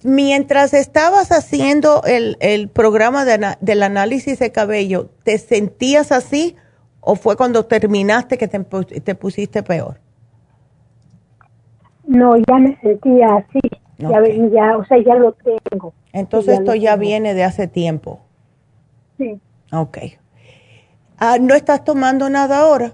Mientras 0.04 0.74
estabas 0.74 1.32
haciendo 1.32 2.04
el, 2.06 2.38
el 2.42 2.70
programa 2.70 3.26
de, 3.26 3.56
del 3.60 3.84
análisis 3.84 4.38
de 4.40 4.52
cabello, 4.52 5.10
¿te 5.24 5.38
sentías 5.38 6.12
así 6.12 6.56
o 7.02 7.16
fue 7.16 7.36
cuando 7.36 7.66
terminaste 7.66 8.38
que 8.38 8.48
te, 8.48 8.60
te 8.60 9.16
pusiste 9.16 9.64
peor? 9.64 10.00
No, 12.06 12.36
ya 12.38 12.56
me 12.56 12.80
sentía 12.82 13.28
así. 13.36 13.60
Ya, 13.98 14.22
ya, 14.52 14.78
o 14.78 14.86
sea, 14.86 14.98
ya 15.04 15.16
lo 15.16 15.34
tengo. 15.34 15.94
Entonces 16.14 16.60
esto 16.60 16.74
ya 16.74 16.96
viene 16.96 17.34
de 17.34 17.44
hace 17.44 17.68
tiempo. 17.68 18.22
Sí. 19.18 19.40
Ok. 19.72 19.98
Ah, 21.18 21.38
¿No 21.40 21.54
estás 21.54 21.84
tomando 21.84 22.30
nada 22.30 22.60
ahora 22.60 22.94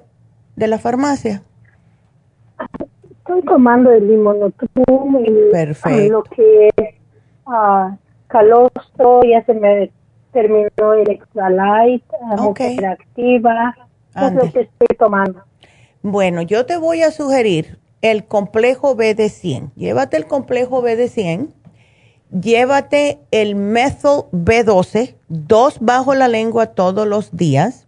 de 0.56 0.68
la 0.68 0.80
farmacia? 0.80 1.44
Estoy 3.28 3.42
tomando 3.42 3.92
el 3.92 4.08
limonotrum, 4.08 5.16
el, 5.26 5.50
Perfecto. 5.52 6.14
lo 6.14 6.24
que 6.26 6.68
es 6.68 6.96
uh, 7.48 7.98
calostro, 8.28 9.24
ya 9.24 9.44
se 9.46 9.56
me 9.56 9.92
terminó 10.32 10.94
el 10.94 11.10
extra 11.10 11.50
light, 11.50 12.04
okay. 12.38 12.78
activa, 12.78 13.76
es 14.16 14.32
lo 14.32 14.42
que 14.52 14.60
estoy 14.62 14.98
tomando. 15.00 15.42
Bueno, 16.04 16.44
yo 16.44 16.68
te 16.68 16.78
voy 16.78 17.02
a 17.02 17.10
sugerir 17.10 17.80
el 18.04 18.26
complejo 18.26 18.94
B 18.94 19.16
de 19.16 19.30
100. 19.30 19.72
Llévate 19.76 20.18
el 20.18 20.28
complejo 20.28 20.84
B 20.84 20.96
de 20.96 21.08
100, 21.08 21.52
llévate 22.30 23.22
el 23.32 23.56
methyl 23.56 24.26
B12, 24.34 25.16
dos 25.30 25.80
bajo 25.80 26.14
la 26.14 26.28
lengua 26.28 26.68
todos 26.68 27.08
los 27.08 27.36
días. 27.36 27.88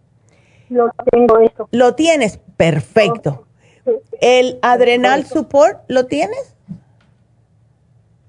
Lo 0.68 0.90
tengo 1.12 1.38
eso. 1.38 1.68
¿Lo 1.70 1.94
tienes? 1.94 2.40
Perfecto. 2.56 3.44
¿El 4.20 4.58
adrenal 4.62 5.24
support 5.24 5.82
lo 5.88 6.06
tienes? 6.06 6.54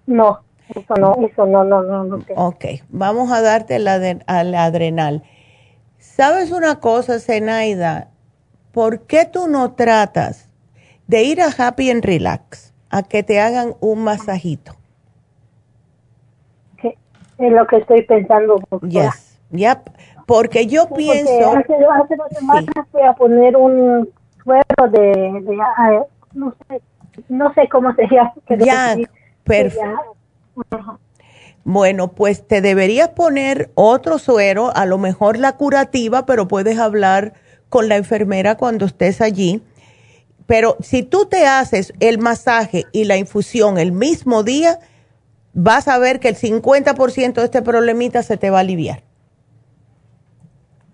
No, 0.05 0.39
eso 0.69 0.95
no, 0.95 1.17
eso 1.25 1.45
no, 1.45 1.63
no, 1.63 1.83
no. 1.83 2.03
no 2.03 2.19
Ok, 2.35 2.65
vamos 2.89 3.31
a 3.31 3.41
darte 3.41 3.75
el 3.75 3.87
al 3.87 4.55
adrenal. 4.55 5.23
¿Sabes 5.97 6.51
una 6.51 6.79
cosa, 6.79 7.19
Zenaida? 7.19 8.09
¿Por 8.71 9.01
qué 9.01 9.25
tú 9.25 9.47
no 9.47 9.73
tratas 9.73 10.49
de 11.09 11.23
ir 11.23 11.41
a 11.41 11.47
Happy 11.47 11.89
and 11.89 12.05
Relax 12.05 12.71
a 12.91 13.01
que 13.01 13.23
te 13.23 13.39
hagan 13.39 13.73
un 13.79 14.03
masajito. 14.03 14.73
Es 16.83 17.51
lo 17.51 17.65
que 17.67 17.77
estoy 17.77 18.03
pensando. 18.03 18.57
Yes, 18.81 19.39
yep. 19.49 19.79
Porque 20.27 20.67
yo 20.67 20.87
pienso. 20.89 21.53
hace, 21.55 21.73
dos 22.15 22.29
semanas 22.37 22.65
fui 22.91 23.01
a 23.01 23.13
poner 23.13 23.55
un 23.55 24.09
de, 24.91 25.57
no 26.33 26.53
sé, 26.67 26.81
no 27.29 27.53
sé 27.53 27.67
cómo 27.69 27.93
se 27.95 28.07
llama. 28.11 28.33
Ya, 28.59 28.97
perfecto. 29.43 30.17
Bueno, 31.63 32.09
pues 32.09 32.47
te 32.47 32.61
deberías 32.61 33.09
poner 33.09 33.69
otro 33.75 34.17
suero, 34.17 34.71
a 34.75 34.85
lo 34.85 34.97
mejor 34.97 35.37
la 35.37 35.55
curativa, 35.57 36.25
pero 36.25 36.47
puedes 36.47 36.79
hablar 36.79 37.33
con 37.69 37.87
la 37.89 37.97
enfermera 37.97 38.55
cuando 38.55 38.85
estés 38.85 39.21
allí 39.21 39.61
pero 40.49 40.77
si 40.79 41.03
tú 41.03 41.27
te 41.27 41.45
haces 41.45 41.93
el 41.99 42.17
masaje 42.17 42.85
y 42.91 43.03
la 43.03 43.17
infusión 43.17 43.77
el 43.77 43.91
mismo 43.91 44.41
día, 44.41 44.79
vas 45.53 45.87
a 45.87 45.99
ver 45.99 46.19
que 46.19 46.27
el 46.27 46.35
50% 46.35 47.33
de 47.33 47.43
este 47.43 47.61
problemita 47.61 48.23
se 48.23 48.35
te 48.35 48.49
va 48.49 48.57
a 48.57 48.61
aliviar. 48.61 49.03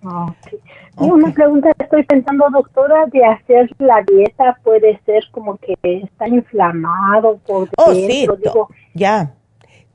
Okay. 0.04 0.60
Una 0.98 1.34
pregunta, 1.34 1.72
estoy 1.78 2.04
pensando, 2.04 2.46
doctora, 2.52 3.06
de 3.08 3.26
hacer 3.26 3.70
la 3.80 4.02
dieta 4.08 4.58
puede 4.64 5.00
ser 5.06 5.24
como 5.32 5.58
que 5.58 5.76
está 5.84 6.28
inflamado 6.28 7.38
por 7.46 7.70
Oh, 7.78 7.94
sí, 7.94 8.28
ya. 8.94 9.34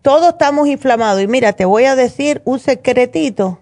Todos 0.03 0.29
estamos 0.29 0.69
inflamados. 0.69 1.23
Y 1.23 1.27
mira, 1.27 1.53
te 1.55 1.65
voy 1.65 1.85
a 1.85 1.97
decir 1.97 2.43
un 2.45 2.59
secretito. 2.59 3.59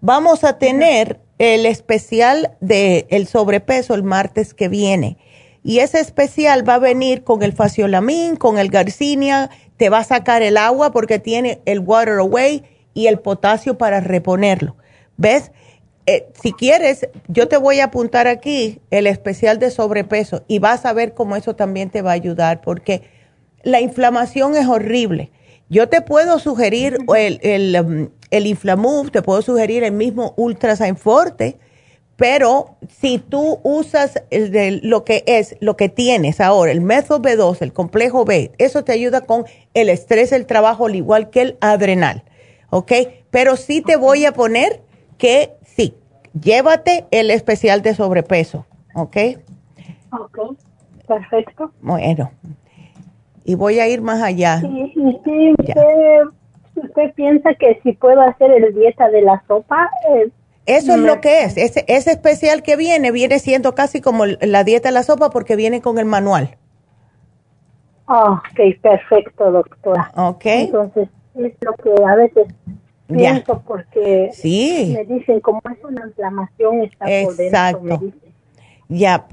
Vamos 0.00 0.44
a 0.44 0.58
tener 0.58 1.20
el 1.38 1.66
especial 1.66 2.56
de 2.60 3.06
el 3.10 3.26
sobrepeso 3.26 3.94
el 3.94 4.02
martes 4.02 4.54
que 4.54 4.68
viene. 4.68 5.18
Y 5.62 5.80
ese 5.80 6.00
especial 6.00 6.68
va 6.68 6.74
a 6.74 6.78
venir 6.78 7.24
con 7.24 7.42
el 7.42 7.52
faciolamin, 7.52 8.36
con 8.36 8.58
el 8.58 8.70
garcinia, 8.70 9.50
te 9.76 9.90
va 9.90 9.98
a 9.98 10.04
sacar 10.04 10.42
el 10.42 10.56
agua 10.56 10.90
porque 10.90 11.18
tiene 11.18 11.60
el 11.66 11.80
water 11.80 12.18
away 12.18 12.64
y 12.94 13.08
el 13.08 13.18
potasio 13.18 13.76
para 13.76 14.00
reponerlo. 14.00 14.76
¿Ves? 15.16 15.52
Eh, 16.12 16.26
si 16.42 16.52
quieres, 16.52 17.08
yo 17.28 17.46
te 17.46 17.56
voy 17.56 17.78
a 17.78 17.84
apuntar 17.84 18.26
aquí 18.26 18.80
el 18.90 19.06
especial 19.06 19.60
de 19.60 19.70
sobrepeso 19.70 20.42
y 20.48 20.58
vas 20.58 20.84
a 20.84 20.92
ver 20.92 21.14
cómo 21.14 21.36
eso 21.36 21.54
también 21.54 21.88
te 21.88 22.02
va 22.02 22.10
a 22.10 22.14
ayudar 22.14 22.62
porque 22.62 23.02
la 23.62 23.80
inflamación 23.80 24.56
es 24.56 24.66
horrible. 24.66 25.30
Yo 25.68 25.88
te 25.88 26.00
puedo 26.00 26.40
sugerir 26.40 26.98
el, 27.16 27.38
el, 27.44 27.80
um, 27.80 28.08
el 28.32 28.46
Inflamove, 28.48 29.12
te 29.12 29.22
puedo 29.22 29.40
sugerir 29.40 29.84
el 29.84 29.92
mismo 29.92 30.34
Ultrasign 30.36 30.96
Forte, 30.96 31.58
pero 32.16 32.74
si 33.00 33.18
tú 33.18 33.60
usas 33.62 34.20
el 34.30 34.50
de 34.50 34.80
lo 34.82 35.04
que 35.04 35.22
es, 35.28 35.54
lo 35.60 35.76
que 35.76 35.88
tienes 35.88 36.40
ahora, 36.40 36.72
el 36.72 36.80
método 36.80 37.22
B2, 37.22 37.62
el 37.62 37.72
complejo 37.72 38.24
B, 38.24 38.50
eso 38.58 38.82
te 38.82 38.90
ayuda 38.90 39.20
con 39.20 39.44
el 39.74 39.88
estrés 39.88 40.32
el 40.32 40.46
trabajo, 40.46 40.86
al 40.86 40.96
igual 40.96 41.30
que 41.30 41.42
el 41.42 41.56
adrenal, 41.60 42.24
¿ok? 42.70 42.90
Pero 43.30 43.56
sí 43.56 43.80
te 43.80 43.94
voy 43.94 44.24
a 44.24 44.32
poner 44.32 44.82
que 45.20 45.52
llévate 46.38 47.06
el 47.10 47.30
especial 47.30 47.82
de 47.82 47.94
sobrepeso, 47.94 48.66
¿ok? 48.94 49.16
Ok, 50.12 50.56
perfecto. 51.06 51.72
Bueno, 51.80 52.30
y 53.44 53.54
voy 53.54 53.80
a 53.80 53.88
ir 53.88 54.02
más 54.02 54.22
allá. 54.22 54.60
Sí, 54.60 54.92
sí, 55.24 55.54
usted, 56.74 57.14
piensa 57.14 57.54
que 57.54 57.80
si 57.82 57.92
puedo 57.92 58.20
hacer 58.20 58.50
el 58.50 58.74
dieta 58.74 59.08
de 59.08 59.22
la 59.22 59.42
sopa. 59.46 59.90
Eh, 60.08 60.30
Eso 60.66 60.92
es 60.92 60.98
lo 60.98 61.20
que 61.20 61.42
es. 61.42 61.56
Ese, 61.56 61.84
ese 61.88 62.12
especial 62.12 62.62
que 62.62 62.76
viene 62.76 63.10
viene 63.10 63.38
siendo 63.38 63.74
casi 63.74 64.00
como 64.00 64.26
la 64.26 64.64
dieta 64.64 64.88
de 64.88 64.94
la 64.94 65.02
sopa 65.02 65.30
porque 65.30 65.56
viene 65.56 65.80
con 65.80 65.98
el 65.98 66.04
manual. 66.04 66.56
Ok, 68.06 68.80
perfecto, 68.82 69.52
doctora. 69.52 70.10
Ok. 70.16 70.44
Entonces, 70.44 71.08
es 71.36 71.52
lo 71.60 71.72
que 71.74 72.04
a 72.04 72.14
veces 72.16 72.46
pienso 73.10 73.62
porque 73.66 74.30
sí. 74.32 74.94
me 74.96 75.04
dicen 75.04 75.40
como 75.40 75.60
es 75.70 75.84
una 75.84 76.06
inflamación 76.06 76.82
está 76.82 77.06
por 77.24 77.36
dentro. 77.36 78.12
Ya. 78.88 79.26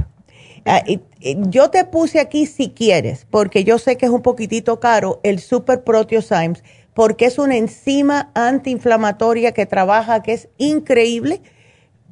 Ah, 0.65 0.83
yo 1.21 1.69
te 1.69 1.85
puse 1.85 2.19
aquí 2.19 2.45
si 2.45 2.71
quieres, 2.71 3.25
porque 3.29 3.63
yo 3.63 3.77
sé 3.77 3.97
que 3.97 4.05
es 4.05 4.11
un 4.11 4.21
poquitito 4.21 4.79
caro, 4.79 5.21
el 5.23 5.39
Super 5.39 5.83
Proteosymes, 5.83 6.63
porque 6.93 7.25
es 7.25 7.39
una 7.39 7.55
enzima 7.55 8.31
antiinflamatoria 8.33 9.53
que 9.53 9.65
trabaja, 9.65 10.21
que 10.23 10.33
es 10.33 10.49
increíble, 10.57 11.41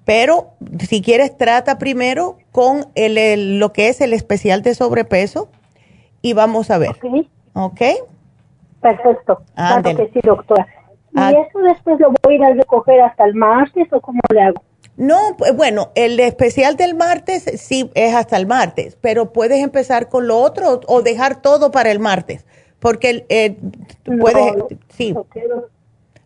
pero 0.06 0.52
si 0.80 1.02
quieres 1.02 1.38
trata 1.38 1.78
primero 1.80 2.38
con 2.52 2.86
el, 2.96 3.60
lo 3.60 3.74
que 3.74 3.90
es 3.90 4.00
el 4.00 4.14
especial 4.14 4.62
de 4.62 4.74
sobrepeso 4.74 5.50
y 6.22 6.34
vamos 6.34 6.72
a 6.72 6.78
ver. 6.78 6.92
¿Ok? 6.92 7.06
okay? 7.54 7.96
Perfecto. 8.80 9.42
Claro 9.56 9.96
que 9.98 10.12
sí, 10.14 10.20
doctora. 10.24 10.68
¿Y 11.16 11.20
ah. 11.20 11.32
eso 11.32 11.60
después 11.60 11.98
lo 12.00 12.14
voy 12.24 12.34
a 12.34 12.36
ir 12.36 12.44
a 12.44 12.54
recoger 12.54 13.00
hasta 13.00 13.24
el 13.24 13.36
martes 13.36 13.88
o 13.94 14.02
cómo 14.02 14.20
le 14.34 14.42
hago? 14.42 14.62
No, 14.98 15.18
pues 15.38 15.56
bueno, 15.56 15.92
el 15.96 16.20
especial 16.20 16.76
del 16.76 16.94
martes 16.94 17.44
sí 17.56 17.90
es 17.96 18.14
hasta 18.14 18.36
el 18.36 18.48
martes, 18.48 18.98
pero 19.00 19.32
puedes 19.32 19.64
empezar 19.64 20.10
con 20.10 20.28
lo 20.28 20.38
otro 20.38 20.82
o 20.88 21.02
dejar 21.02 21.42
todo 21.42 21.72
para 21.72 21.92
el 21.92 22.00
martes, 22.00 22.46
porque 22.80 23.26
eh, 23.30 23.58
puedes, 24.20 24.56
sí, 24.90 25.16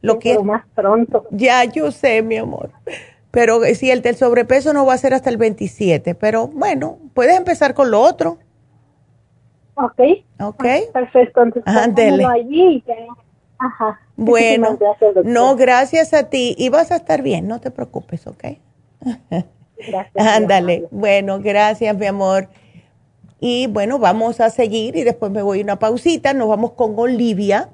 lo 0.02 0.18
quiero, 0.18 0.44
más 0.44 0.66
pronto. 0.74 1.26
Ya, 1.30 1.66
yo 1.66 1.92
sé, 1.92 2.24
mi 2.24 2.38
amor. 2.38 2.72
Pero 3.32 3.64
eh, 3.64 3.76
sí, 3.76 3.92
el 3.92 4.02
del 4.02 4.16
sobrepeso 4.16 4.74
no 4.74 4.86
va 4.86 4.94
a 4.94 4.98
ser 4.98 5.14
hasta 5.14 5.30
el 5.30 5.38
27, 5.38 6.16
pero 6.16 6.48
bueno, 6.48 6.98
puedes 7.14 7.38
empezar 7.38 7.76
con 7.76 7.92
lo 7.92 8.02
otro. 8.02 8.40
Ok. 9.76 10.02
Ok. 10.42 10.66
perfecto, 10.94 11.44
entonces 11.44 11.64
allí 12.28 12.84
Ajá. 13.60 14.00
Bueno, 14.16 14.78
no, 15.24 15.56
gracias 15.56 16.14
a 16.14 16.30
ti. 16.30 16.56
Y 16.58 16.70
vas 16.70 16.92
a 16.92 16.96
estar 16.96 17.22
bien, 17.22 17.48
no 17.48 17.60
te 17.60 17.72
preocupes, 17.72 18.26
¿ok? 18.26 18.44
Gracias. 19.88 20.28
Ándale. 20.28 20.88
Bueno, 20.92 21.40
gracias, 21.40 21.96
mi 21.98 22.06
amor. 22.06 22.50
Y 23.40 23.68
bueno, 23.68 24.00
vamos 24.00 24.40
a 24.42 24.50
seguir 24.50 24.96
y 24.96 25.04
después 25.04 25.32
me 25.32 25.42
voy 25.42 25.60
a 25.60 25.64
una 25.64 25.80
pausita. 25.80 26.34
Nos 26.34 26.50
vamos 26.50 26.72
con 26.72 26.94
Olivia. 26.98 27.70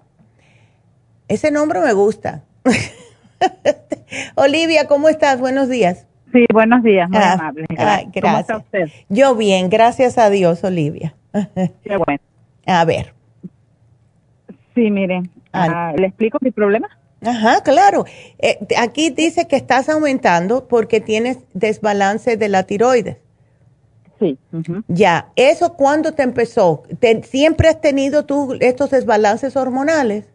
Ese 1.27 1.49
nombre 1.51 1.79
me 1.79 1.93
gusta. 1.93 2.43
Olivia, 4.35 4.87
¿cómo 4.87 5.09
estás? 5.09 5.39
Buenos 5.39 5.69
días. 5.69 6.05
Sí, 6.31 6.45
buenos 6.51 6.83
días, 6.83 7.09
muy 7.09 7.17
ah, 7.17 7.33
amable. 7.33 7.65
gracias. 7.69 8.11
¿Cómo 8.21 8.37
está 8.37 8.57
usted? 8.57 8.89
Yo 9.09 9.35
bien, 9.35 9.69
gracias 9.69 10.17
a 10.17 10.29
Dios, 10.29 10.63
Olivia. 10.63 11.15
Qué 11.31 11.97
bueno. 11.97 12.19
A 12.65 12.83
ver. 12.83 13.13
Sí, 14.73 14.91
miren, 14.91 15.29
ah, 15.55 15.93
¿le 15.95 16.07
explico 16.07 16.37
mi 16.41 16.51
problema? 16.51 16.87
Ajá, 17.21 17.61
claro. 17.63 18.05
Eh, 18.39 18.59
aquí 18.77 19.09
dice 19.09 19.47
que 19.47 19.55
estás 19.55 19.89
aumentando 19.89 20.67
porque 20.67 21.01
tienes 21.01 21.39
desbalance 21.53 22.37
de 22.37 22.49
la 22.49 22.63
tiroides. 22.63 23.17
Sí. 24.19 24.37
Ya, 24.87 25.27
¿eso 25.35 25.73
cuándo 25.73 26.13
te 26.13 26.23
empezó? 26.23 26.83
¿Siempre 27.23 27.67
has 27.67 27.81
tenido 27.81 28.25
tú 28.25 28.55
estos 28.61 28.91
desbalances 28.91 29.57
hormonales? 29.57 30.29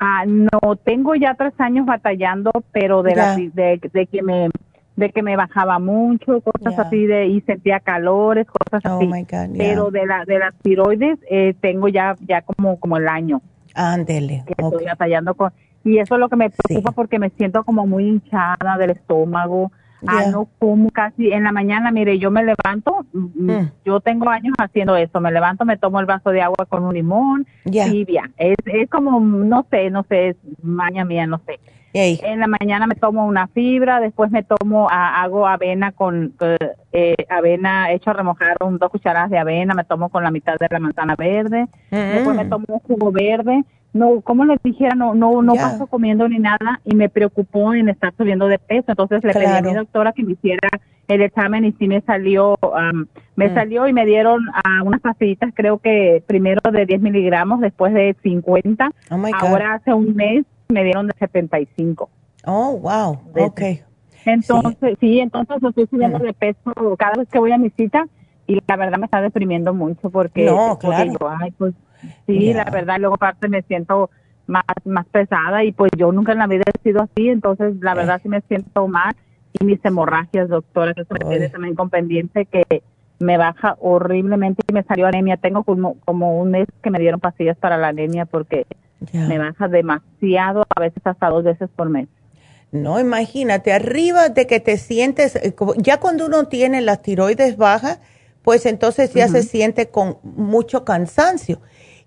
Ah, 0.00 0.24
no, 0.26 0.76
tengo 0.76 1.14
ya 1.14 1.34
tres 1.34 1.54
años 1.58 1.86
batallando, 1.86 2.50
pero 2.72 3.02
de, 3.02 3.14
la, 3.14 3.36
de, 3.36 4.06
que 4.10 4.22
me 4.22 4.48
de 4.96 5.10
que 5.10 5.22
me 5.22 5.36
bajaba 5.36 5.78
mucho, 5.78 6.40
cosas 6.40 6.78
así 6.78 7.06
de 7.06 7.26
y 7.26 7.40
sentía 7.42 7.78
calores, 7.78 8.46
cosas 8.46 8.84
oh 8.90 8.98
así. 8.98 9.26
Pero 9.56 9.90
de 9.90 10.06
la 10.06 10.24
de 10.24 10.38
las 10.40 10.54
tiroides 10.56 11.18
eh, 11.30 11.54
tengo 11.60 11.88
ya 11.88 12.16
ya 12.26 12.42
como 12.42 12.78
como 12.80 12.96
el 12.96 13.08
año. 13.08 13.40
Ándele. 13.78 14.44
Estoy 14.46 14.84
batallando 14.84 15.34
con 15.34 15.52
y 15.84 15.98
eso 15.98 16.14
es 16.16 16.20
lo 16.20 16.28
que 16.28 16.36
me 16.36 16.50
preocupa 16.50 16.92
porque 16.92 17.18
me 17.18 17.30
siento 17.30 17.64
como 17.64 17.86
muy 17.86 18.04
hinchada 18.04 18.76
del 18.78 18.90
estómago. 18.90 19.70
Ah, 20.06 20.26
no 20.30 20.48
como 20.60 20.90
casi 20.90 21.32
en 21.32 21.42
la 21.42 21.50
mañana, 21.50 21.90
mire, 21.90 22.20
yo 22.20 22.30
me 22.30 22.44
levanto, 22.44 23.04
mm, 23.12 23.18
mm, 23.18 23.50
mm. 23.50 23.72
yo 23.84 23.98
tengo 23.98 24.28
años 24.28 24.54
haciendo 24.56 24.94
eso, 24.96 25.20
me 25.20 25.32
levanto, 25.32 25.64
me 25.64 25.76
tomo 25.76 25.98
el 25.98 26.06
vaso 26.06 26.30
de 26.30 26.40
agua 26.40 26.66
con 26.68 26.84
un 26.84 26.94
limón, 26.94 27.46
tibia. 27.64 28.30
Es, 28.36 28.56
es 28.66 28.88
como, 28.88 29.18
no 29.18 29.66
sé, 29.68 29.90
no 29.90 30.04
sé, 30.08 30.28
es 30.28 30.36
maña 30.62 31.04
mía, 31.04 31.26
no 31.26 31.40
sé. 31.44 31.58
En 31.92 32.40
la 32.40 32.46
mañana 32.46 32.86
me 32.86 32.94
tomo 32.94 33.26
una 33.26 33.48
fibra, 33.48 34.00
después 34.00 34.30
me 34.30 34.42
tomo, 34.42 34.88
hago 34.90 35.46
avena 35.46 35.92
con 35.92 36.34
eh, 36.92 37.14
avena 37.28 37.92
hecho 37.92 38.10
a 38.10 38.14
remojar 38.14 38.56
un, 38.60 38.78
dos 38.78 38.90
cucharadas 38.90 39.30
de 39.30 39.38
avena, 39.38 39.74
me 39.74 39.84
tomo 39.84 40.08
con 40.08 40.22
la 40.22 40.30
mitad 40.30 40.56
de 40.58 40.68
la 40.70 40.78
manzana 40.78 41.16
verde, 41.16 41.66
después 41.90 42.36
me 42.36 42.44
tomo 42.44 42.66
un 42.68 42.80
jugo 42.80 43.10
verde, 43.10 43.64
no, 43.92 44.20
como 44.20 44.44
les 44.44 44.62
dijera, 44.62 44.94
no, 44.94 45.14
no, 45.14 45.42
no 45.42 45.54
paso 45.54 45.86
comiendo 45.86 46.28
ni 46.28 46.38
nada 46.38 46.80
y 46.84 46.94
me 46.94 47.08
preocupó 47.08 47.72
en 47.72 47.88
estar 47.88 48.12
subiendo 48.16 48.46
de 48.46 48.58
peso. 48.58 48.84
Entonces 48.88 49.24
le 49.24 49.32
pedí 49.32 49.46
a 49.46 49.62
mi 49.62 49.72
doctora 49.72 50.12
que 50.12 50.22
me 50.22 50.32
hiciera 50.32 50.68
el 51.08 51.22
examen 51.22 51.64
y 51.64 51.72
sí 51.72 51.88
me 51.88 52.02
salió, 52.02 52.58
me 53.34 53.48
mm. 53.48 53.54
salió 53.54 53.88
y 53.88 53.94
me 53.94 54.04
dieron 54.04 54.46
uh, 54.48 54.86
unas 54.86 55.00
pastillitas, 55.00 55.52
creo 55.54 55.78
que 55.78 56.22
primero 56.26 56.60
de 56.70 56.84
10 56.84 57.00
miligramos, 57.00 57.60
después 57.60 57.94
de 57.94 58.14
50. 58.22 58.90
Ahora 59.40 59.74
hace 59.74 59.94
un 59.94 60.14
mes 60.14 60.44
me 60.68 60.84
dieron 60.84 61.06
de 61.06 61.14
75. 61.18 62.08
Oh, 62.44 62.78
wow, 62.78 63.20
ok. 63.36 63.60
Entonces, 64.24 64.96
sí, 65.00 65.20
entonces 65.20 65.62
estoy 65.62 65.86
subiendo 65.86 66.18
mm. 66.18 66.22
de 66.22 66.32
peso 66.34 66.96
cada 66.98 67.14
vez 67.16 67.28
que 67.28 67.38
voy 67.38 67.52
a 67.52 67.58
mi 67.58 67.70
cita 67.70 68.06
y 68.46 68.58
la 68.66 68.76
verdad 68.76 68.98
me 68.98 69.06
está 69.06 69.20
deprimiendo 69.20 69.74
mucho 69.74 70.10
porque, 70.10 70.46
no, 70.46 70.78
claro. 70.78 71.18
ay, 71.40 71.50
pues 71.52 71.74
Sí, 72.26 72.52
la 72.52 72.64
verdad, 72.64 72.98
luego 72.98 73.16
aparte 73.16 73.48
me 73.48 73.62
siento 73.62 74.10
más, 74.46 74.64
más 74.84 75.06
pesada 75.06 75.64
y 75.64 75.72
pues 75.72 75.90
yo 75.96 76.12
nunca 76.12 76.32
en 76.32 76.38
la 76.38 76.46
vida 76.46 76.64
he 76.66 76.82
sido 76.82 77.02
así, 77.02 77.28
entonces 77.28 77.76
la 77.80 77.94
verdad 77.94 78.20
sí 78.22 78.28
me 78.28 78.40
siento 78.42 78.88
mal 78.88 79.14
y 79.58 79.64
mis 79.64 79.84
hemorragias, 79.84 80.48
doctora, 80.48 80.92
eso 80.96 81.14
me 81.14 81.28
tiene 81.28 81.48
también 81.48 81.74
con 81.74 81.90
pendiente 81.90 82.46
que 82.46 82.82
me 83.18 83.36
baja 83.36 83.76
horriblemente 83.80 84.62
y 84.68 84.72
me 84.72 84.84
salió 84.84 85.06
anemia. 85.06 85.36
Tengo 85.36 85.64
como, 85.64 85.96
como 86.04 86.40
un 86.40 86.52
mes 86.52 86.68
que 86.82 86.90
me 86.90 87.00
dieron 87.00 87.18
pastillas 87.18 87.56
para 87.56 87.76
la 87.76 87.88
anemia 87.88 88.26
porque 88.26 88.66
me 89.12 89.38
baja 89.38 89.68
demasiado, 89.68 90.64
a 90.74 90.80
veces 90.80 91.02
hasta 91.04 91.28
dos 91.28 91.44
veces 91.44 91.68
por 91.74 91.88
mes. 91.88 92.08
No, 92.70 93.00
imagínate, 93.00 93.72
arriba 93.72 94.28
de 94.28 94.46
que 94.46 94.60
te 94.60 94.76
sientes, 94.76 95.36
eh, 95.36 95.54
ya 95.78 96.00
cuando 96.00 96.26
uno 96.26 96.48
tiene 96.48 96.80
las 96.82 97.00
tiroides 97.02 97.56
bajas, 97.56 98.00
pues 98.42 98.66
entonces 98.66 99.12
ya 99.12 99.28
se 99.28 99.42
siente 99.42 99.88
con 99.88 100.18
mucho 100.22 100.84
cansancio. 100.84 101.60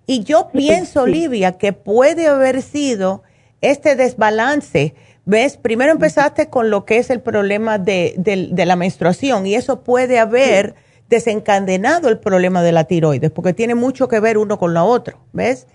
Y 0.06 0.24
yo 0.24 0.50
pienso, 0.52 1.02
Olivia, 1.02 1.52
que 1.52 1.72
puede 1.72 2.26
haber 2.26 2.62
sido 2.62 3.22
este 3.60 3.96
desbalance. 3.96 4.94
¿Ves? 5.24 5.56
Primero 5.56 5.92
empezaste 5.92 6.48
con 6.48 6.68
lo 6.70 6.84
que 6.84 6.98
es 6.98 7.10
el 7.10 7.20
problema 7.20 7.78
de, 7.78 8.50
la 8.52 8.76
menstruación 8.76 9.46
y 9.46 9.54
eso 9.54 9.84
puede 9.84 10.18
haber 10.18 10.74
desencadenado 11.08 12.08
el 12.08 12.18
problema 12.18 12.62
de 12.62 12.72
la 12.72 12.84
tiroides 12.84 13.30
porque 13.30 13.52
tiene 13.52 13.76
mucho 13.76 14.08
que 14.08 14.18
ver 14.18 14.36
uno 14.36 14.58
con 14.58 14.74
lo 14.74 14.84
otro. 14.84 15.18
¿Ves? 15.32 15.68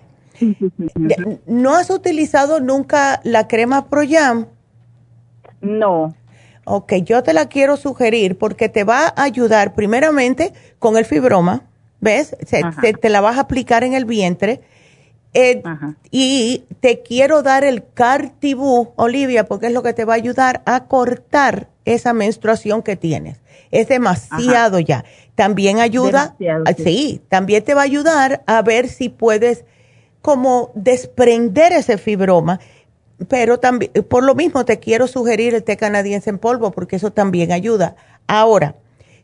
¿No 1.45 1.75
has 1.75 1.89
utilizado 1.89 2.59
nunca 2.59 3.21
la 3.23 3.47
crema 3.47 3.89
ProYam? 3.89 4.47
No. 5.61 6.15
Ok, 6.65 6.93
yo 7.03 7.23
te 7.23 7.33
la 7.33 7.47
quiero 7.47 7.77
sugerir 7.77 8.37
porque 8.37 8.69
te 8.69 8.83
va 8.83 9.07
a 9.07 9.23
ayudar 9.23 9.73
primeramente 9.73 10.53
con 10.79 10.97
el 10.97 11.05
fibroma 11.05 11.63
¿ves? 11.99 12.35
Se, 12.45 12.61
te 12.93 13.09
la 13.09 13.21
vas 13.21 13.37
a 13.37 13.41
aplicar 13.41 13.83
en 13.83 13.93
el 13.93 14.05
vientre. 14.05 14.61
Eh, 15.33 15.61
y 16.09 16.63
te 16.79 17.01
quiero 17.01 17.43
dar 17.43 17.63
el 17.63 17.83
Cartibú, 17.93 18.93
Olivia, 18.95 19.45
porque 19.45 19.67
es 19.67 19.73
lo 19.73 19.83
que 19.83 19.93
te 19.93 20.05
va 20.05 20.13
a 20.13 20.15
ayudar 20.15 20.63
a 20.65 20.85
cortar 20.85 21.69
esa 21.85 22.13
menstruación 22.13 22.81
que 22.81 22.95
tienes. 22.95 23.41
Es 23.69 23.87
demasiado 23.87 24.79
ya. 24.79 25.03
También 25.35 25.79
ayuda, 25.79 26.35
ah, 26.65 26.73
sí. 26.75 27.21
también 27.29 27.63
te 27.63 27.73
va 27.73 27.81
a 27.81 27.85
ayudar 27.85 28.43
a 28.47 28.61
ver 28.61 28.87
si 28.87 29.09
puedes 29.09 29.65
como 30.21 30.71
desprender 30.75 31.73
ese 31.73 31.97
fibroma, 31.97 32.59
pero 33.27 33.59
también, 33.59 33.91
por 34.09 34.23
lo 34.23 34.35
mismo 34.35 34.65
te 34.65 34.79
quiero 34.79 35.07
sugerir 35.07 35.55
el 35.55 35.63
té 35.63 35.77
canadiense 35.77 36.29
en 36.29 36.37
polvo, 36.37 36.71
porque 36.71 36.97
eso 36.97 37.11
también 37.11 37.51
ayuda. 37.51 37.95
Ahora, 38.27 38.75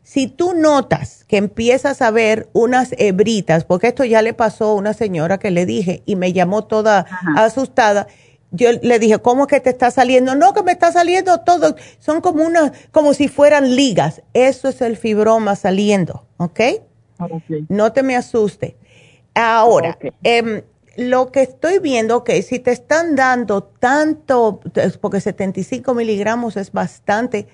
si 0.02 0.26
tú 0.26 0.52
notas 0.54 1.24
que 1.28 1.38
empiezas 1.38 2.02
a 2.02 2.10
ver 2.10 2.48
unas 2.52 2.94
hebritas, 2.98 3.64
porque 3.64 3.88
esto 3.88 4.04
ya 4.04 4.20
le 4.20 4.34
pasó 4.34 4.66
a 4.66 4.74
una 4.74 4.92
señora 4.92 5.38
que 5.38 5.50
le 5.50 5.64
dije 5.64 6.02
y 6.04 6.16
me 6.16 6.32
llamó 6.32 6.64
toda 6.64 7.06
asustada, 7.36 8.06
yo 8.50 8.70
le 8.70 8.98
dije, 8.98 9.18
¿cómo 9.18 9.46
que 9.46 9.60
te 9.60 9.70
está 9.70 9.90
saliendo? 9.90 10.34
No, 10.34 10.52
que 10.52 10.62
me 10.62 10.72
está 10.72 10.92
saliendo 10.92 11.40
todo, 11.40 11.74
son 11.98 12.20
como 12.20 12.44
unas, 12.44 12.72
como 12.92 13.14
si 13.14 13.28
fueran 13.28 13.74
ligas. 13.74 14.22
Eso 14.32 14.68
es 14.68 14.80
el 14.80 14.96
fibroma 14.96 15.56
saliendo, 15.56 16.26
¿ok? 16.36 16.60
No 17.68 17.92
te 17.92 18.02
me 18.02 18.14
asuste. 18.14 18.76
Ahora, 19.34 19.98
em, 20.22 20.62
lo 20.96 21.32
que 21.32 21.42
estoy 21.42 21.78
viendo, 21.78 22.24
que 22.24 22.42
si 22.42 22.58
te 22.58 22.72
están 22.72 23.16
dando 23.16 23.62
tanto, 23.62 24.60
porque 25.00 25.20
75 25.20 25.94
miligramos 25.94 26.56
es 26.56 26.72
bastante, 26.72 27.46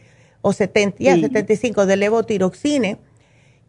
o 0.42 0.52
70, 0.52 0.98
75 0.98 1.86
de 1.86 1.96
levotiroxine. 1.96 2.98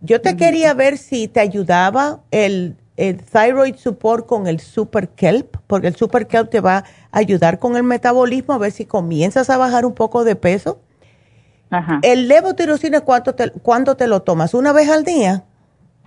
Yo 0.02 0.22
te 0.22 0.36
quería 0.36 0.74
ver 0.74 0.98
si 0.98 1.28
te 1.28 1.40
ayudaba 1.40 2.22
el, 2.32 2.78
thyroid 2.96 3.76
support 3.76 4.26
con 4.26 4.48
el 4.48 4.60
super 4.60 5.10
kelp, 5.10 5.58
porque 5.68 5.88
el 5.88 5.96
super 5.96 6.28
kelp 6.28 6.50
te 6.50 6.60
va 6.60 6.78
a 6.78 6.86
ayudar 7.12 7.60
con 7.60 7.76
el 7.76 7.84
metabolismo, 7.84 8.54
a 8.54 8.58
ver 8.58 8.72
si 8.72 8.86
comienzas 8.86 9.50
a 9.50 9.58
bajar 9.58 9.86
un 9.86 9.94
poco 9.94 10.24
de 10.24 10.36
peso. 10.36 10.80
Ajá. 11.70 12.00
El 12.04 12.28
levotiroxine, 12.28 13.02
¿cuánto 13.02 13.36
te, 13.36 13.52
¿cuándo 13.52 13.96
te 13.96 14.08
lo 14.08 14.22
tomas? 14.22 14.54
¿Una 14.54 14.72
vez 14.74 14.90
al 14.90 15.04
día? 15.04 15.46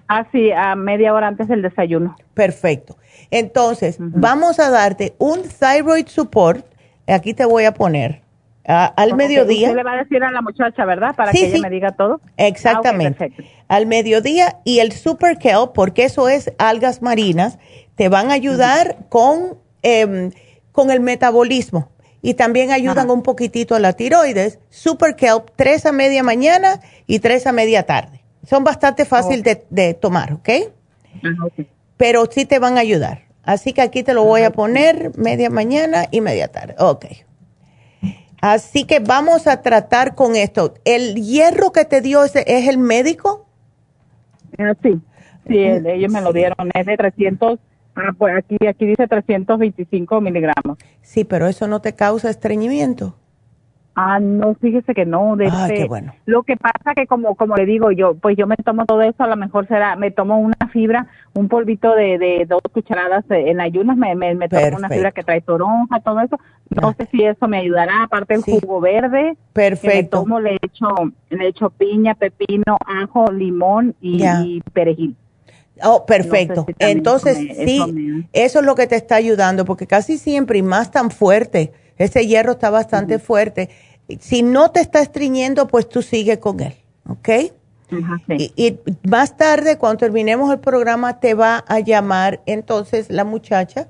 Ah, 0.08 0.26
sí, 0.32 0.50
a 0.52 0.74
media 0.74 1.14
hora 1.14 1.28
antes 1.28 1.48
del 1.48 1.62
desayuno. 1.62 2.16
Perfecto. 2.34 2.96
Entonces, 3.30 3.96
vamos 3.98 4.58
a 4.58 4.70
darte 4.70 5.14
un 5.18 5.42
thyroid 5.42 6.06
support. 6.06 6.66
Aquí 7.06 7.34
te 7.34 7.44
voy 7.44 7.64
a 7.64 7.74
poner 7.74 8.22
al 8.66 9.14
mediodía. 9.14 9.68
Usted 9.68 9.76
le 9.76 9.82
va 9.82 9.92
a 9.92 9.96
decir 9.96 10.22
a 10.22 10.30
la 10.30 10.40
muchacha, 10.40 10.84
¿verdad? 10.84 11.14
Para 11.14 11.32
que 11.32 11.46
ella 11.46 11.60
me 11.60 11.70
diga 11.70 11.92
todo. 11.92 12.20
Exactamente. 12.36 13.32
Ah, 13.68 13.76
al 13.76 13.86
mediodía 13.86 14.58
y 14.64 14.78
el 14.78 14.92
Super 14.92 15.38
Kelp, 15.38 15.72
porque 15.74 16.04
eso 16.04 16.28
es 16.28 16.52
algas 16.58 17.02
marinas, 17.02 17.58
te 17.94 18.08
van 18.08 18.30
a 18.30 18.34
ayudar 18.34 18.96
con, 19.08 19.58
em, 19.82 20.30
con 20.72 20.90
el 20.90 21.00
metabolismo 21.00 21.90
y 22.22 22.34
también 22.34 22.70
ayudan 22.70 23.10
un 23.10 23.22
poquitito 23.22 23.74
a 23.74 23.80
la 23.80 23.92
tiroides. 23.92 24.58
Super 24.70 25.14
Kelp, 25.14 25.50
tres 25.56 25.84
a 25.86 25.92
media 25.92 26.22
mañana 26.22 26.80
y 27.06 27.18
tres 27.18 27.46
a 27.46 27.52
media 27.52 27.84
tarde. 27.84 28.23
Son 28.46 28.64
bastante 28.64 29.04
fáciles 29.04 29.58
de, 29.68 29.94
tomar, 29.94 30.34
¿ok? 30.34 30.48
Pero 31.96 32.26
sí 32.30 32.44
te 32.44 32.58
van 32.58 32.76
a 32.76 32.80
ayudar. 32.80 33.22
Así 33.42 33.72
que 33.72 33.82
aquí 33.82 34.02
te 34.02 34.14
lo 34.14 34.24
voy 34.24 34.42
a 34.42 34.50
poner 34.50 35.12
media 35.16 35.50
mañana 35.50 36.06
y 36.10 36.20
media 36.20 36.48
tarde. 36.48 36.74
Ok. 36.78 37.06
Así 38.40 38.84
que 38.84 39.00
vamos 39.00 39.46
a 39.46 39.62
tratar 39.62 40.14
con 40.14 40.36
esto. 40.36 40.74
¿El 40.84 41.14
hierro 41.14 41.72
que 41.72 41.84
te 41.84 42.00
dio 42.00 42.24
es, 42.24 42.36
es 42.36 42.68
el 42.68 42.78
médico? 42.78 43.46
Ah, 44.58 44.74
sí, 44.82 45.00
sí, 45.48 45.58
ellos 45.58 46.12
me 46.12 46.20
lo 46.20 46.32
dieron. 46.32 46.70
Es 46.74 46.86
de 46.86 46.96
300 46.96 47.58
Ah, 47.96 48.12
pues 48.16 48.34
aquí, 48.36 48.56
aquí 48.66 48.86
dice 48.86 49.06
325 49.06 50.20
miligramos. 50.20 50.78
Sí, 51.02 51.24
pero 51.24 51.46
eso 51.46 51.68
no 51.68 51.80
te 51.80 51.94
causa 51.94 52.28
estreñimiento. 52.28 53.14
Ah, 53.96 54.18
no, 54.18 54.54
fíjese 54.56 54.92
que 54.92 55.04
no. 55.04 55.36
De 55.36 55.48
ah, 55.50 55.68
qué 55.72 55.84
bueno. 55.84 56.12
Lo 56.26 56.42
que 56.42 56.56
pasa 56.56 56.94
que 56.96 57.06
como 57.06 57.36
como 57.36 57.54
le 57.54 57.64
digo 57.64 57.92
yo, 57.92 58.14
pues 58.14 58.36
yo 58.36 58.46
me 58.46 58.56
tomo 58.56 58.84
todo 58.86 59.02
eso, 59.02 59.22
a 59.22 59.28
lo 59.28 59.36
mejor 59.36 59.68
será, 59.68 59.94
me 59.94 60.10
tomo 60.10 60.38
una 60.38 60.68
fibra, 60.72 61.06
un 61.34 61.48
polvito 61.48 61.94
de, 61.94 62.18
de 62.18 62.46
dos 62.48 62.62
cucharadas 62.72 63.24
en 63.28 63.60
ayunas, 63.60 63.96
me, 63.96 64.14
me, 64.16 64.34
me 64.34 64.48
tomo 64.48 64.78
una 64.78 64.88
fibra 64.88 65.12
que 65.12 65.22
trae 65.22 65.40
toronja, 65.40 66.00
todo 66.00 66.20
eso. 66.20 66.38
No 66.70 66.92
sé 66.94 67.06
si 67.10 67.22
eso 67.22 67.46
me 67.46 67.58
ayudará, 67.58 68.02
aparte 68.04 68.34
el 68.34 68.42
jugo 68.42 68.80
verde. 68.80 69.36
Perfecto. 69.52 70.20
tomo, 70.20 70.40
le 70.40 70.58
echo, 70.60 70.88
le 71.30 71.48
echo 71.48 71.70
piña, 71.70 72.14
pepino, 72.14 72.78
ajo, 72.86 73.30
limón 73.30 73.94
y, 74.00 74.60
perejil. 74.72 75.14
Oh, 75.82 76.04
perfecto. 76.06 76.66
Entonces, 76.78 77.36
sí, 77.36 78.26
eso 78.32 78.58
es 78.60 78.64
lo 78.64 78.74
que 78.74 78.86
te 78.86 78.96
está 78.96 79.16
ayudando, 79.16 79.64
porque 79.64 79.86
casi 79.86 80.18
siempre, 80.18 80.58
y 80.58 80.62
más 80.62 80.90
tan 80.90 81.10
fuerte, 81.10 81.72
ese 81.98 82.26
hierro 82.26 82.52
está 82.52 82.70
bastante 82.70 83.18
fuerte. 83.18 83.70
Si 84.20 84.42
no 84.42 84.70
te 84.70 84.80
está 84.80 85.00
estreñiendo, 85.00 85.66
pues 85.66 85.88
tú 85.88 86.02
sigue 86.02 86.38
con 86.38 86.60
él, 86.60 86.74
¿ok? 87.08 87.28
y, 88.30 88.78
más 89.06 89.36
tarde, 89.36 89.78
cuando 89.78 89.98
terminemos 89.98 90.50
el 90.50 90.58
programa, 90.58 91.20
te 91.20 91.34
va 91.34 91.64
a 91.68 91.80
llamar 91.80 92.40
entonces 92.46 93.10
la 93.10 93.24
muchacha 93.24 93.88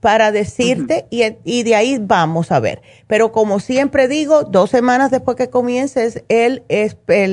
para 0.00 0.30
decirte 0.30 1.06
y, 1.10 1.62
de 1.62 1.74
ahí 1.74 1.98
vamos 2.00 2.52
a 2.52 2.60
ver. 2.60 2.82
Pero 3.06 3.32
como 3.32 3.60
siempre 3.60 4.08
digo, 4.08 4.44
dos 4.44 4.70
semanas 4.70 5.10
después 5.10 5.36
que 5.36 5.50
comiences 5.50 6.22
el, 6.28 6.62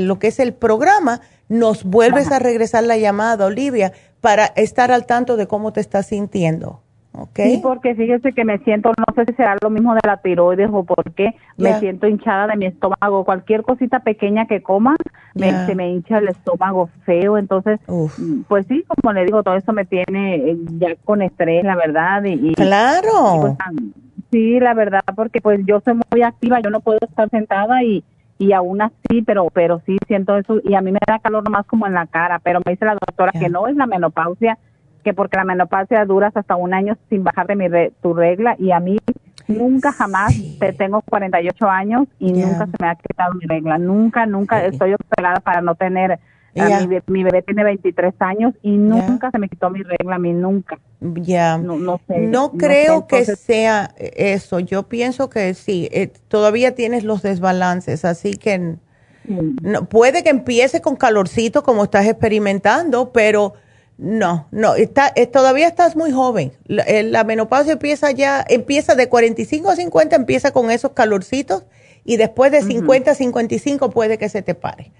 lo 0.07 0.19
que 0.19 0.27
es 0.27 0.39
el 0.39 0.53
programa, 0.53 1.21
nos 1.49 1.83
vuelves 1.83 2.31
a 2.31 2.39
regresar 2.39 2.83
la 2.83 2.97
llamada, 2.97 3.45
Olivia, 3.45 3.91
para 4.21 4.45
estar 4.45 4.91
al 4.91 5.05
tanto 5.05 5.35
de 5.35 5.47
cómo 5.47 5.73
te 5.73 5.81
estás 5.81 6.07
sintiendo. 6.07 6.82
Sí, 7.35 7.59
porque 7.61 7.93
fíjese 7.93 8.33
que 8.33 8.43
me 8.43 8.57
siento, 8.59 8.91
no 8.97 9.13
sé 9.13 9.25
si 9.25 9.33
será 9.33 9.55
lo 9.61 9.69
mismo 9.69 9.93
de 9.93 10.01
la 10.03 10.17
tiroides 10.17 10.69
o 10.73 10.83
por 10.83 11.11
qué, 11.13 11.35
me 11.57 11.79
siento 11.79 12.07
hinchada 12.07 12.47
de 12.47 12.57
mi 12.57 12.65
estómago. 12.65 13.23
Cualquier 13.23 13.61
cosita 13.61 13.99
pequeña 13.99 14.47
que 14.47 14.63
coma, 14.63 14.95
me, 15.35 15.65
se 15.67 15.75
me 15.75 15.91
hincha 15.91 16.17
el 16.17 16.29
estómago 16.29 16.89
feo. 17.05 17.37
Entonces, 17.37 17.79
mm, 17.87 18.41
pues 18.47 18.65
sí, 18.67 18.83
como 18.87 19.13
le 19.13 19.25
digo, 19.25 19.43
todo 19.43 19.55
eso 19.55 19.73
me 19.73 19.85
tiene 19.85 20.35
eh, 20.37 20.57
ya 20.79 20.95
con 21.05 21.21
estrés, 21.21 21.63
la 21.63 21.75
verdad. 21.75 22.23
Y, 22.25 22.53
claro. 22.55 23.41
Pues, 23.41 23.57
sí, 24.31 24.59
la 24.59 24.73
verdad, 24.73 25.01
porque 25.15 25.39
pues 25.39 25.59
yo 25.65 25.81
soy 25.81 25.99
muy 26.11 26.23
activa, 26.23 26.61
yo 26.61 26.71
no 26.71 26.79
puedo 26.79 26.97
estar 27.01 27.29
sentada 27.29 27.83
y, 27.83 28.03
y 28.39 28.53
aún 28.53 28.81
así, 28.81 29.21
pero 29.21 29.47
pero 29.53 29.81
sí 29.85 29.97
siento 30.07 30.35
eso 30.37 30.59
y 30.63 30.73
a 30.73 30.81
mí 30.81 30.91
me 30.91 30.99
da 31.05 31.19
calor 31.19 31.43
nomás 31.43 31.67
como 31.67 31.85
en 31.85 31.93
la 31.93 32.07
cara, 32.07 32.39
pero 32.39 32.59
me 32.65 32.71
dice 32.71 32.85
la 32.85 32.93
doctora 32.93 33.31
que 33.31 33.49
no 33.49 33.67
es 33.67 33.75
la 33.75 33.85
menopausia, 33.85 34.57
que 35.03 35.13
porque 35.13 35.37
la 35.37 35.43
menopausia 35.43 36.05
dura 36.05 36.31
hasta 36.33 36.55
un 36.55 36.73
año 36.73 36.97
sin 37.09 37.23
bajar 37.23 37.47
de 37.47 37.55
mi 37.55 37.67
tu 38.01 38.13
regla 38.13 38.55
y 38.57 38.71
a 38.71 38.79
mí 38.79 38.97
nunca 39.47 39.91
jamás 39.91 40.33
te 40.59 40.73
tengo 40.73 41.01
48 41.01 41.69
años 41.69 42.07
y 42.19 42.31
nunca 42.31 42.65
se 42.65 42.73
me 42.79 42.87
ha 42.87 42.95
quitado 42.95 43.33
mi 43.33 43.45
regla, 43.45 43.77
nunca, 43.77 44.25
nunca 44.25 44.65
estoy 44.65 44.93
operada 44.93 45.39
para 45.39 45.61
no 45.61 45.75
tener 45.75 46.19
mi, 47.07 47.23
bebé 47.23 47.41
tiene 47.41 47.63
23 47.63 48.13
años 48.19 48.53
y 48.61 48.77
nunca 48.77 49.31
se 49.31 49.39
me 49.39 49.49
quitó 49.49 49.69
mi 49.69 49.81
regla 49.81 50.15
a 50.15 50.19
mí, 50.19 50.33
nunca. 50.33 50.77
Ya. 51.01 51.57
No, 51.57 51.77
no, 51.77 51.99
sé, 52.07 52.19
no 52.19 52.51
creo 52.51 53.07
que 53.07 53.25
sea 53.25 53.93
eso. 53.97 54.59
Yo 54.59 54.83
pienso 54.83 55.29
que 55.29 55.53
sí, 55.55 55.89
eh, 55.91 56.11
todavía 56.27 56.75
tienes 56.75 57.03
los 57.03 57.23
desbalances, 57.23 58.05
así 58.05 58.35
que 58.35 58.75
puede 59.89 60.23
que 60.23 60.29
empiece 60.29 60.81
con 60.81 60.95
calorcito 60.95 61.63
como 61.63 61.85
estás 61.85 62.05
experimentando, 62.05 63.11
pero 63.11 63.53
no, 63.97 64.47
no, 64.51 64.75
está, 64.75 65.11
eh, 65.15 65.27
todavía 65.27 65.67
estás 65.67 65.95
muy 65.95 66.11
joven. 66.11 66.51
La, 66.65 66.83
eh, 66.83 67.03
la, 67.03 67.23
menopausia 67.23 67.73
empieza 67.73 68.11
ya, 68.11 68.43
empieza 68.47 68.95
de 68.95 69.07
45 69.07 69.69
a 69.69 69.75
50, 69.75 70.15
empieza 70.15 70.51
con 70.51 70.71
esos 70.71 70.91
calorcitos 70.91 71.65
y 72.03 72.17
después 72.17 72.51
de 72.51 72.61
50 72.61 73.11
a 73.11 73.15
55 73.15 73.89
puede 73.91 74.17
que 74.17 74.29
se 74.29 74.41
te 74.41 74.55
pare. 74.55 74.91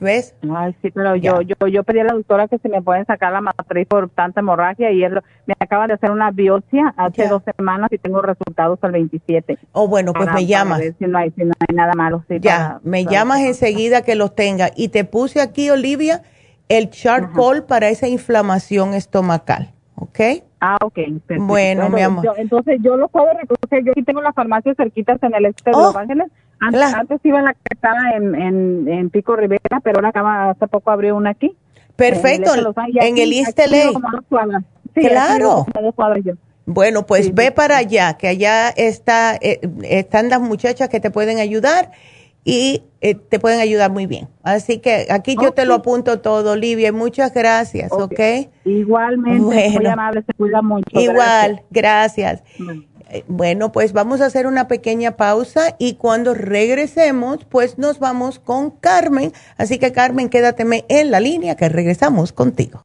¿Ves? 0.00 0.34
Ay, 0.50 0.74
sí, 0.80 0.90
pero 0.90 1.14
yo, 1.14 1.42
yo, 1.42 1.54
yo 1.66 1.84
pedí 1.84 1.98
a 1.98 2.04
la 2.04 2.14
doctora 2.14 2.48
que 2.48 2.56
se 2.56 2.70
me 2.70 2.80
pueden 2.80 3.04
sacar 3.04 3.32
la 3.34 3.42
matriz 3.42 3.86
por 3.86 4.08
tanta 4.08 4.40
hemorragia 4.40 4.90
y 4.90 5.04
él 5.04 5.20
me 5.44 5.54
acaba 5.60 5.86
de 5.86 5.92
hacer 5.92 6.10
una 6.10 6.30
biopsia 6.30 6.94
hace 6.96 7.28
dos 7.28 7.42
semanas 7.54 7.92
y 7.92 7.98
tengo 7.98 8.22
resultados 8.22 8.78
al 8.80 8.92
27. 8.92 9.58
Oh, 9.72 9.88
bueno, 9.88 10.14
pues 10.14 10.32
me 10.32 10.46
llamas. 10.46 10.80
Si 10.98 11.04
no, 11.04 11.18
hay, 11.18 11.30
si 11.32 11.44
no 11.44 11.52
hay 11.68 11.76
nada 11.76 11.92
malo. 11.94 12.24
ya, 12.40 12.80
me 12.82 13.04
llamas 13.04 13.40
enseguida 13.40 14.00
que 14.00 14.14
los 14.14 14.34
tenga. 14.34 14.70
Y 14.74 14.88
te 14.88 15.04
puse 15.04 15.42
aquí, 15.42 15.68
Olivia, 15.68 16.22
el 16.70 16.88
charcoal 16.88 17.64
para 17.64 17.88
esa 17.88 18.06
inflamación 18.06 18.94
estomacal, 18.94 19.72
¿ok? 19.96 20.20
Ah, 20.60 20.78
ok. 20.80 20.98
Bueno, 21.38 21.90
mi 21.90 22.00
amor. 22.00 22.24
entonces 22.38 22.78
yo 22.80 22.96
lo 22.96 23.08
puedo 23.08 23.26
recoger. 23.32 23.84
Yo 23.84 23.90
aquí 23.92 24.02
tengo 24.02 24.22
las 24.22 24.34
farmacias 24.34 24.76
cerquitas 24.76 25.20
en 25.22 25.34
el 25.34 25.46
este 25.46 25.70
de 25.70 25.76
Los 25.76 25.94
oh, 25.94 25.98
Ángeles. 25.98 26.26
Antes, 26.60 27.20
iba 27.24 27.38
en 27.38 27.46
la 27.46 27.54
que 27.54 27.60
estaba 27.70 28.12
en, 28.14 28.86
en, 28.86 29.10
Pico 29.10 29.34
Rivera, 29.34 29.80
pero 29.82 29.98
ahora 29.98 30.10
acaba, 30.10 30.50
hace 30.50 30.68
poco 30.68 30.90
abrió 30.90 31.16
una 31.16 31.30
aquí. 31.30 31.56
Perfecto, 31.96 32.52
en 33.00 33.18
el 33.18 33.32
East 33.32 33.58
Sí, 34.94 35.00
claro. 35.08 35.66
Bueno, 36.66 37.04
pues 37.06 37.34
ve 37.34 37.50
para 37.50 37.78
allá, 37.78 38.14
que 38.14 38.28
allá 38.28 38.68
está, 38.68 39.34
eh, 39.40 39.60
están 39.82 40.28
las 40.28 40.40
muchachas 40.40 40.88
que 40.88 41.00
te 41.00 41.10
pueden 41.10 41.38
ayudar 41.38 41.90
y 42.44 42.82
eh, 43.00 43.14
te 43.14 43.38
pueden 43.38 43.60
ayudar 43.60 43.90
muy 43.90 44.06
bien. 44.06 44.28
Así 44.42 44.78
que 44.78 45.06
aquí 45.10 45.36
yo 45.40 45.52
te 45.52 45.64
lo 45.64 45.74
apunto 45.74 46.20
todo, 46.20 46.52
Olivia. 46.52 46.92
Muchas 46.92 47.32
gracias, 47.32 47.92
¿ok? 47.92 48.20
Igualmente, 48.64 49.70
muy 49.70 49.86
amable, 49.86 50.22
se 50.26 50.32
cuida 50.34 50.62
mucho. 50.62 50.88
Igual, 50.98 51.62
gracias. 51.70 52.42
Eh, 53.10 53.24
bueno, 53.26 53.72
pues 53.72 53.92
vamos 53.92 54.20
a 54.20 54.26
hacer 54.26 54.46
una 54.46 54.68
pequeña 54.68 55.16
pausa 55.16 55.74
y 55.78 55.94
cuando 55.94 56.34
regresemos, 56.34 57.44
pues 57.44 57.78
nos 57.78 57.98
vamos 57.98 58.38
con 58.38 58.70
Carmen. 58.70 59.32
Así 59.56 59.78
que 59.78 59.92
Carmen, 59.92 60.28
quédateme 60.28 60.84
en 60.88 61.10
la 61.10 61.20
línea 61.20 61.56
que 61.56 61.68
regresamos 61.68 62.32
contigo. 62.32 62.84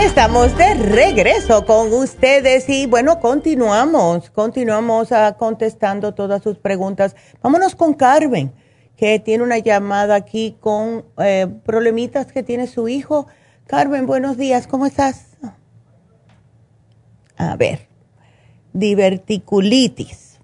Estamos 0.00 0.56
de 0.56 0.72
regreso 0.76 1.66
con 1.66 1.92
ustedes 1.92 2.70
y 2.70 2.86
bueno, 2.86 3.20
continuamos, 3.20 4.30
continuamos 4.30 5.12
ah, 5.12 5.36
contestando 5.38 6.14
todas 6.14 6.42
sus 6.42 6.56
preguntas. 6.56 7.14
Vámonos 7.42 7.74
con 7.74 7.92
Carmen, 7.92 8.50
que 8.96 9.18
tiene 9.18 9.44
una 9.44 9.58
llamada 9.58 10.14
aquí 10.14 10.56
con 10.58 11.04
eh, 11.18 11.46
problemitas 11.66 12.32
que 12.32 12.42
tiene 12.42 12.66
su 12.66 12.88
hijo. 12.88 13.26
Carmen, 13.66 14.06
buenos 14.06 14.38
días, 14.38 14.66
¿cómo 14.66 14.86
estás? 14.86 15.35
A 17.38 17.56
ver, 17.56 17.80
diverticulitis. 18.72 20.40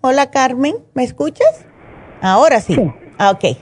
Hola 0.00 0.30
Carmen, 0.30 0.74
¿me 0.94 1.02
escuchas? 1.02 1.66
Ahora 2.22 2.60
sí. 2.60 2.76
Ah, 3.18 3.30
ok. 3.30 3.56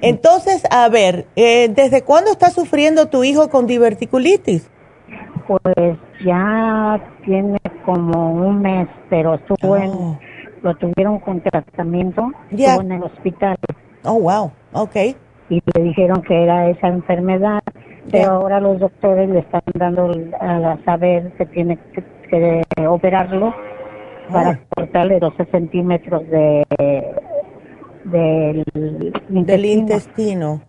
Entonces, 0.00 0.64
a 0.70 0.88
ver, 0.88 1.26
eh, 1.36 1.68
¿desde 1.68 2.02
cuándo 2.02 2.30
está 2.30 2.50
sufriendo 2.50 3.08
tu 3.08 3.24
hijo 3.24 3.48
con 3.50 3.66
diverticulitis? 3.66 4.70
Pues 5.46 5.98
ya 6.24 7.00
tiene 7.24 7.58
como 7.84 8.32
un 8.32 8.60
mes, 8.60 8.88
pero 9.08 9.34
estuvo 9.34 9.76
en, 9.76 9.90
oh. 9.90 10.18
lo 10.62 10.74
tuvieron 10.76 11.20
con 11.20 11.40
tratamiento, 11.40 12.30
estuvo 12.50 12.80
en 12.80 12.92
el 12.92 13.02
hospital. 13.04 13.56
Oh, 14.02 14.20
wow, 14.20 14.50
ok. 14.72 14.96
Y 15.48 15.62
le 15.74 15.82
dijeron 15.82 16.22
que 16.22 16.42
era 16.42 16.68
esa 16.68 16.88
enfermedad 16.88 17.60
pero 18.10 18.32
ahora 18.32 18.60
los 18.60 18.78
doctores 18.78 19.28
le 19.28 19.40
están 19.40 19.62
dando 19.74 20.12
a 20.40 20.78
saber 20.84 21.32
que 21.32 21.46
tiene 21.46 21.78
que, 22.28 22.62
operarlo 22.86 23.54
para 24.32 24.50
oh. 24.50 24.74
cortarle 24.74 25.20
12 25.20 25.44
centímetros 25.46 26.28
de 26.28 26.64
del 28.10 28.64
intestino. 29.30 29.72
intestino. 29.72 30.62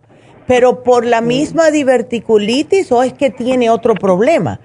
Pero 0.46 0.82
por 0.82 1.04
la 1.04 1.20
misma 1.20 1.70
diverticulitis 1.70 2.90
o 2.90 3.02
es 3.02 3.12
que 3.12 3.30
tiene 3.30 3.70
otro 3.70 3.94
problema? 3.94 4.60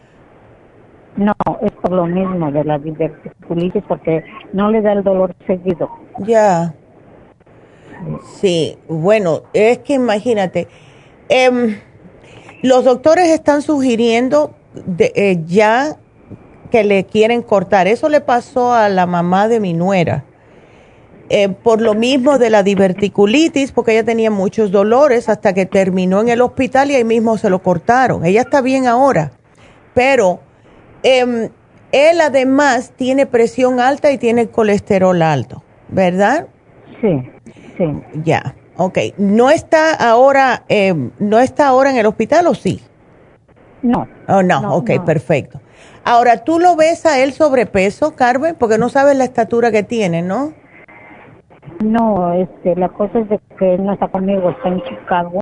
No, 1.17 1.33
es 1.61 1.71
por 1.73 1.91
lo 1.91 2.05
mismo 2.05 2.51
de 2.51 2.63
la 2.63 2.79
diverticulitis 2.79 3.83
porque 3.87 4.23
no 4.53 4.71
le 4.71 4.81
da 4.81 4.93
el 4.93 5.03
dolor 5.03 5.35
seguido. 5.45 5.89
Ya. 6.19 6.73
Sí, 8.35 8.77
bueno, 8.87 9.41
es 9.53 9.79
que 9.79 9.93
imagínate. 9.93 10.67
Eh, 11.29 11.79
los 12.63 12.85
doctores 12.85 13.27
están 13.29 13.61
sugiriendo 13.61 14.55
eh, 14.97 15.43
ya 15.45 15.97
que 16.71 16.83
le 16.83 17.03
quieren 17.03 17.43
cortar. 17.43 17.87
Eso 17.87 18.09
le 18.09 18.21
pasó 18.21 18.73
a 18.73 18.89
la 18.89 19.05
mamá 19.05 19.47
de 19.47 19.59
mi 19.59 19.73
nuera. 19.73 20.23
Eh, 21.29 21.49
por 21.49 21.81
lo 21.81 21.93
mismo 21.93 22.37
de 22.37 22.49
la 22.49 22.63
diverticulitis, 22.63 23.71
porque 23.71 23.91
ella 23.91 24.03
tenía 24.03 24.31
muchos 24.31 24.71
dolores 24.71 25.29
hasta 25.29 25.53
que 25.53 25.65
terminó 25.65 26.21
en 26.21 26.29
el 26.29 26.41
hospital 26.41 26.89
y 26.89 26.95
ahí 26.95 27.03
mismo 27.03 27.37
se 27.37 27.49
lo 27.49 27.61
cortaron. 27.61 28.25
Ella 28.25 28.41
está 28.41 28.61
bien 28.61 28.87
ahora, 28.87 29.31
pero 29.93 30.39
em, 31.03 31.49
él 31.91 32.21
además 32.21 32.93
tiene 32.95 33.25
presión 33.25 33.79
alta 33.79 34.11
y 34.11 34.17
tiene 34.17 34.47
colesterol 34.47 35.21
alto, 35.21 35.63
¿verdad? 35.89 36.47
Sí, 37.01 37.29
sí. 37.77 37.85
Ya. 38.23 38.55
Ok, 38.75 38.97
¿no 39.17 39.49
está 39.49 39.93
ahora, 39.93 40.63
eh, 40.67 40.93
no 41.19 41.39
está 41.39 41.67
ahora 41.67 41.91
en 41.91 41.97
el 41.97 42.05
hospital 42.05 42.47
o 42.47 42.55
sí? 42.55 42.81
No. 43.81 44.07
Oh, 44.27 44.41
no, 44.41 44.75
ok, 44.75 45.03
perfecto. 45.05 45.59
Ahora, 46.05 46.43
¿tú 46.43 46.59
lo 46.59 46.75
ves 46.75 47.05
a 47.05 47.19
él 47.19 47.33
sobrepeso, 47.33 48.15
Carmen? 48.15 48.55
Porque 48.57 48.77
no 48.77 48.89
sabes 48.89 49.15
la 49.15 49.25
estatura 49.25 49.71
que 49.71 49.83
tiene, 49.83 50.21
¿no? 50.21 50.53
No, 51.83 52.33
este, 52.33 52.75
la 52.75 52.89
cosa 52.89 53.19
es 53.19 53.29
de 53.29 53.39
que 53.57 53.75
él 53.75 53.85
no 53.85 53.93
está 53.93 54.07
conmigo, 54.07 54.49
está 54.49 54.69
en 54.69 54.81
Chicago. 54.83 55.39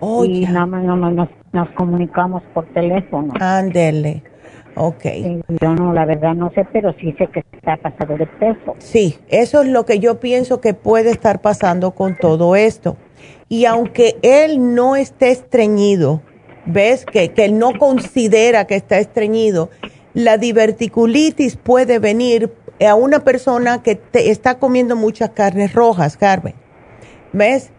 Oh, 0.00 0.24
y 0.24 0.40
nada 0.46 0.66
más, 0.66 0.82
nos, 0.82 1.28
nos 1.52 1.68
comunicamos 1.70 2.42
por 2.52 2.66
teléfono. 2.66 3.32
Ándele. 3.40 4.22
Ok. 4.76 5.04
Yo 5.60 5.74
no, 5.74 5.92
la 5.92 6.04
verdad 6.04 6.34
no 6.34 6.50
sé, 6.54 6.66
pero 6.72 6.92
sí 6.94 7.14
sé 7.16 7.28
que 7.28 7.44
está 7.52 7.76
pasando 7.76 8.16
de 8.16 8.26
peso. 8.26 8.74
Sí, 8.78 9.18
eso 9.28 9.62
es 9.62 9.68
lo 9.68 9.86
que 9.86 10.00
yo 10.00 10.18
pienso 10.18 10.60
que 10.60 10.74
puede 10.74 11.10
estar 11.10 11.40
pasando 11.40 11.92
con 11.92 12.16
todo 12.16 12.56
esto. 12.56 12.96
Y 13.48 13.66
aunque 13.66 14.16
él 14.22 14.74
no 14.74 14.96
esté 14.96 15.30
estreñido, 15.30 16.22
ves 16.66 17.06
que, 17.06 17.32
que 17.32 17.44
él 17.44 17.58
no 17.58 17.78
considera 17.78 18.66
que 18.66 18.74
está 18.74 18.98
estreñido, 18.98 19.70
la 20.12 20.38
diverticulitis 20.38 21.56
puede 21.56 21.98
venir 21.98 22.52
a 22.84 22.94
una 22.94 23.20
persona 23.20 23.82
que 23.82 23.94
te 23.94 24.30
está 24.30 24.58
comiendo 24.58 24.96
muchas 24.96 25.30
carnes 25.30 25.72
rojas, 25.72 26.16
Carmen. 26.16 26.54
¿Ves? 27.32 27.70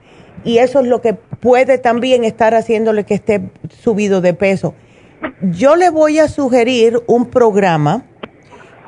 Y 0.43 0.59
eso 0.59 0.79
es 0.79 0.87
lo 0.87 1.01
que 1.01 1.13
puede 1.13 1.77
también 1.77 2.23
estar 2.23 2.53
haciéndole 2.53 3.03
que 3.03 3.15
esté 3.15 3.41
subido 3.69 4.21
de 4.21 4.33
peso 4.33 4.75
yo 5.41 5.75
le 5.75 5.89
voy 5.89 6.19
a 6.19 6.27
sugerir 6.27 7.01
un 7.07 7.25
programa 7.29 8.05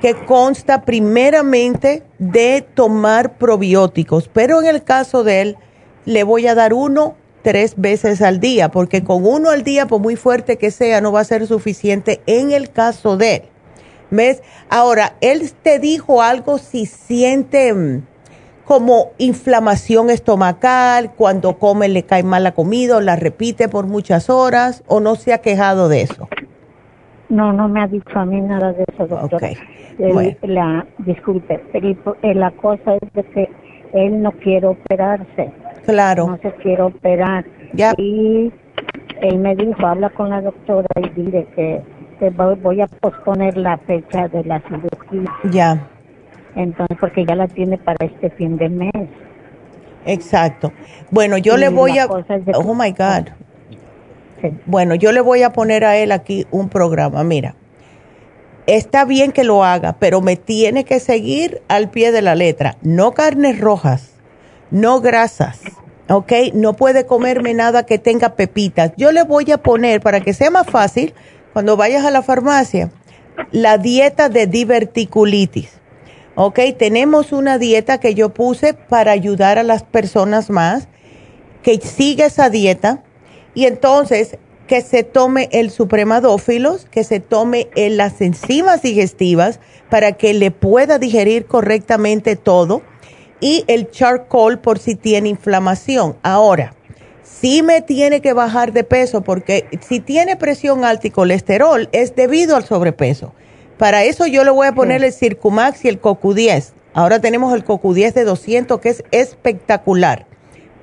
que 0.01 0.15
consta 0.25 0.83
primeramente 0.83 2.03
de 2.19 2.65
tomar 2.73 3.37
probióticos, 3.37 4.29
pero 4.31 4.61
en 4.61 4.67
el 4.67 4.83
caso 4.83 5.23
de 5.23 5.41
él 5.41 5.57
le 6.05 6.23
voy 6.23 6.47
a 6.47 6.55
dar 6.55 6.73
uno 6.73 7.15
tres 7.41 7.75
veces 7.77 8.21
al 8.21 8.39
día, 8.39 8.69
porque 8.69 9.03
con 9.03 9.25
uno 9.25 9.49
al 9.49 9.63
día, 9.63 9.87
por 9.87 10.01
muy 10.01 10.15
fuerte 10.15 10.57
que 10.57 10.71
sea, 10.71 11.01
no 11.01 11.11
va 11.11 11.21
a 11.21 11.25
ser 11.25 11.47
suficiente 11.47 12.21
en 12.25 12.51
el 12.51 12.71
caso 12.71 13.17
de 13.17 13.35
él. 13.35 13.41
¿Ves? 14.09 14.41
Ahora, 14.69 15.17
él 15.21 15.51
te 15.63 15.79
dijo 15.79 16.21
algo 16.21 16.59
si 16.59 16.85
siente 16.85 17.73
mm, 17.73 18.03
como 18.67 19.11
inflamación 19.17 20.09
estomacal, 20.09 21.11
cuando 21.15 21.57
come 21.57 21.87
le 21.87 22.03
cae 22.03 22.23
mal 22.23 22.43
la 22.43 22.51
comida 22.51 22.97
o 22.97 23.01
la 23.01 23.15
repite 23.15 23.69
por 23.69 23.87
muchas 23.87 24.29
horas 24.29 24.83
o 24.87 24.99
no 24.99 25.15
se 25.15 25.31
ha 25.31 25.37
quejado 25.37 25.87
de 25.87 26.01
eso? 26.01 26.27
No, 27.29 27.53
no 27.53 27.69
me 27.69 27.81
ha 27.81 27.87
dicho 27.87 28.19
a 28.19 28.25
mí 28.25 28.41
nada 28.41 28.73
de 28.73 28.83
eso, 28.91 29.07
doctor. 29.07 29.41
la, 30.43 30.85
disculpe, 30.99 31.61
la 32.21 32.51
cosa 32.51 32.95
es 32.95 33.13
de 33.13 33.23
que 33.23 33.49
él 33.93 34.21
no 34.21 34.33
quiere 34.33 34.67
operarse. 34.67 35.49
Claro. 35.85 36.27
No 36.27 36.37
se 36.37 36.51
quiere 36.55 36.81
operar. 36.81 37.45
Ya. 37.71 37.93
Y 37.97 38.51
él 39.21 39.39
me 39.39 39.55
dijo, 39.55 39.87
habla 39.87 40.09
con 40.09 40.29
la 40.29 40.41
doctora 40.41 40.87
y 40.97 41.09
dile 41.21 41.47
que, 41.55 41.81
voy 42.61 42.81
a 42.81 42.87
posponer 42.87 43.55
la 43.55 43.77
fecha 43.77 44.27
de 44.27 44.43
la 44.43 44.61
cirugía. 44.67 45.31
Ya. 45.51 45.87
Entonces, 46.57 46.97
porque 46.99 47.23
ya 47.23 47.35
la 47.35 47.47
tiene 47.47 47.77
para 47.77 48.03
este 48.03 48.31
fin 48.31 48.57
de 48.57 48.67
mes. 48.67 48.91
Exacto. 50.05 50.73
Bueno, 51.11 51.37
yo 51.37 51.55
le 51.55 51.69
voy 51.69 51.99
a... 51.99 52.07
oh, 52.07 52.73
my 52.73 52.91
God. 52.91 53.29
Bueno, 54.65 54.95
yo 54.95 55.11
le 55.11 55.21
voy 55.21 55.43
a 55.43 55.51
poner 55.51 55.85
a 55.85 55.97
él 55.97 56.11
aquí 56.11 56.47
un 56.49 56.69
programa. 56.69 57.23
Mira, 57.23 57.55
está 58.65 59.05
bien 59.05 59.31
que 59.31 59.43
lo 59.43 59.63
haga, 59.63 59.97
pero 59.99 60.21
me 60.21 60.35
tiene 60.35 60.83
que 60.83 60.99
seguir 60.99 61.61
al 61.67 61.89
pie 61.89 62.11
de 62.11 62.23
la 62.23 62.33
letra. 62.33 62.77
No 62.81 63.11
carnes 63.11 63.59
rojas, 63.59 64.15
no 64.71 64.99
grasas, 64.99 65.61
¿ok? 66.09 66.31
No 66.53 66.73
puede 66.73 67.05
comerme 67.05 67.53
nada 67.53 67.85
que 67.85 67.99
tenga 67.99 68.35
pepitas. 68.35 68.93
Yo 68.97 69.11
le 69.11 69.23
voy 69.23 69.51
a 69.51 69.59
poner, 69.59 70.01
para 70.01 70.21
que 70.21 70.33
sea 70.33 70.49
más 70.49 70.67
fácil, 70.67 71.13
cuando 71.53 71.77
vayas 71.77 72.03
a 72.03 72.11
la 72.11 72.23
farmacia, 72.23 72.89
la 73.51 73.77
dieta 73.77 74.29
de 74.29 74.47
diverticulitis. 74.47 75.79
¿Ok? 76.39 76.59
Tenemos 76.77 77.31
una 77.31 77.57
dieta 77.57 77.99
que 77.99 78.13
yo 78.13 78.29
puse 78.29 78.75
para 78.75 79.11
ayudar 79.11 79.57
a 79.57 79.63
las 79.63 79.81
personas 79.81 80.51
más, 80.51 80.87
que 81.63 81.79
siga 81.81 82.27
esa 82.27 82.51
dieta 82.51 83.03
y 83.55 83.65
entonces 83.65 84.37
que 84.67 84.81
se 84.81 85.01
tome 85.01 85.49
el 85.51 85.71
supremadófilos, 85.71 86.85
que 86.85 87.03
se 87.03 87.19
tome 87.19 87.69
las 87.75 88.21
enzimas 88.21 88.83
digestivas 88.83 89.59
para 89.89 90.11
que 90.11 90.35
le 90.35 90.51
pueda 90.51 90.99
digerir 90.99 91.47
correctamente 91.47 92.35
todo 92.35 92.83
y 93.39 93.63
el 93.65 93.89
charcoal 93.89 94.59
por 94.59 94.77
si 94.77 94.93
tiene 94.93 95.29
inflamación. 95.29 96.17
Ahora, 96.21 96.75
sí 97.23 97.63
me 97.63 97.81
tiene 97.81 98.21
que 98.21 98.33
bajar 98.33 98.73
de 98.73 98.83
peso 98.83 99.21
porque 99.21 99.65
si 99.81 100.01
tiene 100.01 100.35
presión 100.35 100.85
alta 100.85 101.07
y 101.07 101.09
colesterol 101.09 101.89
es 101.93 102.15
debido 102.15 102.55
al 102.55 102.63
sobrepeso. 102.63 103.33
Para 103.77 104.03
eso 104.03 104.25
yo 104.25 104.43
le 104.43 104.51
voy 104.51 104.67
a 104.67 104.73
poner 104.73 105.03
el 105.03 105.13
Circumax 105.13 105.85
y 105.85 105.87
el 105.87 106.01
CoQ10. 106.01 106.73
Ahora 106.93 107.19
tenemos 107.19 107.53
el 107.53 107.63
CoQ10 107.63 108.13
de 108.13 108.23
200 108.23 108.79
que 108.79 108.89
es 108.89 109.03
espectacular. 109.11 110.25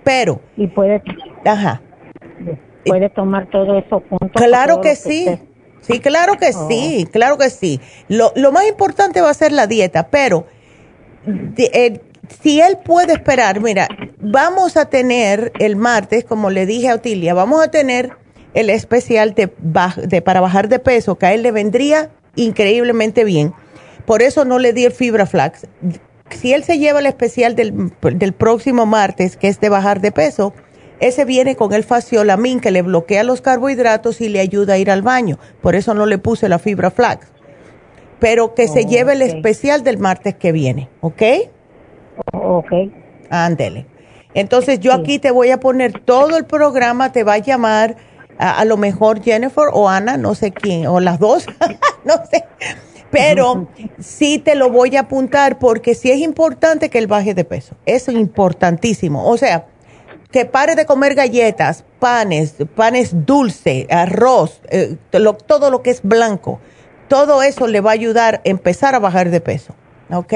Pero... 0.04 0.40
Y 0.56 0.68
puede... 0.68 1.02
Ajá. 1.44 1.82
Puede 2.86 3.08
tomar 3.10 3.48
todo 3.50 3.78
eso 3.78 4.02
junto. 4.08 4.34
Claro 4.34 4.80
que, 4.80 4.94
sí. 4.94 5.26
Sí, 5.80 6.00
claro 6.00 6.34
que 6.38 6.52
sí, 6.52 7.04
oh. 7.06 7.10
claro 7.10 7.38
que 7.38 7.50
sí. 7.50 7.80
Lo, 8.08 8.32
lo, 8.36 8.52
más 8.52 8.66
importante 8.66 9.20
va 9.20 9.30
a 9.30 9.34
ser 9.34 9.52
la 9.52 9.66
dieta, 9.66 10.08
pero 10.08 10.46
eh, 11.56 12.00
si 12.42 12.60
él 12.60 12.78
puede 12.84 13.14
esperar, 13.14 13.60
mira, 13.60 13.88
vamos 14.18 14.76
a 14.76 14.86
tener 14.86 15.52
el 15.58 15.76
martes, 15.76 16.24
como 16.24 16.50
le 16.50 16.66
dije 16.66 16.88
a 16.88 16.94
Otilia, 16.94 17.34
vamos 17.34 17.62
a 17.62 17.68
tener 17.68 18.12
el 18.54 18.70
especial 18.70 19.34
de, 19.34 19.52
de, 20.06 20.22
para 20.22 20.40
bajar 20.40 20.68
de 20.68 20.78
peso, 20.78 21.16
que 21.16 21.26
a 21.26 21.34
él 21.34 21.42
le 21.42 21.52
vendría 21.52 22.10
increíblemente 22.36 23.24
bien. 23.24 23.52
Por 24.06 24.22
eso 24.22 24.44
no 24.44 24.58
le 24.58 24.72
di 24.72 24.84
el 24.84 24.92
fibra 24.92 25.26
flax. 25.26 25.66
Si 26.30 26.52
él 26.52 26.64
se 26.64 26.78
lleva 26.78 27.00
el 27.00 27.06
especial 27.06 27.54
del, 27.54 27.92
del 28.00 28.32
próximo 28.32 28.86
martes, 28.86 29.36
que 29.36 29.48
es 29.48 29.60
de 29.60 29.68
bajar 29.68 30.00
de 30.00 30.12
peso, 30.12 30.52
ese 31.00 31.24
viene 31.24 31.56
con 31.56 31.72
el 31.72 31.84
faciolamin 31.84 32.60
que 32.60 32.70
le 32.70 32.82
bloquea 32.82 33.24
los 33.24 33.40
carbohidratos 33.40 34.20
y 34.20 34.28
le 34.28 34.40
ayuda 34.40 34.74
a 34.74 34.78
ir 34.78 34.90
al 34.90 35.02
baño. 35.02 35.38
Por 35.60 35.74
eso 35.74 35.94
no 35.94 36.06
le 36.06 36.18
puse 36.18 36.48
la 36.48 36.58
fibra 36.58 36.90
flax. 36.90 37.26
Pero 38.20 38.54
que 38.54 38.68
se 38.68 38.86
lleve 38.86 39.12
el 39.12 39.22
especial 39.22 39.82
del 39.82 39.98
martes 39.98 40.34
que 40.34 40.52
viene, 40.52 40.88
¿ok? 41.00 41.22
Ok. 42.32 42.72
Ándele. 43.28 43.86
Entonces 44.34 44.80
yo 44.80 44.92
aquí 44.92 45.18
te 45.18 45.30
voy 45.30 45.50
a 45.50 45.60
poner 45.60 46.00
todo 46.00 46.36
el 46.36 46.44
programa, 46.44 47.12
te 47.12 47.22
va 47.22 47.34
a 47.34 47.38
llamar 47.38 47.96
a, 48.38 48.64
lo 48.64 48.76
mejor 48.76 49.22
Jennifer 49.22 49.66
o 49.72 49.88
Ana, 49.88 50.16
no 50.16 50.34
sé 50.34 50.52
quién, 50.52 50.86
o 50.86 51.00
las 51.00 51.18
dos, 51.18 51.46
no 52.04 52.14
sé. 52.30 52.44
Pero 53.10 53.68
sí 54.00 54.38
te 54.38 54.56
lo 54.56 54.70
voy 54.70 54.96
a 54.96 55.00
apuntar 55.00 55.58
porque 55.58 55.94
sí 55.94 56.10
es 56.10 56.18
importante 56.18 56.90
que 56.90 56.98
él 56.98 57.06
baje 57.06 57.32
de 57.32 57.44
peso. 57.44 57.76
Eso 57.86 58.10
es 58.10 58.16
importantísimo. 58.16 59.28
O 59.28 59.36
sea, 59.36 59.66
que 60.32 60.46
pare 60.46 60.74
de 60.74 60.84
comer 60.84 61.14
galletas, 61.14 61.84
panes, 62.00 62.56
panes 62.74 63.24
dulce, 63.24 63.86
arroz, 63.88 64.60
eh, 64.68 64.96
todo 65.46 65.70
lo 65.70 65.82
que 65.82 65.90
es 65.90 66.02
blanco. 66.02 66.58
Todo 67.06 67.42
eso 67.44 67.68
le 67.68 67.80
va 67.80 67.90
a 67.90 67.94
ayudar 67.94 68.36
a 68.36 68.40
empezar 68.48 68.96
a 68.96 68.98
bajar 68.98 69.30
de 69.30 69.40
peso. 69.40 69.76
¿Ok? 70.10 70.34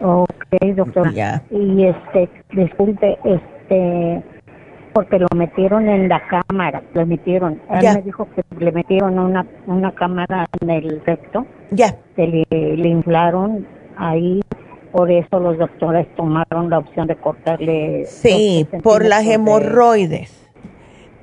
Ok, 0.00 0.30
doctor. 0.76 1.12
Y 1.50 1.84
este, 1.84 2.30
disculpe, 2.52 3.18
este, 3.24 4.22
porque 4.98 5.20
lo 5.20 5.28
metieron 5.36 5.88
en 5.88 6.08
la 6.08 6.20
cámara, 6.26 6.82
lo 6.92 7.06
metieron. 7.06 7.62
Él 7.70 7.94
me 7.94 8.02
dijo 8.02 8.26
que 8.34 8.42
le 8.58 8.72
metieron 8.72 9.16
una, 9.16 9.46
una 9.68 9.94
cámara 9.94 10.44
en 10.60 10.70
el 10.70 11.00
recto. 11.06 11.46
Ya. 11.70 11.94
Que 12.16 12.26
le, 12.26 12.76
le 12.76 12.88
inflaron 12.88 13.64
ahí 13.96 14.40
por 14.90 15.08
eso 15.08 15.38
los 15.38 15.56
doctores 15.56 16.12
tomaron 16.16 16.68
la 16.68 16.78
opción 16.78 17.06
de 17.06 17.14
cortarle. 17.14 18.06
Sí, 18.06 18.66
por 18.82 19.04
las 19.04 19.24
hemorroides. 19.24 20.32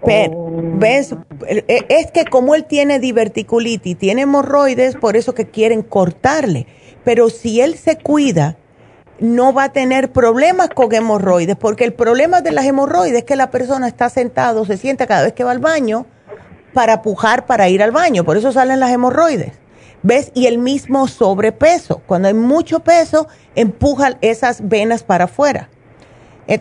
Pero, 0.05 0.31
oh. 0.31 0.61
¿ves? 0.75 1.13
E, 1.45 1.65
es 1.89 2.11
que 2.13 2.23
como 2.23 2.55
él 2.55 2.63
tiene 2.63 2.99
diverticulitis, 2.99 3.97
tiene 3.97 4.21
hemorroides, 4.21 4.95
por 4.95 5.17
eso 5.17 5.33
que 5.33 5.47
quieren 5.47 5.81
cortarle. 5.81 6.65
Pero 7.03 7.27
si 7.27 7.59
él 7.59 7.75
se 7.75 7.97
cuida, 7.97 8.55
no 9.19 9.53
va 9.53 9.65
a 9.65 9.71
tener 9.71 10.11
problemas 10.11 10.69
con 10.69 10.93
hemorroides, 10.93 11.55
porque 11.55 11.85
el 11.85 11.93
problema 11.93 12.41
de 12.41 12.51
las 12.51 12.65
hemorroides 12.65 13.19
es 13.19 13.23
que 13.23 13.35
la 13.35 13.51
persona 13.51 13.87
está 13.87 14.09
sentado, 14.09 14.65
se 14.65 14.77
sienta 14.77 15.07
cada 15.07 15.23
vez 15.23 15.33
que 15.33 15.43
va 15.43 15.51
al 15.51 15.59
baño 15.59 16.05
para 16.73 17.01
pujar 17.01 17.45
para 17.45 17.69
ir 17.69 17.81
al 17.81 17.91
baño, 17.91 18.23
por 18.25 18.37
eso 18.37 18.51
salen 18.51 18.79
las 18.79 18.91
hemorroides. 18.91 19.53
¿Ves? 20.03 20.31
Y 20.35 20.45
el 20.45 20.59
mismo 20.59 21.07
sobrepeso. 21.07 21.99
Cuando 22.05 22.27
hay 22.27 22.35
mucho 22.35 22.81
peso, 22.81 23.27
empujan 23.55 24.17
esas 24.21 24.67
venas 24.67 25.01
para 25.01 25.23
afuera. 25.23 25.69
Eh, 26.47 26.59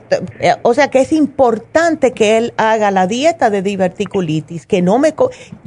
o 0.63 0.73
sea 0.73 0.89
que 0.89 1.01
es 1.01 1.13
importante 1.13 2.13
que 2.13 2.39
él 2.39 2.55
haga 2.57 2.91
la 2.91 3.07
dieta 3.07 3.51
de 3.51 3.61
diverticulitis, 3.61 4.67
que 4.67 4.81
no 4.81 4.99
me... 4.99 5.15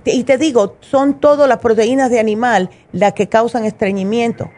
Y 0.05 0.23
te 0.23 0.37
digo, 0.39 0.77
son 0.79 1.19
todas 1.19 1.47
las 1.47 1.59
proteínas 1.59 2.09
de 2.09 2.19
animal 2.19 2.71
las 2.91 3.13
que 3.13 3.29
causan 3.29 3.65
estreñimiento. 3.65 4.49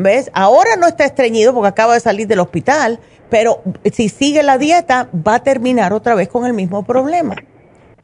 ¿Ves? 0.00 0.30
Ahora 0.32 0.76
no 0.78 0.86
está 0.86 1.04
estreñido 1.04 1.52
porque 1.52 1.70
acaba 1.70 1.94
de 1.94 2.00
salir 2.00 2.28
del 2.28 2.38
hospital, 2.38 3.00
pero 3.30 3.62
si 3.90 4.08
sigue 4.08 4.44
la 4.44 4.56
dieta 4.56 5.08
va 5.12 5.34
a 5.34 5.42
terminar 5.42 5.92
otra 5.92 6.14
vez 6.14 6.28
con 6.28 6.46
el 6.46 6.54
mismo 6.54 6.84
problema. 6.84 7.34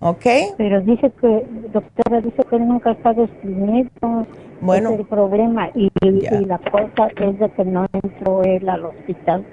¿Ok? 0.00 0.26
Pero 0.58 0.80
dice 0.80 1.12
que, 1.20 1.46
doctora, 1.72 2.20
dice 2.20 2.42
que 2.50 2.58
nunca 2.58 2.90
está 2.90 3.12
estreñido. 3.12 4.26
Bueno. 4.60 4.90
Es 4.90 4.98
el 4.98 5.06
problema. 5.06 5.70
Y, 5.76 5.88
la 6.46 6.58
cosa 6.58 7.10
es 7.16 7.38
de 7.38 7.50
que 7.50 7.64
no 7.64 7.86
entró 7.92 8.42
él 8.42 8.68
al 8.68 8.86
hospital 8.86 9.46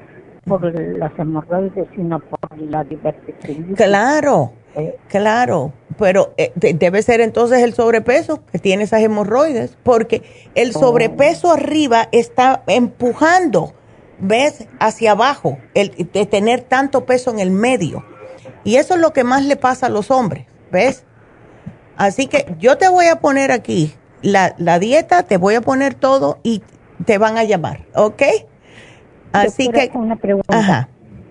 por 0.45 0.63
las 0.97 1.11
hemorroides, 1.19 1.88
sino 1.95 2.19
por 2.22 2.59
la 2.59 2.84
diverticulitis. 2.84 3.76
Claro, 3.76 4.53
eh. 4.76 4.98
claro. 5.07 5.73
Pero 5.98 6.34
eh, 6.38 6.52
debe 6.56 7.03
ser 7.03 7.22
entonces 7.22 7.61
el 7.61 7.73
sobrepeso 7.73 8.43
que 8.52 8.60
tiene 8.60 8.84
esas 8.84 9.02
hemorroides, 9.02 9.77
porque 9.84 10.23
el 10.56 10.72
oh. 10.76 10.80
sobrepeso 10.80 11.52
arriba 11.52 12.10
está 12.11 12.64
empujando, 12.68 13.73
¿ves? 14.19 14.65
Hacia 14.80 15.11
abajo, 15.11 15.57
el 15.73 16.10
de 16.11 16.26
tener 16.26 16.61
tanto 16.61 17.06
peso 17.06 17.30
en 17.31 17.39
el 17.39 17.52
medio. 17.52 18.03
Y 18.64 18.77
eso 18.77 18.95
es 18.95 18.99
lo 18.99 19.14
que 19.14 19.23
más 19.23 19.45
le 19.45 19.57
pasa 19.57 19.88
a 19.88 19.89
los 19.89 20.11
hombres, 20.11 20.45
¿ves? 20.72 21.03
Así 21.98 22.27
que 22.27 22.56
yo 22.60 22.77
te 22.77 22.89
voy 22.89 23.07
a 23.07 23.18
poner 23.18 23.52
aquí 23.52 23.93
la, 24.22 24.56
la 24.57 24.80
dieta, 24.80 25.23
te 25.23 25.38
voy 25.38 25.56
a 25.56 25.61
poner 25.61 25.93
todo 25.93 26.39
y 26.41 26.64
te 27.06 27.18
van 27.18 27.38
a 27.38 27.43
llamar, 27.43 27.85
¿ok? 27.95 28.23
Así 29.34 29.69
que... 29.69 29.91
Una 29.93 30.15
pregunta. 30.15 30.57
Ajá. 30.57 30.89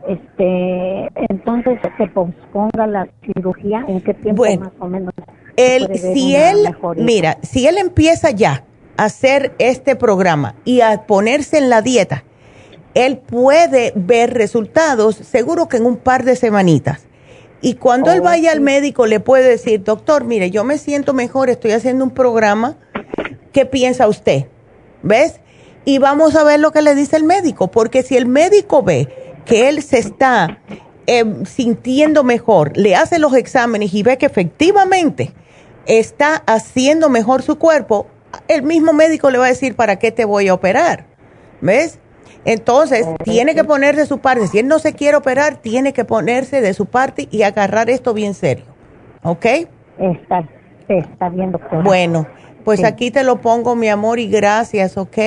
Este, 0.09 1.09
entonces, 1.29 1.79
se 1.97 2.07
posponga 2.09 2.87
la 2.87 3.09
cirugía, 3.25 3.85
¿en 3.87 4.01
qué 4.01 4.15
tiempo 4.15 4.45
más 4.59 4.73
o 4.79 4.87
menos? 4.87 5.13
El, 5.57 5.97
si 5.99 6.35
él, 6.35 6.75
mira, 6.97 7.39
si 7.43 7.67
él 7.67 7.77
empieza 7.79 8.31
ya 8.31 8.65
a 8.97 9.05
hacer 9.05 9.53
este 9.59 9.97
programa 9.97 10.55
y 10.65 10.81
a 10.81 11.07
ponerse 11.07 11.59
en 11.59 11.69
la 11.69 11.83
dieta, 11.83 12.25
él 12.95 13.19
puede 13.19 13.93
ver 13.95 14.35
resultados 14.35 15.17
seguro 15.17 15.69
que 15.69 15.77
en 15.77 15.87
un 15.87 15.97
par 15.97 16.25
de 16.25 16.37
semanitas. 16.37 17.07
Y 17.63 17.75
cuando 17.75 18.11
él 18.11 18.23
vaya 18.23 18.53
al 18.53 18.61
médico 18.61 19.07
le 19.07 19.21
puede 19.21 19.49
decir, 19.49 19.85
doctor, 19.85 20.25
mire, 20.25 20.51
yo 20.51 20.65
me 20.65 20.79
siento 20.79 21.13
mejor, 21.13 21.51
estoy 21.51 21.73
haciendo 21.73 22.05
un 22.05 22.11
programa, 22.11 22.77
¿qué 23.53 23.67
piensa 23.67 24.09
usted? 24.09 24.47
¿Ves? 25.03 25.41
Y 25.85 25.99
vamos 25.99 26.37
a 26.37 26.45
ver 26.45 26.59
lo 26.61 26.73
que 26.73 26.81
le 26.81 26.95
dice 26.95 27.17
el 27.17 27.25
médico, 27.25 27.71
porque 27.71 28.03
si 28.03 28.17
el 28.17 28.27
médico 28.27 28.83
ve 28.83 29.09
que 29.51 29.69
él 29.69 29.83
se 29.83 29.99
está 29.99 30.59
em, 31.09 31.45
sintiendo 31.45 32.23
mejor, 32.23 32.77
le 32.77 32.95
hace 32.95 33.19
los 33.19 33.35
exámenes 33.35 33.93
y 33.93 34.05
ve 34.05 34.17
que 34.17 34.27
efectivamente 34.27 35.33
está 35.87 36.37
haciendo 36.47 37.11
mejor 37.11 37.43
su 37.43 37.59
cuerpo, 37.59 38.07
el 38.47 38.63
mismo 38.63 38.93
médico 38.93 39.29
le 39.29 39.39
va 39.39 39.47
a 39.47 39.49
decir, 39.49 39.75
¿para 39.75 39.97
qué 39.97 40.13
te 40.13 40.25
voy 40.25 40.47
a 40.47 40.55
operar? 40.55 41.07
¿Ves? 41.61 41.99
Entonces, 42.45 43.09
tiene 43.25 43.57
que 43.57 43.65
ponerse 43.65 44.03
de 44.03 44.07
su 44.07 44.19
parte. 44.21 44.47
Si 44.47 44.61
él 44.61 44.69
no 44.69 44.79
se 44.79 44.93
quiere 44.93 45.17
operar, 45.17 45.57
tiene 45.57 45.93
que 45.93 46.05
ponerse 46.05 46.61
de 46.61 46.73
su 46.73 46.87
parte 46.87 47.27
y 47.33 47.43
agarrar 47.43 47.91
esto 47.91 48.15
bien 48.15 48.35
serio. 48.35 48.67
¿Ok? 49.25 49.47
Está, 49.99 50.49
está 50.89 51.29
bien, 51.29 51.51
doctora. 51.51 51.83
Bueno, 51.83 52.29
pues 52.65 52.85
aquí 52.85 53.11
te 53.11 53.25
lo 53.25 53.41
pongo, 53.41 53.75
mi 53.75 53.89
amor, 53.89 54.21
y 54.21 54.29
gracias, 54.29 54.97
¿ok? 54.97 55.19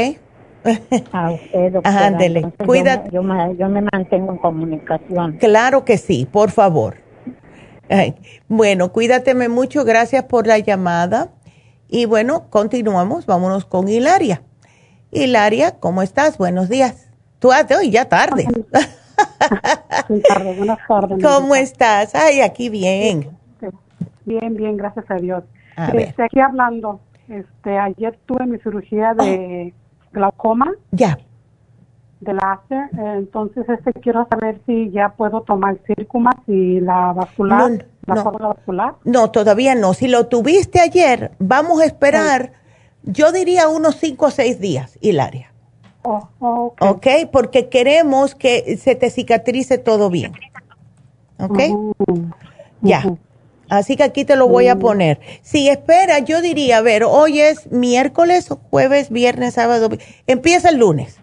A 1.11 1.31
usted, 1.31 1.73
doctora. 1.73 2.06
Ándele, 2.07 2.52
cuídate. 2.65 3.10
Yo, 3.11 3.22
me, 3.23 3.81
mantengo 3.81 4.31
en 4.31 4.38
comunicación. 4.38 5.38
Claro 5.38 5.84
que 5.85 5.98
sí, 5.98 6.27
por 6.31 6.52
favor. 6.52 6.95
bueno, 8.48 8.91
cuídateme 8.91 9.49
mucho, 9.49 9.84
gracias 9.84 10.23
por 10.23 10.48
la 10.48 10.60
llamada. 10.60 11.30
Y 11.88 12.06
bueno, 12.06 12.49
continuamos, 12.49 13.26
vámonos 13.26 13.65
con 13.65 13.88
Hilaria. 13.88 14.41
Hilaria, 15.11 15.80
¿cómo 15.80 16.02
estás? 16.02 16.38
Buenos 16.38 16.69
días. 16.69 17.10
Tú 17.40 17.49
hoy 17.77 17.91
ya 17.91 18.06
tarde. 18.06 18.48
tarde, 20.27 20.56
buenas 20.57 20.80
tardes. 20.88 21.23
¿Cómo 21.23 21.56
estás? 21.56 22.15
Ay, 22.15 22.41
aquí 22.41 22.69
bien. 22.69 23.30
Bien, 24.26 24.56
bien, 24.56 24.77
gracias 24.77 25.06
a 25.10 25.15
Dios. 25.15 25.44
A 25.76 25.88
Estoy 25.88 26.26
aquí 26.26 26.40
hablando 26.40 27.02
Este, 27.27 27.77
ayer 27.77 28.18
tuve 28.26 28.45
mi 28.45 28.60
cirugía 28.60 29.14
de 29.14 29.73
glaucoma. 30.14 30.72
Ya. 30.91 31.18
De 32.22 32.34
láser. 32.34 32.90
Entonces, 33.18 33.68
este, 33.68 33.91
quiero 33.94 34.26
saber 34.30 34.61
si 34.65 34.91
ya 34.91 35.10
puedo 35.10 35.41
tomar 35.41 35.77
Circumax 35.85 36.48
y 36.48 36.80
la 36.80 37.11
vascular. 37.11 37.72
No, 37.72 37.77
la 38.06 38.23
no. 38.23 38.31
vascular. 38.40 38.95
No, 39.03 39.31
todavía 39.31 39.76
no. 39.76 39.94
Si 39.94 40.07
lo 40.07 40.27
tuviste 40.27 40.80
ayer, 40.80 41.31
vamos 41.40 41.81
a 41.81 41.85
esperar, 41.85 42.53
yo 43.03 43.31
diría 43.31 43.68
unos 43.68 43.95
5 43.95 44.26
o 44.26 44.31
6 44.31 44.60
días, 44.61 44.98
Hilaria. 45.02 45.52
Oh, 46.03 46.73
ok, 46.80 47.07
porque 47.31 47.69
queremos 47.69 48.35
que 48.35 48.77
se 48.77 48.95
te 48.95 49.10
cicatrice 49.10 49.77
todo 49.77 50.10
bien. 50.10 50.34
¿Ok? 51.40 51.60
Ya. 52.81 53.03
Así 53.69 53.95
que 53.95 54.03
aquí 54.03 54.26
te 54.26 54.35
lo 54.35 54.48
voy 54.48 54.68
a 54.68 54.77
poner. 54.77 55.19
Si 55.41 55.69
espera, 55.69 56.19
yo 56.19 56.41
diría, 56.41 56.77
a 56.77 56.81
ver, 56.81 57.03
hoy 57.03 57.40
es 57.40 57.72
miércoles, 57.72 58.49
jueves, 58.69 59.10
viernes, 59.10 59.56
sábado. 59.56 59.90
Empieza 60.27 60.69
el 60.69 60.77
lunes. 60.77 61.19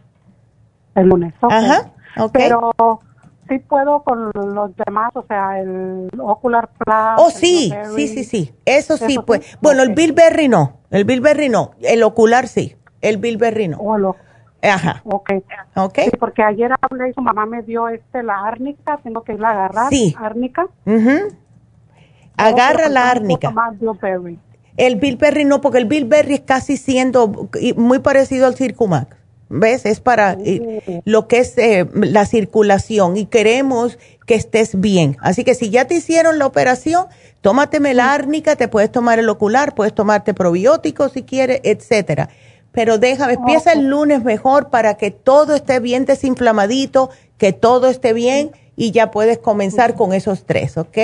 El 0.94 1.08
lunes, 1.08 1.32
Ajá, 1.42 1.92
ok. 2.18 2.32
Pero 2.32 2.72
sí 3.48 3.58
puedo 3.58 4.02
con 4.02 4.30
los 4.34 4.70
demás, 4.84 5.10
o 5.14 5.24
sea, 5.26 5.60
el 5.60 6.08
Ocular 6.18 6.68
Plus. 6.78 6.96
Oh, 7.18 7.30
sí, 7.30 7.72
sí, 7.94 8.08
sí, 8.08 8.24
sí. 8.24 8.54
Eso 8.64 8.96
sí, 8.96 9.18
pues. 9.24 9.58
Bueno, 9.60 9.82
el 9.82 9.94
Bilberry 9.94 10.48
no. 10.48 10.80
El 10.90 11.04
Bilberry 11.04 11.48
no. 11.48 11.72
El 11.82 12.02
Ocular 12.02 12.48
sí. 12.48 12.76
El 13.00 13.18
Bilberry 13.18 13.68
no. 13.68 13.78
Oh, 13.78 14.16
Ajá. 14.62 15.00
Ok. 15.04 15.30
Ok. 15.74 15.98
Sí, 16.04 16.10
porque 16.18 16.42
ayer 16.42 16.70
hablé 16.80 17.10
y 17.10 17.12
su 17.14 17.22
mamá 17.22 17.46
me 17.46 17.62
dio 17.62 17.88
este, 17.88 18.22
la 18.22 18.44
árnica, 18.44 18.98
tengo 19.02 19.22
que 19.22 19.32
ir 19.32 19.44
a 19.44 19.50
agarrar. 19.50 19.88
Sí. 19.88 20.14
Árnica. 20.18 20.66
Agarra 22.46 22.88
la 22.88 23.10
árnica. 23.10 23.52
El 24.76 24.96
bilberry 24.96 25.44
no, 25.44 25.60
porque 25.60 25.78
el 25.78 25.84
bilberry 25.84 26.34
es 26.34 26.40
casi 26.40 26.76
siendo 26.76 27.48
muy 27.76 27.98
parecido 27.98 28.46
al 28.46 28.56
circumax. 28.56 29.16
¿Ves? 29.52 29.84
Es 29.84 29.98
para 29.98 30.36
eh, 30.44 31.02
lo 31.04 31.26
que 31.26 31.38
es 31.38 31.58
eh, 31.58 31.88
la 31.92 32.24
circulación 32.24 33.16
y 33.16 33.26
queremos 33.26 33.98
que 34.24 34.36
estés 34.36 34.80
bien. 34.80 35.16
Así 35.20 35.42
que 35.42 35.56
si 35.56 35.70
ya 35.70 35.86
te 35.86 35.96
hicieron 35.96 36.38
la 36.38 36.46
operación, 36.46 37.06
tómateme 37.40 37.92
la 37.92 38.12
árnica, 38.12 38.54
te 38.54 38.68
puedes 38.68 38.92
tomar 38.92 39.18
el 39.18 39.28
ocular, 39.28 39.74
puedes 39.74 39.92
tomarte 39.92 40.34
probióticos 40.34 41.12
si 41.12 41.24
quieres, 41.24 41.60
etcétera 41.64 42.28
pero 42.72 42.98
déjame, 42.98 43.34
empieza 43.34 43.72
el 43.72 43.88
lunes 43.88 44.22
mejor 44.22 44.70
para 44.70 44.94
que 44.94 45.10
todo 45.10 45.54
esté 45.54 45.80
bien 45.80 46.04
desinflamadito, 46.04 47.10
que 47.36 47.52
todo 47.52 47.88
esté 47.88 48.12
bien 48.12 48.52
y 48.76 48.92
ya 48.92 49.10
puedes 49.10 49.38
comenzar 49.38 49.94
con 49.94 50.12
esos 50.12 50.44
tres, 50.44 50.76
¿ok? 50.76 50.98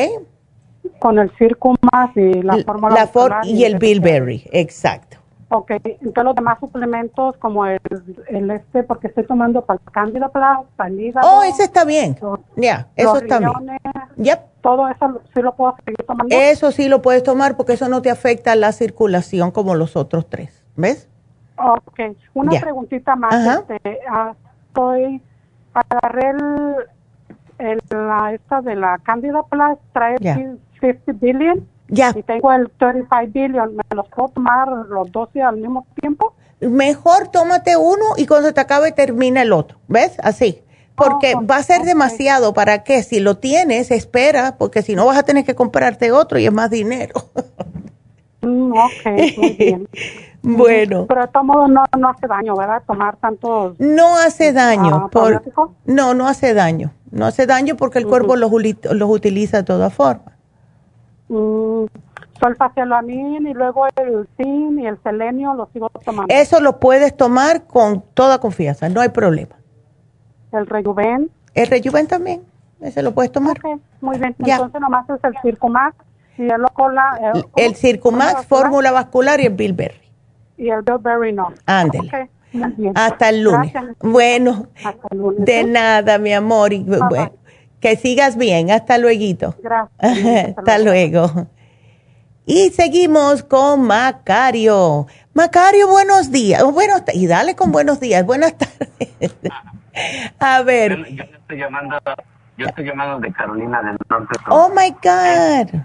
Con 0.99 1.19
el 1.19 1.31
Circumax 1.37 2.17
y 2.17 2.43
la 2.43 2.59
fórmula. 2.65 3.09
La 3.15 3.41
y, 3.45 3.65
el 3.65 3.79
Bilberry, 3.79 4.49
exacto. 4.53 5.19
Ok, 5.49 5.71
entonces 5.71 6.25
los 6.25 6.35
demás 6.35 6.59
suplementos 6.59 7.37
como 7.37 7.67
el, 7.67 7.81
el 8.29 8.51
este, 8.51 8.83
porque 8.83 9.07
estoy 9.07 9.25
tomando 9.25 9.65
para 9.65 9.79
el 9.85 9.93
Cándida 9.93 10.29
Plus, 10.29 11.15
Oh, 11.23 11.45
ese 11.45 11.65
está 11.65 11.85
bien. 11.85 12.19
Ya, 12.57 12.89
eso 12.97 13.19
está 13.19 13.39
bien. 13.39 13.53
Yep. 14.17 14.41
Todo 14.61 14.89
eso 14.89 15.21
sí 15.33 15.43
lo 15.43 15.55
puedo 15.55 15.77
seguir 15.85 16.05
tomando. 16.05 16.35
Eso 16.37 16.73
sí 16.73 16.89
lo 16.89 17.01
puedes 17.01 17.23
tomar 17.23 17.57
porque 17.57 17.75
eso 17.75 17.89
no 17.89 18.03
te 18.03 18.11
afecta 18.11 18.57
la 18.57 18.73
circulación 18.73 19.53
como 19.53 19.77
los 19.77 19.95
otros 19.95 20.29
tres, 20.29 20.65
¿ves? 20.75 21.09
Ok, 21.59 22.01
una 22.35 22.61
preguntita 22.61 23.15
más. 23.15 23.61
Este, 23.69 24.01
ah, 24.11 24.35
estoy, 24.67 25.23
agarré 25.73 26.31
el, 27.59 27.81
la, 27.91 28.33
esta 28.35 28.61
de 28.61 28.75
la 28.75 28.99
Candida 28.99 29.45
Plus, 29.45 29.79
trae 29.93 30.17
50 30.81 31.13
billion. 31.21 31.67
Ya. 31.89 32.13
Y 32.15 32.23
tengo 32.23 32.53
el 32.53 32.71
35 32.79 33.33
billion. 33.33 33.77
¿Me 33.77 33.83
los 33.95 34.09
puedo 34.09 34.29
tomar 34.29 34.69
los 34.69 35.11
12 35.13 35.43
al 35.43 35.57
mismo 35.57 35.87
tiempo? 36.01 36.35
Mejor 36.61 37.29
tómate 37.29 37.77
uno 37.77 38.05
y 38.17 38.27
cuando 38.27 38.49
se 38.49 38.55
te 38.55 38.61
acabe 38.61 38.93
termina 38.93 39.43
el 39.43 39.53
otro. 39.53 39.79
¿Ves? 39.89 40.17
Así. 40.23 40.63
Porque 40.97 41.35
va 41.35 41.57
a 41.57 41.63
ser 41.63 41.83
demasiado. 41.83 42.55
¿Para 42.55 42.83
qué? 42.83 43.03
Si 43.03 43.21
lo 43.21 43.37
tienes, 43.37 43.91
espera, 43.91 44.57
porque 44.59 44.83
si 44.83 44.97
no 44.97 45.05
vas 45.05 45.19
a 45.19 45.23
tener 45.25 45.45
que 45.45 45.55
comprarte 45.55 46.11
otro 46.11 46.39
y 46.39 46.47
es 46.47 46.53
más 46.53 46.71
dinero. 46.71 47.15
Mm, 48.41 48.73
ok, 48.73 49.39
muy 49.39 49.51
bien. 49.59 49.89
bueno. 50.43 51.07
Pero 51.07 51.23
de 51.23 51.29
todo 51.29 51.45
modo 51.45 51.69
no, 51.69 51.85
no 51.99 52.09
hace 52.09 52.27
daño, 52.27 52.57
¿verdad? 52.57 52.83
Tomar 52.87 53.17
tantos... 53.17 53.79
No 53.79 54.17
hace 54.17 54.53
daño. 54.53 55.11
por, 55.11 55.43
no, 55.85 56.15
no 56.15 56.27
hace 56.29 56.55
daño. 56.55 56.93
No 57.11 57.27
hace 57.27 57.47
daño 57.47 57.77
porque 57.77 57.99
el 57.99 58.07
cuerpo 58.07 58.37
los, 58.37 58.51
los 58.51 59.11
utiliza 59.11 59.59
de 59.59 59.65
todas 59.65 59.93
formas. 59.93 60.36
Mm, 61.29 61.87
y 63.47 63.55
luego 63.55 63.87
el 63.97 64.29
zinc 64.37 64.79
y 64.79 64.87
el 64.87 65.03
selenio 65.03 65.55
lo 65.55 65.69
sigo 65.73 65.89
tomando. 66.05 66.33
Eso 66.33 66.61
lo 66.61 66.79
puedes 66.79 67.17
tomar 67.17 67.67
con 67.67 68.03
toda 68.15 68.39
confianza, 68.39 68.89
no 68.89 69.01
hay 69.01 69.09
problema. 69.09 69.57
¿El 70.53 70.67
rejuven? 70.67 71.31
El 71.55 71.67
rejuven 71.67 72.07
también, 72.07 72.43
ese 72.81 73.03
lo 73.03 73.13
puedes 73.13 73.33
tomar. 73.33 73.57
muy 74.01 74.19
bien, 74.19 74.37
entonces 74.39 74.81
nomás 74.81 75.09
es 75.11 75.25
el 75.25 75.35
Circumax 75.43 75.97
y 76.39 76.45
el 76.45 76.65
Ocola. 76.65 77.33
El, 77.35 77.47
el 77.57 77.75
Circumax, 77.75 78.47
fórmula 78.47 78.93
vascular 78.93 79.41
y 79.41 79.47
el 79.47 79.55
Bilberry. 79.55 80.01
Y 80.57 80.69
el 80.69 80.83
Bilberry 80.83 81.33
no. 81.33 81.53
Ándele. 81.67 82.31
Hasta 82.95 83.29
el 83.29 83.43
lunes. 83.43 83.73
Bueno, 84.01 84.69
de 85.39 85.65
nada, 85.65 86.19
mi 86.19 86.33
amor. 86.33 86.73
Y, 86.73 86.83
bueno, 86.85 87.33
que 87.81 87.97
sigas 87.97 88.37
bien. 88.37 88.71
Hasta 88.71 88.99
luego. 88.99 89.55
Gracias. 89.63 90.59
Hasta, 90.59 90.79
luego. 90.79 91.47
Y 92.47 92.71
seguimos 92.71 93.43
con 93.43 93.83
Macario. 93.83 95.07
Macario, 95.35 95.89
buenos 95.89 96.31
días. 96.31 96.63
Buenos, 96.65 97.03
y 97.13 97.27
dale 97.27 97.57
con 97.57 97.73
buenos 97.73 98.01
días. 98.01 98.25
Buenas 98.25 98.55
tardes. 98.57 99.35
A 100.39 100.63
ver. 100.63 100.97
Yo, 101.15 101.25
estoy 101.25 101.59
llamando, 101.59 101.99
yo 102.59 102.67
estoy 102.67 102.85
llamando 102.85 103.19
de 103.19 103.33
Carolina 103.33 103.83
del 103.83 103.97
Norte. 104.09 104.39
Oh 104.49 104.69
my 104.69 104.91
God. 104.91 105.81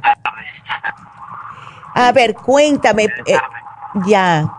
A 1.93 2.11
ver, 2.11 2.33
cuéntame. 2.35 3.05
Eh, 3.25 3.37
ya. 4.05 4.53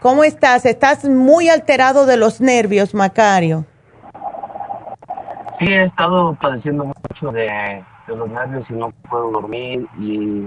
¿Cómo 0.00 0.24
estás? 0.24 0.64
¿Estás 0.64 1.04
muy 1.04 1.48
alterado 1.48 2.06
de 2.06 2.16
los 2.16 2.40
nervios, 2.40 2.94
Macario? 2.94 3.66
Sí, 5.60 5.66
he 5.66 5.84
estado 5.84 6.34
padeciendo 6.40 6.86
mucho 6.86 7.32
de, 7.32 7.84
los 8.06 8.30
nervios 8.30 8.64
y 8.70 8.72
no 8.72 8.90
puedo 9.10 9.30
dormir 9.30 9.86
y 9.98 10.46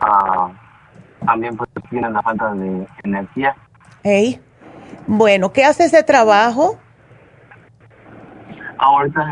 uh, 0.00 1.26
también 1.26 1.56
pues 1.56 1.68
tiene 1.90 2.08
la 2.10 2.22
falta 2.22 2.54
de 2.54 2.86
energía. 3.02 3.56
Hey. 4.04 4.40
Bueno, 5.08 5.52
¿qué 5.52 5.64
haces 5.64 5.90
de 5.90 6.04
trabajo? 6.04 6.78
Ahorita 8.78 9.26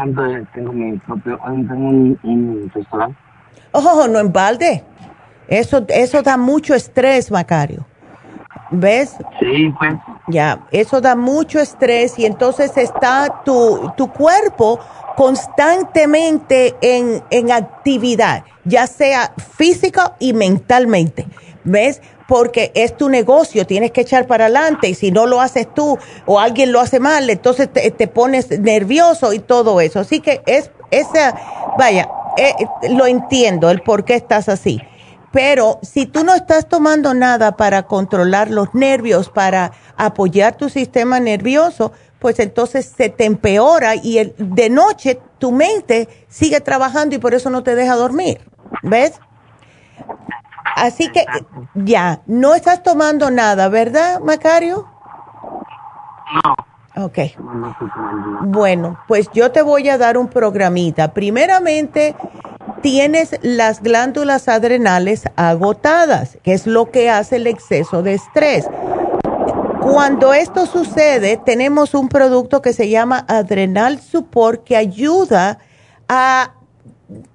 tengo 0.53 0.73
mi 0.73 0.99
propio, 0.99 1.39
tengo 1.47 1.89
un, 1.89 2.19
un 2.25 2.71
restaurante. 2.75 3.17
Oh, 3.71 4.07
no 4.11 4.19
en 4.19 4.33
balde. 4.33 4.85
Eso, 5.47 5.87
eso 5.89 6.23
da 6.23 6.37
mucho 6.37 6.75
estrés, 6.75 7.31
Macario. 7.31 7.87
¿Ves? 8.71 9.17
Sí, 9.39 9.73
pues. 9.79 9.95
Ya, 10.29 10.67
eso 10.73 11.01
da 11.01 11.17
mucho 11.17 11.59
estrés 11.59 12.19
y 12.19 12.27
entonces 12.27 12.77
está 12.77 13.43
tu, 13.45 13.93
tu 13.97 14.13
cuerpo 14.13 14.79
constantemente 15.17 16.77
en, 16.81 17.25
en 17.31 17.51
actividad, 17.51 18.45
ya 18.65 18.87
sea 18.87 19.33
física 19.57 20.17
y 20.19 20.35
mentalmente. 20.35 21.27
¿Ves? 21.65 22.03
Porque 22.29 22.73
es 22.75 22.97
tu 22.97 23.09
negocio, 23.09 23.67
tienes 23.67 23.91
que 23.91 24.03
echar 24.03 24.27
para 24.27 24.45
adelante 24.45 24.89
y 24.89 24.95
si 24.95 25.11
no 25.11 25.27
lo 25.27 25.41
haces 25.41 25.67
tú 25.73 25.99
o 26.27 26.39
alguien 26.39 26.73
lo 26.73 26.81
hace 26.81 27.01
mal, 27.01 27.29
entonces 27.31 27.73
te, 27.73 27.91
te 27.91 28.07
pones 28.07 28.51
nervioso 28.61 29.33
y 29.33 29.39
todo 29.39 29.81
eso. 29.81 30.01
Así 30.01 30.21
que 30.21 30.43
es, 30.47 30.71
esa, 30.91 31.35
vaya, 31.79 32.09
eh, 32.37 32.55
lo 32.91 33.07
entiendo, 33.07 33.71
el 33.71 33.81
por 33.81 34.05
qué 34.05 34.15
estás 34.15 34.49
así. 34.49 34.81
Pero 35.33 35.79
si 35.83 36.07
tú 36.07 36.25
no 36.25 36.35
estás 36.35 36.69
tomando 36.69 37.15
nada 37.15 37.57
para 37.57 37.85
controlar 37.85 38.51
los 38.51 38.75
nervios, 38.75 39.29
para 39.29 39.73
apoyar 39.97 40.57
tu 40.57 40.69
sistema 40.69 41.21
nervioso, 41.21 41.93
pues 42.19 42.39
entonces 42.39 42.87
se 42.87 43.09
te 43.09 43.25
empeora 43.25 43.95
y 43.95 44.19
el, 44.19 44.35
de 44.39 44.71
noche 44.71 45.21
tu 45.39 45.53
mente 45.53 46.09
sigue 46.29 46.61
trabajando 46.61 47.15
y 47.15 47.19
por 47.19 47.35
eso 47.35 47.51
no 47.51 47.63
te 47.63 47.75
deja 47.75 47.95
dormir. 47.95 48.41
¿Ves? 48.83 49.21
Así 50.77 51.11
que 51.11 51.25
ya, 51.75 52.23
no 52.27 52.55
estás 52.55 52.83
tomando 52.83 53.31
nada, 53.31 53.69
¿verdad, 53.69 54.21
Macario? 54.21 54.87
No. 56.45 57.05
Ok. 57.05 57.19
Bueno, 58.43 58.99
pues 59.07 59.29
yo 59.33 59.53
te 59.53 59.63
voy 59.63 59.89
a 59.89 59.99
dar 59.99 60.19
un 60.19 60.29
programita. 60.29 61.13
Primeramente, 61.13 62.17
tienes 62.83 63.31
las 63.43 63.83
glándulas 63.83 64.49
adrenales 64.49 65.25
agotadas, 65.37 66.39
que 66.43 66.53
es 66.53 66.67
lo 66.67 66.91
que 66.91 67.11
hace 67.11 67.37
el 67.37 67.47
exceso 67.47 68.03
de 68.03 68.15
estrés. 68.15 68.67
Cuando 69.81 70.35
esto 70.35 70.67
sucede, 70.67 71.41
tenemos 71.45 71.95
un 71.95 72.09
producto 72.09 72.61
que 72.61 72.73
se 72.73 72.89
llama 72.89 73.25
Adrenal 73.29 74.01
Support 74.01 74.65
que 74.65 74.77
ayuda 74.77 75.59
a, 76.09 76.55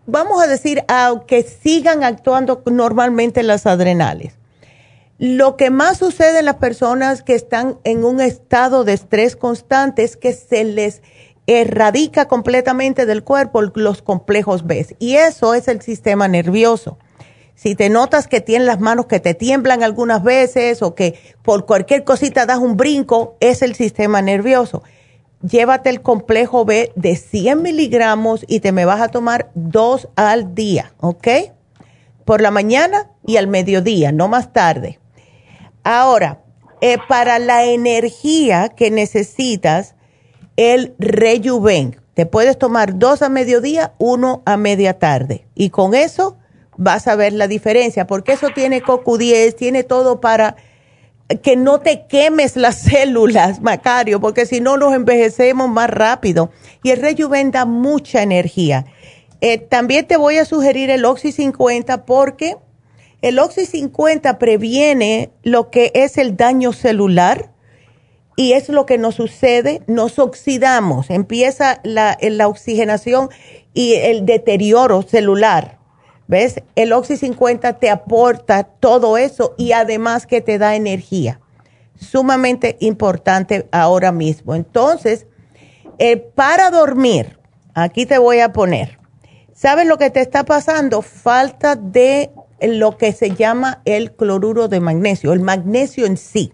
vamos 0.05 0.43
a 0.43 0.47
decir, 0.47 0.83
a 0.87 1.21
que 1.25 1.43
sigan 1.43 2.03
actuando 2.03 2.61
normalmente 2.65 3.43
las 3.43 3.65
adrenales. 3.65 4.33
Lo 5.19 5.57
que 5.57 5.69
más 5.69 5.97
sucede 5.99 6.39
en 6.39 6.45
las 6.45 6.57
personas 6.57 7.23
que 7.23 7.33
están 7.33 7.77
en 7.83 8.03
un 8.03 8.19
estado 8.19 8.83
de 8.83 8.93
estrés 8.93 9.35
constante 9.35 10.03
es 10.03 10.17
que 10.17 10.33
se 10.33 10.63
les 10.63 11.01
erradica 11.47 12.27
completamente 12.27 13.05
del 13.05 13.23
cuerpo 13.23 13.61
los 13.61 14.01
complejos 14.01 14.65
B. 14.65 14.85
Y 14.99 15.15
eso 15.15 15.53
es 15.53 15.67
el 15.67 15.81
sistema 15.81 16.27
nervioso. 16.27 16.97
Si 17.55 17.75
te 17.75 17.89
notas 17.89 18.27
que 18.27 18.41
tienes 18.41 18.67
las 18.67 18.79
manos 18.79 19.05
que 19.05 19.19
te 19.19 19.33
tiemblan 19.33 19.83
algunas 19.83 20.23
veces 20.23 20.81
o 20.81 20.95
que 20.95 21.19
por 21.43 21.65
cualquier 21.65 22.03
cosita 22.03 22.45
das 22.45 22.57
un 22.57 22.77
brinco, 22.77 23.37
es 23.39 23.61
el 23.61 23.75
sistema 23.75 24.21
nervioso. 24.21 24.83
Llévate 25.41 25.89
el 25.89 26.01
complejo 26.01 26.65
B 26.65 26.91
de 26.95 27.15
100 27.15 27.61
miligramos 27.61 28.45
y 28.47 28.61
te 28.61 28.71
me 28.71 28.85
vas 28.85 29.01
a 29.01 29.09
tomar 29.09 29.51
dos 29.55 30.07
al 30.15 30.55
día, 30.55 30.93
¿ok? 30.99 31.27
Por 32.25 32.41
la 32.41 32.49
mañana 32.49 33.11
y 33.25 33.37
al 33.37 33.47
mediodía, 33.47 34.11
no 34.11 34.29
más 34.29 34.53
tarde. 34.53 34.99
Ahora, 35.83 36.39
eh, 36.79 36.97
para 37.07 37.39
la 37.39 37.65
energía 37.65 38.69
que 38.69 38.89
necesitas, 38.89 39.95
el 40.55 40.93
Rejuven, 40.99 41.99
te 42.13 42.25
puedes 42.25 42.57
tomar 42.57 42.99
dos 42.99 43.21
a 43.21 43.29
mediodía, 43.29 43.93
uno 43.97 44.43
a 44.45 44.57
media 44.57 44.99
tarde. 44.99 45.45
Y 45.55 45.69
con 45.69 45.95
eso 45.95 46.37
vas 46.77 47.07
a 47.07 47.15
ver 47.15 47.33
la 47.33 47.47
diferencia, 47.47 48.07
porque 48.07 48.33
eso 48.33 48.49
tiene 48.53 48.83
CoQ10, 48.83 49.55
tiene 49.55 49.83
todo 49.83 50.21
para 50.21 50.55
que 51.41 51.55
no 51.55 51.79
te 51.79 52.05
quemes 52.05 52.55
las 52.55 52.75
células, 52.81 53.61
Macario, 53.61 54.19
porque 54.19 54.45
si 54.45 54.61
no 54.61 54.77
nos 54.77 54.93
envejecemos 54.93 55.69
más 55.69 55.89
rápido. 55.89 56.51
Y 56.83 56.91
el 56.91 57.01
Rejuven 57.01 57.51
da 57.51 57.65
mucha 57.65 58.21
energía. 58.21 58.85
Eh, 59.41 59.57
también 59.57 60.05
te 60.05 60.17
voy 60.17 60.37
a 60.37 60.45
sugerir 60.45 60.89
el 60.89 61.05
Oxy 61.05 61.31
50 61.31 62.05
porque 62.05 62.57
el 63.21 63.39
Oxy 63.39 63.65
50 63.65 64.37
previene 64.37 65.31
lo 65.43 65.69
que 65.69 65.91
es 65.95 66.17
el 66.17 66.37
daño 66.37 66.73
celular 66.73 67.52
y 68.35 68.53
es 68.53 68.69
lo 68.69 68.85
que 68.85 68.97
nos 68.97 69.15
sucede, 69.15 69.81
nos 69.87 70.17
oxidamos, 70.19 71.09
empieza 71.09 71.79
la, 71.83 72.17
oxigenación 72.47 73.29
y 73.73 73.93
el 73.93 74.25
deterioro 74.25 75.01
celular. 75.03 75.79
¿Ves? 76.25 76.63
El 76.75 76.93
Oxy 76.93 77.17
50 77.17 77.79
te 77.79 77.89
aporta 77.89 78.63
todo 78.63 79.17
eso 79.17 79.53
y 79.57 79.73
además 79.73 80.25
que 80.25 80.41
te 80.41 80.57
da 80.57 80.75
energía. 80.75 81.41
Sumamente 81.97 82.77
importante 82.79 83.67
ahora 83.71 84.11
mismo. 84.11 84.55
Entonces, 84.55 85.27
eh, 85.99 86.17
para 86.17 86.71
dormir, 86.71 87.39
aquí 87.75 88.05
te 88.05 88.17
voy 88.17 88.39
a 88.39 88.53
poner, 88.53 88.97
¿sabes 89.53 89.85
lo 89.85 89.97
que 89.97 90.09
te 90.09 90.21
está 90.21 90.43
pasando? 90.45 91.01
Falta 91.01 91.75
de 91.75 92.31
lo 92.61 92.97
que 92.97 93.11
se 93.11 93.31
llama 93.31 93.81
el 93.85 94.13
cloruro 94.13 94.69
de 94.69 94.79
magnesio, 94.79 95.33
el 95.33 95.41
magnesio 95.41 96.05
en 96.05 96.17
sí. 96.17 96.53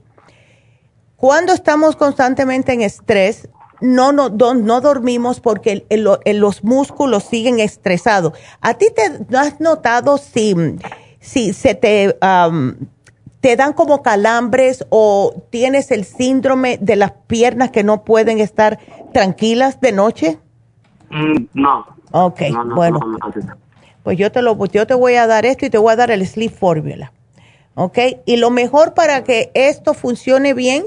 Cuando 1.20 1.52
estamos 1.52 1.98
constantemente 1.98 2.72
en 2.72 2.82
estrés, 2.82 3.50
no, 3.82 4.14
no, 4.14 4.30
no, 4.30 4.82
dormimos 4.82 5.42
porque 5.42 5.86
los 5.90 6.64
músculos 6.64 7.26
siguen 7.26 7.60
estresados. 7.60 8.34
¿A 8.62 8.76
ti 8.76 8.88
te 8.96 9.38
has 9.38 9.60
notado 9.60 10.18
si, 10.18 10.56
si 11.20 11.52
se 11.52 11.76
te, 11.76 12.18
te 13.42 13.56
dan 13.58 13.74
como 13.74 14.02
calambres 14.02 14.86
o 14.88 15.44
tienes 15.50 15.92
el 15.92 16.06
síndrome 16.06 16.78
de 16.80 16.96
las 16.96 17.12
piernas 17.28 17.72
que 17.72 17.84
no 17.84 18.06
pueden 18.06 18.40
estar 18.40 18.80
tranquilas 19.12 19.82
de 19.82 19.92
noche? 19.92 20.40
Mm, 21.10 21.48
no. 21.54 21.86
Ok, 22.12 22.44
bueno. 22.76 23.02
pues 24.04 24.18
yo 24.18 24.32
te, 24.32 24.42
lo, 24.42 24.66
yo 24.68 24.88
te 24.88 24.94
voy 24.94 25.16
a 25.16 25.28
dar 25.28 25.46
esto 25.46 25.66
y 25.66 25.70
te 25.70 25.78
voy 25.78 25.92
a 25.92 25.98
dar 25.98 26.12
el 26.12 26.26
Sleep 26.26 26.54
Formula. 26.54 27.12
¿Ok? 27.76 27.98
Y 28.26 28.38
lo 28.38 28.52
mejor 28.52 28.94
para 28.94 29.26
que 29.26 29.52
esto 29.54 29.94
funcione 29.94 30.54
bien 30.54 30.86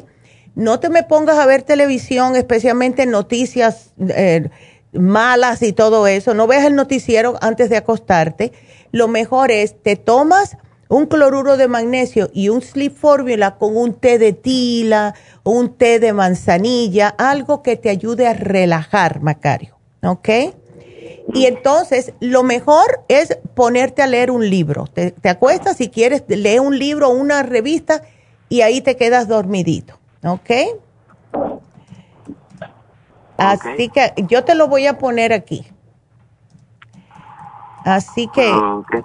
no 0.54 0.80
te 0.80 0.88
me 0.90 1.02
pongas 1.02 1.38
a 1.38 1.46
ver 1.46 1.62
televisión, 1.62 2.36
especialmente 2.36 3.06
noticias 3.06 3.92
eh, 3.98 4.48
malas 4.92 5.62
y 5.62 5.72
todo 5.72 6.06
eso. 6.06 6.34
No 6.34 6.46
veas 6.46 6.64
el 6.64 6.74
noticiero 6.74 7.38
antes 7.40 7.70
de 7.70 7.78
acostarte. 7.78 8.52
Lo 8.90 9.08
mejor 9.08 9.50
es, 9.50 9.82
te 9.82 9.96
tomas 9.96 10.56
un 10.88 11.06
cloruro 11.06 11.56
de 11.56 11.68
magnesio 11.68 12.30
y 12.34 12.50
un 12.50 12.60
sleep 12.60 12.94
formula 12.94 13.56
con 13.56 13.76
un 13.76 13.94
té 13.94 14.18
de 14.18 14.34
tila, 14.34 15.14
un 15.42 15.74
té 15.74 15.98
de 15.98 16.12
manzanilla, 16.12 17.08
algo 17.08 17.62
que 17.62 17.76
te 17.76 17.88
ayude 17.88 18.26
a 18.26 18.34
relajar, 18.34 19.22
Macario. 19.22 19.78
¿Ok? 20.02 20.28
Y 21.32 21.46
entonces, 21.46 22.12
lo 22.20 22.42
mejor 22.42 23.04
es 23.08 23.38
ponerte 23.54 24.02
a 24.02 24.06
leer 24.06 24.30
un 24.30 24.50
libro. 24.50 24.86
Te, 24.92 25.12
te 25.12 25.30
acuestas 25.30 25.78
si 25.78 25.88
quieres, 25.88 26.24
lee 26.28 26.58
un 26.58 26.78
libro 26.78 27.08
o 27.08 27.14
una 27.14 27.42
revista 27.42 28.02
y 28.50 28.60
ahí 28.60 28.82
te 28.82 28.96
quedas 28.96 29.28
dormidito. 29.28 30.01
¿Ok? 30.24 30.50
Así 33.36 33.88
que 33.88 34.12
yo 34.28 34.44
te 34.44 34.54
lo 34.54 34.68
voy 34.68 34.86
a 34.86 34.98
poner 34.98 35.32
aquí. 35.32 35.66
Así 37.84 38.28
que 38.32 38.52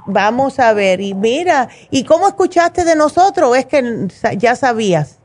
vamos 0.05 0.59
a 0.59 0.73
ver. 0.73 1.01
Y 1.01 1.13
mira, 1.13 1.69
¿y 1.89 2.03
cómo 2.03 2.27
escuchaste 2.27 2.83
de 2.83 2.95
nosotros? 2.95 3.57
¿Es 3.57 3.65
que 3.65 4.07
ya 4.37 4.55
sabías? 4.55 5.19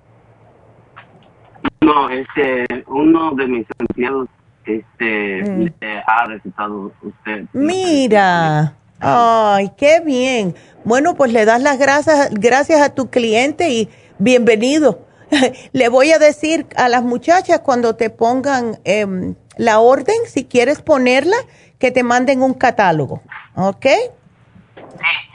No, 1.80 2.08
este, 2.08 2.66
uno 2.86 3.32
de 3.32 3.46
mis 3.46 3.66
empleados 3.78 4.28
este, 4.64 5.42
mm. 5.42 5.74
ha 6.06 6.24
recetado 6.26 6.92
usted. 7.02 7.46
Mira. 7.52 8.76
Ay, 9.00 9.72
qué 9.76 10.00
bien. 10.00 10.54
Bueno, 10.84 11.14
pues 11.16 11.32
le 11.32 11.44
das 11.44 11.60
las 11.60 11.78
gracias, 11.78 12.30
gracias 12.32 12.80
a 12.80 12.94
tu 12.94 13.10
cliente 13.10 13.68
y 13.70 13.88
bienvenido. 14.18 15.00
Le 15.72 15.88
voy 15.88 16.12
a 16.12 16.18
decir 16.18 16.66
a 16.76 16.88
las 16.88 17.02
muchachas 17.02 17.60
cuando 17.60 17.96
te 17.96 18.10
pongan 18.10 18.78
em, 18.84 19.34
la 19.56 19.80
orden, 19.80 20.16
si 20.26 20.44
quieres 20.44 20.82
ponerla, 20.82 21.36
que 21.78 21.90
te 21.90 22.02
manden 22.02 22.42
un 22.42 22.54
catálogo, 22.54 23.22
¿ok? 23.54 23.86
Sí. 23.86 25.32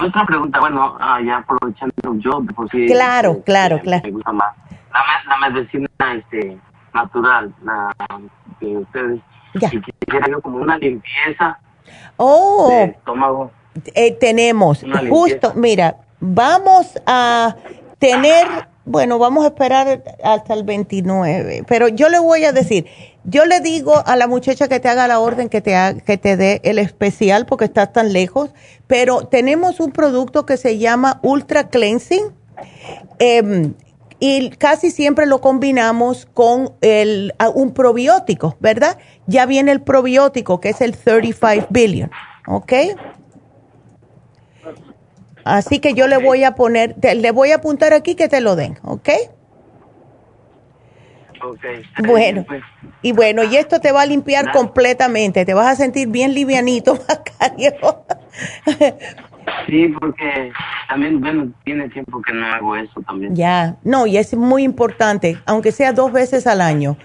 Otra 0.00 0.26
pregunta, 0.26 0.58
bueno, 0.60 0.96
ah, 1.00 1.20
ya 1.24 1.38
aprovechando 1.38 1.94
yo, 2.18 2.42
por 2.54 2.68
si... 2.70 2.86
Claro, 2.86 3.30
este, 3.32 3.42
claro, 3.44 3.80
claro. 3.80 4.02
Me 4.04 4.10
gusta 4.10 4.32
más. 4.32 4.54
La, 4.92 5.48
medicina 5.48 5.88
este, 6.16 6.58
natural, 6.94 7.54
la 7.62 7.94
que 8.58 8.66
ustedes... 8.66 9.20
Ya. 9.54 9.70
Y 9.72 9.80
quisiera 9.80 10.40
como 10.40 10.58
una 10.58 10.78
limpieza 10.78 11.58
oh, 12.16 12.68
de 12.70 12.84
estómago. 12.84 13.50
Eh, 13.94 14.12
tenemos, 14.12 14.84
justo, 15.08 15.52
mira, 15.54 15.96
vamos 16.20 16.98
a 17.06 17.56
tener 17.98 18.67
bueno, 18.88 19.18
vamos 19.18 19.44
a 19.44 19.48
esperar 19.48 20.02
hasta 20.22 20.54
el 20.54 20.62
29, 20.62 21.64
pero 21.66 21.88
yo 21.88 22.08
le 22.08 22.18
voy 22.18 22.44
a 22.44 22.52
decir, 22.52 22.86
yo 23.24 23.44
le 23.44 23.60
digo 23.60 24.02
a 24.06 24.16
la 24.16 24.26
muchacha 24.26 24.68
que 24.68 24.80
te 24.80 24.88
haga 24.88 25.06
la 25.06 25.20
orden 25.20 25.48
que 25.48 25.60
te, 25.60 25.74
que 26.06 26.16
te 26.16 26.36
dé 26.36 26.60
el 26.64 26.78
especial 26.78 27.44
porque 27.46 27.66
estás 27.66 27.92
tan 27.92 28.12
lejos, 28.12 28.50
pero 28.86 29.26
tenemos 29.26 29.80
un 29.80 29.92
producto 29.92 30.46
que 30.46 30.56
se 30.56 30.78
llama 30.78 31.20
Ultra 31.22 31.68
Cleansing 31.68 32.32
em, 33.18 33.74
y 34.20 34.50
casi 34.50 34.90
siempre 34.90 35.26
lo 35.26 35.40
combinamos 35.40 36.26
con 36.32 36.72
el, 36.80 37.34
un 37.54 37.72
probiótico, 37.72 38.56
¿verdad? 38.60 38.98
Ya 39.26 39.46
viene 39.46 39.72
el 39.72 39.82
probiótico 39.82 40.60
que 40.60 40.70
es 40.70 40.80
el 40.80 40.96
35 40.96 41.66
billion, 41.70 42.10
¿ok? 42.46 42.72
Así 45.48 45.78
que 45.78 45.94
yo 45.94 46.06
le 46.08 46.18
voy 46.18 46.44
a 46.44 46.54
poner, 46.54 46.94
le 47.02 47.30
voy 47.30 47.52
a 47.52 47.56
apuntar 47.56 47.94
aquí 47.94 48.14
que 48.14 48.28
te 48.28 48.42
lo 48.42 48.54
den, 48.54 48.78
¿ok? 48.82 49.08
Ok. 51.42 51.64
Bueno, 52.04 52.44
pues. 52.46 52.62
y 53.00 53.12
bueno, 53.12 53.44
y 53.44 53.56
esto 53.56 53.80
te 53.80 53.90
va 53.90 54.02
a 54.02 54.06
limpiar 54.06 54.52
completamente, 54.52 55.46
te 55.46 55.54
vas 55.54 55.68
a 55.68 55.74
sentir 55.76 56.08
bien 56.08 56.34
livianito, 56.34 56.98
Macario. 57.08 57.72
Sí, 59.66 59.88
porque 59.98 60.52
también, 60.88 61.20
bueno, 61.20 61.50
tiene 61.64 61.88
tiempo 61.88 62.20
que 62.20 62.34
no 62.34 62.46
hago 62.46 62.76
eso 62.76 63.00
también. 63.06 63.34
Ya, 63.34 63.76
no, 63.84 64.06
y 64.06 64.18
es 64.18 64.36
muy 64.36 64.64
importante, 64.64 65.38
aunque 65.46 65.72
sea 65.72 65.92
dos 65.92 66.12
veces 66.12 66.46
al 66.46 66.60
año. 66.60 66.98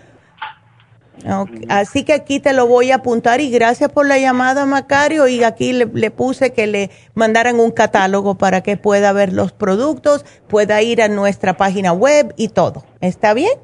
Así 1.70 2.04
que 2.04 2.14
aquí 2.14 2.40
te 2.40 2.54
lo 2.54 2.68
voy 2.68 2.92
a 2.92 2.96
apuntar 2.96 3.40
y 3.40 3.50
gracias 3.50 3.92
por 3.92 4.06
la 4.06 4.18
llamada, 4.18 4.66
Macario. 4.66 5.28
Y 5.28 5.44
aquí 5.44 5.72
le, 5.72 6.12
puse 6.12 6.52
que 6.52 6.68
le 6.68 6.90
mandaran 7.14 7.60
un 7.60 7.72
catálogo 7.72 8.36
para 8.36 8.62
que 8.62 8.78
pueda 8.78 9.14
ver 9.14 9.32
los 9.32 9.52
productos, 9.54 10.26
pueda 10.48 10.82
ir 10.82 11.02
a 11.02 11.08
nuestra 11.08 11.56
página 11.56 11.94
web 11.94 12.34
y 12.36 12.50
todo. 12.50 12.84
¿Está 13.02 13.34
bien? 13.34 13.60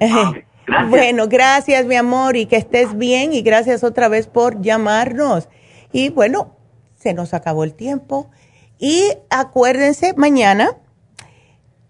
Bueno, 0.88 1.26
gracias, 1.28 1.86
mi 1.86 1.96
amor, 1.96 2.36
y 2.36 2.46
que 2.46 2.56
estés 2.56 2.96
bien. 2.96 3.32
Y 3.32 3.42
gracias 3.42 3.82
otra 3.82 4.08
vez 4.08 4.28
por 4.28 4.62
llamarnos. 4.62 5.48
Y 5.90 6.10
bueno, 6.10 6.56
se 6.96 7.14
nos 7.14 7.34
acabó 7.34 7.64
el 7.64 7.74
tiempo. 7.74 8.30
Y 8.78 9.04
acuérdense, 9.28 10.14
mañana 10.16 10.76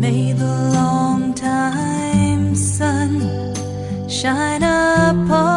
May 0.00 0.32
the 0.34 0.70
long 0.72 1.34
time 1.34 2.54
sun 2.54 3.20
shine 4.08 4.62
upon 4.62 5.56